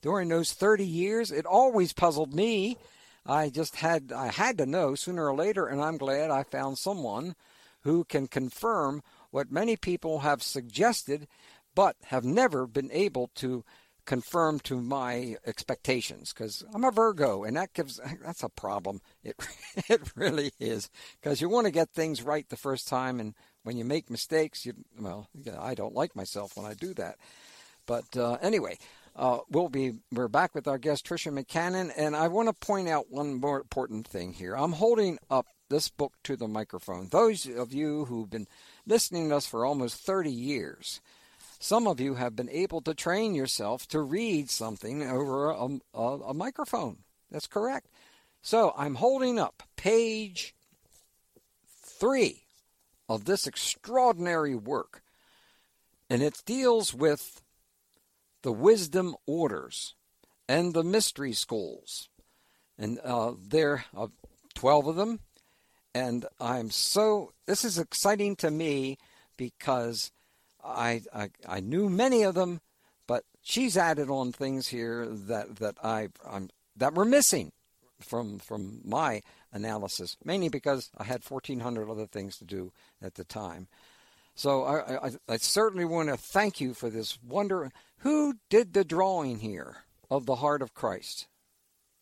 during 0.00 0.28
those 0.28 0.52
30 0.52 0.86
years? 0.86 1.32
It 1.32 1.44
always 1.44 1.92
puzzled 1.92 2.32
me. 2.32 2.78
I 3.26 3.50
just 3.50 3.74
had 3.74 4.12
I 4.12 4.28
had 4.28 4.56
to 4.58 4.66
know 4.66 4.94
sooner 4.94 5.26
or 5.26 5.34
later 5.34 5.66
and 5.66 5.80
I'm 5.80 5.98
glad 5.98 6.30
I 6.30 6.44
found 6.44 6.78
someone 6.78 7.34
who 7.80 8.04
can 8.04 8.28
confirm 8.28 9.02
what 9.32 9.50
many 9.50 9.76
people 9.76 10.20
have 10.20 10.44
suggested 10.44 11.26
but 11.74 11.96
have 12.04 12.24
never 12.24 12.68
been 12.68 12.92
able 12.92 13.32
to 13.34 13.64
confirm 14.04 14.60
to 14.60 14.80
my 14.80 15.36
expectations 15.44 16.32
because 16.32 16.64
I'm 16.72 16.84
a 16.84 16.92
Virgo 16.92 17.42
and 17.42 17.56
that 17.56 17.72
gives 17.72 18.00
that's 18.24 18.44
a 18.44 18.48
problem. 18.48 19.00
It 19.24 19.36
it 19.88 20.02
really 20.14 20.52
is 20.60 20.88
because 21.20 21.40
you 21.40 21.48
want 21.48 21.66
to 21.66 21.72
get 21.72 21.90
things 21.90 22.22
right 22.22 22.48
the 22.48 22.56
first 22.56 22.86
time 22.86 23.18
and 23.18 23.34
when 23.62 23.76
you 23.76 23.84
make 23.84 24.10
mistakes, 24.10 24.66
you 24.66 24.74
well, 24.98 25.28
I 25.58 25.74
don't 25.74 25.94
like 25.94 26.16
myself 26.16 26.56
when 26.56 26.66
I 26.66 26.74
do 26.74 26.94
that. 26.94 27.16
But 27.86 28.16
uh, 28.16 28.38
anyway, 28.40 28.78
uh, 29.14 29.38
we'll 29.50 29.68
be 29.68 29.94
we're 30.10 30.28
back 30.28 30.54
with 30.54 30.66
our 30.66 30.78
guest 30.78 31.06
Tricia 31.06 31.32
McCannon, 31.32 31.92
and 31.96 32.16
I 32.16 32.28
want 32.28 32.48
to 32.48 32.66
point 32.66 32.88
out 32.88 33.10
one 33.10 33.34
more 33.34 33.60
important 33.60 34.06
thing 34.06 34.32
here. 34.32 34.56
I'm 34.56 34.72
holding 34.72 35.18
up 35.30 35.46
this 35.68 35.88
book 35.88 36.12
to 36.24 36.36
the 36.36 36.48
microphone. 36.48 37.08
Those 37.08 37.46
of 37.46 37.72
you 37.72 38.04
who've 38.06 38.30
been 38.30 38.46
listening 38.86 39.30
to 39.30 39.36
us 39.36 39.46
for 39.46 39.64
almost 39.64 39.96
30 40.04 40.30
years, 40.30 41.00
some 41.58 41.86
of 41.86 42.00
you 42.00 42.14
have 42.14 42.36
been 42.36 42.50
able 42.50 42.80
to 42.82 42.94
train 42.94 43.34
yourself 43.34 43.86
to 43.88 44.00
read 44.00 44.50
something 44.50 45.02
over 45.02 45.50
a, 45.50 45.68
a, 45.94 46.02
a 46.02 46.34
microphone. 46.34 46.98
That's 47.30 47.46
correct. 47.46 47.88
So 48.42 48.74
I'm 48.76 48.96
holding 48.96 49.38
up 49.38 49.62
page 49.76 50.54
three 51.82 52.41
of 53.14 53.24
this 53.24 53.46
extraordinary 53.46 54.54
work 54.54 55.02
and 56.08 56.22
it 56.22 56.42
deals 56.44 56.92
with 56.92 57.40
the 58.42 58.52
wisdom 58.52 59.16
orders 59.26 59.94
and 60.48 60.74
the 60.74 60.82
mystery 60.82 61.32
schools. 61.32 62.08
And 62.78 62.98
uh, 63.02 63.32
there 63.38 63.84
are 63.96 64.08
12 64.54 64.88
of 64.88 64.96
them. 64.96 65.20
And 65.94 66.26
I'm 66.40 66.70
so, 66.70 67.32
this 67.46 67.64
is 67.64 67.78
exciting 67.78 68.36
to 68.36 68.50
me 68.50 68.98
because 69.36 70.10
I, 70.64 71.02
I, 71.14 71.30
I 71.48 71.60
knew 71.60 71.88
many 71.88 72.22
of 72.22 72.34
them, 72.34 72.60
but 73.06 73.24
she's 73.42 73.76
added 73.76 74.10
on 74.10 74.32
things 74.32 74.68
here 74.68 75.06
that, 75.06 75.56
that 75.56 75.76
I, 75.82 76.08
I'm, 76.28 76.50
that 76.76 76.94
were 76.94 77.04
missing 77.04 77.52
from, 78.02 78.38
from 78.38 78.80
my 78.84 79.22
analysis, 79.52 80.16
mainly 80.24 80.48
because 80.48 80.90
I 80.96 81.04
had 81.04 81.24
1,400 81.24 81.88
other 81.90 82.06
things 82.06 82.36
to 82.38 82.44
do 82.44 82.72
at 83.00 83.14
the 83.14 83.24
time. 83.24 83.68
So 84.34 84.64
I, 84.64 85.06
I, 85.06 85.10
I 85.28 85.36
certainly 85.36 85.84
want 85.84 86.08
to 86.08 86.16
thank 86.16 86.60
you 86.60 86.74
for 86.74 86.90
this 86.90 87.18
wonder. 87.22 87.70
Who 87.98 88.34
did 88.48 88.72
the 88.72 88.84
drawing 88.84 89.40
here 89.40 89.84
of 90.10 90.26
the 90.26 90.36
heart 90.36 90.62
of 90.62 90.74
Christ? 90.74 91.28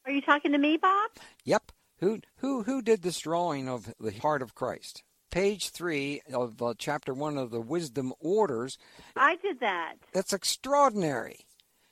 Are 0.06 0.12
you 0.12 0.20
talking 0.20 0.52
to 0.52 0.58
me, 0.58 0.76
Bob? 0.76 1.10
Yep. 1.44 1.72
Who 1.98 2.20
who 2.38 2.62
who 2.62 2.80
did 2.80 3.02
this 3.02 3.18
drawing 3.18 3.68
of 3.68 3.92
the 4.00 4.12
heart 4.12 4.40
of 4.40 4.54
Christ? 4.54 5.02
Page 5.30 5.68
three 5.68 6.22
of 6.32 6.60
uh, 6.62 6.74
chapter 6.78 7.12
one 7.12 7.36
of 7.36 7.50
the 7.50 7.60
Wisdom 7.60 8.12
Orders. 8.18 8.78
I 9.16 9.36
did 9.36 9.60
that. 9.60 9.96
That's 10.12 10.32
extraordinary. 10.32 11.46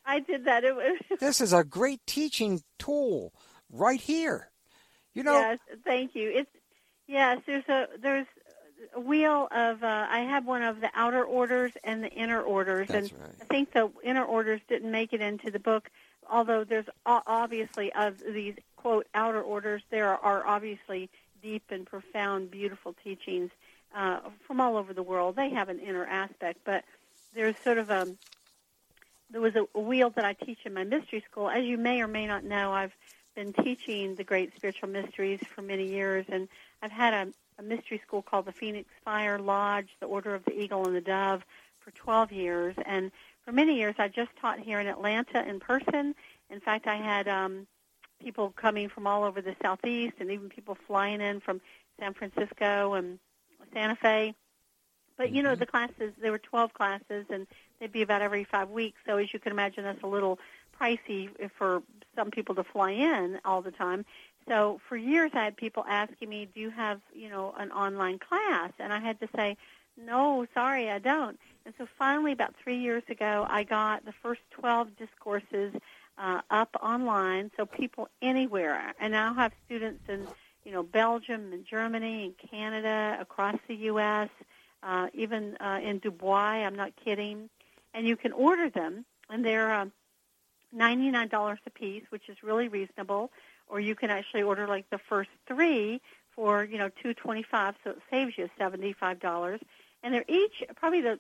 I 0.07 0.21
did 0.21 0.47
that. 0.47 0.65
It 0.65 0.75
was. 0.75 0.99
this 1.21 1.41
is 1.41 1.53
a 1.53 1.63
great 1.63 2.01
teaching 2.07 2.63
tool 2.79 3.35
right 3.73 4.01
here. 4.01 4.49
You 5.15 5.23
know. 5.23 5.39
Yes, 5.39 5.59
thank 5.85 6.15
you. 6.15 6.31
It's 6.31 6.51
yes. 7.07 7.41
There's 7.47 7.69
a 7.69 7.87
there's 8.01 8.27
a 8.95 9.01
wheel 9.01 9.49
of. 9.51 9.83
Uh, 9.83 10.07
I 10.09 10.21
have 10.21 10.47
one 10.47 10.63
of 10.63 10.81
the 10.81 10.91
outer 10.95 11.25
orders 11.25 11.73
and 11.85 12.03
the 12.03 12.11
inner 12.11 12.41
orders, 12.41 12.89
That's 12.89 13.11
and 13.11 13.21
right. 13.21 13.31
I 13.41 13.45
think 13.45 13.73
the 13.73 13.91
inner 14.03 14.25
orders 14.25 14.61
didn't 14.69 14.91
make 14.91 15.13
it 15.13 15.21
into 15.21 15.51
the 15.51 15.59
book. 15.59 15.91
Although 16.31 16.65
there's 16.65 16.87
obviously 17.07 17.93
of 17.95 18.19
these 18.19 18.55
quote 18.77 19.07
outer 19.15 19.41
orders, 19.41 19.83
there 19.91 20.09
are 20.09 20.47
obviously 20.47 21.09
deep 21.43 21.65
and 21.71 21.87
profound, 21.87 22.51
beautiful 22.51 22.95
teachings 23.03 23.51
uh, 23.95 24.21
from 24.47 24.61
all 24.61 24.77
over 24.77 24.93
the 24.93 25.03
world. 25.03 25.37
They 25.37 25.51
have 25.51 25.69
an 25.69 25.79
inner 25.79 26.05
aspect, 26.05 26.61
but 26.65 26.85
there's 27.35 27.57
sort 27.59 27.79
of 27.79 27.91
a 27.91 28.09
there 29.31 29.41
was 29.41 29.57
a, 29.57 29.67
a 29.75 29.81
wheel 29.81 30.11
that 30.11 30.25
I 30.25 30.33
teach 30.33 30.59
in 30.65 30.75
my 30.75 30.85
mystery 30.85 31.23
school. 31.31 31.51
As 31.51 31.65
you 31.65 31.77
may 31.77 32.01
or 32.01 32.09
may 32.09 32.27
not 32.27 32.45
know, 32.45 32.73
I've 32.73 32.95
been 33.39 33.53
teaching 33.53 34.17
the 34.17 34.25
great 34.25 34.53
spiritual 34.57 34.89
mysteries 34.89 35.39
for 35.55 35.63
many 35.63 35.87
years, 35.87 36.27
and 36.29 36.49
I've 36.83 36.91
had 36.91 37.15
a, 37.15 37.33
a 37.61 37.63
mystery 37.63 38.03
school 38.05 38.21
called 38.21 38.47
the 38.47 38.53
Phoenix 38.53 38.89
Fire 39.05 39.39
Lodge, 39.39 39.91
the 40.01 40.07
Order 40.07 40.35
of 40.35 40.45
the 40.45 40.61
Eagle 40.61 40.89
and 40.89 40.97
the 40.97 41.01
Dove, 41.01 41.45
for 41.79 41.93
12 41.93 42.33
years. 42.33 42.75
And 42.85 43.13
for 43.45 43.53
many 43.53 43.77
years, 43.77 43.95
I 43.97 44.09
just 44.09 44.31
taught 44.41 44.59
here 44.59 44.81
in 44.81 44.89
Atlanta 44.89 45.49
in 45.49 45.61
person. 45.61 46.17
In 46.51 46.59
fact, 46.59 46.89
I 46.89 46.97
had 46.97 47.29
um, 47.29 47.69
people 48.21 48.53
coming 48.57 48.89
from 48.89 49.07
all 49.07 49.23
over 49.23 49.41
the 49.41 49.55
southeast, 49.63 50.15
and 50.19 50.33
even 50.33 50.49
people 50.49 50.77
flying 50.89 51.21
in 51.21 51.39
from 51.39 51.61
San 52.01 52.15
Francisco 52.15 52.95
and 52.95 53.21
Santa 53.73 53.95
Fe. 53.95 54.35
But 55.17 55.31
you 55.31 55.45
know, 55.45 55.55
Mhm. 55.55 55.61
the 55.61 55.67
classes 55.67 56.13
there 56.21 56.33
were 56.33 56.39
12 56.39 56.75
classes, 56.75 57.27
and 57.31 57.47
they'd 57.79 57.93
be 57.93 58.03
about 58.03 58.21
every 58.21 58.43
five 58.43 58.69
weeks. 58.69 58.99
So 59.07 59.19
as 59.19 59.33
you 59.33 59.39
can 59.39 59.53
imagine, 59.53 59.85
that's 59.85 60.03
a 60.03 60.09
little 60.09 60.41
pricey 60.81 61.31
for 61.57 61.83
some 62.15 62.31
people 62.31 62.55
to 62.57 62.65
fly 62.65 62.91
in 62.91 63.39
all 63.45 63.63
the 63.63 63.71
time. 63.71 64.05
So 64.49 64.81
for 64.89 64.97
years, 64.97 65.31
I 65.35 65.45
had 65.45 65.57
people 65.57 65.85
asking 65.87 66.29
me, 66.29 66.47
"Do 66.53 66.61
you 66.61 66.71
have 66.71 67.01
you 67.15 67.29
know 67.29 67.55
an 67.59 67.71
online 67.71 68.19
class?" 68.19 68.73
And 68.79 68.93
I 68.93 68.99
had 68.99 69.21
to 69.21 69.29
say, 69.37 69.57
"No, 69.97 70.47
sorry, 70.55 70.91
I 70.91 70.99
don't." 70.99 71.39
And 71.67 71.75
so 71.77 71.87
finally, 71.99 72.33
about 72.33 72.55
three 72.57 72.79
years 72.79 73.03
ago, 73.09 73.47
I 73.49 73.63
got 73.63 74.05
the 74.07 74.15
first 74.23 74.41
12 74.53 74.97
discourses 74.97 75.75
uh, 76.17 76.41
up 76.51 76.75
online, 76.83 77.51
so 77.57 77.67
people 77.67 78.09
anywhere. 78.23 78.95
And 78.99 79.15
I 79.15 79.21
now 79.21 79.35
have 79.35 79.53
students 79.67 80.03
in 80.09 80.27
you 80.65 80.73
know 80.73 80.83
Belgium 80.83 81.53
and 81.53 81.65
Germany 81.65 82.25
and 82.25 82.51
Canada, 82.51 83.19
across 83.21 83.57
the 83.69 83.77
U.S., 83.93 84.31
uh, 84.83 85.09
even 85.13 85.57
uh, 85.59 85.81
in 85.83 86.01
Dubai. 86.01 86.65
I'm 86.67 86.77
not 86.77 86.93
kidding. 87.05 87.51
And 87.95 88.07
you 88.07 88.17
can 88.17 88.33
order 88.33 88.71
them, 88.71 89.05
and 89.29 89.45
they're 89.45 89.73
um, 89.73 89.93
$99 90.77 91.59
a 91.67 91.71
piece, 91.71 92.05
which 92.11 92.29
is 92.29 92.43
really 92.43 92.69
reasonable. 92.69 93.31
Or 93.69 93.81
you 93.81 93.95
can 93.95 94.11
actually 94.11 94.43
order 94.43 94.67
like 94.67 94.89
the 94.91 94.99
first 94.99 95.31
three 95.47 96.01
for 96.35 96.65
you 96.65 96.79
know 96.79 96.89
225, 96.89 97.75
so 97.85 97.91
it 97.91 97.99
saves 98.11 98.39
you 98.39 98.49
$75. 98.59 99.61
And 100.03 100.15
they're 100.15 100.25
each 100.29 100.65
probably 100.77 101.01
the 101.01 101.19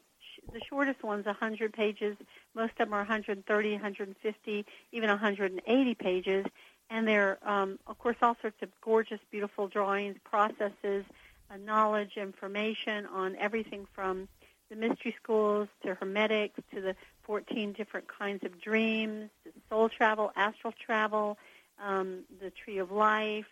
the 0.53 0.61
shortest 0.68 1.03
one's 1.03 1.26
100 1.26 1.72
pages. 1.72 2.16
Most 2.55 2.72
of 2.72 2.78
them 2.78 2.94
are 2.94 2.99
130, 2.99 3.72
150, 3.72 4.66
even 4.92 5.09
180 5.11 5.94
pages. 5.94 6.46
And 6.90 7.07
they're, 7.07 7.38
um, 7.46 7.78
of 7.86 7.99
course, 7.99 8.16
all 8.22 8.36
sorts 8.40 8.57
of 8.62 8.70
gorgeous, 8.80 9.20
beautiful 9.30 9.68
drawings, 9.68 10.16
processes, 10.24 11.05
uh, 11.51 11.57
knowledge, 11.59 12.12
information 12.16 13.05
on 13.07 13.36
everything 13.36 13.86
from 13.94 14.28
the 14.70 14.76
mystery 14.76 15.14
schools 15.22 15.68
to 15.82 15.94
hermetics 15.94 16.61
to 16.74 16.80
the 16.80 16.96
14 17.28 17.74
different 17.74 18.08
kinds 18.08 18.42
of 18.42 18.58
dreams, 18.58 19.28
soul 19.68 19.90
travel, 19.90 20.32
astral 20.34 20.72
travel, 20.72 21.36
um, 21.80 22.24
the 22.40 22.50
tree 22.50 22.78
of 22.78 22.90
life, 22.90 23.44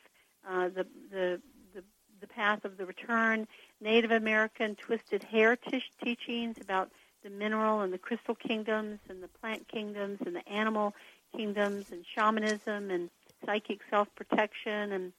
uh, 0.49 0.69
the, 0.69 0.87
the, 1.13 1.41
the, 1.75 1.85
the 2.23 2.27
path 2.27 2.65
of 2.65 2.79
the 2.79 2.87
return, 2.87 3.47
Native 3.83 4.11
American 4.11 4.77
twisted 4.77 5.23
heritage 5.23 5.93
teachings 6.03 6.57
about 6.59 6.91
the 7.23 7.29
mineral 7.29 7.83
and 7.83 7.93
the 7.93 7.99
crystal 7.99 8.35
kingdoms 8.35 8.99
and 9.11 9.23
the 9.23 9.29
plant 9.29 9.69
kingdoms 9.69 10.21
and 10.25 10.35
the 10.35 10.49
animal 10.49 10.95
kingdoms 11.37 11.85
and 11.93 12.03
shamanism 12.15 12.91
and 12.91 13.11
psychic 13.45 13.81
self-protection 13.91 14.93
and 14.93 15.13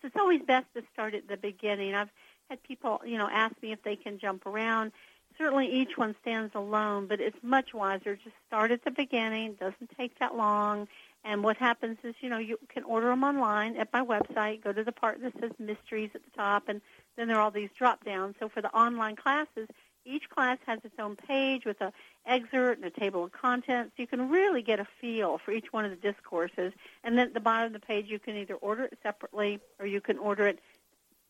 so 0.00 0.08
it's 0.08 0.16
always 0.16 0.42
best 0.42 0.66
to 0.74 0.82
start 0.92 1.14
at 1.14 1.26
the 1.26 1.36
beginning. 1.36 1.94
I've 1.94 2.10
had 2.50 2.62
people, 2.62 3.00
you 3.04 3.18
know, 3.18 3.28
ask 3.30 3.54
me 3.62 3.72
if 3.72 3.82
they 3.82 3.96
can 3.96 4.18
jump 4.18 4.46
around. 4.46 4.92
Certainly 5.38 5.72
each 5.72 5.98
one 5.98 6.14
stands 6.22 6.54
alone, 6.54 7.06
but 7.06 7.20
it's 7.20 7.36
much 7.42 7.74
wiser 7.74 8.16
just 8.16 8.36
start 8.46 8.70
at 8.70 8.84
the 8.84 8.90
beginning. 8.90 9.54
Doesn't 9.54 9.90
take 9.96 10.18
that 10.18 10.36
long. 10.36 10.88
And 11.24 11.42
what 11.42 11.56
happens 11.56 11.98
is, 12.04 12.14
you 12.20 12.28
know, 12.28 12.38
you 12.38 12.58
can 12.68 12.84
order 12.84 13.08
them 13.08 13.24
online 13.24 13.76
at 13.76 13.92
my 13.92 14.02
website. 14.02 14.62
Go 14.62 14.72
to 14.72 14.84
the 14.84 14.92
part 14.92 15.20
that 15.22 15.32
says 15.40 15.50
mysteries 15.58 16.10
at 16.14 16.24
the 16.24 16.30
top, 16.36 16.68
and 16.68 16.80
then 17.16 17.28
there 17.28 17.36
are 17.36 17.40
all 17.40 17.50
these 17.50 17.70
drop 17.76 18.04
downs. 18.04 18.36
So 18.38 18.48
for 18.48 18.62
the 18.62 18.72
online 18.74 19.16
classes, 19.16 19.68
each 20.06 20.30
class 20.30 20.58
has 20.66 20.78
its 20.84 20.94
own 20.98 21.16
page 21.16 21.64
with 21.64 21.80
a 21.80 21.92
excerpt 22.26 22.82
and 22.82 22.86
a 22.86 23.00
table 23.00 23.24
of 23.24 23.32
contents. 23.32 23.92
You 23.96 24.06
can 24.06 24.28
really 24.28 24.62
get 24.62 24.78
a 24.78 24.86
feel 25.00 25.38
for 25.38 25.50
each 25.50 25.72
one 25.72 25.84
of 25.84 25.90
the 25.90 25.96
discourses. 25.96 26.72
And 27.02 27.18
then 27.18 27.26
at 27.26 27.34
the 27.34 27.40
bottom 27.40 27.66
of 27.66 27.72
the 27.72 27.84
page, 27.84 28.06
you 28.08 28.20
can 28.20 28.36
either 28.36 28.54
order 28.54 28.84
it 28.84 28.98
separately 29.02 29.58
or 29.80 29.86
you 29.86 30.00
can 30.00 30.18
order 30.18 30.46
it 30.46 30.60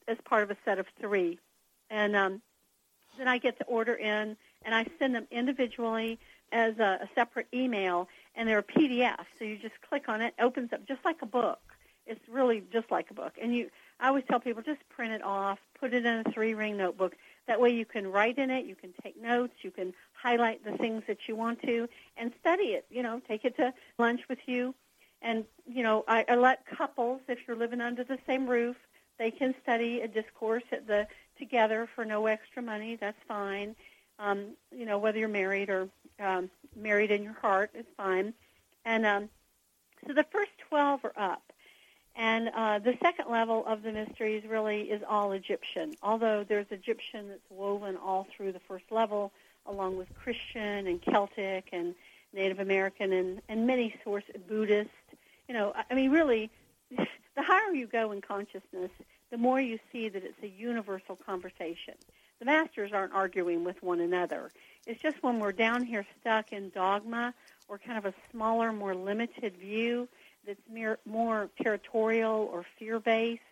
as 0.07 0.19
part 0.25 0.43
of 0.43 0.51
a 0.51 0.57
set 0.65 0.79
of 0.79 0.87
three. 1.01 1.39
And 1.89 2.15
um, 2.15 2.43
then 3.19 3.29
I 3.29 3.39
get 3.39 3.59
to 3.59 3.65
order 3.65 3.95
in, 3.95 4.37
and 4.65 4.75
I 4.75 4.87
send 4.99 5.15
them 5.15 5.27
individually 5.31 6.19
as 6.53 6.79
a, 6.79 7.01
a 7.03 7.09
separate 7.15 7.49
email, 7.53 8.09
and 8.35 8.49
they're 8.49 8.59
a 8.59 8.63
PDF. 8.63 9.25
So 9.39 9.45
you 9.45 9.57
just 9.57 9.75
click 9.89 10.09
on 10.09 10.23
it, 10.23 10.35
opens 10.41 10.73
up 10.73 10.87
just 10.87 11.05
like 11.05 11.23
a 11.23 11.27
book. 11.27 11.61
It's 12.07 12.21
really 12.29 12.63
just 12.73 12.91
like 12.91 13.11
a 13.11 13.15
book. 13.15 13.35
And 13.41 13.55
you, 13.55 13.71
I 13.99 14.09
always 14.09 14.25
tell 14.29 14.39
people 14.39 14.63
just 14.63 14.89
print 14.89 15.13
it 15.13 15.23
off, 15.23 15.59
put 15.79 15.93
it 15.93 16.07
in 16.07 16.25
a 16.27 16.33
three-ring 16.33 16.77
notebook. 16.77 17.17
That 17.49 17.61
way 17.61 17.71
you 17.71 17.85
can 17.85 18.07
write 18.11 18.39
in 18.39 18.51
it, 18.51 18.65
you 18.67 18.77
can 18.77 18.93
take 19.03 19.21
notes, 19.21 19.55
you 19.63 19.71
can 19.71 19.93
highlight 20.13 20.65
the 20.65 20.77
things 20.79 21.03
that 21.09 21.19
you 21.27 21.37
want 21.37 21.63
to, 21.63 21.89
and 22.17 22.33
study 22.41 22.75
it. 22.75 22.87
You 22.91 23.03
know, 23.03 23.21
take 23.27 23.45
it 23.45 23.57
to 23.57 23.73
lunch 23.99 24.21
with 24.29 24.39
you. 24.47 24.75
And, 25.23 25.45
you 25.67 25.83
know, 25.83 26.05
I, 26.07 26.25
I 26.29 26.37
let 26.37 26.67
couples, 26.67 27.21
if 27.29 27.39
you're 27.47 27.57
living 27.57 27.81
under 27.81 28.05
the 28.05 28.19
same 28.27 28.47
roof, 28.47 28.77
they 29.19 29.31
can 29.31 29.55
study 29.63 30.01
a 30.01 30.09
discourse 30.09 30.65
at 30.71 30.87
the 30.87 31.07
together 31.39 31.89
for 31.95 32.05
no 32.05 32.27
extra 32.27 32.63
money. 32.63 32.97
That's 32.97 33.19
fine. 33.29 33.77
Um, 34.19 34.57
you 34.75 34.87
know, 34.87 34.99
whether 34.99 35.19
you're 35.19 35.29
married 35.29 35.69
or 35.69 35.89
um, 36.19 36.51
married 36.75 37.11
in 37.11 37.23
your 37.23 37.35
heart 37.35 37.71
is 37.75 37.87
fine. 37.97 38.33
And 38.85 39.05
um, 39.05 39.29
so 40.07 40.13
the 40.13 40.25
first 40.25 40.53
12 40.69 41.05
are 41.05 41.13
up. 41.17 41.43
And 42.15 42.49
uh, 42.49 42.79
the 42.79 42.97
second 43.03 43.31
level 43.31 43.65
of 43.67 43.83
the 43.83 43.93
mysteries 43.93 44.43
really 44.49 44.83
is 44.83 45.03
all 45.07 45.33
Egyptian, 45.33 45.95
although 46.03 46.45
there's 46.49 46.67
Egyptian 46.71 47.29
that's 47.29 47.51
woven 47.51 47.97
all 47.97 48.27
through 48.35 48.53
the 48.53 48.61
first 48.61 48.87
level, 48.91 49.33
along 49.67 49.99
with 49.99 50.09
Christian 50.15 50.87
and 50.87 51.03
Celtic 51.03 51.69
and 51.73 51.95
Native 52.33 52.59
American 52.59 53.13
and, 53.13 53.43
and 53.51 53.67
many 53.67 53.95
source 54.03 54.25
Buddhist. 54.49 54.89
You 55.47 55.55
know, 55.55 55.75
I 55.91 55.95
mean, 55.95 56.11
really, 56.11 56.51
the 56.91 57.43
higher 57.43 57.75
you 57.75 57.87
go 57.87 58.13
in 58.13 58.23
consciousness, 58.23 58.91
the 59.31 59.39
more 59.39 59.61
you 59.61 59.79
see 59.93 60.09
that 60.09 60.25
it's 60.25 60.43
a 60.43 60.49
universal 60.49 61.17
conversation. 61.17 61.95
The 62.39 62.45
masters 62.45 62.93
aren't 62.93 63.15
arguing 63.15 63.65
with 63.65 63.83
one 63.83 64.01
another. 64.01 64.51
It's 64.87 65.01
just 65.01 65.23
when 65.23 65.41
we're 65.41 65.53
down 65.53 65.83
here 65.85 66.07
stuck 66.21 66.53
in 66.53 66.71
dogma 66.71 67.35
or 67.69 67.79
kind 67.79 67.99
of 67.99 68.05
a 68.05 68.15
smaller, 68.31 68.73
more 68.73 68.95
limited 68.95 69.57
view 69.57 70.09
that's 70.47 70.61
more 71.05 71.49
territorial 71.63 72.49
or 72.53 72.65
fear-based. 72.79 73.43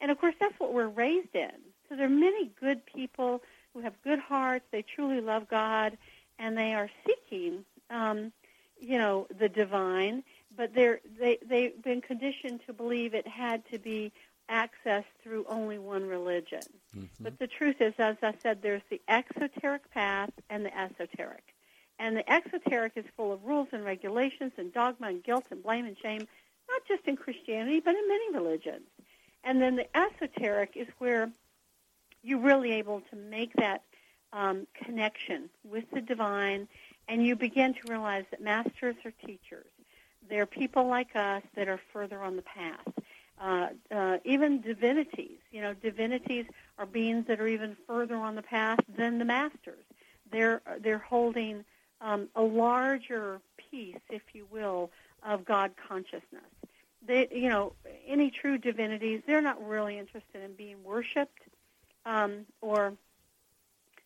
And 0.00 0.10
of 0.10 0.18
course, 0.18 0.34
that's 0.40 0.58
what 0.58 0.72
we're 0.72 0.88
raised 0.88 1.34
in. 1.34 1.52
So 1.88 1.96
there 1.96 2.06
are 2.06 2.08
many 2.08 2.50
good 2.60 2.86
people 2.86 3.42
who 3.74 3.80
have 3.80 4.00
good 4.02 4.18
hearts. 4.18 4.64
They 4.70 4.82
truly 4.82 5.20
love 5.20 5.48
God, 5.48 5.98
and 6.38 6.56
they 6.56 6.72
are 6.74 6.88
seeking, 7.06 7.64
um, 7.90 8.32
you 8.80 8.96
know, 8.96 9.26
the 9.38 9.48
divine. 9.48 10.22
But 10.56 10.74
they're 10.74 11.00
they 11.18 11.38
they've 11.46 11.80
been 11.82 12.00
conditioned 12.00 12.60
to 12.66 12.72
believe 12.72 13.14
it 13.14 13.26
had 13.26 13.62
to 13.70 13.78
be 13.78 14.12
accessed 14.50 15.04
through 15.22 15.44
only 15.48 15.78
one 15.78 16.06
religion. 16.06 16.62
Mm-hmm. 16.96 17.24
But 17.24 17.38
the 17.38 17.46
truth 17.46 17.76
is, 17.80 17.94
as 17.98 18.16
I 18.22 18.34
said, 18.42 18.62
there's 18.62 18.82
the 18.90 19.00
exoteric 19.08 19.90
path 19.92 20.30
and 20.48 20.64
the 20.64 20.76
esoteric. 20.76 21.54
And 21.98 22.16
the 22.16 22.30
exoteric 22.30 22.92
is 22.96 23.04
full 23.16 23.32
of 23.32 23.44
rules 23.44 23.68
and 23.72 23.84
regulations 23.84 24.52
and 24.56 24.72
dogma 24.72 25.08
and 25.08 25.22
guilt 25.22 25.44
and 25.50 25.62
blame 25.62 25.86
and 25.86 25.96
shame, 25.98 26.26
not 26.68 26.82
just 26.88 27.06
in 27.06 27.16
Christianity, 27.16 27.80
but 27.80 27.94
in 27.94 28.08
many 28.08 28.34
religions. 28.34 28.86
And 29.44 29.60
then 29.60 29.76
the 29.76 29.86
esoteric 29.96 30.72
is 30.76 30.88
where 30.98 31.30
you're 32.22 32.40
really 32.40 32.72
able 32.72 33.02
to 33.10 33.16
make 33.16 33.52
that 33.54 33.82
um, 34.32 34.66
connection 34.74 35.50
with 35.64 35.84
the 35.92 36.00
divine, 36.00 36.68
and 37.08 37.24
you 37.24 37.36
begin 37.36 37.74
to 37.74 37.80
realize 37.88 38.24
that 38.30 38.42
masters 38.42 38.96
are 39.04 39.12
teachers. 39.26 39.66
They're 40.28 40.46
people 40.46 40.86
like 40.86 41.16
us 41.16 41.42
that 41.56 41.68
are 41.68 41.80
further 41.92 42.22
on 42.22 42.36
the 42.36 42.42
path. 42.42 42.86
Uh, 43.40 43.68
uh, 43.90 44.18
even 44.24 44.60
divinities, 44.60 45.38
you 45.50 45.62
know, 45.62 45.72
divinities 45.72 46.44
are 46.78 46.84
beings 46.84 47.26
that 47.26 47.40
are 47.40 47.46
even 47.46 47.74
further 47.86 48.16
on 48.16 48.34
the 48.34 48.42
path 48.42 48.78
than 48.98 49.18
the 49.18 49.24
masters. 49.24 49.84
They're 50.30 50.60
they're 50.80 50.98
holding 50.98 51.64
um, 52.02 52.28
a 52.34 52.42
larger 52.42 53.40
piece, 53.56 53.96
if 54.10 54.22
you 54.34 54.46
will, 54.50 54.90
of 55.22 55.44
God 55.44 55.72
consciousness. 55.88 56.50
They, 57.06 57.28
you 57.32 57.48
know, 57.48 57.72
any 58.06 58.30
true 58.30 58.58
divinities, 58.58 59.22
they're 59.26 59.40
not 59.40 59.66
really 59.66 59.98
interested 59.98 60.42
in 60.44 60.52
being 60.52 60.84
worshipped 60.84 61.40
um, 62.04 62.46
or 62.60 62.94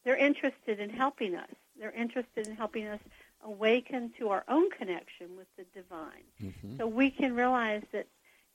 they're 0.05 0.17
interested 0.17 0.79
in 0.79 0.91
helping 0.91 1.35
us. 1.35 1.51
They're 1.79 1.91
interested 1.91 2.47
in 2.47 2.55
helping 2.55 2.87
us 2.87 3.01
awaken 3.45 4.13
to 4.19 4.29
our 4.31 4.45
own 4.49 4.71
connection 4.71 5.37
with 5.37 5.47
the 5.57 5.65
divine. 5.75 6.25
Mm-hmm. 6.43 6.79
So 6.79 6.87
we 6.87 7.11
can 7.11 7.35
realize 7.35 7.83
that, 7.93 8.07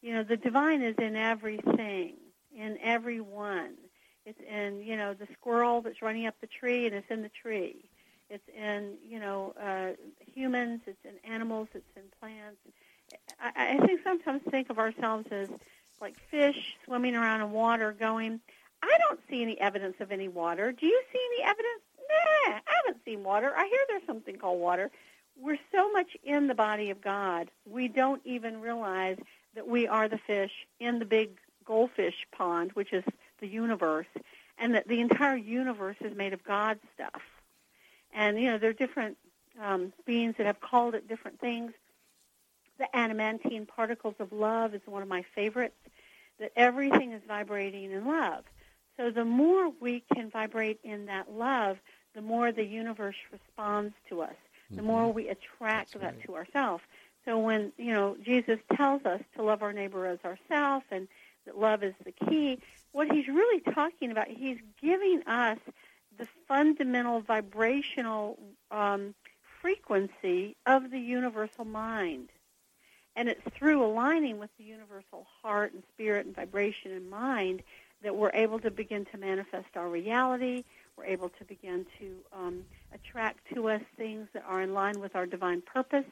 you 0.02 0.14
know, 0.14 0.24
the 0.24 0.38
divine 0.38 0.82
is 0.82 0.96
in 0.98 1.16
everything, 1.16 2.16
in 2.56 2.78
everyone. 2.82 3.74
It's 4.26 4.40
in, 4.48 4.82
you 4.82 4.96
know, 4.96 5.14
the 5.14 5.28
squirrel 5.34 5.82
that's 5.82 6.02
running 6.02 6.28
up 6.28 6.36
the 6.40 6.48
tree 6.48 6.86
and 6.86 6.96
it's 6.96 7.10
in 7.10 7.22
the 7.22 7.30
tree. 7.30 7.90
It's 8.30 8.48
in, 8.56 8.94
you 9.04 9.20
know, 9.20 9.54
uh, 9.60 9.92
humans. 10.34 10.82
It's 10.86 11.04
in 11.04 11.32
animals. 11.32 11.68
It's 11.74 11.90
in 11.96 12.04
plants. 12.20 12.58
I, 13.42 13.78
I 13.80 13.86
think 13.86 14.02
sometimes 14.04 14.42
think 14.50 14.70
of 14.70 14.78
ourselves 14.78 15.28
as 15.32 15.50
like 16.00 16.16
fish 16.30 16.78
swimming 16.86 17.16
around 17.16 17.42
in 17.42 17.52
water 17.52 17.96
going, 17.98 18.40
I 18.84 18.98
don't 19.08 19.20
see 19.30 19.42
any 19.42 19.60
evidence 19.60 19.96
of 20.00 20.12
any 20.12 20.28
water. 20.28 20.72
Do 20.72 20.86
you 20.86 21.02
see 21.12 21.20
any 21.34 21.44
evidence? 21.44 21.82
Nah, 21.98 22.56
I 22.56 22.74
haven't 22.86 23.04
seen 23.04 23.24
water. 23.24 23.52
I 23.56 23.66
hear 23.68 23.80
there's 23.90 24.06
something 24.08 24.38
called 24.38 24.60
water. 24.60 24.92
We're 25.38 25.60
so 25.74 25.92
much 25.92 26.16
in 26.24 26.48
the 26.48 26.56
body 26.56 26.90
of 26.90 27.02
God, 27.02 27.50
we 27.66 27.88
don't 27.88 28.22
even 28.26 28.60
realize 28.62 29.18
that 29.60 29.68
we 29.68 29.88
are 29.88 30.08
the 30.08 30.18
fish 30.26 30.54
in 30.80 31.00
the 31.00 31.06
big 31.06 31.32
goldfish 31.66 32.16
pond, 32.32 32.72
which 32.76 32.94
is 32.94 33.04
the 33.42 33.48
universe, 33.48 34.08
and 34.58 34.74
that 34.74 34.88
the 34.88 35.02
entire 35.02 35.36
universe 35.36 35.98
is 36.00 36.16
made 36.16 36.32
of 36.32 36.42
God 36.46 36.80
stuff. 36.96 37.22
And, 38.16 38.40
you 38.40 38.50
know, 38.50 38.58
there 38.58 38.70
are 38.70 38.74
different 38.74 39.18
um, 39.62 39.92
beings 40.06 40.36
that 40.38 40.46
have 40.46 40.62
called 40.62 40.96
it 40.96 41.10
different 41.10 41.42
things. 41.42 41.74
The 42.78 42.88
adamantine 42.96 43.66
particles 43.66 44.16
of 44.20 44.32
love 44.32 44.74
is 44.74 44.80
one 44.86 45.02
of 45.02 45.10
my 45.10 45.26
favorites, 45.36 45.76
that 46.40 46.54
everything 46.56 47.12
is 47.12 47.22
vibrating 47.28 47.92
in 47.92 48.08
love. 48.08 48.46
So 48.96 49.12
the 49.12 49.26
more 49.26 49.74
we 49.82 50.06
can 50.16 50.30
vibrate 50.30 50.80
in 50.86 51.08
that 51.08 51.34
love, 51.34 51.80
the 52.16 52.22
more 52.22 52.54
the 52.54 52.64
universe 52.64 53.18
responds 53.30 53.94
to 54.08 54.22
us. 54.22 54.36
The 54.70 54.78
mm-hmm. 54.78 54.86
more 54.86 55.12
we 55.12 55.28
attract 55.28 55.92
That's 55.92 56.02
that 56.02 56.16
right. 56.16 56.26
to 56.28 56.36
ourselves. 56.36 56.84
So 57.30 57.38
when, 57.38 57.72
you 57.78 57.94
know, 57.94 58.18
Jesus 58.26 58.58
tells 58.76 59.06
us 59.06 59.22
to 59.36 59.44
love 59.44 59.62
our 59.62 59.72
neighbor 59.72 60.08
as 60.08 60.18
ourselves 60.26 60.86
and 60.90 61.08
that 61.46 61.60
love 61.60 61.84
is 61.84 61.94
the 62.04 62.12
key, 62.12 62.58
what 62.92 63.12
he's 63.12 63.28
really 63.28 63.60
talking 63.60 64.10
about, 64.10 64.28
he's 64.30 64.58
giving 64.82 65.22
us 65.28 65.60
the 66.18 66.28
fundamental 66.48 67.22
vibrational 67.22 68.40
um, 68.72 69.14
frequency 69.62 70.56
of 70.66 70.90
the 70.90 70.98
universal 70.98 71.66
mind. 71.66 72.30
And 73.16 73.30
it's 73.30 73.42
through 73.56 73.86
aligning 73.86 74.40
with 74.40 74.50
the 74.58 74.64
universal 74.64 75.28
heart 75.44 75.72
and 75.74 75.84
spirit 75.94 76.26
and 76.26 76.36
vibration 76.36 76.94
and 76.94 77.12
mind 77.12 77.62
that 78.02 78.16
we're 78.16 78.32
able 78.34 78.58
to 78.60 78.72
begin 78.72 79.06
to 79.06 79.20
manifest 79.20 79.68
our 79.76 79.88
reality. 79.88 80.64
We're 80.98 81.06
able 81.06 81.30
to 81.30 81.46
begin 81.46 81.86
to 82.00 82.16
um, 82.34 82.66
attract 82.92 83.54
to 83.54 83.70
us 83.70 83.82
things 83.98 84.28
that 84.34 84.46
are 84.48 84.62
in 84.64 84.74
line 84.74 85.00
with 85.00 85.16
our 85.16 85.28
divine 85.28 85.62
purpose, 85.62 86.06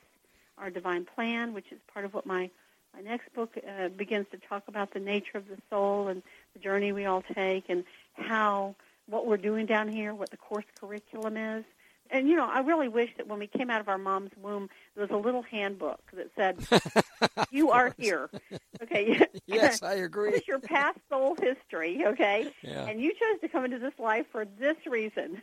our 0.58 0.70
divine 0.70 1.06
plan, 1.06 1.54
which 1.54 1.72
is 1.72 1.80
part 1.94 2.06
of 2.06 2.14
what 2.14 2.26
my, 2.26 2.50
my 2.94 3.02
next 3.02 3.34
book 3.34 3.58
uh, 3.58 3.90
begins 3.90 4.26
to 4.32 4.38
talk 4.38 4.64
about 4.68 4.94
the 4.94 5.00
nature 5.00 5.38
of 5.38 5.48
the 5.48 5.58
soul 5.70 6.08
and 6.08 6.24
the 6.54 6.60
journey 6.60 6.92
we 6.92 7.06
all 7.06 7.24
take 7.34 7.66
and 7.70 7.84
how 8.14 8.76
what 9.08 9.26
we're 9.26 9.38
doing 9.38 9.66
down 9.66 9.88
here, 9.88 10.14
what 10.14 10.30
the 10.30 10.38
course 10.38 10.66
curriculum 10.80 11.38
is. 11.38 11.64
And, 12.10 12.28
you 12.30 12.36
know, 12.36 12.48
I 12.50 12.60
really 12.60 12.88
wish 12.88 13.10
that 13.18 13.28
when 13.28 13.40
we 13.40 13.48
came 13.48 13.70
out 13.70 13.82
of 13.82 13.90
our 13.90 13.98
mom's 13.98 14.32
womb, 14.42 14.70
there 14.96 15.06
was 15.06 15.12
a 15.12 15.18
little 15.18 15.42
handbook 15.42 16.00
that 16.14 16.30
said, 16.36 17.46
you 17.52 17.72
are 17.72 17.94
here. 17.98 18.30
Okay. 18.82 19.26
yes, 19.46 19.84
I 19.84 19.94
agree. 19.96 20.32
This 20.32 20.42
is 20.42 20.48
your 20.48 20.60
past 20.60 21.00
soul 21.10 21.36
history, 21.36 22.06
okay? 22.06 22.52
Yeah. 22.62 22.86
And 22.86 23.02
you 23.02 23.12
chose 23.12 23.42
to 23.42 23.50
come 23.50 23.66
into 23.66 23.80
this 23.80 23.94
life 24.00 24.26
for 24.32 24.46
this 24.60 24.78
reason. 24.86 25.42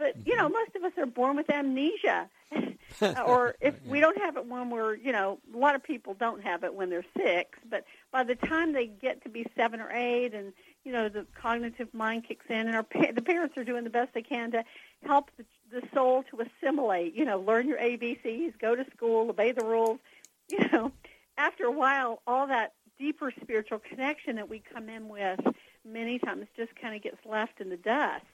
But, 0.00 0.16
you 0.26 0.34
know, 0.34 0.46
mm-hmm. 0.46 0.54
most 0.54 0.74
of 0.76 0.82
us 0.82 0.92
are 0.96 1.04
born 1.04 1.36
with 1.36 1.50
amnesia. 1.50 2.30
or 3.26 3.54
if 3.60 3.74
we 3.86 4.00
don't 4.00 4.18
have 4.18 4.36
it 4.36 4.46
when 4.46 4.70
we're, 4.70 4.96
you 4.96 5.12
know, 5.12 5.38
a 5.54 5.56
lot 5.56 5.74
of 5.74 5.82
people 5.82 6.14
don't 6.14 6.42
have 6.42 6.64
it 6.64 6.74
when 6.74 6.90
they're 6.90 7.04
six, 7.16 7.58
but 7.68 7.84
by 8.10 8.24
the 8.24 8.34
time 8.34 8.72
they 8.72 8.86
get 8.86 9.22
to 9.22 9.28
be 9.28 9.46
seven 9.54 9.80
or 9.80 9.90
eight 9.92 10.34
and, 10.34 10.52
you 10.84 10.92
know, 10.92 11.08
the 11.08 11.24
cognitive 11.40 11.92
mind 11.92 12.26
kicks 12.26 12.46
in 12.48 12.66
and 12.66 12.74
our 12.74 12.84
the 13.14 13.22
parents 13.22 13.56
are 13.56 13.62
doing 13.62 13.84
the 13.84 13.90
best 13.90 14.12
they 14.14 14.22
can 14.22 14.50
to 14.50 14.64
help 15.04 15.30
the, 15.36 15.44
the 15.70 15.86
soul 15.94 16.24
to 16.30 16.40
assimilate, 16.40 17.14
you 17.14 17.24
know, 17.24 17.38
learn 17.38 17.68
your 17.68 17.78
ABCs, 17.78 18.58
go 18.58 18.74
to 18.74 18.84
school, 18.96 19.30
obey 19.30 19.52
the 19.52 19.64
rules, 19.64 20.00
you 20.50 20.58
know, 20.72 20.90
after 21.38 21.64
a 21.64 21.72
while, 21.72 22.22
all 22.26 22.48
that 22.48 22.72
deeper 22.98 23.32
spiritual 23.40 23.78
connection 23.78 24.36
that 24.36 24.48
we 24.48 24.62
come 24.74 24.88
in 24.88 25.08
with 25.08 25.40
many 25.84 26.18
times 26.18 26.46
just 26.56 26.74
kind 26.74 26.96
of 26.96 27.02
gets 27.02 27.18
left 27.24 27.60
in 27.60 27.68
the 27.68 27.76
dust. 27.76 28.24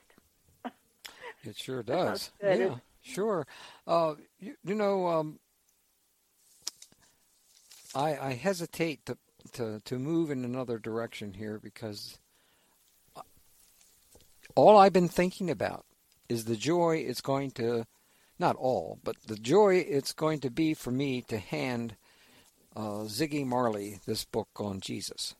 It 1.43 1.57
sure 1.57 1.83
does. 1.83 2.31
Yeah, 2.43 2.77
sure. 3.03 3.47
Uh, 3.87 4.15
you, 4.41 4.55
you, 4.65 4.75
know, 4.75 5.07
um, 5.07 5.39
I, 7.95 8.17
I 8.19 8.33
hesitate 8.35 9.07
to, 9.07 9.17
to, 9.53 9.81
to 9.85 9.99
move 9.99 10.31
in 10.31 10.45
another 10.45 10.79
direction 10.79 11.35
here 11.35 11.61
because 11.63 12.19
all 14.55 14.77
I've 14.77 14.93
been 14.93 15.09
thinking 15.09 15.51
about 15.51 15.85
is 16.29 16.45
the 16.45 16.57
joy 16.57 17.05
it's 17.07 17.21
going 17.21 17.53
to, 17.53 17.87
not 18.39 18.57
all, 18.57 18.99
but 19.05 19.17
the 19.27 19.37
joy 19.37 19.77
it's 19.77 20.13
going 20.13 20.41
to 20.41 20.51
be 20.51 20.75
for 20.75 20.91
me 20.91 21.23
to 21.29 21.39
hand 21.39 21.97
uh, 22.75 23.05
Ziggy 23.07 23.47
Marley 23.47 24.01
this 24.07 24.25
book 24.25 24.49
on 24.57 24.81
Jesus. 24.81 25.35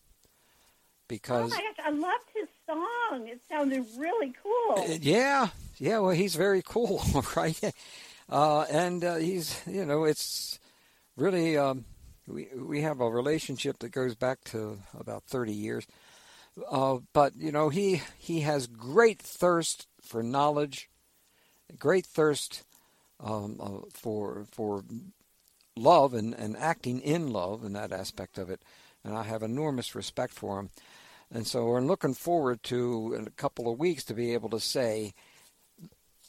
Because 1.09 1.53
oh 1.53 1.57
my 1.57 1.63
gosh, 1.63 1.87
I 1.87 1.91
loved 1.91 2.31
his 2.35 2.49
song. 2.67 3.29
It 3.29 3.41
sounded 3.49 3.85
really 3.97 4.35
cool. 4.43 4.79
Uh, 4.79 4.99
yeah, 5.01 5.49
yeah. 5.79 5.99
Well, 5.99 6.11
he's 6.11 6.37
very 6.37 6.63
cool, 6.63 7.03
right? 7.37 7.61
Uh, 8.29 8.63
and 8.63 9.05
uh, 9.05 9.17
he's, 9.17 9.61
you 9.67 9.85
know, 9.85 10.05
it's 10.05 10.59
really 11.17 11.57
um, 11.57 11.85
we 12.27 12.49
we 12.57 12.83
have 12.83 13.01
a 13.01 13.11
relationship 13.11 13.79
that 13.81 13.91
goes 13.91 14.15
back 14.15 14.43
to 14.45 14.79
about 14.99 15.25
thirty 15.25 15.53
years. 15.53 15.87
Uh, 16.71 16.99
but 17.13 17.37
you 17.37 17.53
know, 17.53 17.69
he 17.69 18.03
he 18.19 18.41
has 18.41 18.67
great 18.67 19.21
thirst 19.21 19.87
for 20.01 20.23
knowledge, 20.23 20.89
great 21.79 22.07
thirst 22.07 22.65
um, 23.21 23.59
uh, 23.61 23.87
for 23.93 24.47
for 24.51 24.83
love 25.77 26.15
and, 26.15 26.35
and 26.35 26.57
acting 26.57 27.01
in 27.01 27.31
love 27.31 27.63
and 27.63 27.77
that 27.77 27.93
aspect 27.93 28.39
of 28.39 28.51
it. 28.51 28.63
And 29.05 29.15
I 29.15 29.23
have 29.25 29.43
enormous 29.43 29.95
respect 29.95 30.33
for 30.33 30.59
him. 30.59 30.71
And 31.31 31.47
so 31.47 31.65
we're 31.67 31.81
looking 31.81 32.15
forward 32.15 32.63
to, 32.65 33.15
in 33.19 33.27
a 33.27 33.31
couple 33.31 33.71
of 33.71 33.79
weeks, 33.79 34.05
to 34.05 34.15
be 34.15 34.33
able 34.33 34.49
to 34.51 34.61
say, 34.61 35.13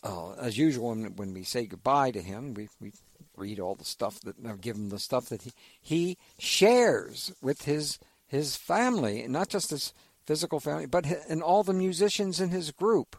uh, 0.07 0.33
as 0.33 0.57
usual, 0.57 0.89
when, 0.89 1.15
when, 1.15 1.33
we 1.33 1.43
say 1.43 1.65
goodbye 1.65 2.11
to 2.11 2.21
him, 2.21 2.53
we, 2.53 2.69
we 2.79 2.91
read 3.35 3.59
all 3.59 3.75
the 3.75 3.85
stuff 3.85 4.19
that, 4.21 4.35
or 4.45 4.55
give 4.55 4.75
him 4.75 4.89
the 4.89 4.99
stuff 4.99 5.29
that 5.29 5.41
he, 5.43 5.51
he 5.81 6.17
shares 6.39 7.33
with 7.41 7.63
his, 7.63 7.99
his 8.27 8.55
family, 8.55 9.27
not 9.27 9.49
just 9.49 9.69
his 9.69 9.93
physical 10.25 10.59
family, 10.59 10.85
but 10.85 11.05
and 11.29 11.43
all 11.43 11.63
the 11.63 11.73
musicians 11.73 12.39
in 12.39 12.49
his 12.49 12.71
group. 12.71 13.15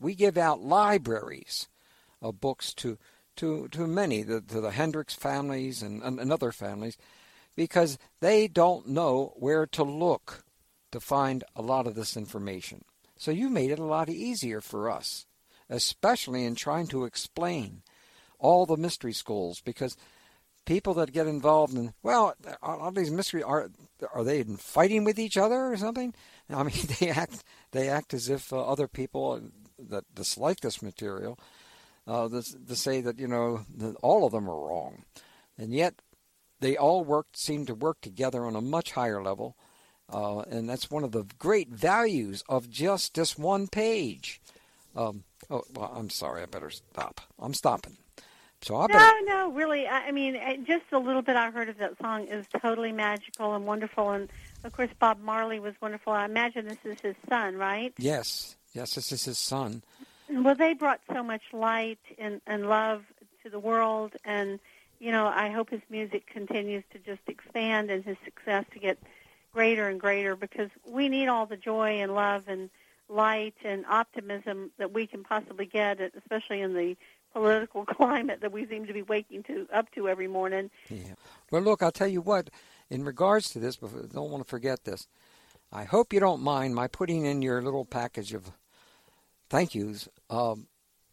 We 0.00 0.14
give 0.14 0.38
out 0.38 0.62
libraries 0.62 1.68
of 2.22 2.40
books 2.40 2.72
to 2.74 2.98
to, 3.36 3.68
to 3.68 3.86
many, 3.86 4.22
the, 4.22 4.42
to 4.42 4.60
the 4.60 4.70
Hendricks 4.70 5.14
families 5.14 5.82
and, 5.82 6.02
and, 6.02 6.20
and 6.20 6.30
other 6.30 6.52
families, 6.52 6.98
because 7.56 7.96
they 8.20 8.46
don't 8.46 8.88
know 8.88 9.32
where 9.36 9.66
to 9.66 9.82
look 9.82 10.44
to 10.92 11.00
find 11.00 11.42
a 11.56 11.62
lot 11.62 11.86
of 11.86 11.94
this 11.94 12.18
information. 12.18 12.84
So 13.16 13.30
you 13.30 13.48
made 13.48 13.70
it 13.70 13.78
a 13.78 13.84
lot 13.84 14.10
easier 14.10 14.60
for 14.60 14.90
us, 14.90 15.24
especially 15.70 16.44
in 16.44 16.54
trying 16.54 16.86
to 16.88 17.04
explain 17.04 17.82
all 18.38 18.66
the 18.66 18.76
mystery 18.76 19.12
schools 19.12 19.62
because 19.62 19.96
people 20.66 20.92
that 20.94 21.12
get 21.12 21.26
involved 21.26 21.74
in 21.74 21.94
well 22.02 22.34
all 22.62 22.90
these 22.90 23.10
mystery 23.10 23.42
are 23.42 23.70
are 24.12 24.24
they 24.24 24.40
in 24.40 24.56
fighting 24.56 25.04
with 25.04 25.18
each 25.18 25.36
other 25.38 25.72
or 25.72 25.76
something? 25.76 26.12
I 26.50 26.64
mean 26.64 26.74
they 26.98 27.08
act 27.08 27.44
they 27.70 27.88
act 27.88 28.12
as 28.12 28.28
if 28.28 28.52
uh, 28.52 28.60
other 28.60 28.88
people 28.88 29.40
that 29.78 30.04
dislike 30.14 30.60
this 30.60 30.82
material 30.82 31.38
uh, 32.06 32.28
this, 32.28 32.56
to 32.68 32.76
say 32.76 33.00
that 33.00 33.18
you 33.18 33.28
know 33.28 33.64
that 33.76 33.94
all 34.02 34.26
of 34.26 34.32
them 34.32 34.50
are 34.50 34.68
wrong. 34.68 35.04
And 35.56 35.72
yet 35.72 36.02
they 36.60 36.76
all 36.76 37.04
work 37.04 37.28
seem 37.34 37.66
to 37.66 37.74
work 37.74 38.00
together 38.00 38.44
on 38.44 38.56
a 38.56 38.60
much 38.60 38.92
higher 38.92 39.22
level 39.22 39.56
uh, 40.12 40.40
and 40.50 40.68
that's 40.68 40.90
one 40.90 41.04
of 41.04 41.12
the 41.12 41.24
great 41.38 41.68
values 41.68 42.42
of 42.48 42.68
just 42.68 43.14
this 43.14 43.38
one 43.38 43.68
page 43.68 44.40
um, 44.96 45.24
oh 45.50 45.62
well 45.74 45.92
i'm 45.94 46.10
sorry 46.10 46.42
i 46.42 46.46
better 46.46 46.70
stop 46.70 47.20
i'm 47.38 47.54
stopping 47.54 47.96
so 48.62 48.76
I 48.76 48.86
no, 48.88 49.12
no, 49.24 49.52
really. 49.52 49.88
I 49.88 50.12
mean, 50.12 50.38
just 50.66 50.84
a 50.92 50.98
little 50.98 51.22
bit 51.22 51.34
I 51.34 51.50
heard 51.50 51.70
of 51.70 51.78
that 51.78 51.96
song 51.98 52.26
is 52.26 52.44
totally 52.60 52.92
magical 52.92 53.54
and 53.54 53.66
wonderful, 53.66 54.10
and 54.10 54.28
of 54.64 54.72
course 54.72 54.90
Bob 54.98 55.18
Marley 55.18 55.58
was 55.58 55.74
wonderful. 55.80 56.12
I 56.12 56.26
imagine 56.26 56.66
this 56.66 56.78
is 56.84 57.00
his 57.00 57.14
son, 57.28 57.56
right? 57.56 57.94
Yes, 57.96 58.56
yes, 58.74 58.94
this 58.94 59.12
is 59.12 59.24
his 59.24 59.38
son. 59.38 59.82
Well, 60.28 60.54
they 60.54 60.74
brought 60.74 61.00
so 61.10 61.22
much 61.22 61.42
light 61.52 62.00
and, 62.18 62.42
and 62.46 62.68
love 62.68 63.04
to 63.42 63.50
the 63.50 63.58
world, 63.58 64.12
and 64.24 64.60
you 64.98 65.10
know, 65.10 65.26
I 65.26 65.48
hope 65.48 65.70
his 65.70 65.80
music 65.88 66.26
continues 66.26 66.84
to 66.92 66.98
just 66.98 67.22
expand 67.28 67.90
and 67.90 68.04
his 68.04 68.18
success 68.24 68.66
to 68.74 68.78
get 68.78 68.98
greater 69.52 69.88
and 69.88 69.98
greater 69.98 70.36
because 70.36 70.68
we 70.86 71.08
need 71.08 71.28
all 71.28 71.46
the 71.46 71.56
joy 71.56 72.00
and 72.02 72.14
love 72.14 72.44
and 72.46 72.68
light 73.10 73.54
and 73.64 73.84
optimism 73.86 74.70
that 74.78 74.92
we 74.92 75.06
can 75.06 75.24
possibly 75.24 75.66
get, 75.66 76.00
especially 76.16 76.60
in 76.60 76.74
the 76.74 76.96
political 77.32 77.84
climate 77.86 78.40
that 78.40 78.52
we 78.52 78.66
seem 78.66 78.86
to 78.86 78.92
be 78.92 79.02
waking 79.02 79.42
to 79.44 79.66
up 79.72 79.90
to 79.92 80.08
every 80.08 80.28
morning. 80.28 80.70
Yeah. 80.88 81.14
Well, 81.50 81.62
look, 81.62 81.82
I'll 81.82 81.92
tell 81.92 82.08
you 82.08 82.20
what. 82.20 82.50
In 82.88 83.04
regards 83.04 83.50
to 83.50 83.60
this, 83.60 83.76
but 83.76 84.12
don't 84.12 84.30
want 84.30 84.44
to 84.44 84.50
forget 84.50 84.82
this. 84.82 85.06
I 85.72 85.84
hope 85.84 86.12
you 86.12 86.18
don't 86.18 86.42
mind 86.42 86.74
my 86.74 86.88
putting 86.88 87.24
in 87.24 87.42
your 87.42 87.62
little 87.62 87.84
package 87.84 88.34
of 88.34 88.50
thank 89.48 89.74
yous 89.74 90.08
um, 90.28 90.66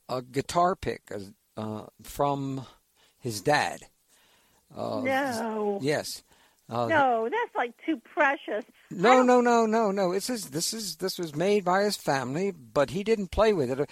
a 0.10 0.24
guitar 0.24 0.76
pick 0.76 1.12
uh, 1.56 1.84
from 2.02 2.66
his 3.20 3.42
dad. 3.42 3.82
Uh, 4.76 5.02
no. 5.02 5.80
Yes. 5.84 6.24
Uh, 6.70 6.88
no, 6.88 7.30
that's 7.32 7.56
like 7.56 7.74
too 7.86 8.02
precious. 8.14 8.66
No, 8.90 9.22
no, 9.22 9.42
no, 9.42 9.66
no, 9.66 9.92
no. 9.92 10.14
This 10.14 10.30
is 10.30 10.52
this 10.52 10.74
is 10.74 10.98
this 10.98 11.20
was 11.20 11.36
made 11.36 11.66
by 11.66 11.84
his 11.84 11.98
family, 11.98 12.52
but 12.52 12.92
he 12.92 13.04
didn't 13.04 13.32
play 13.32 13.54
with 13.54 13.72
it. 13.72 13.90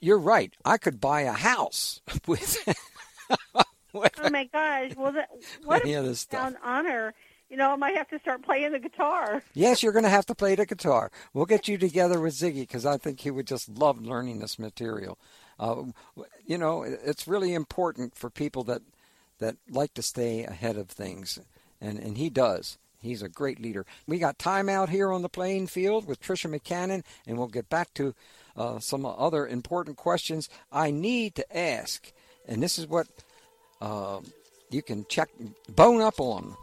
You're 0.00 0.18
right. 0.18 0.52
I 0.64 0.76
could 0.76 1.00
buy 1.00 1.22
a 1.22 1.32
house 1.32 2.00
with. 2.26 2.58
with 3.92 4.12
oh 4.22 4.30
my 4.30 4.44
gosh! 4.52 4.92
Well, 4.96 5.12
that, 5.12 5.30
what 5.64 5.86
a 5.86 6.14
sound 6.14 6.56
honor. 6.62 7.14
You 7.48 7.58
know, 7.58 7.70
I 7.70 7.76
might 7.76 7.96
have 7.96 8.08
to 8.08 8.18
start 8.18 8.42
playing 8.42 8.72
the 8.72 8.78
guitar. 8.78 9.42
Yes, 9.52 9.82
you're 9.82 9.92
going 9.92 10.04
to 10.04 10.10
have 10.10 10.26
to 10.26 10.34
play 10.34 10.54
the 10.54 10.66
guitar. 10.66 11.10
We'll 11.32 11.44
get 11.44 11.68
you 11.68 11.78
together 11.78 12.18
with 12.18 12.34
Ziggy 12.34 12.62
because 12.62 12.84
I 12.84 12.96
think 12.96 13.20
he 13.20 13.30
would 13.30 13.46
just 13.46 13.68
love 13.68 14.00
learning 14.00 14.40
this 14.40 14.58
material. 14.58 15.18
Uh, 15.60 15.84
you 16.44 16.58
know, 16.58 16.82
it's 16.82 17.28
really 17.28 17.54
important 17.54 18.16
for 18.16 18.28
people 18.28 18.64
that 18.64 18.82
that 19.38 19.56
like 19.68 19.94
to 19.94 20.02
stay 20.02 20.44
ahead 20.44 20.76
of 20.76 20.88
things 20.88 21.38
and, 21.80 21.98
and 21.98 22.16
he 22.16 22.30
does. 22.30 22.78
He's 23.04 23.22
a 23.22 23.28
great 23.28 23.60
leader. 23.60 23.84
We 24.06 24.18
got 24.18 24.38
time 24.38 24.68
out 24.68 24.88
here 24.88 25.12
on 25.12 25.22
the 25.22 25.28
playing 25.28 25.66
field 25.66 26.06
with 26.06 26.22
Tricia 26.22 26.50
McCannon, 26.50 27.04
and 27.26 27.36
we'll 27.36 27.48
get 27.48 27.68
back 27.68 27.92
to 27.94 28.14
uh, 28.56 28.78
some 28.78 29.04
other 29.04 29.46
important 29.46 29.98
questions 29.98 30.48
I 30.72 30.90
need 30.90 31.34
to 31.34 31.56
ask. 31.56 32.10
And 32.48 32.62
this 32.62 32.78
is 32.78 32.86
what 32.86 33.06
uh, 33.80 34.20
you 34.70 34.82
can 34.82 35.04
check, 35.08 35.28
bone 35.68 36.00
up 36.00 36.18
on 36.18 36.56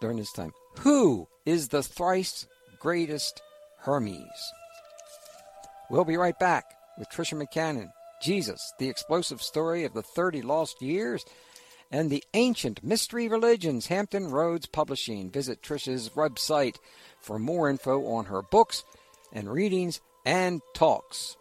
during 0.00 0.16
this 0.16 0.32
time. 0.32 0.52
Who 0.80 1.26
is 1.44 1.68
the 1.68 1.82
thrice 1.82 2.46
greatest 2.78 3.42
Hermes? 3.78 4.52
We'll 5.90 6.04
be 6.04 6.16
right 6.16 6.38
back 6.38 6.66
with 6.98 7.10
Tricia 7.10 7.40
McCannon. 7.42 7.90
Jesus, 8.22 8.72
the 8.78 8.88
explosive 8.88 9.42
story 9.42 9.84
of 9.84 9.94
the 9.94 10.02
30 10.02 10.42
lost 10.42 10.80
years 10.80 11.24
and 11.90 12.10
the 12.10 12.24
Ancient 12.34 12.84
Mystery 12.84 13.28
Religions, 13.28 13.86
Hampton 13.88 14.30
Roads 14.30 14.66
Publishing. 14.66 15.30
Visit 15.30 15.62
Tricia's 15.62 16.10
website 16.10 16.76
for 17.18 17.38
more 17.38 17.68
info 17.68 18.06
on 18.06 18.26
her 18.26 18.42
books 18.42 18.84
and 19.32 19.52
readings 19.52 20.00
and 20.24 20.62
talks. 20.74 21.36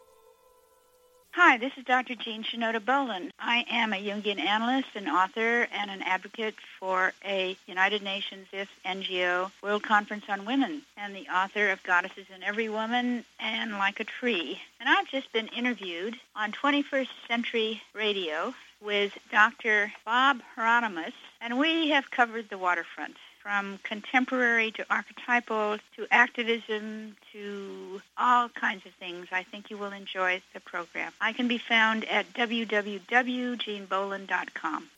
Hi, 1.33 1.57
this 1.57 1.71
is 1.77 1.85
Dr. 1.85 2.15
Jean 2.15 2.43
Shinoda 2.43 2.83
Bolen. 2.83 3.31
I 3.39 3.63
am 3.69 3.93
a 3.93 3.95
Jungian 3.95 4.39
analyst, 4.39 4.89
an 4.95 5.07
author, 5.07 5.67
and 5.71 5.91
an 5.91 6.01
advocate 6.01 6.55
for 6.79 7.13
a 7.23 7.55
United 7.67 8.01
Nations 8.01 8.47
IF 8.51 8.67
NGO 8.83 9.51
World 9.61 9.83
Conference 9.83 10.25
on 10.27 10.45
Women, 10.45 10.81
and 10.97 11.15
the 11.15 11.27
author 11.33 11.69
of 11.69 11.83
Goddesses 11.83 12.25
in 12.35 12.43
Every 12.43 12.67
Woman 12.67 13.23
and 13.39 13.73
Like 13.73 13.99
a 13.99 14.03
Tree. 14.05 14.59
And 14.79 14.89
I've 14.89 15.07
just 15.07 15.31
been 15.31 15.47
interviewed 15.49 16.17
on 16.35 16.51
21st 16.51 17.07
Century 17.27 17.83
Radio 17.93 18.53
with 18.81 19.17
Dr. 19.31 19.93
Bob 20.05 20.41
Hieronimus, 20.55 21.13
and 21.41 21.57
we 21.57 21.89
have 21.89 22.11
covered 22.11 22.49
the 22.49 22.57
waterfront 22.57 23.17
from 23.41 23.79
contemporary 23.83 24.71
to 24.71 24.85
archetypal 24.89 25.77
to 25.95 26.07
activism 26.11 27.15
to 27.31 28.01
all 28.17 28.49
kinds 28.49 28.85
of 28.85 28.91
things. 28.93 29.27
I 29.31 29.43
think 29.43 29.69
you 29.69 29.77
will 29.77 29.91
enjoy 29.91 30.41
the 30.53 30.59
program. 30.59 31.13
I 31.21 31.31
can 31.33 31.47
be 31.47 31.57
found 31.57 32.05
at 32.05 32.33
www.jeanbolen.com. 32.33 34.89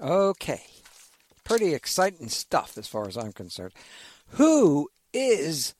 Okay. 0.00 0.62
Pretty 1.42 1.74
exciting 1.74 2.28
stuff 2.28 2.78
as 2.78 2.86
far 2.86 3.08
as 3.08 3.16
I'm 3.16 3.32
concerned. 3.32 3.72
Who 4.34 4.88
is 5.12 5.74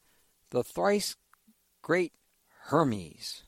the 0.51 0.65
thrice 0.65 1.15
great 1.83 2.13
Hermes? 2.65 3.45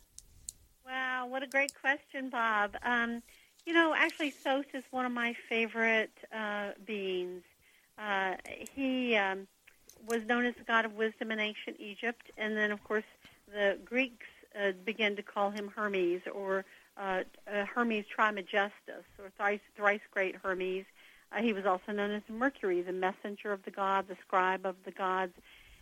What 1.32 1.42
a 1.42 1.46
great 1.46 1.72
question, 1.80 2.28
Bob. 2.28 2.76
Um, 2.82 3.22
you 3.64 3.72
know, 3.72 3.94
actually, 3.96 4.28
Thoth 4.28 4.66
is 4.74 4.84
one 4.90 5.06
of 5.06 5.12
my 5.12 5.34
favorite 5.48 6.12
uh, 6.30 6.72
beings. 6.84 7.42
Uh, 7.98 8.34
he 8.76 9.16
um, 9.16 9.46
was 10.06 10.26
known 10.26 10.44
as 10.44 10.54
the 10.56 10.64
god 10.64 10.84
of 10.84 10.92
wisdom 10.92 11.30
in 11.30 11.40
ancient 11.40 11.80
Egypt, 11.80 12.30
and 12.36 12.54
then, 12.54 12.70
of 12.70 12.84
course, 12.84 13.06
the 13.50 13.78
Greeks 13.82 14.26
uh, 14.60 14.72
began 14.84 15.16
to 15.16 15.22
call 15.22 15.50
him 15.50 15.72
Hermes 15.74 16.20
or 16.30 16.66
uh, 16.98 17.22
uh, 17.50 17.64
Hermes 17.64 18.04
Trismegistus 18.14 19.06
or 19.18 19.32
thrice, 19.38 19.60
thrice 19.74 20.02
great 20.12 20.36
Hermes. 20.36 20.84
Uh, 21.34 21.40
he 21.40 21.54
was 21.54 21.64
also 21.64 21.92
known 21.92 22.10
as 22.10 22.22
Mercury, 22.28 22.82
the 22.82 22.92
messenger 22.92 23.52
of 23.52 23.62
the 23.64 23.70
god, 23.70 24.06
the 24.06 24.18
scribe 24.20 24.66
of 24.66 24.76
the 24.84 24.90
gods. 24.90 25.32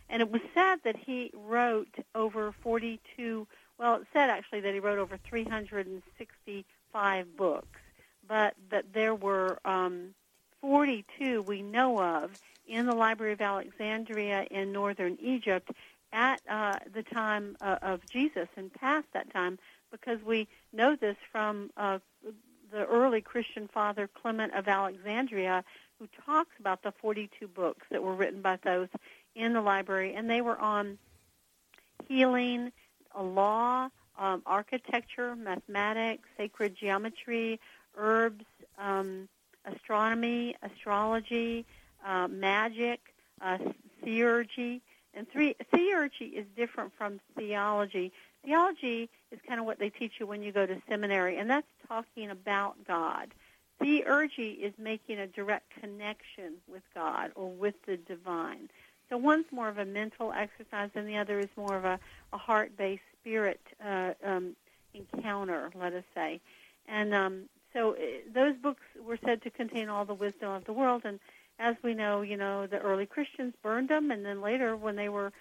And 0.09 0.21
it 0.21 0.31
was 0.31 0.41
said 0.53 0.77
that 0.85 0.95
he 0.95 1.29
wrote 1.33 1.93
over 2.15 2.53
42 2.63 3.47
well, 3.81 3.95
it 3.95 4.05
said 4.13 4.29
actually 4.29 4.61
that 4.61 4.73
he 4.75 4.79
wrote 4.79 4.99
over 4.99 5.17
365 5.27 7.35
books, 7.35 7.79
but 8.27 8.53
that 8.69 8.93
there 8.93 9.15
were 9.15 9.57
um, 9.65 10.13
42 10.61 11.41
we 11.41 11.63
know 11.63 11.99
of 11.99 12.29
in 12.67 12.85
the 12.85 12.93
Library 12.93 13.33
of 13.33 13.41
Alexandria 13.41 14.45
in 14.51 14.71
northern 14.71 15.17
Egypt 15.19 15.71
at 16.13 16.39
uh, 16.47 16.75
the 16.93 17.01
time 17.01 17.57
uh, 17.59 17.77
of 17.81 18.07
Jesus 18.07 18.47
and 18.55 18.71
past 18.71 19.07
that 19.13 19.33
time, 19.33 19.57
because 19.89 20.21
we 20.23 20.47
know 20.71 20.95
this 20.95 21.17
from 21.31 21.71
uh, 21.75 21.97
the 22.71 22.85
early 22.85 23.21
Christian 23.21 23.67
father 23.67 24.07
Clement 24.21 24.53
of 24.53 24.67
Alexandria, 24.67 25.63
who 25.97 26.07
talks 26.23 26.51
about 26.59 26.83
the 26.83 26.91
42 26.91 27.47
books 27.47 27.87
that 27.89 28.03
were 28.03 28.13
written 28.13 28.43
by 28.43 28.59
those 28.63 28.89
in 29.33 29.53
the 29.53 29.61
library, 29.61 30.13
and 30.13 30.29
they 30.29 30.41
were 30.41 30.59
on 30.59 30.99
healing 32.07 32.71
law, 33.19 33.89
um, 34.17 34.41
architecture, 34.45 35.35
mathematics, 35.35 36.27
sacred 36.37 36.75
geometry, 36.75 37.59
herbs, 37.97 38.45
um, 38.77 39.27
astronomy, 39.65 40.55
astrology, 40.61 41.65
uh, 42.05 42.27
magic, 42.27 42.99
uh, 43.41 43.57
theurgy. 44.03 44.81
And 45.13 45.29
three, 45.29 45.55
theurgy 45.73 46.33
is 46.33 46.45
different 46.55 46.93
from 46.97 47.19
theology. 47.35 48.11
Theology 48.45 49.09
is 49.31 49.39
kind 49.47 49.59
of 49.59 49.65
what 49.65 49.79
they 49.79 49.89
teach 49.89 50.13
you 50.19 50.25
when 50.25 50.41
you 50.41 50.51
go 50.51 50.65
to 50.65 50.81
seminary, 50.89 51.37
and 51.37 51.49
that's 51.49 51.67
talking 51.87 52.29
about 52.29 52.75
God. 52.87 53.33
Theurgy 53.81 54.59
is 54.59 54.73
making 54.77 55.19
a 55.19 55.27
direct 55.27 55.71
connection 55.79 56.53
with 56.67 56.83
God 56.93 57.31
or 57.35 57.49
with 57.49 57.75
the 57.85 57.97
divine. 57.97 58.69
So 59.11 59.17
one's 59.17 59.45
more 59.51 59.67
of 59.67 59.77
a 59.77 59.83
mental 59.83 60.31
exercise, 60.31 60.89
and 60.95 61.05
the 61.05 61.17
other 61.17 61.37
is 61.37 61.49
more 61.57 61.75
of 61.75 61.83
a, 61.83 61.99
a 62.31 62.37
heart-based 62.37 63.03
spirit 63.19 63.59
uh, 63.85 64.13
um, 64.23 64.55
encounter, 64.93 65.69
let 65.75 65.91
us 65.91 66.05
say. 66.15 66.39
And 66.87 67.13
um, 67.13 67.49
so 67.73 67.91
uh, 67.91 67.97
those 68.33 68.55
books 68.55 68.83
were 69.05 69.19
said 69.25 69.41
to 69.41 69.49
contain 69.49 69.89
all 69.89 70.05
the 70.05 70.13
wisdom 70.13 70.51
of 70.51 70.63
the 70.63 70.71
world. 70.71 71.01
And 71.03 71.19
as 71.59 71.75
we 71.83 71.93
know, 71.93 72.21
you 72.21 72.37
know, 72.37 72.67
the 72.67 72.79
early 72.79 73.05
Christians 73.05 73.53
burned 73.61 73.89
them, 73.89 74.11
and 74.11 74.25
then 74.25 74.39
later, 74.39 74.77
when 74.77 74.95
they 74.95 75.09
were 75.09 75.33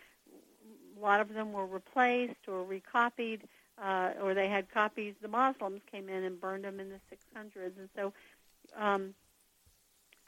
a 0.98 1.00
lot 1.00 1.20
of 1.20 1.32
them 1.32 1.52
were 1.52 1.64
replaced 1.64 2.48
or 2.48 2.64
recopied, 2.64 3.42
uh, 3.82 4.10
or 4.20 4.34
they 4.34 4.48
had 4.48 4.68
copies. 4.70 5.14
The 5.22 5.28
Muslims 5.28 5.80
came 5.90 6.08
in 6.08 6.24
and 6.24 6.40
burned 6.40 6.64
them 6.64 6.80
in 6.80 6.88
the 6.90 7.00
600s, 7.36 7.78
and 7.78 7.88
so, 7.96 8.12
um, 8.76 9.14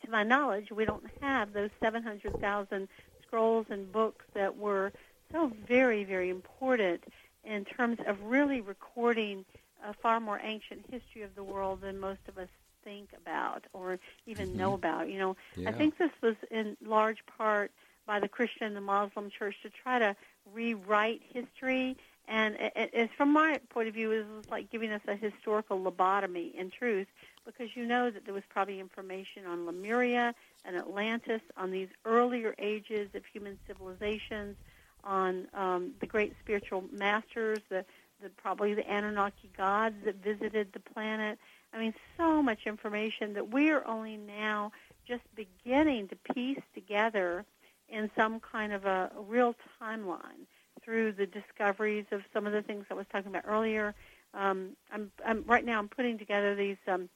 to 0.04 0.10
my 0.10 0.22
knowledge, 0.22 0.70
we 0.70 0.84
don't 0.84 1.04
have 1.20 1.52
those 1.52 1.70
700,000 1.80 2.88
scrolls 3.32 3.66
and 3.70 3.90
books 3.90 4.26
that 4.34 4.58
were 4.58 4.92
so 5.32 5.50
very, 5.66 6.04
very 6.04 6.28
important 6.28 7.02
in 7.44 7.64
terms 7.64 7.98
of 8.06 8.20
really 8.24 8.60
recording 8.60 9.46
a 9.88 9.94
far 9.94 10.20
more 10.20 10.38
ancient 10.42 10.84
history 10.90 11.22
of 11.22 11.34
the 11.34 11.42
world 11.42 11.80
than 11.80 11.98
most 11.98 12.20
of 12.28 12.36
us 12.36 12.48
think 12.84 13.08
about 13.16 13.64
or 13.72 13.98
even 14.26 14.48
mm-hmm. 14.48 14.58
know 14.58 14.74
about. 14.74 15.08
You 15.08 15.18
know, 15.18 15.36
yeah. 15.56 15.70
I 15.70 15.72
think 15.72 15.96
this 15.96 16.10
was 16.20 16.36
in 16.50 16.76
large 16.84 17.24
part 17.38 17.70
by 18.06 18.20
the 18.20 18.28
Christian 18.28 18.66
and 18.66 18.76
the 18.76 18.82
Muslim 18.82 19.30
church 19.30 19.56
to 19.62 19.70
try 19.70 19.98
to 19.98 20.14
rewrite 20.52 21.22
history. 21.32 21.96
And 22.28 22.56
it's 22.76 23.14
from 23.14 23.32
my 23.32 23.60
point 23.70 23.88
of 23.88 23.94
view, 23.94 24.12
it 24.12 24.26
was 24.36 24.50
like 24.50 24.70
giving 24.70 24.92
us 24.92 25.00
a 25.08 25.16
historical 25.16 25.80
lobotomy 25.80 26.54
in 26.54 26.70
truth, 26.70 27.08
because 27.46 27.74
you 27.74 27.86
know 27.86 28.10
that 28.10 28.24
there 28.26 28.34
was 28.34 28.44
probably 28.50 28.78
information 28.78 29.46
on 29.46 29.66
Lemuria 29.66 30.34
and 30.64 30.76
Atlantis, 30.76 31.40
on 31.56 31.70
these 31.70 31.88
earlier 32.04 32.54
ages 32.58 33.08
of 33.14 33.22
human 33.32 33.58
civilizations, 33.66 34.56
on 35.04 35.48
um, 35.54 35.92
the 36.00 36.06
great 36.06 36.34
spiritual 36.40 36.84
masters, 36.92 37.58
the, 37.68 37.84
the 38.22 38.28
probably 38.30 38.74
the 38.74 38.88
Anunnaki 38.88 39.50
gods 39.56 39.96
that 40.04 40.16
visited 40.16 40.72
the 40.72 40.80
planet. 40.80 41.38
I 41.72 41.78
mean, 41.78 41.94
so 42.16 42.42
much 42.42 42.60
information 42.66 43.32
that 43.34 43.50
we 43.50 43.70
are 43.70 43.86
only 43.86 44.16
now 44.16 44.72
just 45.06 45.22
beginning 45.34 46.08
to 46.08 46.16
piece 46.34 46.62
together 46.74 47.44
in 47.88 48.10
some 48.16 48.40
kind 48.40 48.72
of 48.72 48.84
a, 48.84 49.10
real 49.28 49.54
timeline 49.80 50.46
through 50.84 51.12
the 51.12 51.26
discoveries 51.26 52.06
of 52.10 52.22
some 52.32 52.46
of 52.46 52.52
the 52.52 52.62
things 52.62 52.86
I 52.90 52.94
was 52.94 53.06
talking 53.10 53.28
about 53.28 53.44
earlier. 53.46 53.94
Um, 54.34 54.70
I'm, 54.92 55.10
I'm 55.24 55.44
right 55.46 55.64
now 55.64 55.78
I'm 55.78 55.88
putting 55.88 56.18
together 56.18 56.54
these 56.54 56.78
um, 56.88 57.08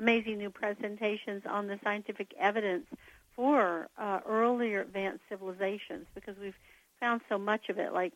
amazing 0.00 0.38
new 0.38 0.50
presentations 0.50 1.42
on 1.46 1.66
the 1.66 1.78
scientific 1.84 2.34
evidence 2.38 2.86
for 3.36 3.88
uh, 3.98 4.20
earlier 4.26 4.80
advanced 4.80 5.20
civilizations 5.28 6.06
because 6.14 6.36
we've 6.40 6.58
found 6.98 7.20
so 7.28 7.38
much 7.38 7.68
of 7.68 7.78
it, 7.78 7.92
like 7.92 8.14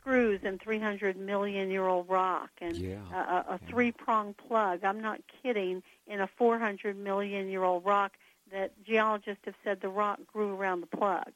screws 0.00 0.40
in 0.44 0.58
300 0.58 1.16
million 1.16 1.70
year 1.70 1.86
old 1.86 2.08
rock 2.08 2.50
and 2.60 2.76
yeah. 2.76 2.96
a, 3.12 3.54
a 3.54 3.60
three 3.68 3.92
prong 3.92 4.34
plug. 4.34 4.82
I'm 4.82 5.00
not 5.00 5.20
kidding. 5.42 5.82
In 6.06 6.20
a 6.20 6.28
400 6.38 6.96
million 6.96 7.48
year 7.48 7.64
old 7.64 7.84
rock 7.84 8.12
that 8.52 8.72
geologists 8.84 9.42
have 9.44 9.54
said 9.64 9.80
the 9.80 9.88
rock 9.88 10.20
grew 10.32 10.54
around 10.54 10.80
the 10.80 10.86
plug. 10.86 11.32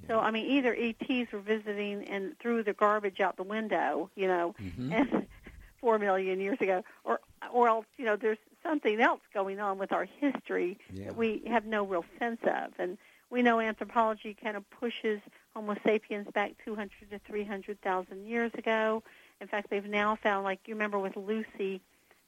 Yeah. 0.00 0.08
So 0.08 0.18
I 0.18 0.30
mean, 0.30 0.46
either 0.46 0.74
ETs 0.74 1.32
were 1.32 1.40
visiting 1.40 2.04
and 2.04 2.38
threw 2.38 2.62
the 2.62 2.72
garbage 2.72 3.20
out 3.20 3.36
the 3.36 3.42
window, 3.42 4.10
you 4.16 4.26
know, 4.26 4.54
mm-hmm. 4.60 4.92
and 4.92 5.26
four 5.80 5.98
million 5.98 6.40
years 6.40 6.58
ago, 6.60 6.82
or 7.04 7.20
or 7.52 7.68
else 7.68 7.86
you 7.96 8.04
know 8.04 8.16
there's 8.16 8.38
something 8.66 9.00
else 9.00 9.20
going 9.32 9.60
on 9.60 9.78
with 9.78 9.92
our 9.92 10.04
history 10.04 10.78
yeah. 10.92 11.06
that 11.06 11.16
we 11.16 11.42
have 11.46 11.64
no 11.64 11.84
real 11.84 12.04
sense 12.18 12.40
of, 12.44 12.72
and 12.78 12.98
we 13.30 13.42
know 13.42 13.60
anthropology 13.60 14.36
kind 14.40 14.56
of 14.56 14.68
pushes 14.70 15.20
Homo 15.54 15.76
sapiens 15.84 16.28
back 16.32 16.52
200 16.64 16.90
to 17.10 17.18
300,000 17.26 18.26
years 18.26 18.52
ago. 18.54 19.02
In 19.40 19.48
fact, 19.48 19.70
they've 19.70 19.84
now 19.84 20.16
found, 20.16 20.44
like 20.44 20.60
you 20.66 20.74
remember 20.74 20.98
with 20.98 21.16
Lucy, 21.16 21.80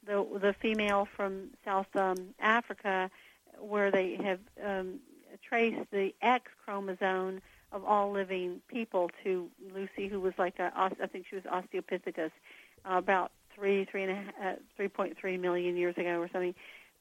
the 0.05 0.25
the 0.41 0.53
female 0.61 1.07
from 1.15 1.49
South 1.65 1.93
um, 1.95 2.33
Africa, 2.39 3.09
where 3.59 3.91
they 3.91 4.17
have 4.23 4.39
um, 4.63 4.99
traced 5.47 5.89
the 5.91 6.13
X 6.21 6.51
chromosome 6.63 7.41
of 7.71 7.83
all 7.85 8.11
living 8.11 8.61
people 8.67 9.11
to 9.23 9.49
Lucy, 9.73 10.07
who 10.07 10.19
was 10.19 10.33
like 10.37 10.59
a, 10.59 10.71
I 10.75 10.89
think 11.07 11.27
she 11.29 11.35
was 11.35 11.43
Australopithecus, 11.45 12.31
uh, 12.85 12.97
about 12.97 13.31
three, 13.59 13.85
three 13.85 14.03
and 14.03 14.11
a 14.11 14.15
half, 14.15 14.57
uh, 14.57 14.81
3.3 14.81 15.39
million 15.39 15.75
years 15.75 15.97
ago 15.97 16.19
or 16.19 16.29
something. 16.31 16.55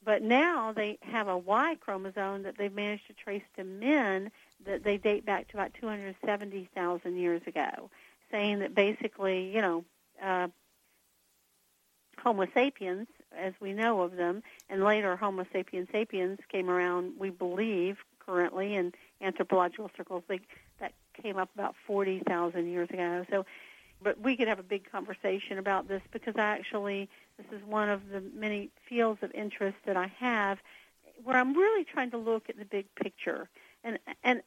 But 0.04 0.22
now 0.22 0.72
they 0.72 0.98
have 1.02 1.28
a 1.28 1.36
Y 1.36 1.76
chromosome 1.80 2.44
that 2.44 2.56
they've 2.56 2.72
managed 2.72 3.06
to 3.08 3.14
trace 3.14 3.42
to 3.56 3.64
men 3.64 4.30
that 4.64 4.84
they 4.84 4.96
date 4.96 5.24
back 5.24 5.48
to 5.48 5.56
about 5.56 5.74
270,000 5.80 7.16
years 7.16 7.42
ago, 7.46 7.90
saying 8.30 8.60
that 8.60 8.74
basically, 8.74 9.54
you 9.54 9.60
know, 9.60 9.84
uh, 10.22 10.48
Homo 12.22 12.46
sapiens 12.52 13.06
as 13.36 13.52
we 13.60 13.72
know 13.72 14.00
of 14.02 14.16
them, 14.16 14.42
and 14.68 14.82
later 14.82 15.16
Homo 15.16 15.44
sapiens 15.52 15.88
sapiens 15.92 16.38
came 16.48 16.68
around. 16.68 17.14
We 17.18 17.30
believe 17.30 17.98
currently 18.18 18.74
in 18.74 18.92
anthropological 19.20 19.90
circles 19.96 20.22
they, 20.28 20.40
that 20.80 20.92
came 21.22 21.36
up 21.36 21.50
about 21.54 21.74
forty 21.86 22.20
thousand 22.20 22.68
years 22.68 22.90
ago. 22.90 23.24
So, 23.30 23.46
but 24.02 24.20
we 24.20 24.36
could 24.36 24.48
have 24.48 24.58
a 24.58 24.64
big 24.64 24.90
conversation 24.90 25.58
about 25.58 25.88
this 25.88 26.02
because 26.12 26.34
I 26.36 26.42
actually 26.42 27.08
this 27.36 27.46
is 27.58 27.64
one 27.66 27.88
of 27.88 28.08
the 28.10 28.20
many 28.34 28.70
fields 28.88 29.22
of 29.22 29.32
interest 29.32 29.76
that 29.86 29.96
I 29.96 30.12
have, 30.18 30.58
where 31.22 31.36
I'm 31.36 31.54
really 31.54 31.84
trying 31.84 32.10
to 32.12 32.18
look 32.18 32.48
at 32.48 32.58
the 32.58 32.64
big 32.64 32.86
picture 32.94 33.48
and 33.84 33.98
and 34.22 34.42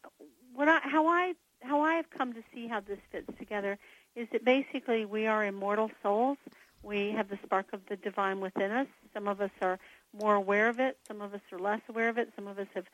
what 0.54 0.68
I 0.68 0.80
how 0.84 1.08
I 1.08 1.34
how 1.62 1.82
I 1.82 1.96
have 1.96 2.10
come 2.10 2.34
to 2.34 2.44
see 2.54 2.68
how 2.68 2.80
this 2.80 3.00
fits 3.12 3.30
together 3.38 3.78
is 4.16 4.28
that 4.32 4.44
basically 4.44 5.06
we 5.06 5.28
are 5.28 5.46
immortal 5.46 5.92
souls 6.04 6.38
we 6.84 7.12
have 7.12 7.30
the 7.30 7.38
spark 7.44 7.68
of 7.74 7.82
the 7.90 7.96
divine 7.96 8.40
within 8.40 8.72
us. 8.72 8.88
Some 9.14 9.28
of 9.28 9.40
us 9.42 9.52
are 9.62 9.80
more 10.20 10.36
aware 10.36 10.68
of 10.68 10.80
it. 10.80 10.98
Some 11.08 11.22
of 11.22 11.34
us 11.34 11.42
are 11.52 11.60
less 11.60 11.82
aware 11.88 12.10
of 12.10 12.18
it. 12.18 12.30
Some 12.36 12.48
of 12.48 12.58
us 12.58 12.68
have 12.74 12.86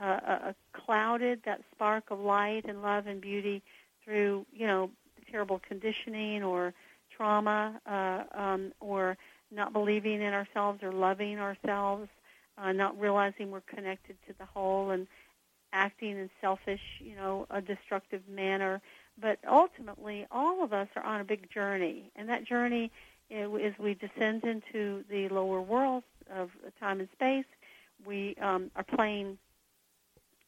uh, 0.00 0.04
uh, 0.04 0.38
uh, 0.48 0.52
clouded 0.72 1.42
that 1.44 1.62
spark 1.72 2.10
of 2.10 2.20
light 2.20 2.64
and 2.66 2.82
love 2.82 3.06
and 3.06 3.20
beauty 3.20 3.62
through, 4.04 4.46
you 4.52 4.66
know, 4.66 4.90
terrible 5.30 5.60
conditioning 5.66 6.42
or 6.42 6.74
trauma 7.14 7.80
uh, 7.86 8.38
um, 8.38 8.72
or 8.80 9.16
not 9.50 9.72
believing 9.72 10.20
in 10.22 10.32
ourselves 10.32 10.82
or 10.82 10.92
loving 10.92 11.38
ourselves, 11.38 12.08
uh, 12.58 12.72
not 12.72 12.98
realizing 13.00 13.50
we're 13.50 13.60
connected 13.62 14.16
to 14.26 14.34
the 14.38 14.44
whole 14.44 14.90
and 14.90 15.06
acting 15.72 16.12
in 16.12 16.30
selfish, 16.40 16.80
you 17.00 17.14
know, 17.14 17.46
a 17.50 17.60
destructive 17.60 18.22
manner. 18.28 18.80
But 19.20 19.38
ultimately, 19.48 20.26
all 20.30 20.62
of 20.62 20.72
us 20.72 20.88
are 20.96 21.04
on 21.04 21.20
a 21.20 21.24
big 21.24 21.50
journey, 21.50 22.10
and 22.14 22.28
that 22.28 22.44
journey 22.44 22.90
as 23.30 23.78
we 23.78 23.94
descend 23.94 24.44
into 24.44 25.04
the 25.10 25.28
lower 25.28 25.60
world 25.60 26.04
of 26.32 26.50
time 26.80 27.00
and 27.00 27.08
space, 27.12 27.44
we 28.06 28.36
um, 28.40 28.70
are 28.76 28.84
playing. 28.84 29.38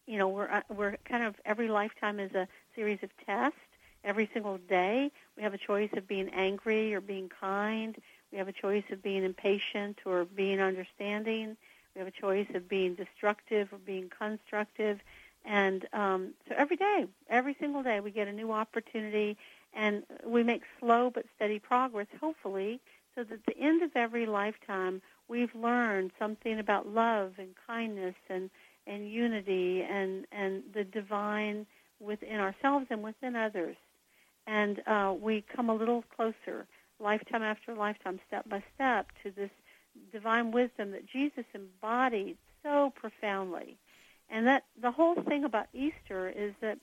You 0.06 0.18
know, 0.18 0.28
we're 0.28 0.50
uh, 0.50 0.62
we're 0.74 0.96
kind 1.08 1.24
of 1.24 1.34
every 1.44 1.68
lifetime 1.68 2.18
is 2.18 2.32
a 2.34 2.48
series 2.74 2.98
of 3.02 3.10
tests. 3.26 3.58
Every 4.03 4.30
single 4.32 4.59
day, 4.59 5.11
we 5.36 5.42
have 5.42 5.53
a 5.53 5.59
choice 5.59 5.90
of 5.94 6.09
being 6.09 6.30
angry 6.30 6.94
or 6.94 7.01
being 7.01 7.28
kind. 7.28 7.96
We 8.32 8.38
have 8.38 8.48
a 8.48 8.53
choice 8.53 8.84
of 8.90 9.03
being 9.03 9.24
impatient 9.24 9.98
or 10.07 10.24
being 10.24 10.61
understanding. 10.61 11.57
We 11.94 11.98
have 11.98 12.09
a 12.09 12.12
choice 12.12 12.46
of 12.55 12.68
being 12.68 12.94
destructive 12.94 13.72
or 13.72 13.78
being 13.78 14.11
constructive. 14.16 15.01
And 15.44 15.86
um, 15.92 16.34
so 16.48 16.55
every 16.57 16.76
day, 16.76 17.07
every 17.28 17.57
single 17.61 17.82
day, 17.82 18.01
we 18.01 18.11
get 18.11 18.28
a 18.28 18.32
new 18.32 18.53
opportunity 18.53 19.36
and 19.74 20.05
we 20.24 20.42
make 20.42 20.62
slow 20.78 21.11
but 21.11 21.26
steady 21.36 21.59
progress, 21.59 22.07
hopefully, 22.20 22.80
so 23.14 23.22
that 23.24 23.34
at 23.34 23.46
the 23.46 23.59
end 23.59 23.82
of 23.82 23.90
every 23.94 24.26
lifetime, 24.26 25.03
we've 25.28 25.55
learned 25.55 26.11
something 26.18 26.59
about 26.59 26.88
love 26.88 27.34
and 27.38 27.51
kindness 27.66 28.14
and, 28.28 28.51
and 28.86 29.11
unity 29.11 29.82
and, 29.82 30.26
and 30.32 30.62
the 30.72 30.84
divine 30.84 31.66
within 32.01 32.40
ourselves 32.40 32.86
and 32.90 33.03
within 33.03 33.36
others. 33.36 33.76
And 34.51 34.82
uh, 34.84 35.14
we 35.18 35.44
come 35.55 35.70
a 35.70 35.74
little 35.74 36.03
closer, 36.16 36.66
lifetime 36.98 37.42
after 37.42 37.72
lifetime, 37.72 38.18
step 38.26 38.48
by 38.48 38.64
step, 38.74 39.07
to 39.22 39.30
this 39.30 39.51
divine 40.11 40.51
wisdom 40.51 40.90
that 40.90 41.07
Jesus 41.07 41.44
embodied 41.55 42.36
so 42.64 42.92
profoundly. 42.96 43.76
And 44.28 44.48
that 44.48 44.64
the 44.80 44.90
whole 44.90 45.14
thing 45.14 45.44
about 45.44 45.66
Easter 45.72 46.28
is 46.28 46.53
that, 46.62 46.78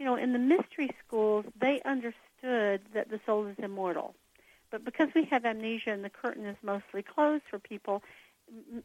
you 0.00 0.04
know, 0.04 0.16
in 0.16 0.32
the 0.32 0.38
mystery 0.40 0.90
schools, 1.06 1.44
they 1.60 1.80
understood 1.84 2.80
that 2.92 3.08
the 3.08 3.20
soul 3.24 3.46
is 3.46 3.56
immortal. 3.58 4.16
But 4.72 4.84
because 4.84 5.08
we 5.14 5.24
have 5.26 5.44
amnesia 5.44 5.90
and 5.90 6.02
the 6.02 6.10
curtain 6.10 6.44
is 6.44 6.56
mostly 6.60 7.02
closed 7.02 7.44
for 7.48 7.60
people, 7.60 8.02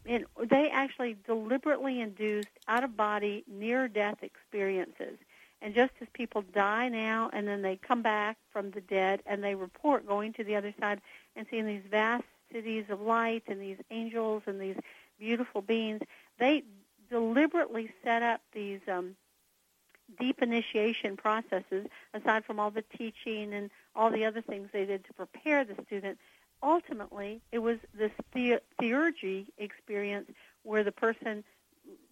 it, 0.06 0.28
they 0.48 0.70
actually 0.72 1.18
deliberately 1.26 2.02
induced 2.02 2.50
out 2.68 2.84
of 2.84 2.96
body 2.96 3.44
near 3.48 3.88
death 3.88 4.18
experiences. 4.22 5.18
And 5.62 5.74
just 5.74 5.92
as 6.02 6.08
people 6.14 6.44
die 6.54 6.88
now 6.90 7.30
and 7.34 7.48
then 7.48 7.62
they 7.62 7.78
come 7.78 8.02
back 8.02 8.38
from 8.52 8.72
the 8.72 8.82
dead 8.82 9.22
and 9.26 9.44
they 9.44 9.56
report 9.56 10.08
going 10.08 10.34
to 10.34 10.44
the 10.44 10.56
other 10.56 10.74
side 10.80 11.02
and 11.36 11.48
seeing 11.50 11.66
these 11.66 11.82
vast 11.90 12.26
cities 12.52 12.86
of 12.90 13.02
light 13.02 13.44
and 13.48 13.60
these 13.62 13.78
angels 13.92 14.44
and 14.46 14.62
these 14.62 14.78
beautiful 15.20 15.62
beings, 15.62 16.02
they 16.40 16.64
deliberately 17.10 17.92
set 18.04 18.22
up 18.22 18.42
these 18.54 18.80
um, 18.88 19.16
deep 20.20 20.42
initiation 20.42 21.18
processes, 21.18 21.88
aside 22.14 22.46
from 22.46 22.60
all 22.60 22.72
the 22.72 22.84
teaching 22.98 23.54
and 23.54 23.70
all 23.96 24.12
the 24.12 24.26
other 24.26 24.42
things 24.42 24.70
they 24.72 24.86
did 24.86 25.04
to 25.06 25.14
prepare 25.14 25.66
the 25.66 25.76
student, 25.86 26.18
ultimately 26.64 27.42
it 27.52 27.60
was 27.60 27.78
this 27.98 28.12
the- 28.34 28.62
theurgy 28.82 29.48
experience 29.58 30.30
where 30.64 30.84
the 30.84 30.92
person, 30.92 31.44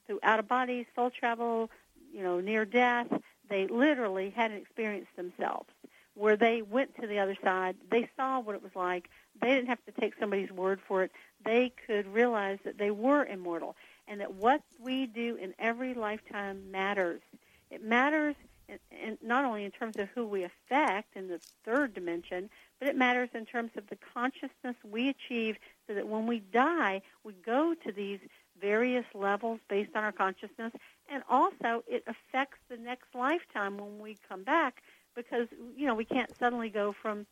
through 0.06 0.20
out 0.24 0.40
of 0.40 0.48
body, 0.48 0.86
soul 0.96 1.10
travel, 1.10 1.70
you 2.14 2.24
know, 2.24 2.40
near 2.40 2.66
death, 2.66 3.08
they 3.50 3.68
literally 3.68 4.30
had 4.30 4.52
an 4.52 4.58
experience 4.58 5.08
themselves 5.16 5.70
where 6.16 6.38
they 6.38 6.62
went 6.62 6.96
to 7.00 7.08
the 7.08 7.20
other 7.20 7.38
side. 7.44 7.76
They 7.90 8.10
saw 8.16 8.40
what 8.40 8.56
it 8.56 8.64
was 8.64 8.76
like. 8.76 9.10
They 9.42 9.50
didn't 9.50 9.68
have 9.68 9.84
to 9.86 9.92
take 10.00 10.14
somebody's 10.20 10.52
word 10.52 10.80
for 10.88 11.04
it. 11.04 11.12
They 11.44 11.74
could 11.86 12.08
realize 12.08 12.60
that 12.64 12.78
they 12.78 12.92
were 12.92 13.26
immortal 13.26 13.76
and 14.08 14.22
that 14.22 14.34
what 14.34 14.62
we 14.80 15.08
do 15.08 15.36
in 15.36 15.54
every 15.60 15.94
lifetime 15.94 16.72
matters. 16.72 17.22
It 17.70 17.84
matters 17.84 18.36
in, 18.70 18.80
in, 18.92 19.18
not 19.22 19.46
only 19.46 19.66
in 19.66 19.72
terms 19.72 19.98
of 19.98 20.08
who 20.16 20.26
we 20.26 20.44
affect 20.44 21.16
in 21.16 21.28
the 21.28 21.40
third 21.66 21.94
dimension, 21.94 22.50
but 22.80 22.88
it 22.88 22.96
matters 22.96 23.30
in 23.34 23.46
terms 23.46 23.72
of 23.76 23.88
the 23.88 23.98
consciousness 24.14 24.76
we 24.90 25.10
achieve 25.10 25.58
so 25.88 25.94
that 25.94 26.08
when 26.08 26.28
we 26.28 26.40
die, 26.40 27.02
we 27.24 27.34
go 27.34 27.76
to 27.86 27.92
these 27.92 28.20
various 28.60 29.06
levels 29.14 29.60
based 29.70 29.96
on 29.96 30.04
our 30.04 30.12
consciousness, 30.12 30.72
and 31.10 31.24
also 31.30 31.84
it 31.88 32.04
affects 32.08 32.58
the 32.70 32.78
next 32.78 33.14
lifetime 33.14 33.78
when 33.78 34.00
we 34.00 34.18
come 34.28 34.44
back 34.44 34.82
because 35.16 35.48
you 35.76 35.88
know 35.88 35.96
we 35.96 36.06
can't 36.06 36.36
suddenly 36.38 36.70
go 36.70 36.94
from 36.94 37.26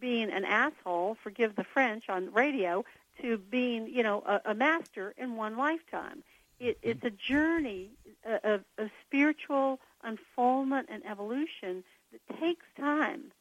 being 0.00 0.30
an 0.30 0.44
asshole, 0.44 1.16
forgive 1.22 1.54
the 1.54 1.64
French, 1.64 2.08
on 2.08 2.32
radio 2.32 2.84
to 3.22 3.38
being 3.38 3.88
you 3.88 4.02
know 4.02 4.22
a, 4.26 4.50
a 4.50 4.54
master 4.54 5.14
in 5.16 5.36
one 5.36 5.56
lifetime. 5.56 6.22
It, 6.58 6.80
mm-hmm. 6.80 6.90
it's 6.90 7.04
a 7.04 7.10
journey 7.10 7.90
of, 8.24 8.64
of 8.78 8.90
spiritual 9.06 9.80
unfoldment 10.02 10.88
and 10.90 11.04
evolution 11.06 11.84
that 12.12 12.40
takes 12.40 12.64
time. 12.78 13.32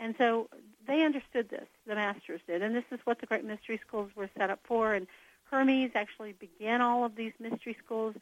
And 0.00 0.14
so 0.16 0.48
they 0.86 1.02
understood 1.02 1.48
this, 1.48 1.66
the 1.86 1.96
masters 1.96 2.40
did, 2.46 2.62
and 2.62 2.74
this 2.74 2.84
is 2.92 3.00
what 3.04 3.20
the 3.20 3.26
great 3.26 3.44
mystery 3.44 3.80
schools 3.84 4.10
were 4.14 4.30
set 4.38 4.48
up 4.48 4.60
for. 4.62 4.94
And 4.94 5.08
Hermes 5.50 5.90
actually 5.94 6.34
began 6.34 6.80
all 6.80 7.04
of 7.04 7.16
these 7.16 7.32
mystery 7.40 7.76
schools 7.84 8.14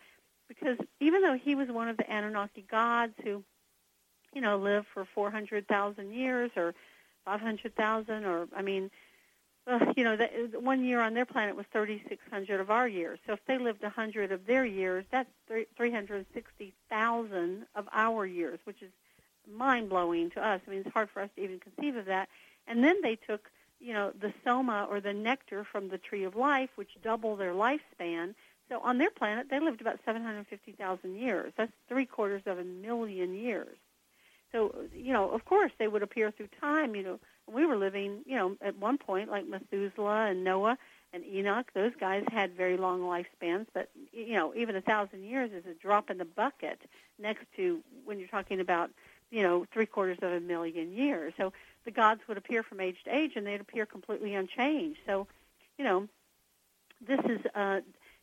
because 0.48 0.78
even 1.00 1.22
though 1.22 1.36
he 1.36 1.54
was 1.54 1.68
one 1.68 1.88
of 1.88 1.96
the 1.96 2.10
Anunnaki 2.10 2.64
gods 2.70 3.14
who, 3.22 3.42
you 4.32 4.40
know, 4.40 4.56
lived 4.56 4.86
for 4.92 5.04
400,000 5.04 6.12
years 6.12 6.50
or 6.56 6.74
500,000 7.24 8.24
or, 8.24 8.48
I 8.54 8.62
mean, 8.62 8.90
uh, 9.66 9.92
you 9.96 10.04
know, 10.04 10.16
the, 10.16 10.28
one 10.60 10.84
year 10.84 11.00
on 11.00 11.14
their 11.14 11.26
planet 11.26 11.56
was 11.56 11.66
3,600 11.72 12.60
of 12.60 12.70
our 12.70 12.86
years. 12.86 13.18
So 13.26 13.32
if 13.32 13.40
they 13.46 13.58
lived 13.58 13.82
100 13.82 14.30
of 14.30 14.46
their 14.46 14.64
years, 14.64 15.04
that's 15.10 15.28
360,000 15.76 17.66
of 17.74 17.88
our 17.92 18.24
years, 18.26 18.60
which 18.64 18.80
is 18.82 18.90
mind-blowing 19.52 20.30
to 20.30 20.46
us. 20.46 20.60
I 20.66 20.70
mean, 20.70 20.80
it's 20.80 20.92
hard 20.92 21.10
for 21.10 21.22
us 21.22 21.30
to 21.36 21.42
even 21.42 21.58
conceive 21.58 21.96
of 21.96 22.06
that. 22.06 22.28
And 22.68 22.84
then 22.84 23.00
they 23.02 23.16
took 23.16 23.50
you 23.80 23.92
know, 23.92 24.12
the 24.20 24.32
soma 24.44 24.86
or 24.90 25.00
the 25.00 25.12
nectar 25.12 25.64
from 25.64 25.88
the 25.88 25.98
tree 25.98 26.24
of 26.24 26.34
life, 26.36 26.70
which 26.76 26.90
double 27.02 27.36
their 27.36 27.52
lifespan. 27.52 28.34
So 28.68 28.80
on 28.80 28.98
their 28.98 29.10
planet, 29.10 29.46
they 29.48 29.60
lived 29.60 29.80
about 29.80 30.00
750,000 30.04 31.16
years. 31.16 31.52
That's 31.56 31.72
three 31.88 32.06
quarters 32.06 32.42
of 32.46 32.58
a 32.58 32.64
million 32.64 33.34
years. 33.34 33.76
So, 34.52 34.74
you 34.94 35.12
know, 35.12 35.30
of 35.30 35.44
course, 35.44 35.72
they 35.78 35.88
would 35.88 36.02
appear 36.02 36.30
through 36.30 36.48
time. 36.60 36.94
You 36.94 37.02
know, 37.02 37.20
we 37.46 37.66
were 37.66 37.76
living, 37.76 38.22
you 38.26 38.36
know, 38.36 38.56
at 38.60 38.76
one 38.76 38.98
point, 38.98 39.30
like 39.30 39.46
Methuselah 39.46 40.26
and 40.30 40.44
Noah 40.44 40.78
and 41.12 41.24
Enoch, 41.24 41.70
those 41.74 41.92
guys 41.98 42.24
had 42.30 42.56
very 42.56 42.76
long 42.76 43.00
lifespans, 43.00 43.66
but, 43.72 43.90
you 44.12 44.34
know, 44.34 44.52
even 44.54 44.76
a 44.76 44.80
thousand 44.80 45.24
years 45.24 45.50
is 45.52 45.64
a 45.66 45.74
drop 45.74 46.10
in 46.10 46.18
the 46.18 46.24
bucket 46.24 46.80
next 47.18 47.44
to 47.56 47.80
when 48.04 48.18
you're 48.18 48.28
talking 48.28 48.60
about, 48.60 48.90
you 49.30 49.42
know, 49.42 49.66
three 49.72 49.86
quarters 49.86 50.18
of 50.22 50.32
a 50.32 50.40
million 50.40 50.92
years. 50.92 51.32
So 51.36 51.52
the 51.84 51.90
gods 51.90 52.20
would 52.28 52.36
appear 52.36 52.62
from 52.62 52.80
age 52.80 52.96
to 53.04 53.14
age, 53.14 53.32
and 53.36 53.46
they'd 53.46 53.60
appear 53.60 53.86
completely 53.86 54.34
unchanged. 54.34 54.98
So, 55.06 55.26
you 55.78 55.84
know, 55.84 56.08
this 57.06 57.20
is 57.24 57.40
uh, 57.54 57.80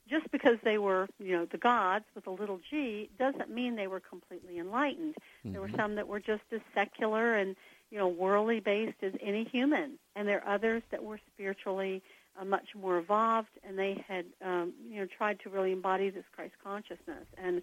just 0.09 0.29
because 0.31 0.57
they 0.63 0.77
were, 0.77 1.07
you 1.19 1.35
know, 1.35 1.45
the 1.45 1.57
gods 1.57 2.05
with 2.15 2.27
a 2.27 2.31
little 2.31 2.59
g 2.69 3.09
doesn't 3.17 3.49
mean 3.49 3.75
they 3.75 3.87
were 3.87 3.99
completely 3.99 4.59
enlightened. 4.59 5.15
Mm-hmm. 5.15 5.51
There 5.53 5.61
were 5.61 5.67
mm-hmm. 5.67 5.77
some 5.77 5.95
that 5.95 6.07
were 6.07 6.19
just 6.19 6.43
as 6.51 6.61
secular 6.73 7.35
and, 7.35 7.55
you 7.89 7.97
know, 7.97 8.07
worldly 8.07 8.59
based 8.59 9.01
as 9.01 9.13
any 9.21 9.45
human, 9.45 9.99
and 10.15 10.27
there 10.27 10.43
are 10.43 10.55
others 10.55 10.83
that 10.91 11.03
were 11.03 11.19
spiritually 11.33 12.01
uh, 12.39 12.45
much 12.45 12.75
more 12.75 12.97
evolved, 12.97 13.49
and 13.63 13.77
they 13.77 14.03
had, 14.07 14.25
um, 14.43 14.73
you 14.89 14.99
know, 14.99 15.05
tried 15.05 15.39
to 15.41 15.49
really 15.49 15.71
embody 15.71 16.09
this 16.09 16.25
Christ 16.35 16.55
consciousness. 16.63 17.25
And 17.37 17.61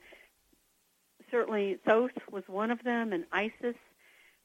certainly 1.31 1.79
Thoth 1.85 2.13
was 2.31 2.45
one 2.47 2.71
of 2.71 2.83
them, 2.85 3.13
and 3.13 3.25
Isis 3.33 3.77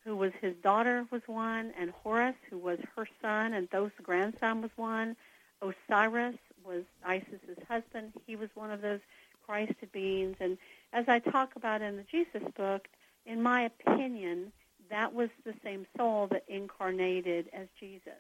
who 0.06 0.16
was 0.16 0.32
his 0.40 0.56
daughter, 0.64 1.06
was 1.12 1.24
one, 1.26 1.74
and 1.80 1.90
Horus, 1.90 2.36
who 2.50 2.60
was 2.60 2.78
her 2.96 3.08
son, 3.22 3.54
and 3.54 3.70
Thoth's 3.70 4.00
grandson, 4.02 4.62
was 4.62 4.72
one. 4.76 5.16
Osiris 5.62 6.38
was 6.66 6.84
Isis's 7.08 7.62
husband. 7.68 8.14
He 8.26 8.36
was 8.36 8.50
one 8.56 8.72
of 8.72 8.82
those 8.82 9.00
Christed 9.46 9.92
beings. 9.92 10.36
And 10.40 10.58
as 10.94 11.06
I 11.08 11.20
talk 11.20 11.56
about 11.56 11.82
in 11.82 11.98
the 11.98 12.06
Jesus 12.12 12.44
book, 12.56 12.88
in 13.26 13.42
my 13.42 13.64
opinion, 13.64 14.52
that 14.90 15.14
was 15.14 15.30
the 15.46 15.54
same 15.64 15.86
soul 15.98 16.28
that 16.32 16.44
incarnated 16.48 17.50
as 17.54 17.68
Jesus. 17.80 18.14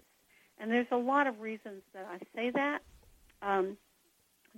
And 0.60 0.72
there's 0.72 0.88
a 0.91 0.98
lot 0.98 1.28
of 1.28 1.41
reasons 1.41 1.82
that 1.93 2.08
I 2.10 2.20
say 2.36 2.50
that. 2.52 2.82
Um, 3.41 3.78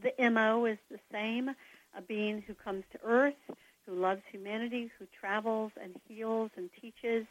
the 0.02 0.14
MO 0.30 0.66
is 0.66 0.78
the 0.92 1.00
same, 1.12 1.50
a 1.98 2.02
being 2.02 2.42
who 2.42 2.54
comes 2.54 2.84
to 2.92 3.00
earth, 3.04 3.34
who 3.86 3.96
loves 3.96 4.22
humanity, 4.32 4.92
who 5.00 5.06
travels 5.20 5.72
and 5.82 5.96
heals 6.08 6.52
and 6.56 6.70
teaches, 6.80 7.26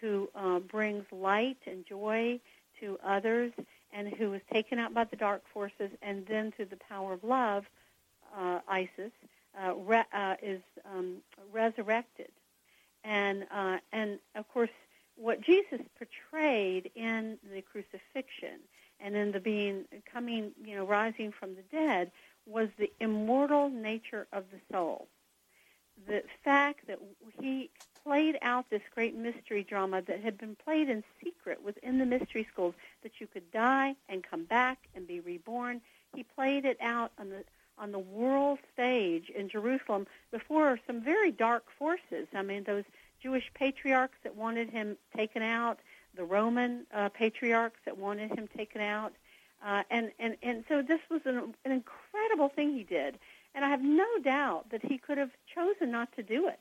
who 0.00 0.28
uh, 0.34 0.58
brings 0.58 1.04
light 1.12 1.58
and 1.66 1.86
joy 1.86 2.40
to 2.80 2.98
others, 3.04 3.52
and 3.92 4.08
who 4.08 4.30
was 4.30 4.40
taken 4.52 4.78
out 4.78 4.94
by 4.94 5.04
the 5.04 5.16
dark 5.16 5.42
forces, 5.52 5.90
and 6.02 6.26
then 6.26 6.52
through 6.52 6.66
the 6.66 6.76
power 6.76 7.12
of 7.12 7.24
love, 7.24 7.64
uh, 8.36 8.60
Isis 8.68 9.12
uh, 9.60 9.74
re- 9.74 10.04
uh, 10.12 10.36
is 10.42 10.60
um, 10.84 11.16
resurrected, 11.52 12.30
and 13.04 13.46
uh, 13.50 13.78
and 13.92 14.18
of 14.34 14.48
course 14.48 14.70
what 15.16 15.40
Jesus 15.40 15.80
portrayed 15.98 16.90
in 16.94 17.38
the 17.52 17.62
crucifixion 17.62 18.60
and 19.00 19.16
in 19.16 19.32
the 19.32 19.40
being 19.40 19.84
coming, 20.12 20.52
you 20.64 20.76
know, 20.76 20.84
rising 20.84 21.32
from 21.32 21.54
the 21.54 21.62
dead 21.72 22.10
was 22.46 22.68
the 22.78 22.90
immortal 23.00 23.68
nature 23.68 24.26
of 24.32 24.44
the 24.52 24.60
soul. 24.72 25.08
The 26.06 26.22
fact 26.44 26.86
that 26.86 26.98
he 27.40 27.70
played 28.08 28.38
out 28.40 28.70
this 28.70 28.80
great 28.94 29.14
mystery 29.14 29.62
drama 29.62 30.00
that 30.00 30.22
had 30.22 30.38
been 30.38 30.56
played 30.64 30.88
in 30.88 31.04
secret 31.22 31.62
within 31.62 31.98
the 31.98 32.06
mystery 32.06 32.46
schools 32.50 32.74
that 33.02 33.20
you 33.20 33.26
could 33.26 33.50
die 33.52 33.94
and 34.08 34.24
come 34.24 34.44
back 34.44 34.78
and 34.94 35.06
be 35.06 35.20
reborn. 35.20 35.78
He 36.14 36.22
played 36.22 36.64
it 36.64 36.78
out 36.80 37.12
on 37.18 37.28
the 37.28 37.44
on 37.76 37.92
the 37.92 37.98
world 37.98 38.58
stage 38.72 39.28
in 39.28 39.48
Jerusalem 39.48 40.06
before 40.32 40.80
some 40.86 41.02
very 41.02 41.30
dark 41.30 41.64
forces. 41.78 42.26
I 42.34 42.42
mean, 42.42 42.64
those 42.64 42.84
Jewish 43.22 43.50
patriarchs 43.54 44.16
that 44.24 44.34
wanted 44.34 44.70
him 44.70 44.96
taken 45.14 45.42
out, 45.42 45.78
the 46.16 46.24
Roman 46.24 46.86
uh, 46.92 47.10
patriarchs 47.10 47.78
that 47.84 47.98
wanted 47.98 48.36
him 48.36 48.48
taken 48.56 48.80
out, 48.80 49.12
uh, 49.62 49.82
and 49.90 50.12
and 50.18 50.38
and 50.42 50.64
so 50.66 50.80
this 50.80 51.00
was 51.10 51.20
an, 51.26 51.54
an 51.66 51.72
incredible 51.72 52.48
thing 52.48 52.72
he 52.72 52.84
did. 52.84 53.18
And 53.54 53.66
I 53.66 53.68
have 53.68 53.82
no 53.82 54.08
doubt 54.22 54.70
that 54.70 54.82
he 54.82 54.96
could 54.96 55.18
have 55.18 55.32
chosen 55.54 55.90
not 55.90 56.10
to 56.16 56.22
do 56.22 56.48
it. 56.48 56.60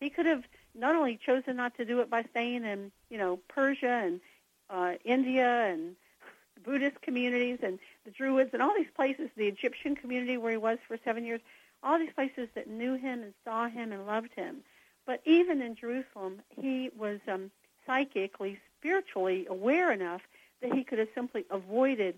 He 0.00 0.10
could 0.10 0.26
have 0.26 0.44
not 0.74 0.94
only 0.94 1.18
chosen 1.24 1.56
not 1.56 1.76
to 1.76 1.84
do 1.84 2.00
it 2.00 2.10
by 2.10 2.24
staying 2.30 2.64
in, 2.64 2.92
you 3.08 3.18
know, 3.18 3.38
Persia 3.48 4.02
and 4.04 4.20
uh, 4.68 4.94
India 5.04 5.66
and 5.66 5.96
Buddhist 6.64 7.00
communities 7.02 7.58
and 7.62 7.78
the 8.04 8.10
Druids 8.10 8.50
and 8.52 8.62
all 8.62 8.74
these 8.76 8.90
places, 8.94 9.30
the 9.36 9.48
Egyptian 9.48 9.96
community 9.96 10.36
where 10.36 10.52
he 10.52 10.56
was 10.56 10.78
for 10.86 10.98
seven 11.04 11.24
years, 11.24 11.40
all 11.82 11.98
these 11.98 12.12
places 12.14 12.48
that 12.54 12.68
knew 12.68 12.94
him 12.94 13.22
and 13.22 13.34
saw 13.44 13.68
him 13.68 13.92
and 13.92 14.06
loved 14.06 14.30
him. 14.34 14.58
But 15.06 15.22
even 15.24 15.62
in 15.62 15.74
Jerusalem, 15.74 16.42
he 16.50 16.90
was 16.96 17.20
um, 17.26 17.50
psychically, 17.86 18.58
spiritually 18.78 19.46
aware 19.48 19.90
enough 19.92 20.22
that 20.62 20.72
he 20.72 20.84
could 20.84 20.98
have 20.98 21.08
simply 21.14 21.44
avoided 21.50 22.16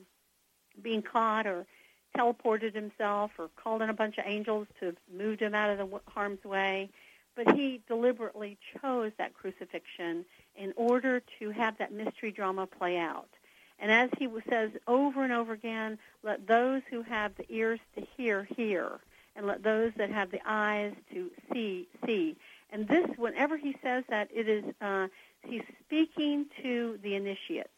being 0.83 1.03
caught 1.03 1.47
or 1.47 1.67
teleported 2.17 2.75
himself 2.75 3.31
or 3.39 3.49
called 3.57 3.83
in 3.83 3.89
a 3.89 3.95
bunch 3.95 4.19
of 4.19 4.25
angels 4.27 4.67
to 4.81 4.95
move 5.13 5.39
him 5.39 5.55
out 5.55 5.71
of 5.71 5.79
the 5.79 6.01
harm's 6.09 6.45
way. 6.45 6.91
But 7.35 7.57
he 7.57 7.81
deliberately 7.89 8.59
chose 8.81 9.13
that 9.19 9.35
crucifixion 9.35 10.25
in 10.55 10.73
order 10.77 11.23
to 11.39 11.51
have 11.51 11.79
that 11.79 11.93
mystery 11.93 12.31
drama 12.31 12.67
play 12.67 12.99
out. 12.99 13.29
And 13.79 13.91
as 13.91 14.11
he 14.19 14.29
says 14.49 14.71
over 14.87 15.25
and 15.25 15.33
over 15.33 15.53
again, 15.53 15.99
let 16.23 16.47
those 16.47 16.83
who 16.91 17.03
have 17.03 17.35
the 17.37 17.47
ears 17.49 17.81
to 17.97 18.07
hear, 18.17 18.47
hear. 18.57 19.01
And 19.35 19.47
let 19.47 19.63
those 19.63 19.93
that 19.97 20.11
have 20.11 20.31
the 20.31 20.43
eyes 20.45 20.93
to 21.15 21.31
see, 21.53 21.89
see. 22.05 22.37
And 22.71 22.87
this, 22.87 23.07
whenever 23.17 23.57
he 23.57 23.77
says 23.83 24.05
that, 24.11 24.29
it 24.33 24.47
is, 24.47 24.65
uh, 24.81 25.09
he's 25.43 25.63
speaking 25.87 26.47
to 26.63 26.99
the 27.03 27.15
initiates. 27.15 27.71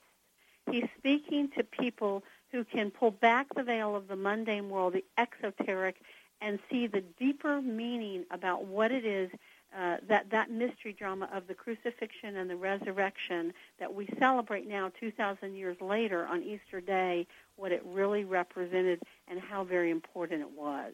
He's 0.71 0.89
speaking 0.99 1.51
to 1.57 1.63
people 1.63 2.25
who 2.51 2.65
can 2.65 2.91
pull 2.91 3.11
back 3.11 3.47
the 3.55 3.63
veil 3.63 3.95
of 3.97 4.09
the 4.09 4.17
mundane 4.17 4.69
world, 4.71 4.95
the 4.95 5.05
exoteric, 5.19 5.97
and 6.41 6.59
see 6.71 6.87
the 6.87 7.03
deeper 7.19 7.61
meaning 7.63 8.25
about 8.31 8.65
what 8.65 8.93
it 8.93 9.05
is 9.05 9.31
uh, 9.77 9.97
that 10.09 10.31
that 10.31 10.51
mystery 10.51 10.93
drama 10.93 11.29
of 11.33 11.49
the 11.49 11.55
crucifixion 11.55 12.37
and 12.37 12.49
the 12.49 12.57
resurrection 12.57 13.53
that 13.81 13.93
we 13.93 14.09
celebrate 14.21 14.69
now 14.69 14.91
2,000 15.01 15.57
years 15.57 15.77
later 15.81 16.27
on 16.27 16.45
Easter 16.45 16.81
Day, 16.81 17.27
what 17.57 17.73
it 17.73 17.83
really 17.85 18.25
represented 18.25 19.01
and 19.27 19.41
how 19.41 19.65
very 19.65 19.91
important 19.91 20.43
it 20.43 20.51
was. 20.53 20.93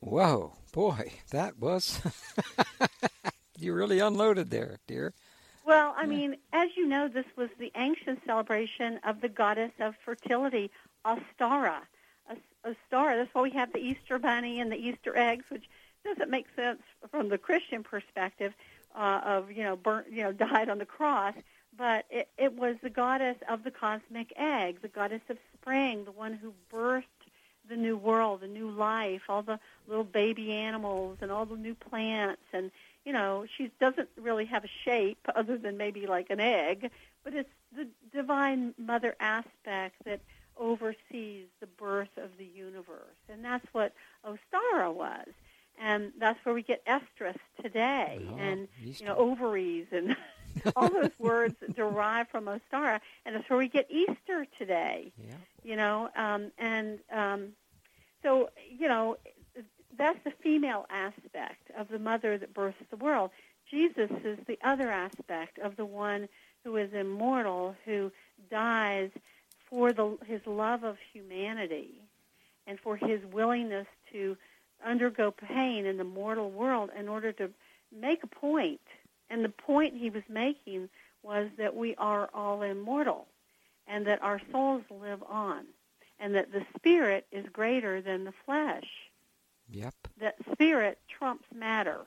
Whoa, 0.00 0.52
boy, 0.72 1.12
that 1.30 1.58
was 1.58 2.02
you 3.58 3.72
really 3.72 3.98
unloaded 3.98 4.50
there, 4.50 4.78
dear. 4.86 5.14
Well, 5.64 5.94
I 5.96 6.06
mean, 6.06 6.36
as 6.52 6.70
you 6.76 6.86
know, 6.88 7.08
this 7.08 7.24
was 7.36 7.48
the 7.58 7.70
ancient 7.76 8.20
celebration 8.26 8.98
of 9.04 9.20
the 9.20 9.28
goddess 9.28 9.70
of 9.78 9.94
fertility, 10.04 10.70
Ostara. 11.06 11.82
Ostara. 12.64 13.16
That's 13.16 13.34
why 13.34 13.42
we 13.42 13.50
have 13.50 13.72
the 13.72 13.78
Easter 13.78 14.18
bunny 14.18 14.60
and 14.60 14.70
the 14.70 14.76
Easter 14.76 15.16
eggs, 15.16 15.44
which 15.48 15.64
doesn't 16.04 16.30
make 16.30 16.46
sense 16.56 16.82
from 17.10 17.28
the 17.28 17.38
Christian 17.38 17.82
perspective 17.82 18.52
uh, 18.94 19.20
of 19.24 19.52
you 19.52 19.62
know 19.62 19.76
burnt, 19.76 20.08
you 20.10 20.22
know 20.22 20.32
died 20.32 20.68
on 20.68 20.78
the 20.78 20.86
cross. 20.86 21.34
But 21.76 22.04
it, 22.10 22.28
it 22.36 22.52
was 22.52 22.76
the 22.82 22.90
goddess 22.90 23.36
of 23.48 23.64
the 23.64 23.70
cosmic 23.70 24.32
egg, 24.36 24.82
the 24.82 24.88
goddess 24.88 25.22
of 25.30 25.38
spring, 25.54 26.04
the 26.04 26.12
one 26.12 26.34
who 26.34 26.52
birthed 26.70 27.04
the 27.66 27.76
new 27.76 27.96
world, 27.96 28.42
the 28.42 28.48
new 28.48 28.70
life, 28.70 29.22
all 29.28 29.42
the 29.42 29.58
little 29.86 30.04
baby 30.04 30.52
animals 30.52 31.18
and 31.22 31.30
all 31.30 31.46
the 31.46 31.56
new 31.56 31.74
plants 31.74 32.42
and 32.52 32.70
you 33.04 33.12
know, 33.12 33.46
she 33.56 33.70
doesn't 33.80 34.08
really 34.16 34.44
have 34.46 34.64
a 34.64 34.70
shape 34.84 35.18
other 35.34 35.58
than 35.58 35.76
maybe 35.76 36.06
like 36.06 36.30
an 36.30 36.40
egg, 36.40 36.90
but 37.24 37.34
it's 37.34 37.50
the 37.76 37.88
divine 38.12 38.74
mother 38.78 39.16
aspect 39.18 39.96
that 40.04 40.20
oversees 40.56 41.46
the 41.60 41.66
birth 41.66 42.16
of 42.16 42.30
the 42.38 42.44
universe. 42.44 43.16
And 43.28 43.44
that's 43.44 43.66
what 43.72 43.92
Ostara 44.24 44.92
was. 44.92 45.28
And 45.80 46.12
that's 46.18 46.38
where 46.44 46.54
we 46.54 46.62
get 46.62 46.84
estrus 46.86 47.38
today 47.62 48.20
oh, 48.30 48.36
and, 48.36 48.68
you 48.80 49.06
know, 49.06 49.16
ovaries 49.16 49.86
and 49.90 50.16
all 50.76 50.90
those 50.90 51.10
words 51.18 51.54
derive 51.74 52.28
from 52.28 52.46
Ostara. 52.46 53.00
And 53.24 53.34
that's 53.34 53.48
where 53.48 53.58
we 53.58 53.68
get 53.68 53.90
Easter 53.90 54.46
today. 54.58 55.12
Yeah. 55.18 55.34
You 55.62 55.76
know, 55.76 56.10
um, 56.16 56.52
and 56.58 56.98
um, 57.10 57.48
so, 58.22 58.50
you 58.68 58.88
know, 58.88 59.16
that's 59.96 60.18
the 60.24 60.32
female 60.42 60.86
aspect 60.90 61.70
of 61.76 61.88
the 61.88 61.98
mother 61.98 62.38
that 62.38 62.54
births 62.54 62.78
the 62.90 62.96
world. 62.96 63.30
Jesus 63.70 64.10
is 64.24 64.38
the 64.46 64.58
other 64.62 64.90
aspect 64.90 65.58
of 65.58 65.76
the 65.76 65.84
one 65.84 66.28
who 66.64 66.76
is 66.76 66.92
immortal, 66.92 67.74
who 67.84 68.12
dies 68.50 69.10
for 69.72 69.92
the, 69.92 70.18
his 70.26 70.42
love 70.46 70.84
of 70.84 70.98
humanity 71.12 72.02
and 72.66 72.78
for 72.78 72.96
his 72.96 73.24
willingness 73.32 73.86
to 74.12 74.36
undergo 74.84 75.30
pain 75.30 75.86
in 75.86 75.96
the 75.96 76.04
mortal 76.04 76.50
world 76.50 76.90
in 76.96 77.08
order 77.08 77.32
to 77.32 77.48
make 77.90 78.22
a 78.22 78.26
point. 78.26 78.80
And 79.30 79.42
the 79.42 79.48
point 79.48 79.96
he 79.96 80.10
was 80.10 80.24
making 80.28 80.90
was 81.22 81.48
that 81.56 81.74
we 81.74 81.94
are 81.96 82.28
all 82.34 82.60
immortal 82.60 83.26
and 83.86 84.06
that 84.06 84.22
our 84.22 84.40
souls 84.50 84.82
live 84.90 85.22
on 85.26 85.64
and 86.20 86.34
that 86.34 86.52
the 86.52 86.66
spirit 86.76 87.26
is 87.32 87.46
greater 87.52 88.02
than 88.02 88.24
the 88.24 88.34
flesh 88.44 88.84
Yep. 89.72 89.94
That 90.20 90.34
spirit 90.52 90.98
trumps 91.08 91.46
matter. 91.54 92.00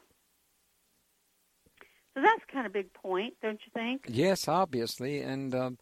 So 2.14 2.22
that's 2.22 2.44
kind 2.52 2.66
of 2.66 2.72
a 2.72 2.74
big 2.74 2.94
point, 2.94 3.34
don't 3.42 3.60
you 3.66 3.72
think? 3.74 4.06
Yes, 4.08 4.48
obviously. 4.48 5.20
And, 5.20 5.54
um, 5.54 5.78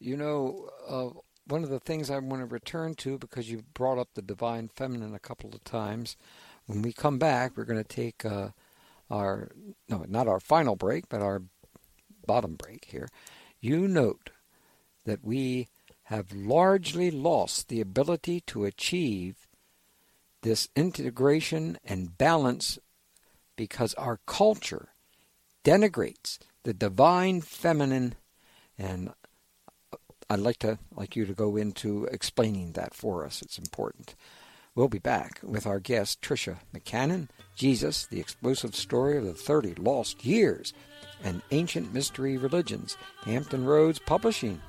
you 0.00 0.16
know, 0.16 0.70
uh, 0.88 1.08
one 1.46 1.64
of 1.64 1.70
the 1.70 1.80
things 1.80 2.10
I 2.10 2.18
want 2.18 2.42
to 2.42 2.46
return 2.46 2.94
to, 2.96 3.18
because 3.18 3.50
you 3.50 3.64
brought 3.74 3.98
up 3.98 4.08
the 4.14 4.22
divine 4.22 4.68
feminine 4.74 5.14
a 5.14 5.18
couple 5.18 5.54
of 5.54 5.64
times, 5.64 6.16
when 6.66 6.82
we 6.82 6.92
come 6.92 7.18
back, 7.18 7.56
we're 7.56 7.64
going 7.64 7.82
to 7.82 7.88
take 7.88 8.24
uh, 8.24 8.50
our, 9.10 9.50
no, 9.88 10.04
not 10.06 10.28
our 10.28 10.40
final 10.40 10.76
break, 10.76 11.08
but 11.08 11.22
our 11.22 11.42
bottom 12.26 12.54
break 12.54 12.86
here. 12.90 13.08
You 13.60 13.88
note 13.88 14.30
that 15.04 15.24
we 15.24 15.68
have 16.04 16.32
largely 16.32 17.10
lost 17.10 17.68
the 17.68 17.80
ability 17.80 18.40
to 18.40 18.64
achieve 18.64 19.48
this 20.42 20.68
integration 20.76 21.78
and 21.84 22.16
balance 22.16 22.78
because 23.56 23.94
our 23.94 24.20
culture 24.26 24.88
denigrates 25.64 26.38
the 26.62 26.72
divine 26.72 27.40
feminine 27.40 28.14
and 28.78 29.12
I'd 30.30 30.40
like 30.40 30.58
to 30.58 30.78
like 30.94 31.16
you 31.16 31.24
to 31.24 31.32
go 31.32 31.56
into 31.56 32.04
explaining 32.04 32.72
that 32.72 32.92
for 32.92 33.24
us. 33.24 33.40
It's 33.40 33.58
important. 33.58 34.14
We'll 34.74 34.88
be 34.88 34.98
back 34.98 35.40
with 35.42 35.66
our 35.66 35.80
guest 35.80 36.20
Tricia 36.20 36.58
McCannon, 36.74 37.28
Jesus, 37.56 38.04
the 38.06 38.20
explosive 38.20 38.74
story 38.74 39.16
of 39.16 39.24
the 39.24 39.32
30 39.32 39.76
lost 39.76 40.24
years 40.24 40.74
and 41.24 41.40
ancient 41.50 41.94
mystery 41.94 42.36
religions, 42.36 42.98
Hampton 43.22 43.64
Roads 43.64 43.98
Publishing. 43.98 44.60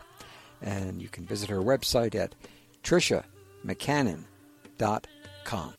And 0.62 1.02
you 1.02 1.10
can 1.10 1.26
visit 1.26 1.50
her 1.50 1.60
website 1.60 2.16
at 2.16 2.36
triciamccannon.com. 2.84 5.74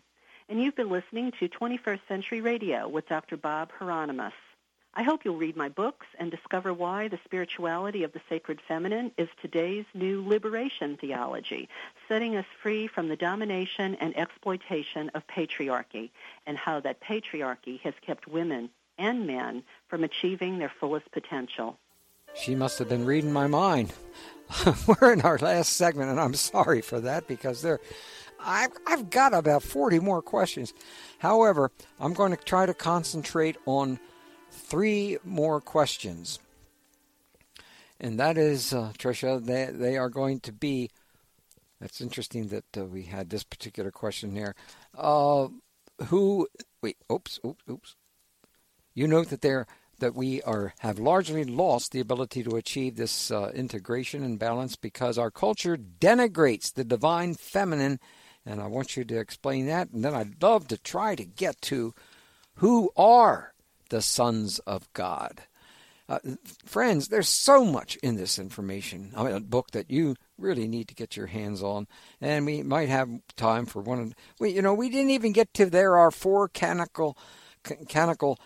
And 0.48 0.62
you've 0.62 0.76
been 0.76 0.90
listening 0.90 1.32
to 1.40 1.48
21st 1.48 1.98
Century 2.08 2.40
Radio 2.40 2.86
with 2.88 3.08
Dr. 3.08 3.36
Bob 3.36 3.70
Hieronimus. 3.78 4.32
I 4.98 5.02
hope 5.02 5.26
you'll 5.26 5.36
read 5.36 5.58
my 5.58 5.68
books 5.68 6.06
and 6.18 6.30
discover 6.30 6.72
why 6.72 7.08
the 7.08 7.18
spirituality 7.22 8.02
of 8.02 8.14
the 8.14 8.20
sacred 8.30 8.62
feminine 8.66 9.12
is 9.18 9.28
today's 9.42 9.84
new 9.92 10.26
liberation 10.26 10.96
theology, 10.96 11.68
setting 12.08 12.34
us 12.34 12.46
free 12.62 12.86
from 12.86 13.08
the 13.08 13.16
domination 13.16 13.96
and 13.96 14.16
exploitation 14.16 15.10
of 15.10 15.26
patriarchy, 15.26 16.08
and 16.46 16.56
how 16.56 16.80
that 16.80 17.02
patriarchy 17.02 17.78
has 17.80 17.92
kept 18.00 18.26
women 18.26 18.70
and 18.96 19.26
men 19.26 19.62
from 19.86 20.02
achieving 20.02 20.58
their 20.58 20.72
fullest 20.80 21.12
potential. 21.12 21.76
She 22.34 22.54
must 22.54 22.78
have 22.78 22.88
been 22.88 23.04
reading 23.04 23.34
my 23.34 23.48
mind. 23.48 23.92
We're 24.86 25.12
in 25.12 25.20
our 25.20 25.36
last 25.36 25.74
segment, 25.74 26.10
and 26.10 26.18
I'm 26.18 26.34
sorry 26.34 26.80
for 26.80 27.00
that 27.00 27.26
because 27.26 27.60
there, 27.60 27.80
I've, 28.40 28.72
I've 28.86 29.10
got 29.10 29.34
about 29.34 29.62
40 29.62 29.98
more 29.98 30.22
questions. 30.22 30.72
However, 31.18 31.70
I'm 32.00 32.14
going 32.14 32.34
to 32.34 32.42
try 32.42 32.64
to 32.64 32.72
concentrate 32.72 33.58
on 33.66 34.00
three 34.66 35.18
more 35.24 35.60
questions. 35.60 36.38
And 38.00 38.18
that 38.18 38.36
is, 38.36 38.74
uh, 38.74 38.92
Tricia, 38.98 39.42
they, 39.44 39.70
they 39.72 39.96
are 39.96 40.10
going 40.10 40.40
to 40.40 40.52
be. 40.52 40.90
That's 41.80 42.00
interesting 42.00 42.48
that 42.48 42.64
uh, 42.76 42.84
we 42.84 43.04
had 43.04 43.30
this 43.30 43.44
particular 43.44 43.90
question 43.90 44.32
here. 44.32 44.54
Uh, 44.96 45.48
who? 46.06 46.48
Wait. 46.82 46.96
Oops. 47.10 47.38
Oops. 47.44 47.62
Oops. 47.70 47.96
You 48.94 49.06
note 49.06 49.28
that 49.28 49.42
there 49.42 49.66
that 49.98 50.14
we 50.14 50.42
are 50.42 50.74
have 50.80 50.98
largely 50.98 51.44
lost 51.44 51.92
the 51.92 52.00
ability 52.00 52.42
to 52.42 52.56
achieve 52.56 52.96
this 52.96 53.30
uh, 53.30 53.50
integration 53.54 54.22
and 54.22 54.38
balance 54.38 54.76
because 54.76 55.16
our 55.16 55.30
culture 55.30 55.76
denigrates 55.76 56.72
the 56.72 56.84
divine 56.84 57.34
feminine, 57.34 57.98
and 58.44 58.60
I 58.60 58.66
want 58.66 58.96
you 58.96 59.04
to 59.04 59.18
explain 59.18 59.66
that. 59.66 59.90
And 59.90 60.04
then 60.04 60.14
I'd 60.14 60.42
love 60.42 60.68
to 60.68 60.78
try 60.78 61.14
to 61.14 61.24
get 61.24 61.60
to 61.62 61.94
who 62.56 62.90
are 62.96 63.54
the 63.90 64.02
sons 64.02 64.58
of 64.60 64.92
God. 64.92 65.42
Uh, 66.08 66.20
friends, 66.64 67.08
there's 67.08 67.28
so 67.28 67.64
much 67.64 67.96
in 67.96 68.14
this 68.14 68.38
information. 68.38 69.12
I 69.16 69.24
mean, 69.24 69.32
a 69.32 69.40
book 69.40 69.72
that 69.72 69.90
you 69.90 70.14
really 70.38 70.68
need 70.68 70.86
to 70.88 70.94
get 70.94 71.16
your 71.16 71.26
hands 71.26 71.62
on, 71.62 71.88
and 72.20 72.46
we 72.46 72.62
might 72.62 72.88
have 72.88 73.08
time 73.36 73.66
for 73.66 73.82
one. 73.82 74.14
We, 74.38 74.50
you 74.50 74.62
know, 74.62 74.74
we 74.74 74.88
didn't 74.88 75.10
even 75.10 75.32
get 75.32 75.52
to 75.54 75.66
there 75.66 75.96
are 75.96 76.12
four 76.12 76.48
canonical, 76.48 77.18
canonical 77.88 78.38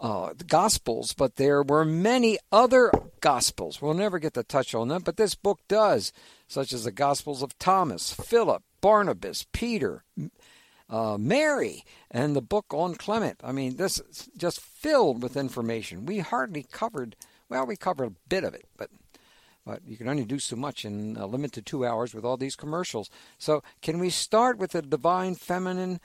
uh, 0.00 0.34
gospels, 0.46 1.14
but 1.14 1.36
there 1.36 1.62
were 1.62 1.86
many 1.86 2.38
other 2.52 2.90
gospels. 3.20 3.80
We'll 3.80 3.94
never 3.94 4.18
get 4.18 4.34
to 4.34 4.42
touch 4.42 4.74
on 4.74 4.88
them, 4.88 5.02
but 5.02 5.16
this 5.16 5.34
book 5.34 5.60
does, 5.68 6.12
such 6.48 6.74
as 6.74 6.84
the 6.84 6.92
Gospels 6.92 7.42
of 7.42 7.58
Thomas, 7.58 8.12
Philip, 8.12 8.62
Barnabas, 8.82 9.46
Peter, 9.52 10.04
uh, 10.88 11.16
Mary, 11.18 11.84
and 12.10 12.36
the 12.36 12.42
book 12.42 12.66
on 12.72 12.94
Clement. 12.94 13.40
I 13.42 13.52
mean, 13.52 13.76
this 13.76 13.98
is 13.98 14.28
just 14.36 14.60
filled 14.60 15.22
with 15.22 15.36
information. 15.36 16.06
We 16.06 16.20
hardly 16.20 16.64
covered, 16.70 17.16
well, 17.48 17.66
we 17.66 17.76
covered 17.76 18.06
a 18.06 18.28
bit 18.28 18.44
of 18.44 18.54
it, 18.54 18.66
but 18.76 18.90
but 19.64 19.80
you 19.84 19.96
can 19.96 20.08
only 20.08 20.24
do 20.24 20.38
so 20.38 20.54
much 20.54 20.84
in 20.84 21.16
a 21.18 21.26
limited 21.26 21.66
two 21.66 21.84
hours 21.84 22.14
with 22.14 22.24
all 22.24 22.36
these 22.36 22.54
commercials. 22.54 23.10
So, 23.36 23.64
can 23.82 23.98
we 23.98 24.10
start 24.10 24.58
with 24.58 24.70
the 24.70 24.80
divine 24.80 25.34
feminine? 25.34 26.00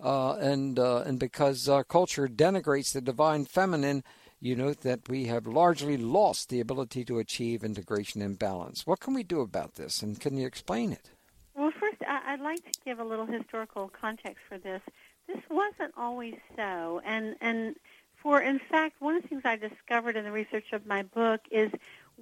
Uh, 0.00 0.34
and 0.34 0.80
uh, 0.80 1.04
and 1.06 1.20
because 1.20 1.68
our 1.68 1.84
culture 1.84 2.26
denigrates 2.26 2.92
the 2.92 3.00
divine 3.00 3.44
feminine, 3.44 4.02
you 4.40 4.56
note 4.56 4.80
that 4.80 5.08
we 5.08 5.26
have 5.26 5.46
largely 5.46 5.96
lost 5.96 6.48
the 6.48 6.58
ability 6.58 7.04
to 7.04 7.20
achieve 7.20 7.62
integration 7.62 8.20
and 8.20 8.36
balance. 8.36 8.84
What 8.84 8.98
can 8.98 9.14
we 9.14 9.22
do 9.22 9.40
about 9.40 9.76
this, 9.76 10.02
and 10.02 10.18
can 10.18 10.36
you 10.36 10.46
explain 10.46 10.90
it? 10.90 11.12
Well, 11.54 11.70
first, 11.78 11.93
I'd 12.06 12.40
like 12.40 12.64
to 12.64 12.78
give 12.84 12.98
a 12.98 13.04
little 13.04 13.26
historical 13.26 13.88
context 13.88 14.42
for 14.48 14.58
this. 14.58 14.82
This 15.26 15.40
wasn't 15.50 15.94
always 15.96 16.34
so, 16.56 17.00
and 17.04 17.36
and 17.40 17.76
for 18.16 18.40
in 18.40 18.58
fact, 18.58 19.00
one 19.00 19.16
of 19.16 19.22
the 19.22 19.28
things 19.28 19.42
I 19.44 19.56
discovered 19.56 20.16
in 20.16 20.24
the 20.24 20.32
research 20.32 20.72
of 20.72 20.86
my 20.86 21.02
book 21.02 21.40
is 21.50 21.70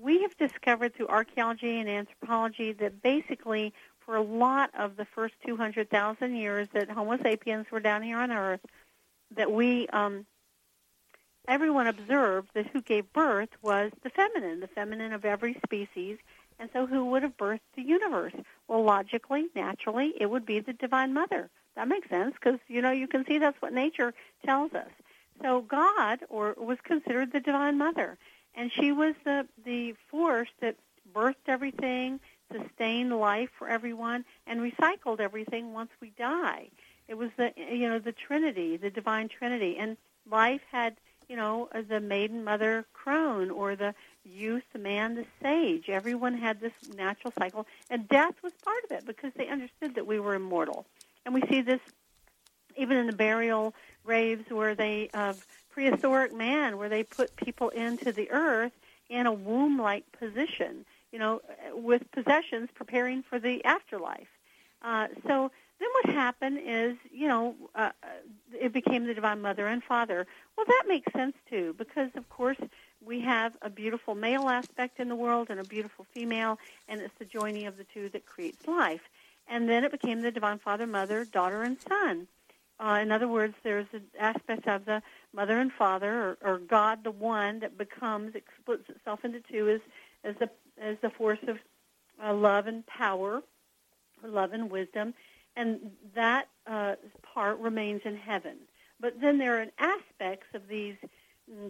we 0.01 0.23
have 0.23 0.37
discovered 0.37 0.95
through 0.95 1.09
archaeology 1.09 1.79
and 1.79 1.89
anthropology 1.89 2.73
that 2.73 3.03
basically 3.03 3.73
for 4.05 4.17
a 4.17 4.23
lot 4.23 4.71
of 4.77 4.97
the 4.97 5.05
first 5.05 5.35
200,000 5.47 6.35
years 6.35 6.69
that 6.73 6.91
Homo 6.91 7.19
sapiens 7.19 7.67
were 7.71 7.81
down 7.81 8.03
here 8.03 8.19
on 8.19 8.33
Earth, 8.33 8.61
that 9.37 9.53
we 9.53 9.87
um, 9.89 10.27
everyone 11.47 11.87
observed 11.87 12.51
that 12.55 12.67
who 12.69 12.83
gave 12.83 13.13
birth 13.13 13.51
was 13.63 13.93
the 14.03 14.11
feminine, 14.11 14.61
the 14.61 14.67
feminine 14.69 15.13
of 15.13 15.25
every 15.25 15.55
species, 15.65 16.19
and 16.59 16.71
so 16.73 16.87
who 16.87 17.07
would 17.07 17.23
have 17.23 17.37
birthed 17.37 17.61
the 17.77 17.83
universe? 17.83 18.35
Well, 18.69 18.83
logically, 18.83 19.47
naturally, 19.55 20.15
it 20.19 20.27
would 20.27 20.47
be 20.47 20.61
the 20.61 20.73
Divine 20.73 21.13
Mother. 21.13 21.51
That 21.75 21.89
makes 21.89 22.09
sense 22.09 22.35
because 22.35 22.61
you 22.69 22.83
know 22.83 22.91
you 22.91 23.09
can 23.09 23.25
see 23.27 23.39
that's 23.39 23.61
what 23.61 23.73
nature 23.73 24.15
tells 24.45 24.73
us. 24.75 24.91
So 25.41 25.63
God, 25.63 26.21
or 26.29 26.55
was 26.57 26.79
considered 26.85 27.33
the 27.33 27.41
Divine 27.41 27.79
Mother, 27.79 28.19
and 28.55 28.71
she 28.73 28.93
was 28.93 29.15
the 29.25 29.47
the 29.65 29.95
force 30.11 30.51
that 30.61 30.77
birthed 31.15 31.49
everything, 31.49 32.21
sustained 32.53 33.13
life 33.19 33.51
for 33.59 33.69
everyone, 33.69 34.25
and 34.47 34.61
recycled 34.61 35.21
everything 35.21 35.73
once 35.73 35.91
we 36.01 36.11
die. 36.11 36.69
It 37.09 37.15
was 37.15 37.31
the 37.37 37.53
you 37.57 37.89
know 37.89 37.99
the 37.99 38.13
Trinity, 38.13 38.77
the 38.77 38.91
Divine 38.91 39.29
Trinity, 39.29 39.77
and 39.79 39.97
life 40.31 40.63
had 40.71 40.97
you 41.29 41.37
know 41.37 41.69
the 41.89 42.01
maiden 42.01 42.45
mother 42.45 42.85
crone 42.93 43.51
or 43.51 43.75
the 43.77 43.95
youth, 44.25 44.63
the 44.73 44.79
man, 44.79 45.15
the 45.15 45.27
sage. 45.43 45.89
Everyone 45.89 46.37
had 46.37 46.61
this 46.61 46.73
natural 46.97 47.33
cycle, 47.39 47.67
and 47.91 48.09
death 48.09 48.35
was 48.43 48.53
part 48.65 48.85
of 48.85 48.91
it 48.93 49.07
because 49.07 49.33
they 49.37 49.49
understood 49.49 49.95
that 49.95 50.07
we 50.07 50.21
were 50.21 50.35
immortal. 50.35 50.87
And 51.25 51.35
we 51.35 51.43
see 51.49 51.63
this 51.63 51.81
even 52.77 52.97
in 52.97 53.07
the 53.07 53.13
burial 53.13 53.75
graves 54.05 54.51
where 54.51 54.75
they 54.75 55.09
of 55.15 55.47
prehistoric 55.71 56.35
man, 56.35 56.79
where 56.79 56.89
they 56.89 57.03
put 57.03 57.35
people 57.37 57.69
into 57.71 58.13
the 58.13 58.31
earth 58.31 58.73
in 59.09 59.27
a 59.27 59.33
womb-like 59.33 60.05
position, 60.19 60.85
you 61.13 61.19
know, 61.19 61.41
with 61.75 62.03
possessions 62.13 62.69
preparing 62.75 63.23
for 63.23 63.39
the 63.39 63.65
afterlife. 63.65 64.29
Uh, 64.83 65.09
so 65.27 65.51
then 65.79 65.89
what 66.03 66.15
happened 66.15 66.59
is, 66.65 66.97
you 67.11 67.29
know, 67.29 67.55
uh, 67.75 67.91
it 68.53 68.73
became 68.73 69.07
the 69.07 69.15
Divine 69.15 69.43
Mother 69.43 69.67
and 69.67 69.83
Father. 69.83 70.27
Well, 70.57 70.67
that 70.67 70.85
makes 70.89 71.13
sense 71.13 71.35
too, 71.49 71.75
because 71.77 72.11
of 72.17 72.29
course 72.29 72.59
we 73.05 73.21
have 73.21 73.55
a 73.63 73.71
beautiful 73.71 74.15
male 74.15 74.49
aspect 74.49 75.01
in 75.01 75.09
the 75.09 75.17
world 75.17 75.49
and 75.51 75.61
a 75.61 75.65
beautiful 75.65 76.07
female, 76.13 76.59
and 76.89 77.01
it's 77.01 77.15
the 77.19 77.25
joining 77.25 77.67
of 77.67 77.77
the 77.77 77.85
two 77.85 78.09
that 78.11 78.27
creates 78.27 78.67
life. 78.67 79.03
And 79.49 79.69
then 79.69 79.85
it 79.85 79.91
became 79.91 80.21
the 80.21 80.31
Divine 80.31 80.59
Father, 80.59 80.87
Mother, 80.87 81.25
Daughter, 81.25 81.63
and 81.63 81.77
Son. 81.89 82.29
Uh, 82.79 82.99
in 83.03 83.13
other 83.13 83.29
words, 83.29 83.55
there's 83.63 83.87
an 83.93 84.05
aspect 84.19 84.67
of 84.67 84.85
the 84.85 85.03
Mother 85.33 85.59
and 85.59 85.73
Father, 85.73 86.37
or, 86.43 86.53
or 86.53 86.59
God, 86.59 87.05
the 87.05 87.11
One, 87.11 87.61
that 87.61 87.77
becomes, 87.77 88.35
it 88.35 88.45
splits 88.61 88.89
itself 88.89 89.25
into 89.25 89.41
two 89.41 89.69
as, 89.69 89.81
as, 90.25 90.37
the, 90.39 90.51
as 90.81 90.97
the 91.03 91.11
force 91.11 91.39
of 91.47 91.59
uh, 92.23 92.35
love 92.35 92.67
and 92.67 92.87
power, 92.87 93.43
love 94.25 94.53
and 94.53 94.71
wisdom, 94.71 95.15
and 95.57 95.91
that 96.15 96.49
uh, 96.67 96.95
part 97.35 97.59
remains 97.59 98.03
in 98.05 98.17
heaven. 98.17 98.57
But 99.01 99.21
then 99.21 99.39
there 99.39 99.61
are 99.61 99.67
aspects 99.79 100.47
of 100.55 100.69
these 100.69 100.95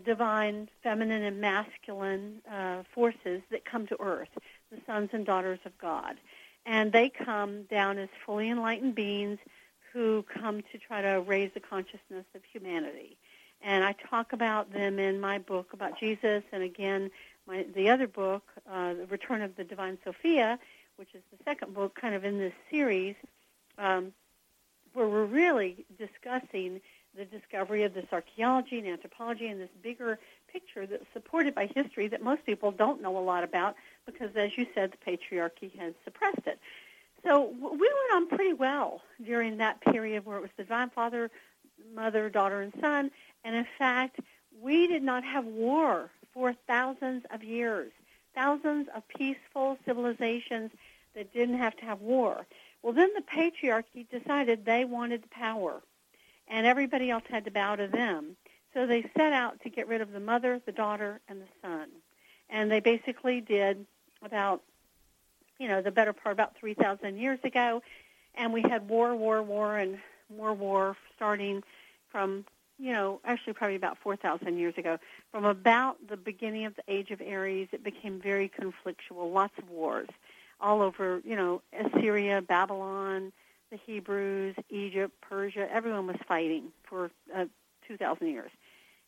divine 0.05 0.69
feminine 0.83 1.23
and 1.23 1.41
masculine 1.41 2.41
uh, 2.51 2.83
forces 2.95 3.43
that 3.51 3.65
come 3.65 3.87
to 3.89 4.01
earth, 4.01 4.29
the 4.71 4.79
sons 4.87 5.11
and 5.13 5.27
daughters 5.27 5.59
of 5.65 5.77
God. 5.79 6.17
And 6.65 6.93
they 6.93 7.09
come 7.11 7.65
down 7.65 7.99
as 7.99 8.09
fully 8.25 8.49
enlightened 8.49 8.95
beings 8.95 9.39
who 9.93 10.25
come 10.33 10.63
to 10.73 10.79
try 10.79 11.03
to 11.03 11.21
raise 11.21 11.51
the 11.55 11.61
consciousness 11.61 12.25
of 12.35 12.43
humanity. 12.51 13.17
And 13.61 13.85
I 13.85 13.93
talk 13.93 14.33
about 14.33 14.73
them 14.73 14.99
in 14.99 15.21
my 15.21 15.39
book 15.39 15.73
about 15.73 15.99
Jesus, 15.99 16.43
and 16.53 16.63
again, 16.63 17.11
my, 17.47 17.65
the 17.75 17.91
other 17.91 18.07
book, 18.07 18.45
uh, 18.71 18.95
The 18.95 19.07
Return 19.07 19.43
of 19.43 19.57
the 19.57 19.65
Divine 19.65 19.99
Sophia, 20.05 20.59
which 20.97 21.15
is 21.15 21.23
the 21.31 21.43
second 21.45 21.75
book 21.75 21.95
kind 22.01 22.15
of 22.15 22.25
in 22.25 22.39
this 22.39 22.53
series, 22.71 23.15
um, 23.79 24.13
where 24.95 25.09
we're 25.09 25.25
really 25.25 25.85
discussing 25.99 26.81
the 27.17 27.25
discovery 27.25 27.85
of 27.85 27.95
this 27.95 28.07
archaeology 28.11 28.79
and 28.79 28.87
anthropology 28.87 29.49
and 29.49 29.61
this 29.61 29.69
bigger 29.83 30.19
picture 30.51 30.87
that's 30.87 31.05
supported 31.13 31.55
by 31.55 31.67
history 31.67 32.09
that 32.09 32.23
most 32.23 32.45
people 32.47 32.71
don't 32.71 33.03
know 33.03 33.17
a 33.19 33.21
lot 33.21 33.45
about 33.45 33.77
because, 34.07 34.31
as 34.35 34.57
you 34.57 34.67
said, 34.75 34.93
the 34.93 35.11
patriarchy 35.11 35.77
has 35.79 35.93
suppressed 36.05 36.47
it. 36.47 36.59
So 37.25 37.53
we 37.61 37.69
went 37.71 38.13
on 38.15 38.29
pretty 38.29 38.55
well 38.55 39.03
during 39.25 39.59
that 39.59 39.81
period 39.81 40.25
where 40.25 40.39
it 40.39 40.43
was 40.43 40.51
the 40.57 40.65
Divine 40.65 40.91
Father, 40.91 41.31
Mother, 41.95 42.29
Daughter, 42.31 42.61
and 42.63 42.73
Son. 42.81 43.11
And 43.45 43.55
in 43.55 43.67
fact, 43.79 44.21
we 44.61 44.87
did 44.87 45.03
not 45.03 45.23
have 45.25 45.45
war 45.45 46.11
for 46.33 46.55
thousands 46.67 47.25
of 47.31 47.45
years, 47.45 47.93
thousands 48.35 48.89
of 48.95 49.07
peaceful 49.09 49.79
civilizations 49.85 50.71
that 51.15 51.33
didn't 51.33 51.59
have 51.59 51.77
to 51.77 51.85
have 51.85 52.01
war. 52.01 52.47
Well, 52.83 52.93
then 52.93 53.11
the 53.15 53.23
patriarchy 53.23 54.09
decided 54.09 54.65
they 54.65 54.85
wanted 54.85 55.31
power 55.31 55.83
and 56.53 56.67
everybody 56.67 57.11
else 57.11 57.25
had 57.29 57.47
to 57.47 57.51
bow 57.51 57.75
to 57.77 57.89
them. 57.89 58.37
So 58.75 58.87
they 58.87 59.03
set 59.17 59.33
out 59.33 59.61
to 59.63 59.71
get 59.71 59.89
rid 59.89 60.03
of 60.03 60.13
the 60.13 60.21
mother, 60.21 60.61
the 60.65 60.73
daughter, 60.73 61.19
and 61.29 61.41
the 61.41 61.49
son. 61.63 61.89
And 62.51 62.71
they 62.71 62.81
basically 62.81 63.41
did 63.41 63.87
about, 64.23 64.63
you 65.59 65.67
know, 65.67 65.81
the 65.81 65.91
better 65.91 66.13
part 66.13 66.35
about 66.35 66.57
3,000 66.57 67.17
years 67.17 67.39
ago. 67.43 67.83
And 68.35 68.53
we 68.53 68.61
had 68.63 68.89
war, 68.89 69.17
war, 69.17 69.43
war, 69.43 69.79
and 69.79 69.99
more 70.35 70.53
war 70.53 70.97
starting 71.17 71.63
from, 72.11 72.45
you 72.79 72.93
know, 72.93 73.21
actually 73.25 73.55
probably 73.55 73.77
about 73.77 73.97
4,000 73.99 74.59
years 74.59 74.75
ago. 74.77 74.99
From 75.31 75.47
about 75.47 75.97
the 76.07 76.19
beginning 76.19 76.67
of 76.67 76.77
the 76.77 76.85
Age 76.87 77.11
of 77.11 77.23
Aries, 77.23 77.69
it 77.73 77.83
became 77.83 78.21
very 78.21 78.51
conflictual, 78.51 79.33
lots 79.33 79.57
of 79.59 79.71
wars 79.71 80.09
all 80.61 80.83
over, 80.83 81.23
you 81.25 81.35
know, 81.35 81.63
Assyria, 81.73 82.43
Babylon, 82.43 83.33
the 83.73 83.79
Hebrews, 83.87 84.55
Egypt, 84.69 85.15
Persia, 85.23 85.67
everyone 85.73 86.07
was 86.07 86.17
fighting 86.29 86.65
for 86.85 87.11
uh, 87.35 87.47
2,000 87.89 88.29
years. 88.29 88.51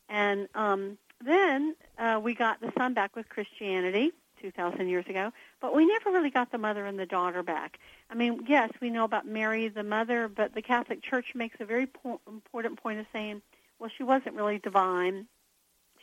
And 0.09 0.49
um, 0.55 0.97
then 1.23 1.75
uh, 1.97 2.19
we 2.21 2.33
got 2.33 2.59
the 2.59 2.73
son 2.77 2.95
back 2.95 3.15
with 3.15 3.29
Christianity 3.29 4.11
2,000 4.41 4.89
years 4.89 5.05
ago, 5.07 5.31
but 5.61 5.75
we 5.75 5.85
never 5.85 6.11
really 6.11 6.31
got 6.31 6.51
the 6.51 6.57
mother 6.57 6.85
and 6.85 6.99
the 6.99 7.05
daughter 7.05 7.43
back. 7.43 7.77
I 8.09 8.15
mean, 8.15 8.45
yes, 8.47 8.71
we 8.81 8.89
know 8.89 9.03
about 9.03 9.25
Mary, 9.27 9.69
the 9.69 9.83
mother, 9.83 10.27
but 10.27 10.53
the 10.53 10.61
Catholic 10.63 11.01
Church 11.03 11.33
makes 11.35 11.57
a 11.59 11.65
very 11.65 11.85
po- 11.85 12.19
important 12.27 12.81
point 12.81 12.99
of 12.99 13.05
saying, 13.13 13.43
well, 13.79 13.91
she 13.95 14.03
wasn't 14.03 14.35
really 14.35 14.57
divine 14.57 15.27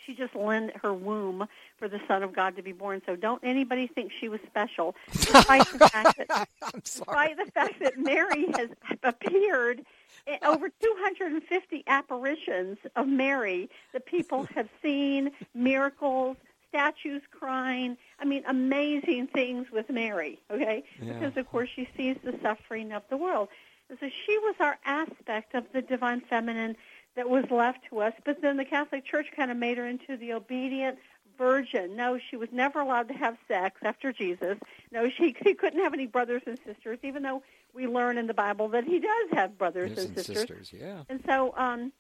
she 0.04 0.14
just 0.14 0.34
lent 0.34 0.76
her 0.78 0.92
womb 0.92 1.46
for 1.78 1.88
the 1.88 2.00
Son 2.06 2.22
of 2.22 2.32
God 2.34 2.56
to 2.56 2.62
be 2.62 2.72
born. 2.72 3.02
So 3.06 3.16
don't 3.16 3.42
anybody 3.44 3.86
think 3.86 4.12
she 4.20 4.28
was 4.28 4.40
special, 4.46 4.94
despite 5.12 5.66
the 5.72 5.88
fact 5.88 6.18
that, 6.28 6.48
despite 6.82 7.36
the 7.36 7.50
fact 7.52 7.80
that 7.80 7.98
Mary 7.98 8.46
has 8.56 8.70
appeared 9.02 9.84
in 10.26 10.38
over 10.44 10.68
250 10.68 11.84
apparitions 11.86 12.78
of 12.96 13.08
Mary 13.08 13.68
that 13.92 14.06
people 14.06 14.46
have 14.54 14.68
seen, 14.82 15.30
miracles, 15.54 16.36
statues 16.72 17.22
crying. 17.30 17.98
I 18.18 18.24
mean, 18.24 18.44
amazing 18.46 19.28
things 19.28 19.66
with 19.70 19.90
Mary. 19.90 20.40
Okay, 20.50 20.84
yeah. 21.00 21.12
because 21.12 21.36
of 21.36 21.48
course 21.50 21.68
she 21.74 21.86
sees 21.96 22.16
the 22.24 22.34
suffering 22.42 22.92
of 22.92 23.02
the 23.10 23.16
world. 23.16 23.48
And 23.90 23.98
so 24.00 24.08
she 24.24 24.38
was 24.38 24.54
our 24.58 24.78
aspect 24.86 25.54
of 25.54 25.64
the 25.74 25.82
divine 25.82 26.22
feminine 26.22 26.76
that 27.16 27.28
was 27.28 27.44
left 27.51 27.80
to 27.90 28.01
us. 28.01 28.14
But 28.24 28.40
then 28.43 28.56
the 28.56 28.64
Catholic 28.64 29.05
Church 29.05 29.26
kind 29.36 29.51
of 29.51 29.56
made 29.56 29.78
her 29.78 29.86
into 29.86 30.16
the 30.16 30.32
obedient 30.32 30.98
virgin. 31.36 31.97
No, 31.97 32.18
she 32.30 32.36
was 32.36 32.48
never 32.52 32.80
allowed 32.80 33.09
to 33.09 33.14
have 33.14 33.36
sex 33.48 33.80
after 33.82 34.12
Jesus. 34.12 34.59
No, 34.90 35.09
she, 35.10 35.34
she 35.44 35.55
couldn't 35.55 35.82
have 35.82 35.94
any 35.94 36.06
brothers 36.06 36.43
and 36.47 36.59
sisters, 36.64 36.98
even 37.02 37.22
though 37.22 37.43
we 37.74 37.86
learn 37.86 38.18
in 38.18 38.26
the 38.26 38.34
Bible 38.34 38.68
that 38.68 38.84
he 38.84 39.01
does 39.01 39.30
have 39.32 39.59
brothers 39.59 39.90
and, 39.90 39.98
and, 39.98 40.16
sisters. 40.16 40.36
sisters. 40.36 40.72
Yeah. 40.72 41.02
And 41.09 41.22
so, 41.26 41.55
um, 41.56 41.93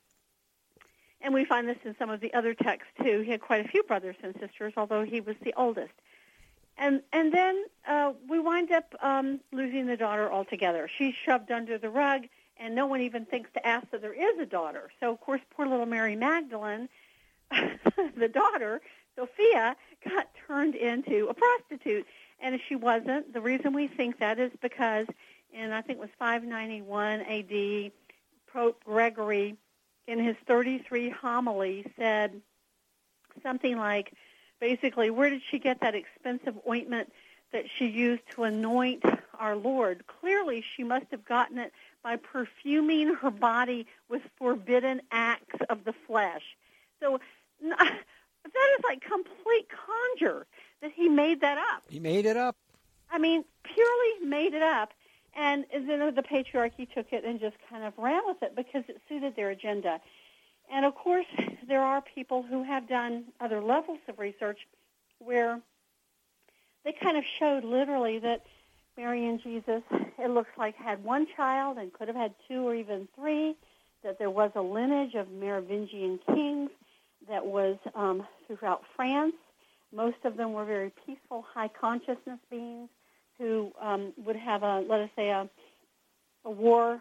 and 1.20 1.32
we 1.32 1.44
find 1.44 1.68
this 1.68 1.78
in 1.84 1.94
some 1.98 2.10
of 2.10 2.20
the 2.20 2.34
other 2.34 2.54
texts 2.54 2.90
too. 3.02 3.20
He 3.20 3.30
had 3.30 3.40
quite 3.40 3.64
a 3.64 3.68
few 3.68 3.82
brothers 3.84 4.16
and 4.22 4.34
sisters, 4.40 4.74
although 4.76 5.04
he 5.04 5.20
was 5.20 5.36
the 5.42 5.54
oldest. 5.56 5.92
And 6.78 7.02
and 7.12 7.32
then 7.32 7.64
uh, 7.86 8.12
we 8.28 8.38
wind 8.38 8.72
up 8.72 8.94
um, 9.02 9.40
losing 9.52 9.86
the 9.86 9.96
daughter 9.96 10.32
altogether. 10.32 10.88
She's 10.98 11.14
shoved 11.14 11.50
under 11.50 11.78
the 11.78 11.90
rug 11.90 12.22
and 12.58 12.74
no 12.74 12.86
one 12.86 13.00
even 13.00 13.24
thinks 13.24 13.50
to 13.54 13.66
ask 13.66 13.90
that 13.90 14.02
there 14.02 14.12
is 14.12 14.38
a 14.38 14.46
daughter. 14.46 14.90
So, 15.00 15.12
of 15.12 15.20
course, 15.20 15.40
poor 15.50 15.66
little 15.66 15.86
Mary 15.86 16.16
Magdalene, 16.16 16.88
the 17.50 18.28
daughter, 18.28 18.80
Sophia, 19.16 19.76
got 20.08 20.28
turned 20.46 20.74
into 20.74 21.28
a 21.28 21.34
prostitute. 21.34 22.06
And 22.40 22.54
if 22.54 22.60
she 22.68 22.76
wasn't, 22.76 23.32
the 23.32 23.40
reason 23.40 23.72
we 23.72 23.88
think 23.88 24.18
that 24.18 24.38
is 24.38 24.50
because 24.60 25.06
in, 25.52 25.72
I 25.72 25.82
think 25.82 25.98
it 25.98 26.00
was 26.00 26.10
591 26.18 27.20
AD, 27.20 27.92
Pope 28.52 28.82
Gregory, 28.84 29.56
in 30.06 30.18
his 30.18 30.36
33 30.46 31.10
homily, 31.10 31.86
said 31.96 32.40
something 33.42 33.76
like, 33.76 34.12
basically, 34.60 35.10
where 35.10 35.30
did 35.30 35.42
she 35.50 35.58
get 35.58 35.80
that 35.80 35.94
expensive 35.94 36.58
ointment 36.68 37.12
that 37.52 37.64
she 37.78 37.86
used 37.86 38.22
to 38.34 38.44
anoint 38.44 39.04
our 39.38 39.56
Lord? 39.56 40.04
Clearly, 40.06 40.64
she 40.76 40.84
must 40.84 41.06
have 41.10 41.24
gotten 41.24 41.58
it 41.58 41.72
by 42.02 42.16
perfuming 42.16 43.14
her 43.14 43.30
body 43.30 43.86
with 44.08 44.22
forbidden 44.36 45.00
acts 45.10 45.58
of 45.70 45.84
the 45.84 45.94
flesh. 46.06 46.42
So 47.00 47.20
that 47.62 48.78
is 48.78 48.84
like 48.84 49.00
complete 49.00 49.68
conjure 49.68 50.46
that 50.80 50.92
he 50.92 51.08
made 51.08 51.40
that 51.42 51.58
up. 51.58 51.84
He 51.88 52.00
made 52.00 52.26
it 52.26 52.36
up. 52.36 52.56
I 53.10 53.18
mean, 53.18 53.44
purely 53.62 54.28
made 54.28 54.54
it 54.54 54.62
up. 54.62 54.92
And 55.34 55.64
then 55.72 56.14
the 56.14 56.22
patriarchy 56.22 56.92
took 56.92 57.12
it 57.12 57.24
and 57.24 57.40
just 57.40 57.56
kind 57.70 57.84
of 57.84 57.94
ran 57.96 58.22
with 58.26 58.42
it 58.42 58.54
because 58.54 58.84
it 58.88 59.00
suited 59.08 59.34
their 59.34 59.50
agenda. 59.50 60.00
And 60.70 60.84
of 60.84 60.94
course, 60.94 61.26
there 61.66 61.82
are 61.82 62.02
people 62.02 62.42
who 62.42 62.64
have 62.64 62.88
done 62.88 63.24
other 63.40 63.62
levels 63.62 63.98
of 64.08 64.18
research 64.18 64.58
where 65.18 65.60
they 66.84 66.92
kind 66.92 67.16
of 67.16 67.24
showed 67.38 67.64
literally 67.64 68.18
that 68.18 68.42
Mary 68.96 69.26
and 69.26 69.42
Jesus, 69.42 69.82
it 70.18 70.30
looks 70.30 70.50
like, 70.58 70.74
had 70.76 71.02
one 71.02 71.26
child 71.36 71.78
and 71.78 71.92
could 71.92 72.08
have 72.08 72.16
had 72.16 72.34
two 72.48 72.66
or 72.66 72.74
even 72.74 73.08
three, 73.14 73.56
that 74.02 74.18
there 74.18 74.30
was 74.30 74.50
a 74.54 74.60
lineage 74.60 75.14
of 75.14 75.30
Merovingian 75.30 76.18
kings 76.26 76.70
that 77.28 77.46
was 77.46 77.76
um, 77.94 78.26
throughout 78.46 78.82
France. 78.96 79.34
Most 79.94 80.16
of 80.24 80.36
them 80.36 80.52
were 80.52 80.64
very 80.64 80.92
peaceful, 81.06 81.44
high 81.54 81.68
consciousness 81.68 82.38
beings 82.50 82.88
who 83.38 83.72
um, 83.80 84.12
would 84.24 84.36
have 84.36 84.62
a, 84.62 84.80
let 84.80 85.00
us 85.00 85.10
say, 85.16 85.30
a, 85.30 85.48
a 86.44 86.50
war 86.50 87.00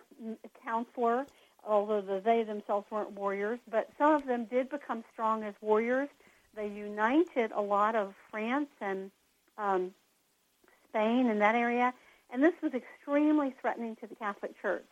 counselor, 0.64 1.26
although 1.68 2.02
the, 2.02 2.22
they 2.24 2.44
themselves 2.44 2.86
weren't 2.90 3.12
warriors. 3.12 3.60
But 3.70 3.90
some 3.98 4.14
of 4.14 4.26
them 4.26 4.46
did 4.46 4.70
become 4.70 5.04
strong 5.12 5.44
as 5.44 5.54
warriors. 5.62 6.10
They 6.56 6.68
united 6.68 7.52
a 7.52 7.62
lot 7.62 7.96
of 7.96 8.14
France 8.30 8.70
and 8.80 9.12
um, 9.58 9.92
Spain 10.92 11.28
and 11.30 11.42
that 11.42 11.56
area, 11.56 11.94
and 12.32 12.44
this 12.44 12.54
was 12.62 12.74
extremely 12.74 13.54
threatening 13.62 13.96
to 13.98 14.08
the 14.08 14.16
Catholic 14.16 14.60
Church. 14.62 14.88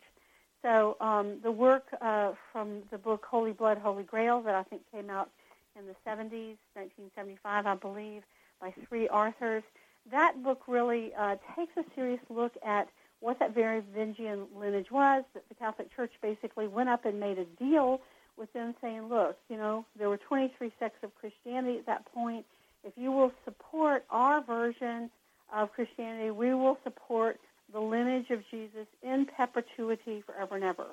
So 0.62 0.96
um, 1.00 1.38
the 1.42 1.50
work 1.50 1.86
uh, 2.00 2.32
from 2.52 2.82
the 2.90 2.98
book 2.98 3.24
Holy 3.28 3.52
Blood, 3.52 3.78
Holy 3.78 4.02
Grail 4.02 4.42
that 4.42 4.54
I 4.54 4.62
think 4.62 4.82
came 4.92 5.08
out 5.08 5.30
in 5.78 5.86
the 5.86 5.94
70s, 6.06 6.56
1975, 6.74 7.66
I 7.66 7.74
believe, 7.74 8.22
by 8.60 8.74
three 8.88 9.08
authors, 9.08 9.62
that 10.10 10.42
book 10.42 10.62
really 10.66 11.12
uh, 11.14 11.36
takes 11.56 11.76
a 11.76 11.84
serious 11.94 12.20
look 12.28 12.52
at 12.64 12.88
what 13.20 13.38
that 13.38 13.54
Merovingian 13.54 14.46
lineage 14.56 14.90
was, 14.90 15.24
that 15.34 15.48
the 15.48 15.54
Catholic 15.54 15.94
Church 15.94 16.12
basically 16.22 16.66
went 16.66 16.88
up 16.88 17.04
and 17.04 17.20
made 17.20 17.38
a 17.38 17.44
deal 17.44 18.00
with 18.36 18.52
them 18.52 18.74
saying, 18.80 19.08
look, 19.08 19.38
you 19.48 19.56
know, 19.56 19.84
there 19.98 20.08
were 20.08 20.16
23 20.16 20.72
sects 20.78 21.02
of 21.02 21.14
Christianity 21.14 21.78
at 21.78 21.86
that 21.86 22.06
point. 22.12 22.46
If 22.82 22.94
you 22.96 23.12
will 23.12 23.32
support 23.44 24.04
our 24.10 24.42
version 24.42 25.10
of 25.52 25.72
Christianity, 25.72 26.30
we 26.30 26.54
will 26.54 26.78
support 26.84 27.40
the 27.72 27.80
lineage 27.80 28.30
of 28.30 28.42
Jesus 28.50 28.86
in 29.02 29.26
perpetuity 29.26 30.22
forever 30.26 30.56
and 30.56 30.64
ever. 30.64 30.86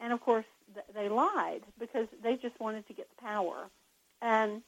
And 0.00 0.12
of 0.12 0.20
course, 0.20 0.44
th- 0.74 0.86
they 0.94 1.08
lied 1.08 1.62
because 1.78 2.06
they 2.22 2.36
just 2.36 2.58
wanted 2.60 2.86
to 2.88 2.92
get 2.92 3.08
the 3.16 3.22
power. 3.22 3.68
And 4.20 4.62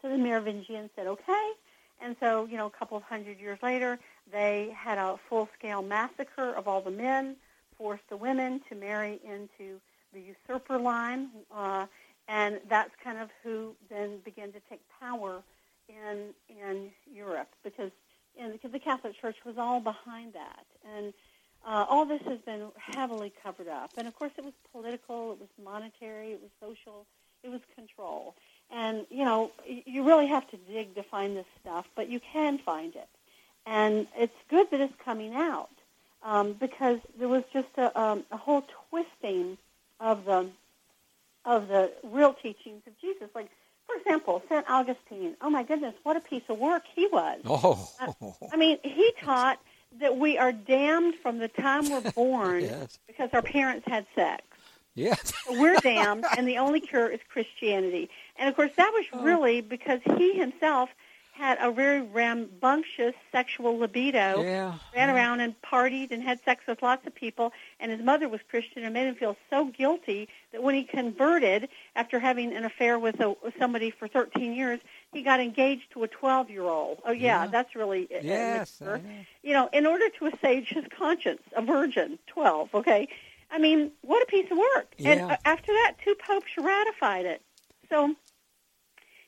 so 0.00 0.08
the 0.08 0.18
Merovingians 0.18 0.90
said, 0.94 1.06
okay. 1.06 1.50
And 2.00 2.16
so, 2.20 2.44
you 2.44 2.56
know, 2.56 2.66
a 2.66 2.70
couple 2.70 2.96
of 2.96 3.02
hundred 3.04 3.40
years 3.40 3.58
later, 3.62 3.98
they 4.30 4.74
had 4.76 4.98
a 4.98 5.18
full-scale 5.28 5.82
massacre 5.82 6.52
of 6.54 6.68
all 6.68 6.80
the 6.80 6.90
men, 6.90 7.36
forced 7.78 8.08
the 8.08 8.16
women 8.16 8.60
to 8.68 8.74
marry 8.74 9.18
into 9.24 9.80
the 10.12 10.20
usurper 10.20 10.78
line, 10.78 11.28
uh, 11.54 11.86
and 12.28 12.60
that's 12.68 12.90
kind 13.02 13.18
of 13.18 13.30
who 13.42 13.74
then 13.88 14.18
began 14.24 14.52
to 14.52 14.60
take 14.68 14.80
power 15.00 15.42
in 15.88 16.34
in 16.48 16.90
Europe 17.14 17.48
because 17.62 17.90
and 18.40 18.52
because 18.52 18.72
the 18.72 18.78
Catholic 18.78 19.20
Church 19.20 19.36
was 19.44 19.56
all 19.58 19.80
behind 19.80 20.34
that, 20.34 20.64
and 20.96 21.12
uh, 21.66 21.84
all 21.88 22.04
this 22.04 22.22
has 22.22 22.38
been 22.40 22.68
heavily 22.76 23.32
covered 23.42 23.68
up. 23.68 23.90
And 23.96 24.06
of 24.06 24.14
course, 24.14 24.32
it 24.38 24.44
was 24.44 24.54
political, 24.72 25.32
it 25.32 25.40
was 25.40 25.48
monetary, 25.62 26.32
it 26.32 26.40
was 26.40 26.50
social, 26.60 27.06
it 27.42 27.50
was 27.50 27.60
control. 27.74 28.34
And 28.70 29.06
you 29.10 29.24
know, 29.24 29.50
you 29.66 30.04
really 30.04 30.26
have 30.26 30.48
to 30.50 30.56
dig 30.56 30.94
to 30.94 31.02
find 31.02 31.36
this 31.36 31.46
stuff, 31.60 31.86
but 31.94 32.08
you 32.08 32.20
can 32.20 32.58
find 32.58 32.94
it, 32.94 33.08
and 33.64 34.06
it's 34.16 34.36
good 34.48 34.70
that 34.70 34.80
it's 34.80 34.94
coming 35.04 35.34
out 35.34 35.70
um, 36.22 36.52
because 36.54 36.98
there 37.18 37.28
was 37.28 37.44
just 37.52 37.68
a, 37.78 37.98
um, 37.98 38.24
a 38.32 38.36
whole 38.36 38.64
twisting 38.90 39.58
of 40.00 40.24
the 40.24 40.48
of 41.44 41.68
the 41.68 41.92
real 42.02 42.34
teachings 42.34 42.82
of 42.86 43.00
Jesus, 43.00 43.28
like 43.34 43.48
for 43.86 43.94
example, 43.96 44.42
St. 44.48 44.64
Augustine, 44.68 45.36
oh 45.40 45.50
my 45.50 45.62
goodness, 45.62 45.94
what 46.02 46.16
a 46.16 46.20
piece 46.20 46.42
of 46.48 46.58
work 46.58 46.82
he 46.94 47.06
was. 47.06 47.40
Oh. 47.46 47.88
I, 48.00 48.12
I 48.52 48.56
mean, 48.56 48.78
he 48.82 49.12
taught 49.22 49.60
that 50.00 50.16
we 50.18 50.36
are 50.38 50.52
damned 50.52 51.14
from 51.22 51.38
the 51.38 51.48
time 51.48 51.88
we're 51.88 52.10
born 52.12 52.60
yes. 52.64 52.98
because 53.06 53.30
our 53.32 53.42
parents 53.42 53.86
had 53.88 54.06
sex. 54.14 54.42
Yes. 54.94 55.32
so 55.46 55.60
we're 55.60 55.76
damned, 55.80 56.24
and 56.36 56.46
the 56.48 56.58
only 56.58 56.80
cure 56.80 57.08
is 57.08 57.20
Christianity. 57.28 58.08
And 58.36 58.48
of 58.48 58.56
course, 58.56 58.72
that 58.76 58.90
was 58.94 59.04
Oh. 59.12 59.22
really 59.22 59.60
because 59.60 60.00
he 60.16 60.34
himself 60.34 60.90
had 61.36 61.58
a 61.60 61.70
very 61.70 62.00
rambunctious 62.00 63.14
sexual 63.30 63.76
libido 63.78 64.42
Yeah. 64.42 64.74
ran 64.94 65.10
around 65.10 65.40
and 65.40 65.54
partied 65.62 66.10
and 66.10 66.22
had 66.22 66.40
sex 66.44 66.64
with 66.66 66.82
lots 66.82 67.06
of 67.06 67.14
people 67.14 67.52
and 67.78 67.90
his 67.92 68.00
mother 68.00 68.28
was 68.28 68.40
christian 68.50 68.84
and 68.84 68.94
made 68.94 69.06
him 69.06 69.14
feel 69.14 69.36
so 69.50 69.66
guilty 69.66 70.28
that 70.52 70.62
when 70.62 70.74
he 70.74 70.84
converted 70.84 71.68
after 71.94 72.18
having 72.18 72.54
an 72.54 72.64
affair 72.64 72.98
with, 72.98 73.20
a, 73.20 73.30
with 73.44 73.54
somebody 73.58 73.90
for 73.90 74.08
13 74.08 74.54
years 74.54 74.80
he 75.12 75.22
got 75.22 75.38
engaged 75.40 75.90
to 75.92 76.02
a 76.04 76.08
12 76.08 76.50
year 76.50 76.62
old 76.64 76.98
oh 77.06 77.12
yeah, 77.12 77.42
Yeah. 77.44 77.46
that's 77.48 77.74
really 77.76 78.04
uh, 78.14 78.20
Yes. 78.22 78.80
mature. 78.80 78.96
I 78.96 79.00
know. 79.00 79.08
you 79.42 79.52
know 79.52 79.68
in 79.72 79.86
order 79.86 80.08
to 80.18 80.26
assuage 80.26 80.68
his 80.70 80.84
conscience 80.96 81.42
a 81.54 81.62
virgin 81.62 82.18
12 82.28 82.74
okay 82.74 83.08
i 83.50 83.58
mean 83.58 83.90
what 84.02 84.22
a 84.22 84.26
piece 84.26 84.50
of 84.50 84.56
work 84.58 84.88
and 85.04 85.20
Yeah. 85.20 85.26
uh, 85.34 85.36
after 85.44 85.72
that 85.72 85.96
two 86.02 86.14
popes 86.14 86.48
ratified 86.56 87.26
it 87.26 87.42
so 87.90 88.14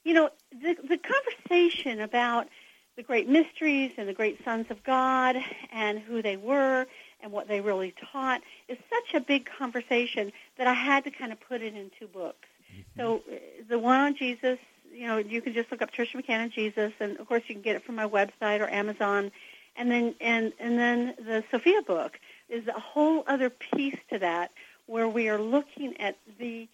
you 0.09 0.14
know 0.14 0.30
the 0.51 0.74
the 0.89 0.98
conversation 0.98 2.01
about 2.01 2.48
the 2.97 3.02
great 3.02 3.28
mysteries 3.28 3.93
and 3.98 4.09
the 4.09 4.14
great 4.14 4.43
sons 4.43 4.64
of 4.70 4.82
God 4.82 5.36
and 5.70 5.98
who 5.98 6.22
they 6.22 6.39
were 6.39 6.86
and 7.20 7.30
what 7.30 7.47
they 7.47 7.60
really 7.60 7.94
taught 8.10 8.40
is 8.68 8.78
such 8.89 9.14
a 9.14 9.20
big 9.20 9.48
conversation 9.59 10.32
that 10.56 10.66
I 10.66 10.72
had 10.72 11.05
to 11.05 11.10
kind 11.10 11.30
of 11.30 11.39
put 11.40 11.60
it 11.60 11.74
in 11.74 11.90
two 11.98 12.09
books. 12.09 12.48
So 12.97 13.22
uh, 13.30 13.36
the 13.68 13.78
one 13.78 14.01
on 14.01 14.16
Jesus, 14.16 14.59
you 14.93 15.06
know, 15.06 15.18
you 15.18 15.43
can 15.43 15.52
just 15.52 15.70
look 15.70 15.82
up 15.82 15.93
Tricia 15.93 16.16
McCann 16.16 16.43
and 16.44 16.52
Jesus, 16.52 16.93
and 17.01 17.18
of 17.18 17.28
course 17.28 17.43
you 17.47 17.55
can 17.55 17.62
get 17.62 17.76
it 17.76 17.85
from 17.85 17.94
my 17.94 18.09
website 18.09 18.60
or 18.60 18.68
Amazon, 18.68 19.30
and 19.76 19.90
then 19.90 20.14
and 20.20 20.55
and 20.59 20.78
then 20.78 21.14
the 21.18 21.44
Sophia 21.51 21.82
book 21.82 22.18
is 22.48 22.66
a 22.66 22.80
whole 22.80 23.24
other 23.26 23.51
piece 23.51 23.98
to 24.10 24.18
that 24.20 24.52
where 24.86 25.06
we 25.06 25.28
are 25.28 25.40
looking 25.40 26.01
at 26.01 26.16
the 26.40 26.66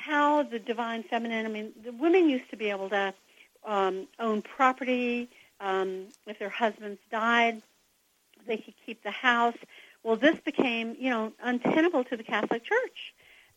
how 0.00 0.42
the 0.42 0.58
divine 0.58 1.02
feminine. 1.02 1.46
I 1.46 1.48
mean, 1.48 1.72
the 1.84 1.92
women 1.92 2.28
used 2.28 2.50
to 2.50 2.56
be 2.56 2.70
able 2.70 2.88
to 2.90 3.14
um, 3.64 4.08
own 4.18 4.42
property. 4.42 5.28
Um, 5.60 6.06
if 6.26 6.38
their 6.38 6.48
husbands 6.48 7.00
died, 7.10 7.62
they 8.46 8.56
could 8.56 8.74
keep 8.86 9.02
the 9.02 9.10
house. 9.10 9.56
Well, 10.02 10.16
this 10.16 10.38
became, 10.40 10.96
you 10.98 11.10
know, 11.10 11.32
untenable 11.42 12.04
to 12.04 12.16
the 12.16 12.22
Catholic 12.22 12.64
Church. 12.64 13.14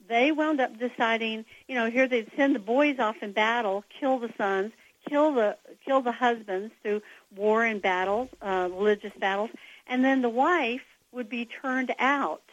They 0.10 0.34
wound 0.34 0.60
up 0.60 0.78
deciding, 0.78 1.46
you 1.70 1.76
know, 1.76 1.90
here 1.90 2.08
they'd 2.08 2.30
send 2.36 2.54
the 2.56 2.60
boys 2.60 3.00
off 3.00 3.24
in 3.24 3.32
battle, 3.32 3.86
kill 4.00 4.20
the 4.20 4.34
sons, 4.38 4.74
kill 5.08 5.34
the 5.34 5.58
kill 5.86 6.02
the 6.02 6.12
husbands 6.12 6.74
through 6.82 7.02
war 7.34 7.64
and 7.64 7.82
battles, 7.82 8.28
uh, 8.42 8.68
religious 8.70 9.14
battles, 9.18 9.52
and 9.88 10.04
then 10.04 10.22
the 10.22 10.30
wife 10.30 10.82
would 11.14 11.30
be 11.30 11.46
turned 11.46 11.94
out. 12.00 12.44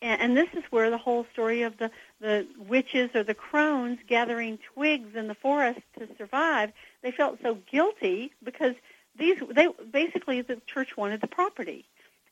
And, 0.00 0.20
and 0.20 0.36
this 0.36 0.48
is 0.54 0.62
where 0.70 0.90
the 0.90 0.98
whole 0.98 1.26
story 1.32 1.62
of 1.62 1.76
the 1.78 1.90
the 2.22 2.46
witches 2.56 3.10
or 3.14 3.24
the 3.24 3.34
crones 3.34 3.98
gathering 4.06 4.58
twigs 4.74 5.14
in 5.16 5.26
the 5.26 5.34
forest 5.34 5.80
to 5.98 6.08
survive. 6.16 6.72
They 7.02 7.10
felt 7.10 7.40
so 7.42 7.58
guilty 7.70 8.32
because 8.42 8.74
these 9.18 9.38
they 9.50 9.68
basically 9.90 10.40
the 10.40 10.60
church 10.66 10.96
wanted 10.96 11.20
the 11.20 11.26
property. 11.26 11.84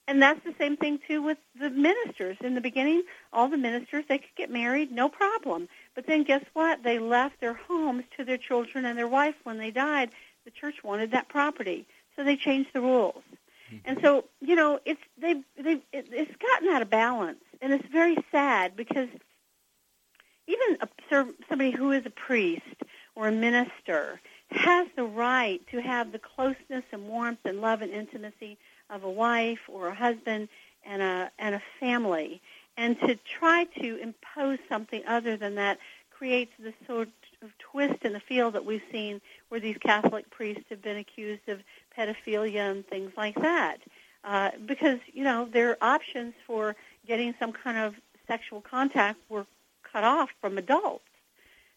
And 0.06 0.22
that's 0.22 0.42
the 0.44 0.54
same 0.58 0.76
thing 0.76 1.00
too 1.06 1.22
with 1.22 1.38
the 1.58 1.70
ministers. 1.70 2.36
In 2.40 2.54
the 2.54 2.60
beginning, 2.60 3.02
all 3.32 3.48
the 3.48 3.58
ministers 3.58 4.04
they 4.08 4.18
could 4.18 4.34
get 4.36 4.50
married, 4.50 4.92
no 4.92 5.08
problem. 5.08 5.68
But 5.94 6.06
then 6.06 6.22
guess 6.22 6.44
what? 6.52 6.82
They 6.82 6.98
left 6.98 7.40
their 7.40 7.54
homes 7.54 8.04
to 8.16 8.24
their 8.24 8.38
children 8.38 8.84
and 8.84 8.96
their 8.96 9.08
wife 9.08 9.34
when 9.42 9.58
they 9.58 9.72
died. 9.72 10.10
The 10.44 10.50
church 10.52 10.82
wanted 10.84 11.10
that 11.10 11.28
property, 11.28 11.86
so 12.14 12.24
they 12.24 12.36
changed 12.36 12.70
the 12.72 12.80
rules. 12.80 13.22
Mm-hmm. 13.72 13.76
And 13.84 13.98
so, 14.02 14.24
you 14.40 14.54
know, 14.54 14.78
it's 14.84 15.02
they 15.20 15.34
they 15.58 15.82
it, 15.92 16.06
it's 16.12 16.36
gotten 16.36 16.68
out 16.68 16.82
of 16.82 16.90
balance, 16.90 17.42
and 17.60 17.72
it's 17.72 17.86
very 17.88 18.16
sad 18.30 18.76
because 18.76 19.08
even 20.50 20.78
a, 20.80 21.26
somebody 21.48 21.70
who 21.70 21.92
is 21.92 22.04
a 22.06 22.10
priest 22.10 22.76
or 23.14 23.28
a 23.28 23.32
minister 23.32 24.20
has 24.50 24.88
the 24.96 25.04
right 25.04 25.60
to 25.70 25.80
have 25.80 26.12
the 26.12 26.18
closeness 26.18 26.84
and 26.92 27.08
warmth 27.08 27.38
and 27.44 27.60
love 27.60 27.82
and 27.82 27.92
intimacy 27.92 28.58
of 28.88 29.04
a 29.04 29.10
wife 29.10 29.60
or 29.68 29.88
a 29.88 29.94
husband 29.94 30.48
and 30.84 31.02
a 31.02 31.30
and 31.38 31.54
a 31.54 31.62
family, 31.78 32.40
and 32.76 32.98
to 33.00 33.18
try 33.38 33.64
to 33.80 33.96
impose 33.98 34.58
something 34.68 35.02
other 35.06 35.36
than 35.36 35.54
that 35.54 35.78
creates 36.10 36.52
this 36.58 36.74
sort 36.86 37.08
of 37.42 37.50
twist 37.58 38.04
in 38.04 38.12
the 38.12 38.20
field 38.20 38.54
that 38.54 38.64
we've 38.64 38.82
seen 38.90 39.20
where 39.48 39.60
these 39.60 39.78
Catholic 39.78 40.28
priests 40.30 40.64
have 40.68 40.82
been 40.82 40.96
accused 40.96 41.48
of 41.48 41.60
pedophilia 41.96 42.70
and 42.70 42.86
things 42.86 43.12
like 43.16 43.34
that. 43.36 43.78
Uh, 44.24 44.50
because, 44.66 44.98
you 45.14 45.24
know, 45.24 45.48
their 45.50 45.82
options 45.82 46.34
for 46.46 46.76
getting 47.06 47.34
some 47.38 47.52
kind 47.52 47.78
of 47.78 47.94
sexual 48.26 48.60
contact 48.60 49.18
were 49.30 49.46
cut 49.92 50.04
off 50.04 50.30
from 50.40 50.58
adults. 50.58 51.04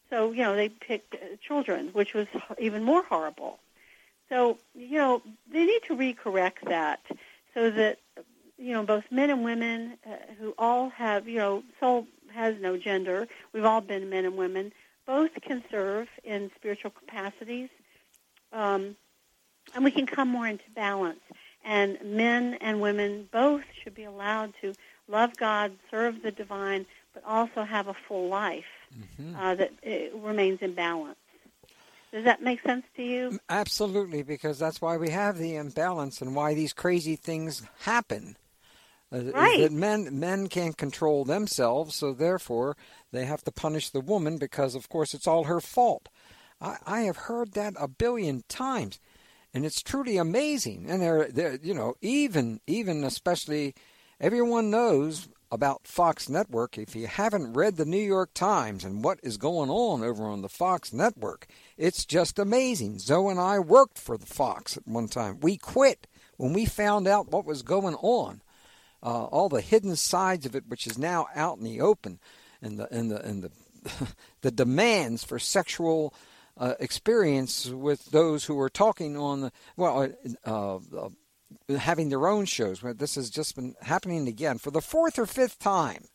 So, 0.10 0.32
you 0.32 0.44
know, 0.44 0.56
they 0.56 0.70
picked 0.70 1.16
uh, 1.16 1.18
children, 1.46 1.90
which 1.94 2.14
was 2.14 2.28
even 2.60 2.84
more 2.84 3.04
horrible. 3.04 3.60
So, 4.30 4.58
you 4.76 4.98
know, 4.98 5.22
they 5.52 5.66
need 5.66 5.82
to 5.88 5.96
recorrect 5.96 6.68
that 6.68 7.00
so 7.54 7.70
that, 7.72 8.00
you 8.58 8.74
know, 8.74 8.84
both 8.84 9.06
men 9.12 9.30
and 9.30 9.44
women 9.44 9.98
uh, 10.06 10.16
who 10.40 10.54
all 10.58 10.90
have, 10.90 11.28
you 11.28 11.38
know, 11.38 11.64
soul 11.80 12.08
has 12.34 12.56
no 12.60 12.78
gender. 12.78 13.28
We've 13.54 13.66
all 13.66 13.82
been 13.82 14.10
men 14.10 14.26
and 14.26 14.38
women. 14.38 14.72
Both 15.06 15.32
can 15.42 15.64
serve 15.70 16.08
in 16.24 16.50
spiritual 16.56 16.92
capacities, 16.92 17.70
um, 18.52 18.96
and 19.76 19.84
we 19.84 19.92
can 19.92 20.06
come 20.06 20.30
more 20.30 20.48
into 20.48 20.64
balance. 20.76 21.20
And 21.66 21.98
men 22.04 22.56
and 22.56 22.82
women 22.82 23.30
both 23.32 23.64
should 23.82 23.96
be 23.96 24.04
allowed 24.04 24.54
to 24.62 24.74
love 25.08 25.36
God, 25.38 25.74
serve 25.92 26.22
the 26.22 26.32
divine, 26.32 26.86
but 27.14 27.24
also 27.26 27.64
have 27.64 27.88
a 27.88 27.94
full 27.94 28.28
life 28.28 28.66
mm-hmm. 28.96 29.36
uh, 29.36 29.56
that 29.56 29.72
remains 30.16 30.62
in 30.62 30.74
balance. 30.74 31.18
Does 32.12 32.26
that 32.26 32.44
make 32.44 32.62
sense 32.62 32.86
to 32.96 33.04
you? 33.04 33.40
Absolutely, 33.50 34.22
because 34.22 34.60
that's 34.60 34.80
why 34.80 34.98
we 34.98 35.10
have 35.10 35.40
the 35.40 35.56
imbalance 35.56 36.22
and 36.22 36.36
why 36.36 36.54
these 36.54 36.72
crazy 36.72 37.16
things 37.16 37.64
happen. 37.80 38.38
Uh, 39.12 39.32
right. 39.32 39.62
That 39.62 39.72
men 39.72 40.20
men 40.20 40.48
can't 40.48 40.78
control 40.78 41.26
themselves, 41.26 41.96
so 41.96 42.14
therefore 42.14 42.78
they 43.12 43.26
have 43.26 43.44
to 43.44 43.52
punish 43.52 43.90
the 43.90 44.00
woman 44.00 44.38
because, 44.38 44.76
of 44.76 44.90
course, 44.90 45.16
it's 45.16 45.28
all 45.28 45.46
her 45.46 45.60
fault. 45.60 46.10
I, 46.62 46.78
I 46.86 47.02
have 47.02 47.18
heard 47.18 47.54
that 47.54 47.74
a 47.80 47.88
billion 47.88 48.44
times, 48.48 49.00
and 49.52 49.66
it's 49.66 49.82
truly 49.82 50.18
amazing. 50.18 50.90
And 50.90 51.02
they're, 51.02 51.30
they're 51.30 51.60
you 51.62 51.74
know 51.74 51.96
even 52.02 52.60
even 52.68 53.04
especially 53.04 53.74
everyone 54.20 54.70
knows 54.70 55.30
about 55.54 55.86
Fox 55.86 56.28
Network. 56.28 56.80
If 56.80 56.96
you 56.96 57.06
haven't 57.06 57.54
read 57.54 57.78
the 57.78 57.86
New 57.86 58.02
York 58.02 58.34
Times 58.34 58.84
and 58.84 59.04
what 59.04 59.20
is 59.22 59.38
going 59.38 59.70
on 59.70 60.04
over 60.04 60.26
on 60.26 60.42
the 60.42 60.50
Fox 60.50 60.92
Network, 60.92 61.46
it's 61.78 62.06
just 62.06 62.40
amazing. 62.40 62.96
Zoh 62.96 63.30
and 63.30 63.40
I 63.40 63.60
worked 63.60 64.00
for 64.00 64.18
the 64.18 64.26
Fox 64.26 64.76
at 64.78 64.88
one 64.88 65.08
time. 65.08 65.40
We 65.42 65.58
quit 65.58 66.08
when 66.38 66.54
we 66.54 66.66
found 66.66 67.08
out 67.08 67.32
what 67.32 67.46
was 67.46 67.62
going 67.62 67.94
on. 67.96 68.42
Uh, 69.04 69.26
all 69.26 69.48
the 69.48 69.62
hidden 69.62 69.96
sides 69.96 70.48
of 70.48 70.56
it, 70.56 70.64
which 70.68 70.88
is 70.88 70.98
now 70.98 71.28
out 71.36 71.60
in 71.60 71.64
the 71.64 71.82
open, 71.82 72.20
and 72.62 72.80
the 72.80 72.92
and 72.92 73.12
the 73.12 73.24
and 73.24 73.44
the 73.44 73.52
the 74.42 74.50
demands 74.50 75.24
for 75.24 75.38
sexual 75.38 76.16
uh, 76.58 76.74
experience 76.80 77.68
with 77.68 78.06
those 78.12 78.46
who 78.46 78.58
are 78.60 78.70
talking 78.70 79.18
on 79.18 79.42
the 79.42 79.52
well, 79.76 80.10
uh, 80.46 80.78
uh 80.78 81.10
having 81.70 82.10
their 82.10 82.28
own 82.28 82.46
shows. 82.46 82.82
Where 82.84 82.94
this 82.94 83.16
has 83.16 83.30
just 83.30 83.56
been 83.56 83.76
happening 83.82 84.28
again 84.28 84.58
for 84.58 84.72
the 84.72 84.82
fourth 84.82 85.18
or 85.20 85.26
fifth 85.26 85.60
time. 85.60 86.06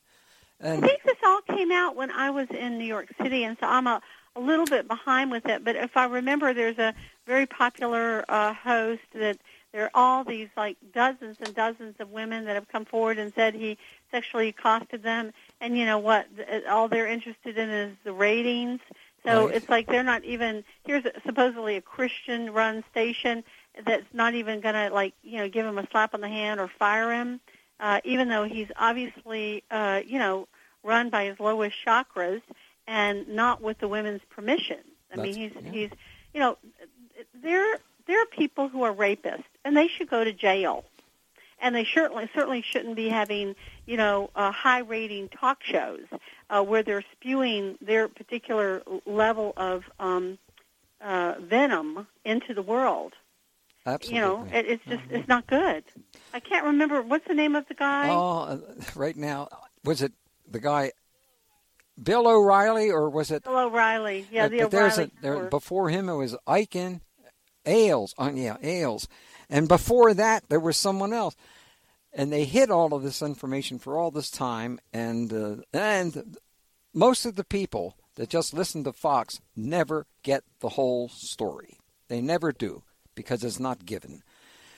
And 0.60 0.85
I 0.85 0.89
think 0.89 1.02
this 1.05 1.16
all 1.24 1.40
came 1.43 1.70
out 1.70 1.94
when 1.94 2.10
I 2.10 2.31
was 2.31 2.48
in 2.51 2.78
New 2.78 2.85
York 2.85 3.09
City, 3.23 3.44
and 3.44 3.56
so 3.60 3.66
I'm 3.66 3.86
a, 3.86 4.01
a 4.35 4.40
little 4.40 4.66
bit 4.66 4.89
behind 4.89 5.31
with 5.31 5.47
it. 5.47 5.65
But 5.65 5.77
if 5.77 5.97
I 5.97 6.06
remember, 6.06 6.52
there's 6.52 6.78
a 6.78 6.94
very 7.27 7.47
popular 7.47 8.24
uh, 8.28 8.55
host 8.55 9.02
that 9.15 9.39
there 9.73 9.85
are 9.85 9.90
all 9.94 10.24
these 10.24 10.48
like 10.56 10.77
dozens 10.93 11.36
and 11.40 11.55
dozens 11.55 11.94
of 12.01 12.10
women 12.10 12.47
that 12.47 12.55
have 12.55 12.69
come 12.69 12.85
forward 12.85 13.19
and 13.19 13.32
said 13.35 13.55
he 13.55 13.78
sexually 14.10 14.48
accosted 14.48 15.02
them. 15.02 15.32
And 15.60 15.77
you 15.77 15.85
know 15.85 15.98
what? 15.98 16.27
All 16.69 16.89
they're 16.89 17.06
interested 17.06 17.59
in 17.59 17.69
is 17.70 17.97
the 18.02 18.12
ratings. 18.12 18.81
So 19.24 19.47
right. 19.47 19.55
it's 19.55 19.69
like 19.69 19.86
they're 19.86 20.02
not 20.02 20.24
even 20.24 20.65
here's 20.86 21.05
a, 21.05 21.12
supposedly 21.27 21.77
a 21.77 21.82
Christian-run 21.82 22.82
station, 22.90 23.44
that's 23.86 24.06
not 24.12 24.34
even 24.34 24.60
going 24.60 24.74
to 24.74 24.94
like 24.94 25.14
you 25.22 25.38
know 25.38 25.48
give 25.48 25.64
him 25.66 25.78
a 25.78 25.86
slap 25.90 26.14
on 26.14 26.20
the 26.20 26.28
hand 26.28 26.60
or 26.60 26.68
fire 26.78 27.12
him, 27.12 27.40
uh, 27.80 28.00
even 28.04 28.28
though 28.28 28.44
he's 28.44 28.68
obviously 28.76 29.62
uh, 29.70 30.00
you 30.04 30.18
know 30.18 30.48
run 30.82 31.10
by 31.10 31.24
his 31.24 31.38
lowest 31.40 31.76
chakras 31.86 32.42
and 32.86 33.28
not 33.28 33.62
with 33.62 33.78
the 33.78 33.88
women's 33.88 34.22
permission. 34.30 34.78
I 35.12 35.16
That's, 35.16 35.22
mean, 35.22 35.34
he's 35.36 35.62
yeah. 35.64 35.70
he's 35.70 35.90
you 36.34 36.40
know 36.40 36.58
there 37.42 37.78
there 38.06 38.22
are 38.22 38.26
people 38.26 38.68
who 38.68 38.82
are 38.82 38.92
rapists 38.92 39.44
and 39.64 39.76
they 39.76 39.88
should 39.88 40.10
go 40.10 40.24
to 40.24 40.32
jail. 40.32 40.84
And 41.60 41.74
they 41.74 41.84
certainly 41.92 42.30
certainly 42.34 42.62
shouldn't 42.62 42.94
be 42.94 43.08
having, 43.08 43.56
you 43.84 43.96
know, 43.96 44.30
uh, 44.36 44.52
high 44.52 44.78
rating 44.78 45.28
talk 45.28 45.62
shows 45.64 46.04
uh, 46.50 46.62
where 46.62 46.84
they're 46.84 47.04
spewing 47.12 47.76
their 47.80 48.06
particular 48.06 48.82
level 49.06 49.54
of 49.56 49.82
um, 49.98 50.38
uh, 51.00 51.34
venom 51.40 52.06
into 52.24 52.54
the 52.54 52.62
world. 52.62 53.14
Absolutely. 53.89 54.16
You 54.16 54.27
know, 54.27 54.47
it, 54.52 54.66
it's 54.66 54.85
just 54.85 55.02
it's 55.10 55.28
not 55.28 55.47
good. 55.47 55.82
I 56.35 56.40
can't 56.40 56.66
remember 56.66 57.01
what's 57.01 57.27
the 57.27 57.35
name 57.35 57.56
of 57.56 57.66
the 57.69 57.74
guy. 57.74 58.09
Oh, 58.10 58.40
uh, 58.40 58.59
right 58.94 59.16
now 59.16 59.48
was 59.82 60.02
it 60.02 60.12
the 60.47 60.60
guy 60.60 60.93
Bill 62.01 62.28
O'Reilly 62.28 62.90
or 62.90 63.09
was 63.09 63.31
it 63.31 63.44
Bill 63.44 63.59
O'Reilly? 63.59 64.27
Yeah, 64.31 64.44
uh, 64.44 64.48
the 64.48 64.62
O'Reilly. 64.65 65.05
A, 65.05 65.23
there, 65.23 65.44
before 65.44 65.89
him, 65.89 66.10
it 66.10 66.16
was 66.16 66.36
Eichen, 66.47 67.01
Ailes. 67.65 68.15
Oh, 68.19 68.31
yeah, 68.31 68.59
Ailes, 68.62 69.09
and 69.48 69.69
before 69.69 70.12
that, 70.12 70.44
there 70.51 70.60
was 70.60 70.77
someone 70.77 71.15
else. 71.15 71.35
And 72.12 72.32
they 72.32 72.44
hid 72.44 72.70
all 72.70 72.94
of 72.94 73.02
this 73.02 73.23
information 73.23 73.78
for 73.78 73.97
all 73.97 74.10
this 74.10 74.31
time, 74.31 74.81
and 74.93 75.32
uh, 75.32 75.56
and 75.73 76.36
most 76.93 77.24
of 77.24 77.36
the 77.36 77.44
people 77.44 77.97
that 78.16 78.28
just 78.28 78.52
listen 78.52 78.85
to 78.85 78.93
Fox 78.93 79.40
never 79.55 80.06
get 80.23 80.43
the 80.60 80.70
whole 80.70 81.09
story. 81.09 81.78
They 82.09 82.20
never 82.20 82.51
do 82.51 82.82
because 83.18 83.42
it's 83.42 83.58
not 83.58 83.84
given. 83.84 84.22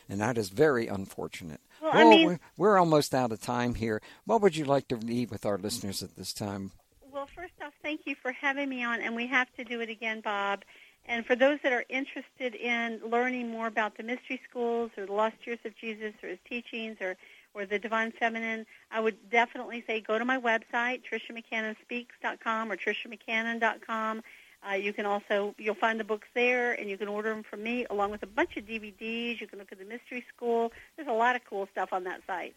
And 0.08 0.18
that 0.22 0.38
is 0.38 0.48
very 0.48 0.86
unfortunate. 0.88 1.60
Well, 1.82 1.92
well 1.92 2.06
I 2.06 2.10
mean, 2.10 2.26
we're, 2.26 2.38
we're 2.56 2.78
almost 2.78 3.14
out 3.14 3.32
of 3.32 3.40
time 3.42 3.74
here. 3.74 4.00
What 4.24 4.40
would 4.40 4.56
you 4.56 4.64
like 4.64 4.88
to 4.88 4.96
leave 4.96 5.30
with 5.30 5.44
our 5.44 5.58
listeners 5.58 6.02
at 6.02 6.16
this 6.16 6.32
time? 6.32 6.72
Well, 7.12 7.28
first 7.36 7.52
off, 7.62 7.74
thank 7.82 8.06
you 8.06 8.14
for 8.14 8.32
having 8.32 8.70
me 8.70 8.82
on, 8.82 9.02
and 9.02 9.14
we 9.14 9.26
have 9.26 9.54
to 9.58 9.64
do 9.64 9.82
it 9.82 9.90
again, 9.90 10.22
Bob. 10.22 10.62
And 11.04 11.26
for 11.26 11.36
those 11.36 11.58
that 11.62 11.72
are 11.74 11.84
interested 11.90 12.54
in 12.54 13.00
learning 13.06 13.50
more 13.50 13.66
about 13.66 13.98
the 13.98 14.02
mystery 14.02 14.40
schools 14.48 14.90
or 14.96 15.04
the 15.04 15.12
lost 15.12 15.36
years 15.44 15.58
of 15.66 15.76
Jesus 15.76 16.14
or 16.22 16.30
his 16.30 16.38
teachings 16.48 16.96
or, 17.02 17.16
or 17.52 17.66
the 17.66 17.78
divine 17.78 18.10
feminine, 18.10 18.64
I 18.90 19.00
would 19.00 19.30
definitely 19.30 19.84
say 19.86 20.00
go 20.00 20.18
to 20.18 20.24
my 20.24 20.40
website, 20.40 21.02
TriciaMcCannonSpeaks.com 21.12 22.72
or 22.72 22.76
TriciaMcCannon.com. 22.76 24.22
Uh, 24.69 24.74
you 24.74 24.93
can 24.93 25.07
also 25.07 25.55
you'll 25.59 25.74
find 25.74 25.99
the 25.99 26.05
books 26.05 26.28
there, 26.35 26.73
and 26.73 26.89
you 26.91 26.99
can 26.99 27.09
order 27.09 27.31
them 27.31 27.43
from 27.43 27.62
me 27.62 27.87
along 27.89 28.11
with 28.11 28.23
a 28.23 28.27
bunch 28.27 28.57
of 28.57 28.65
DVDs. 28.66 29.41
You 29.41 29.47
can 29.47 29.59
look 29.59 29.73
at 29.73 29.78
the 29.78 29.85
Mystery 29.85 30.24
School. 30.35 30.73
There's 30.97 31.09
a 31.09 31.12
lot 31.12 31.37
of 31.37 31.43
cool 31.49 31.69
stuff 31.73 31.93
on 31.93 32.05
that 32.05 32.20
site. 32.27 32.55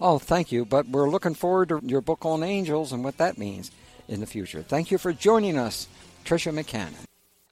Oh, 0.00 0.18
thank 0.18 0.52
you. 0.52 0.64
But 0.64 0.88
we're 0.88 1.10
looking 1.10 1.34
forward 1.34 1.68
to 1.70 1.80
your 1.82 2.00
book 2.00 2.24
on 2.24 2.42
angels 2.42 2.92
and 2.92 3.04
what 3.04 3.18
that 3.18 3.38
means 3.38 3.70
in 4.08 4.20
the 4.20 4.26
future. 4.26 4.62
Thank 4.62 4.90
you 4.90 4.98
for 4.98 5.12
joining 5.12 5.58
us, 5.58 5.88
Tricia 6.24 6.52
McCannon. 6.52 7.06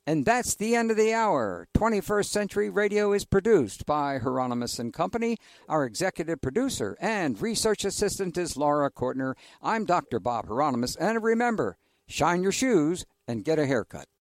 And 0.07 0.25
that's 0.25 0.57
the 0.57 0.75
end 0.75 0.91
of 0.91 0.97
the 0.97 1.13
hour. 1.13 1.69
21st 1.77 2.25
Century 2.25 2.71
Radio 2.71 3.13
is 3.13 3.25
produced 3.25 3.87
by 3.87 4.19
Hieronimus 4.19 4.79
and 4.79 4.93
Company. 4.93 5.37
Our 5.69 5.85
executive 5.85 6.41
producer 6.41 6.97
and 7.01 7.41
research 7.41 7.85
assistant 7.85 8.37
is 8.37 8.57
Laura 8.57 8.91
Kortner. 8.91 9.35
I'm 9.63 9.85
Dr. 9.85 10.19
Bob 10.19 10.49
Hieronimus. 10.49 10.97
And 10.97 11.23
remember, 11.23 11.77
shine 12.09 12.43
your 12.43 12.51
shoes 12.51 13.05
and 13.31 13.45
get 13.45 13.59
a 13.59 13.67
haircut. 13.67 14.11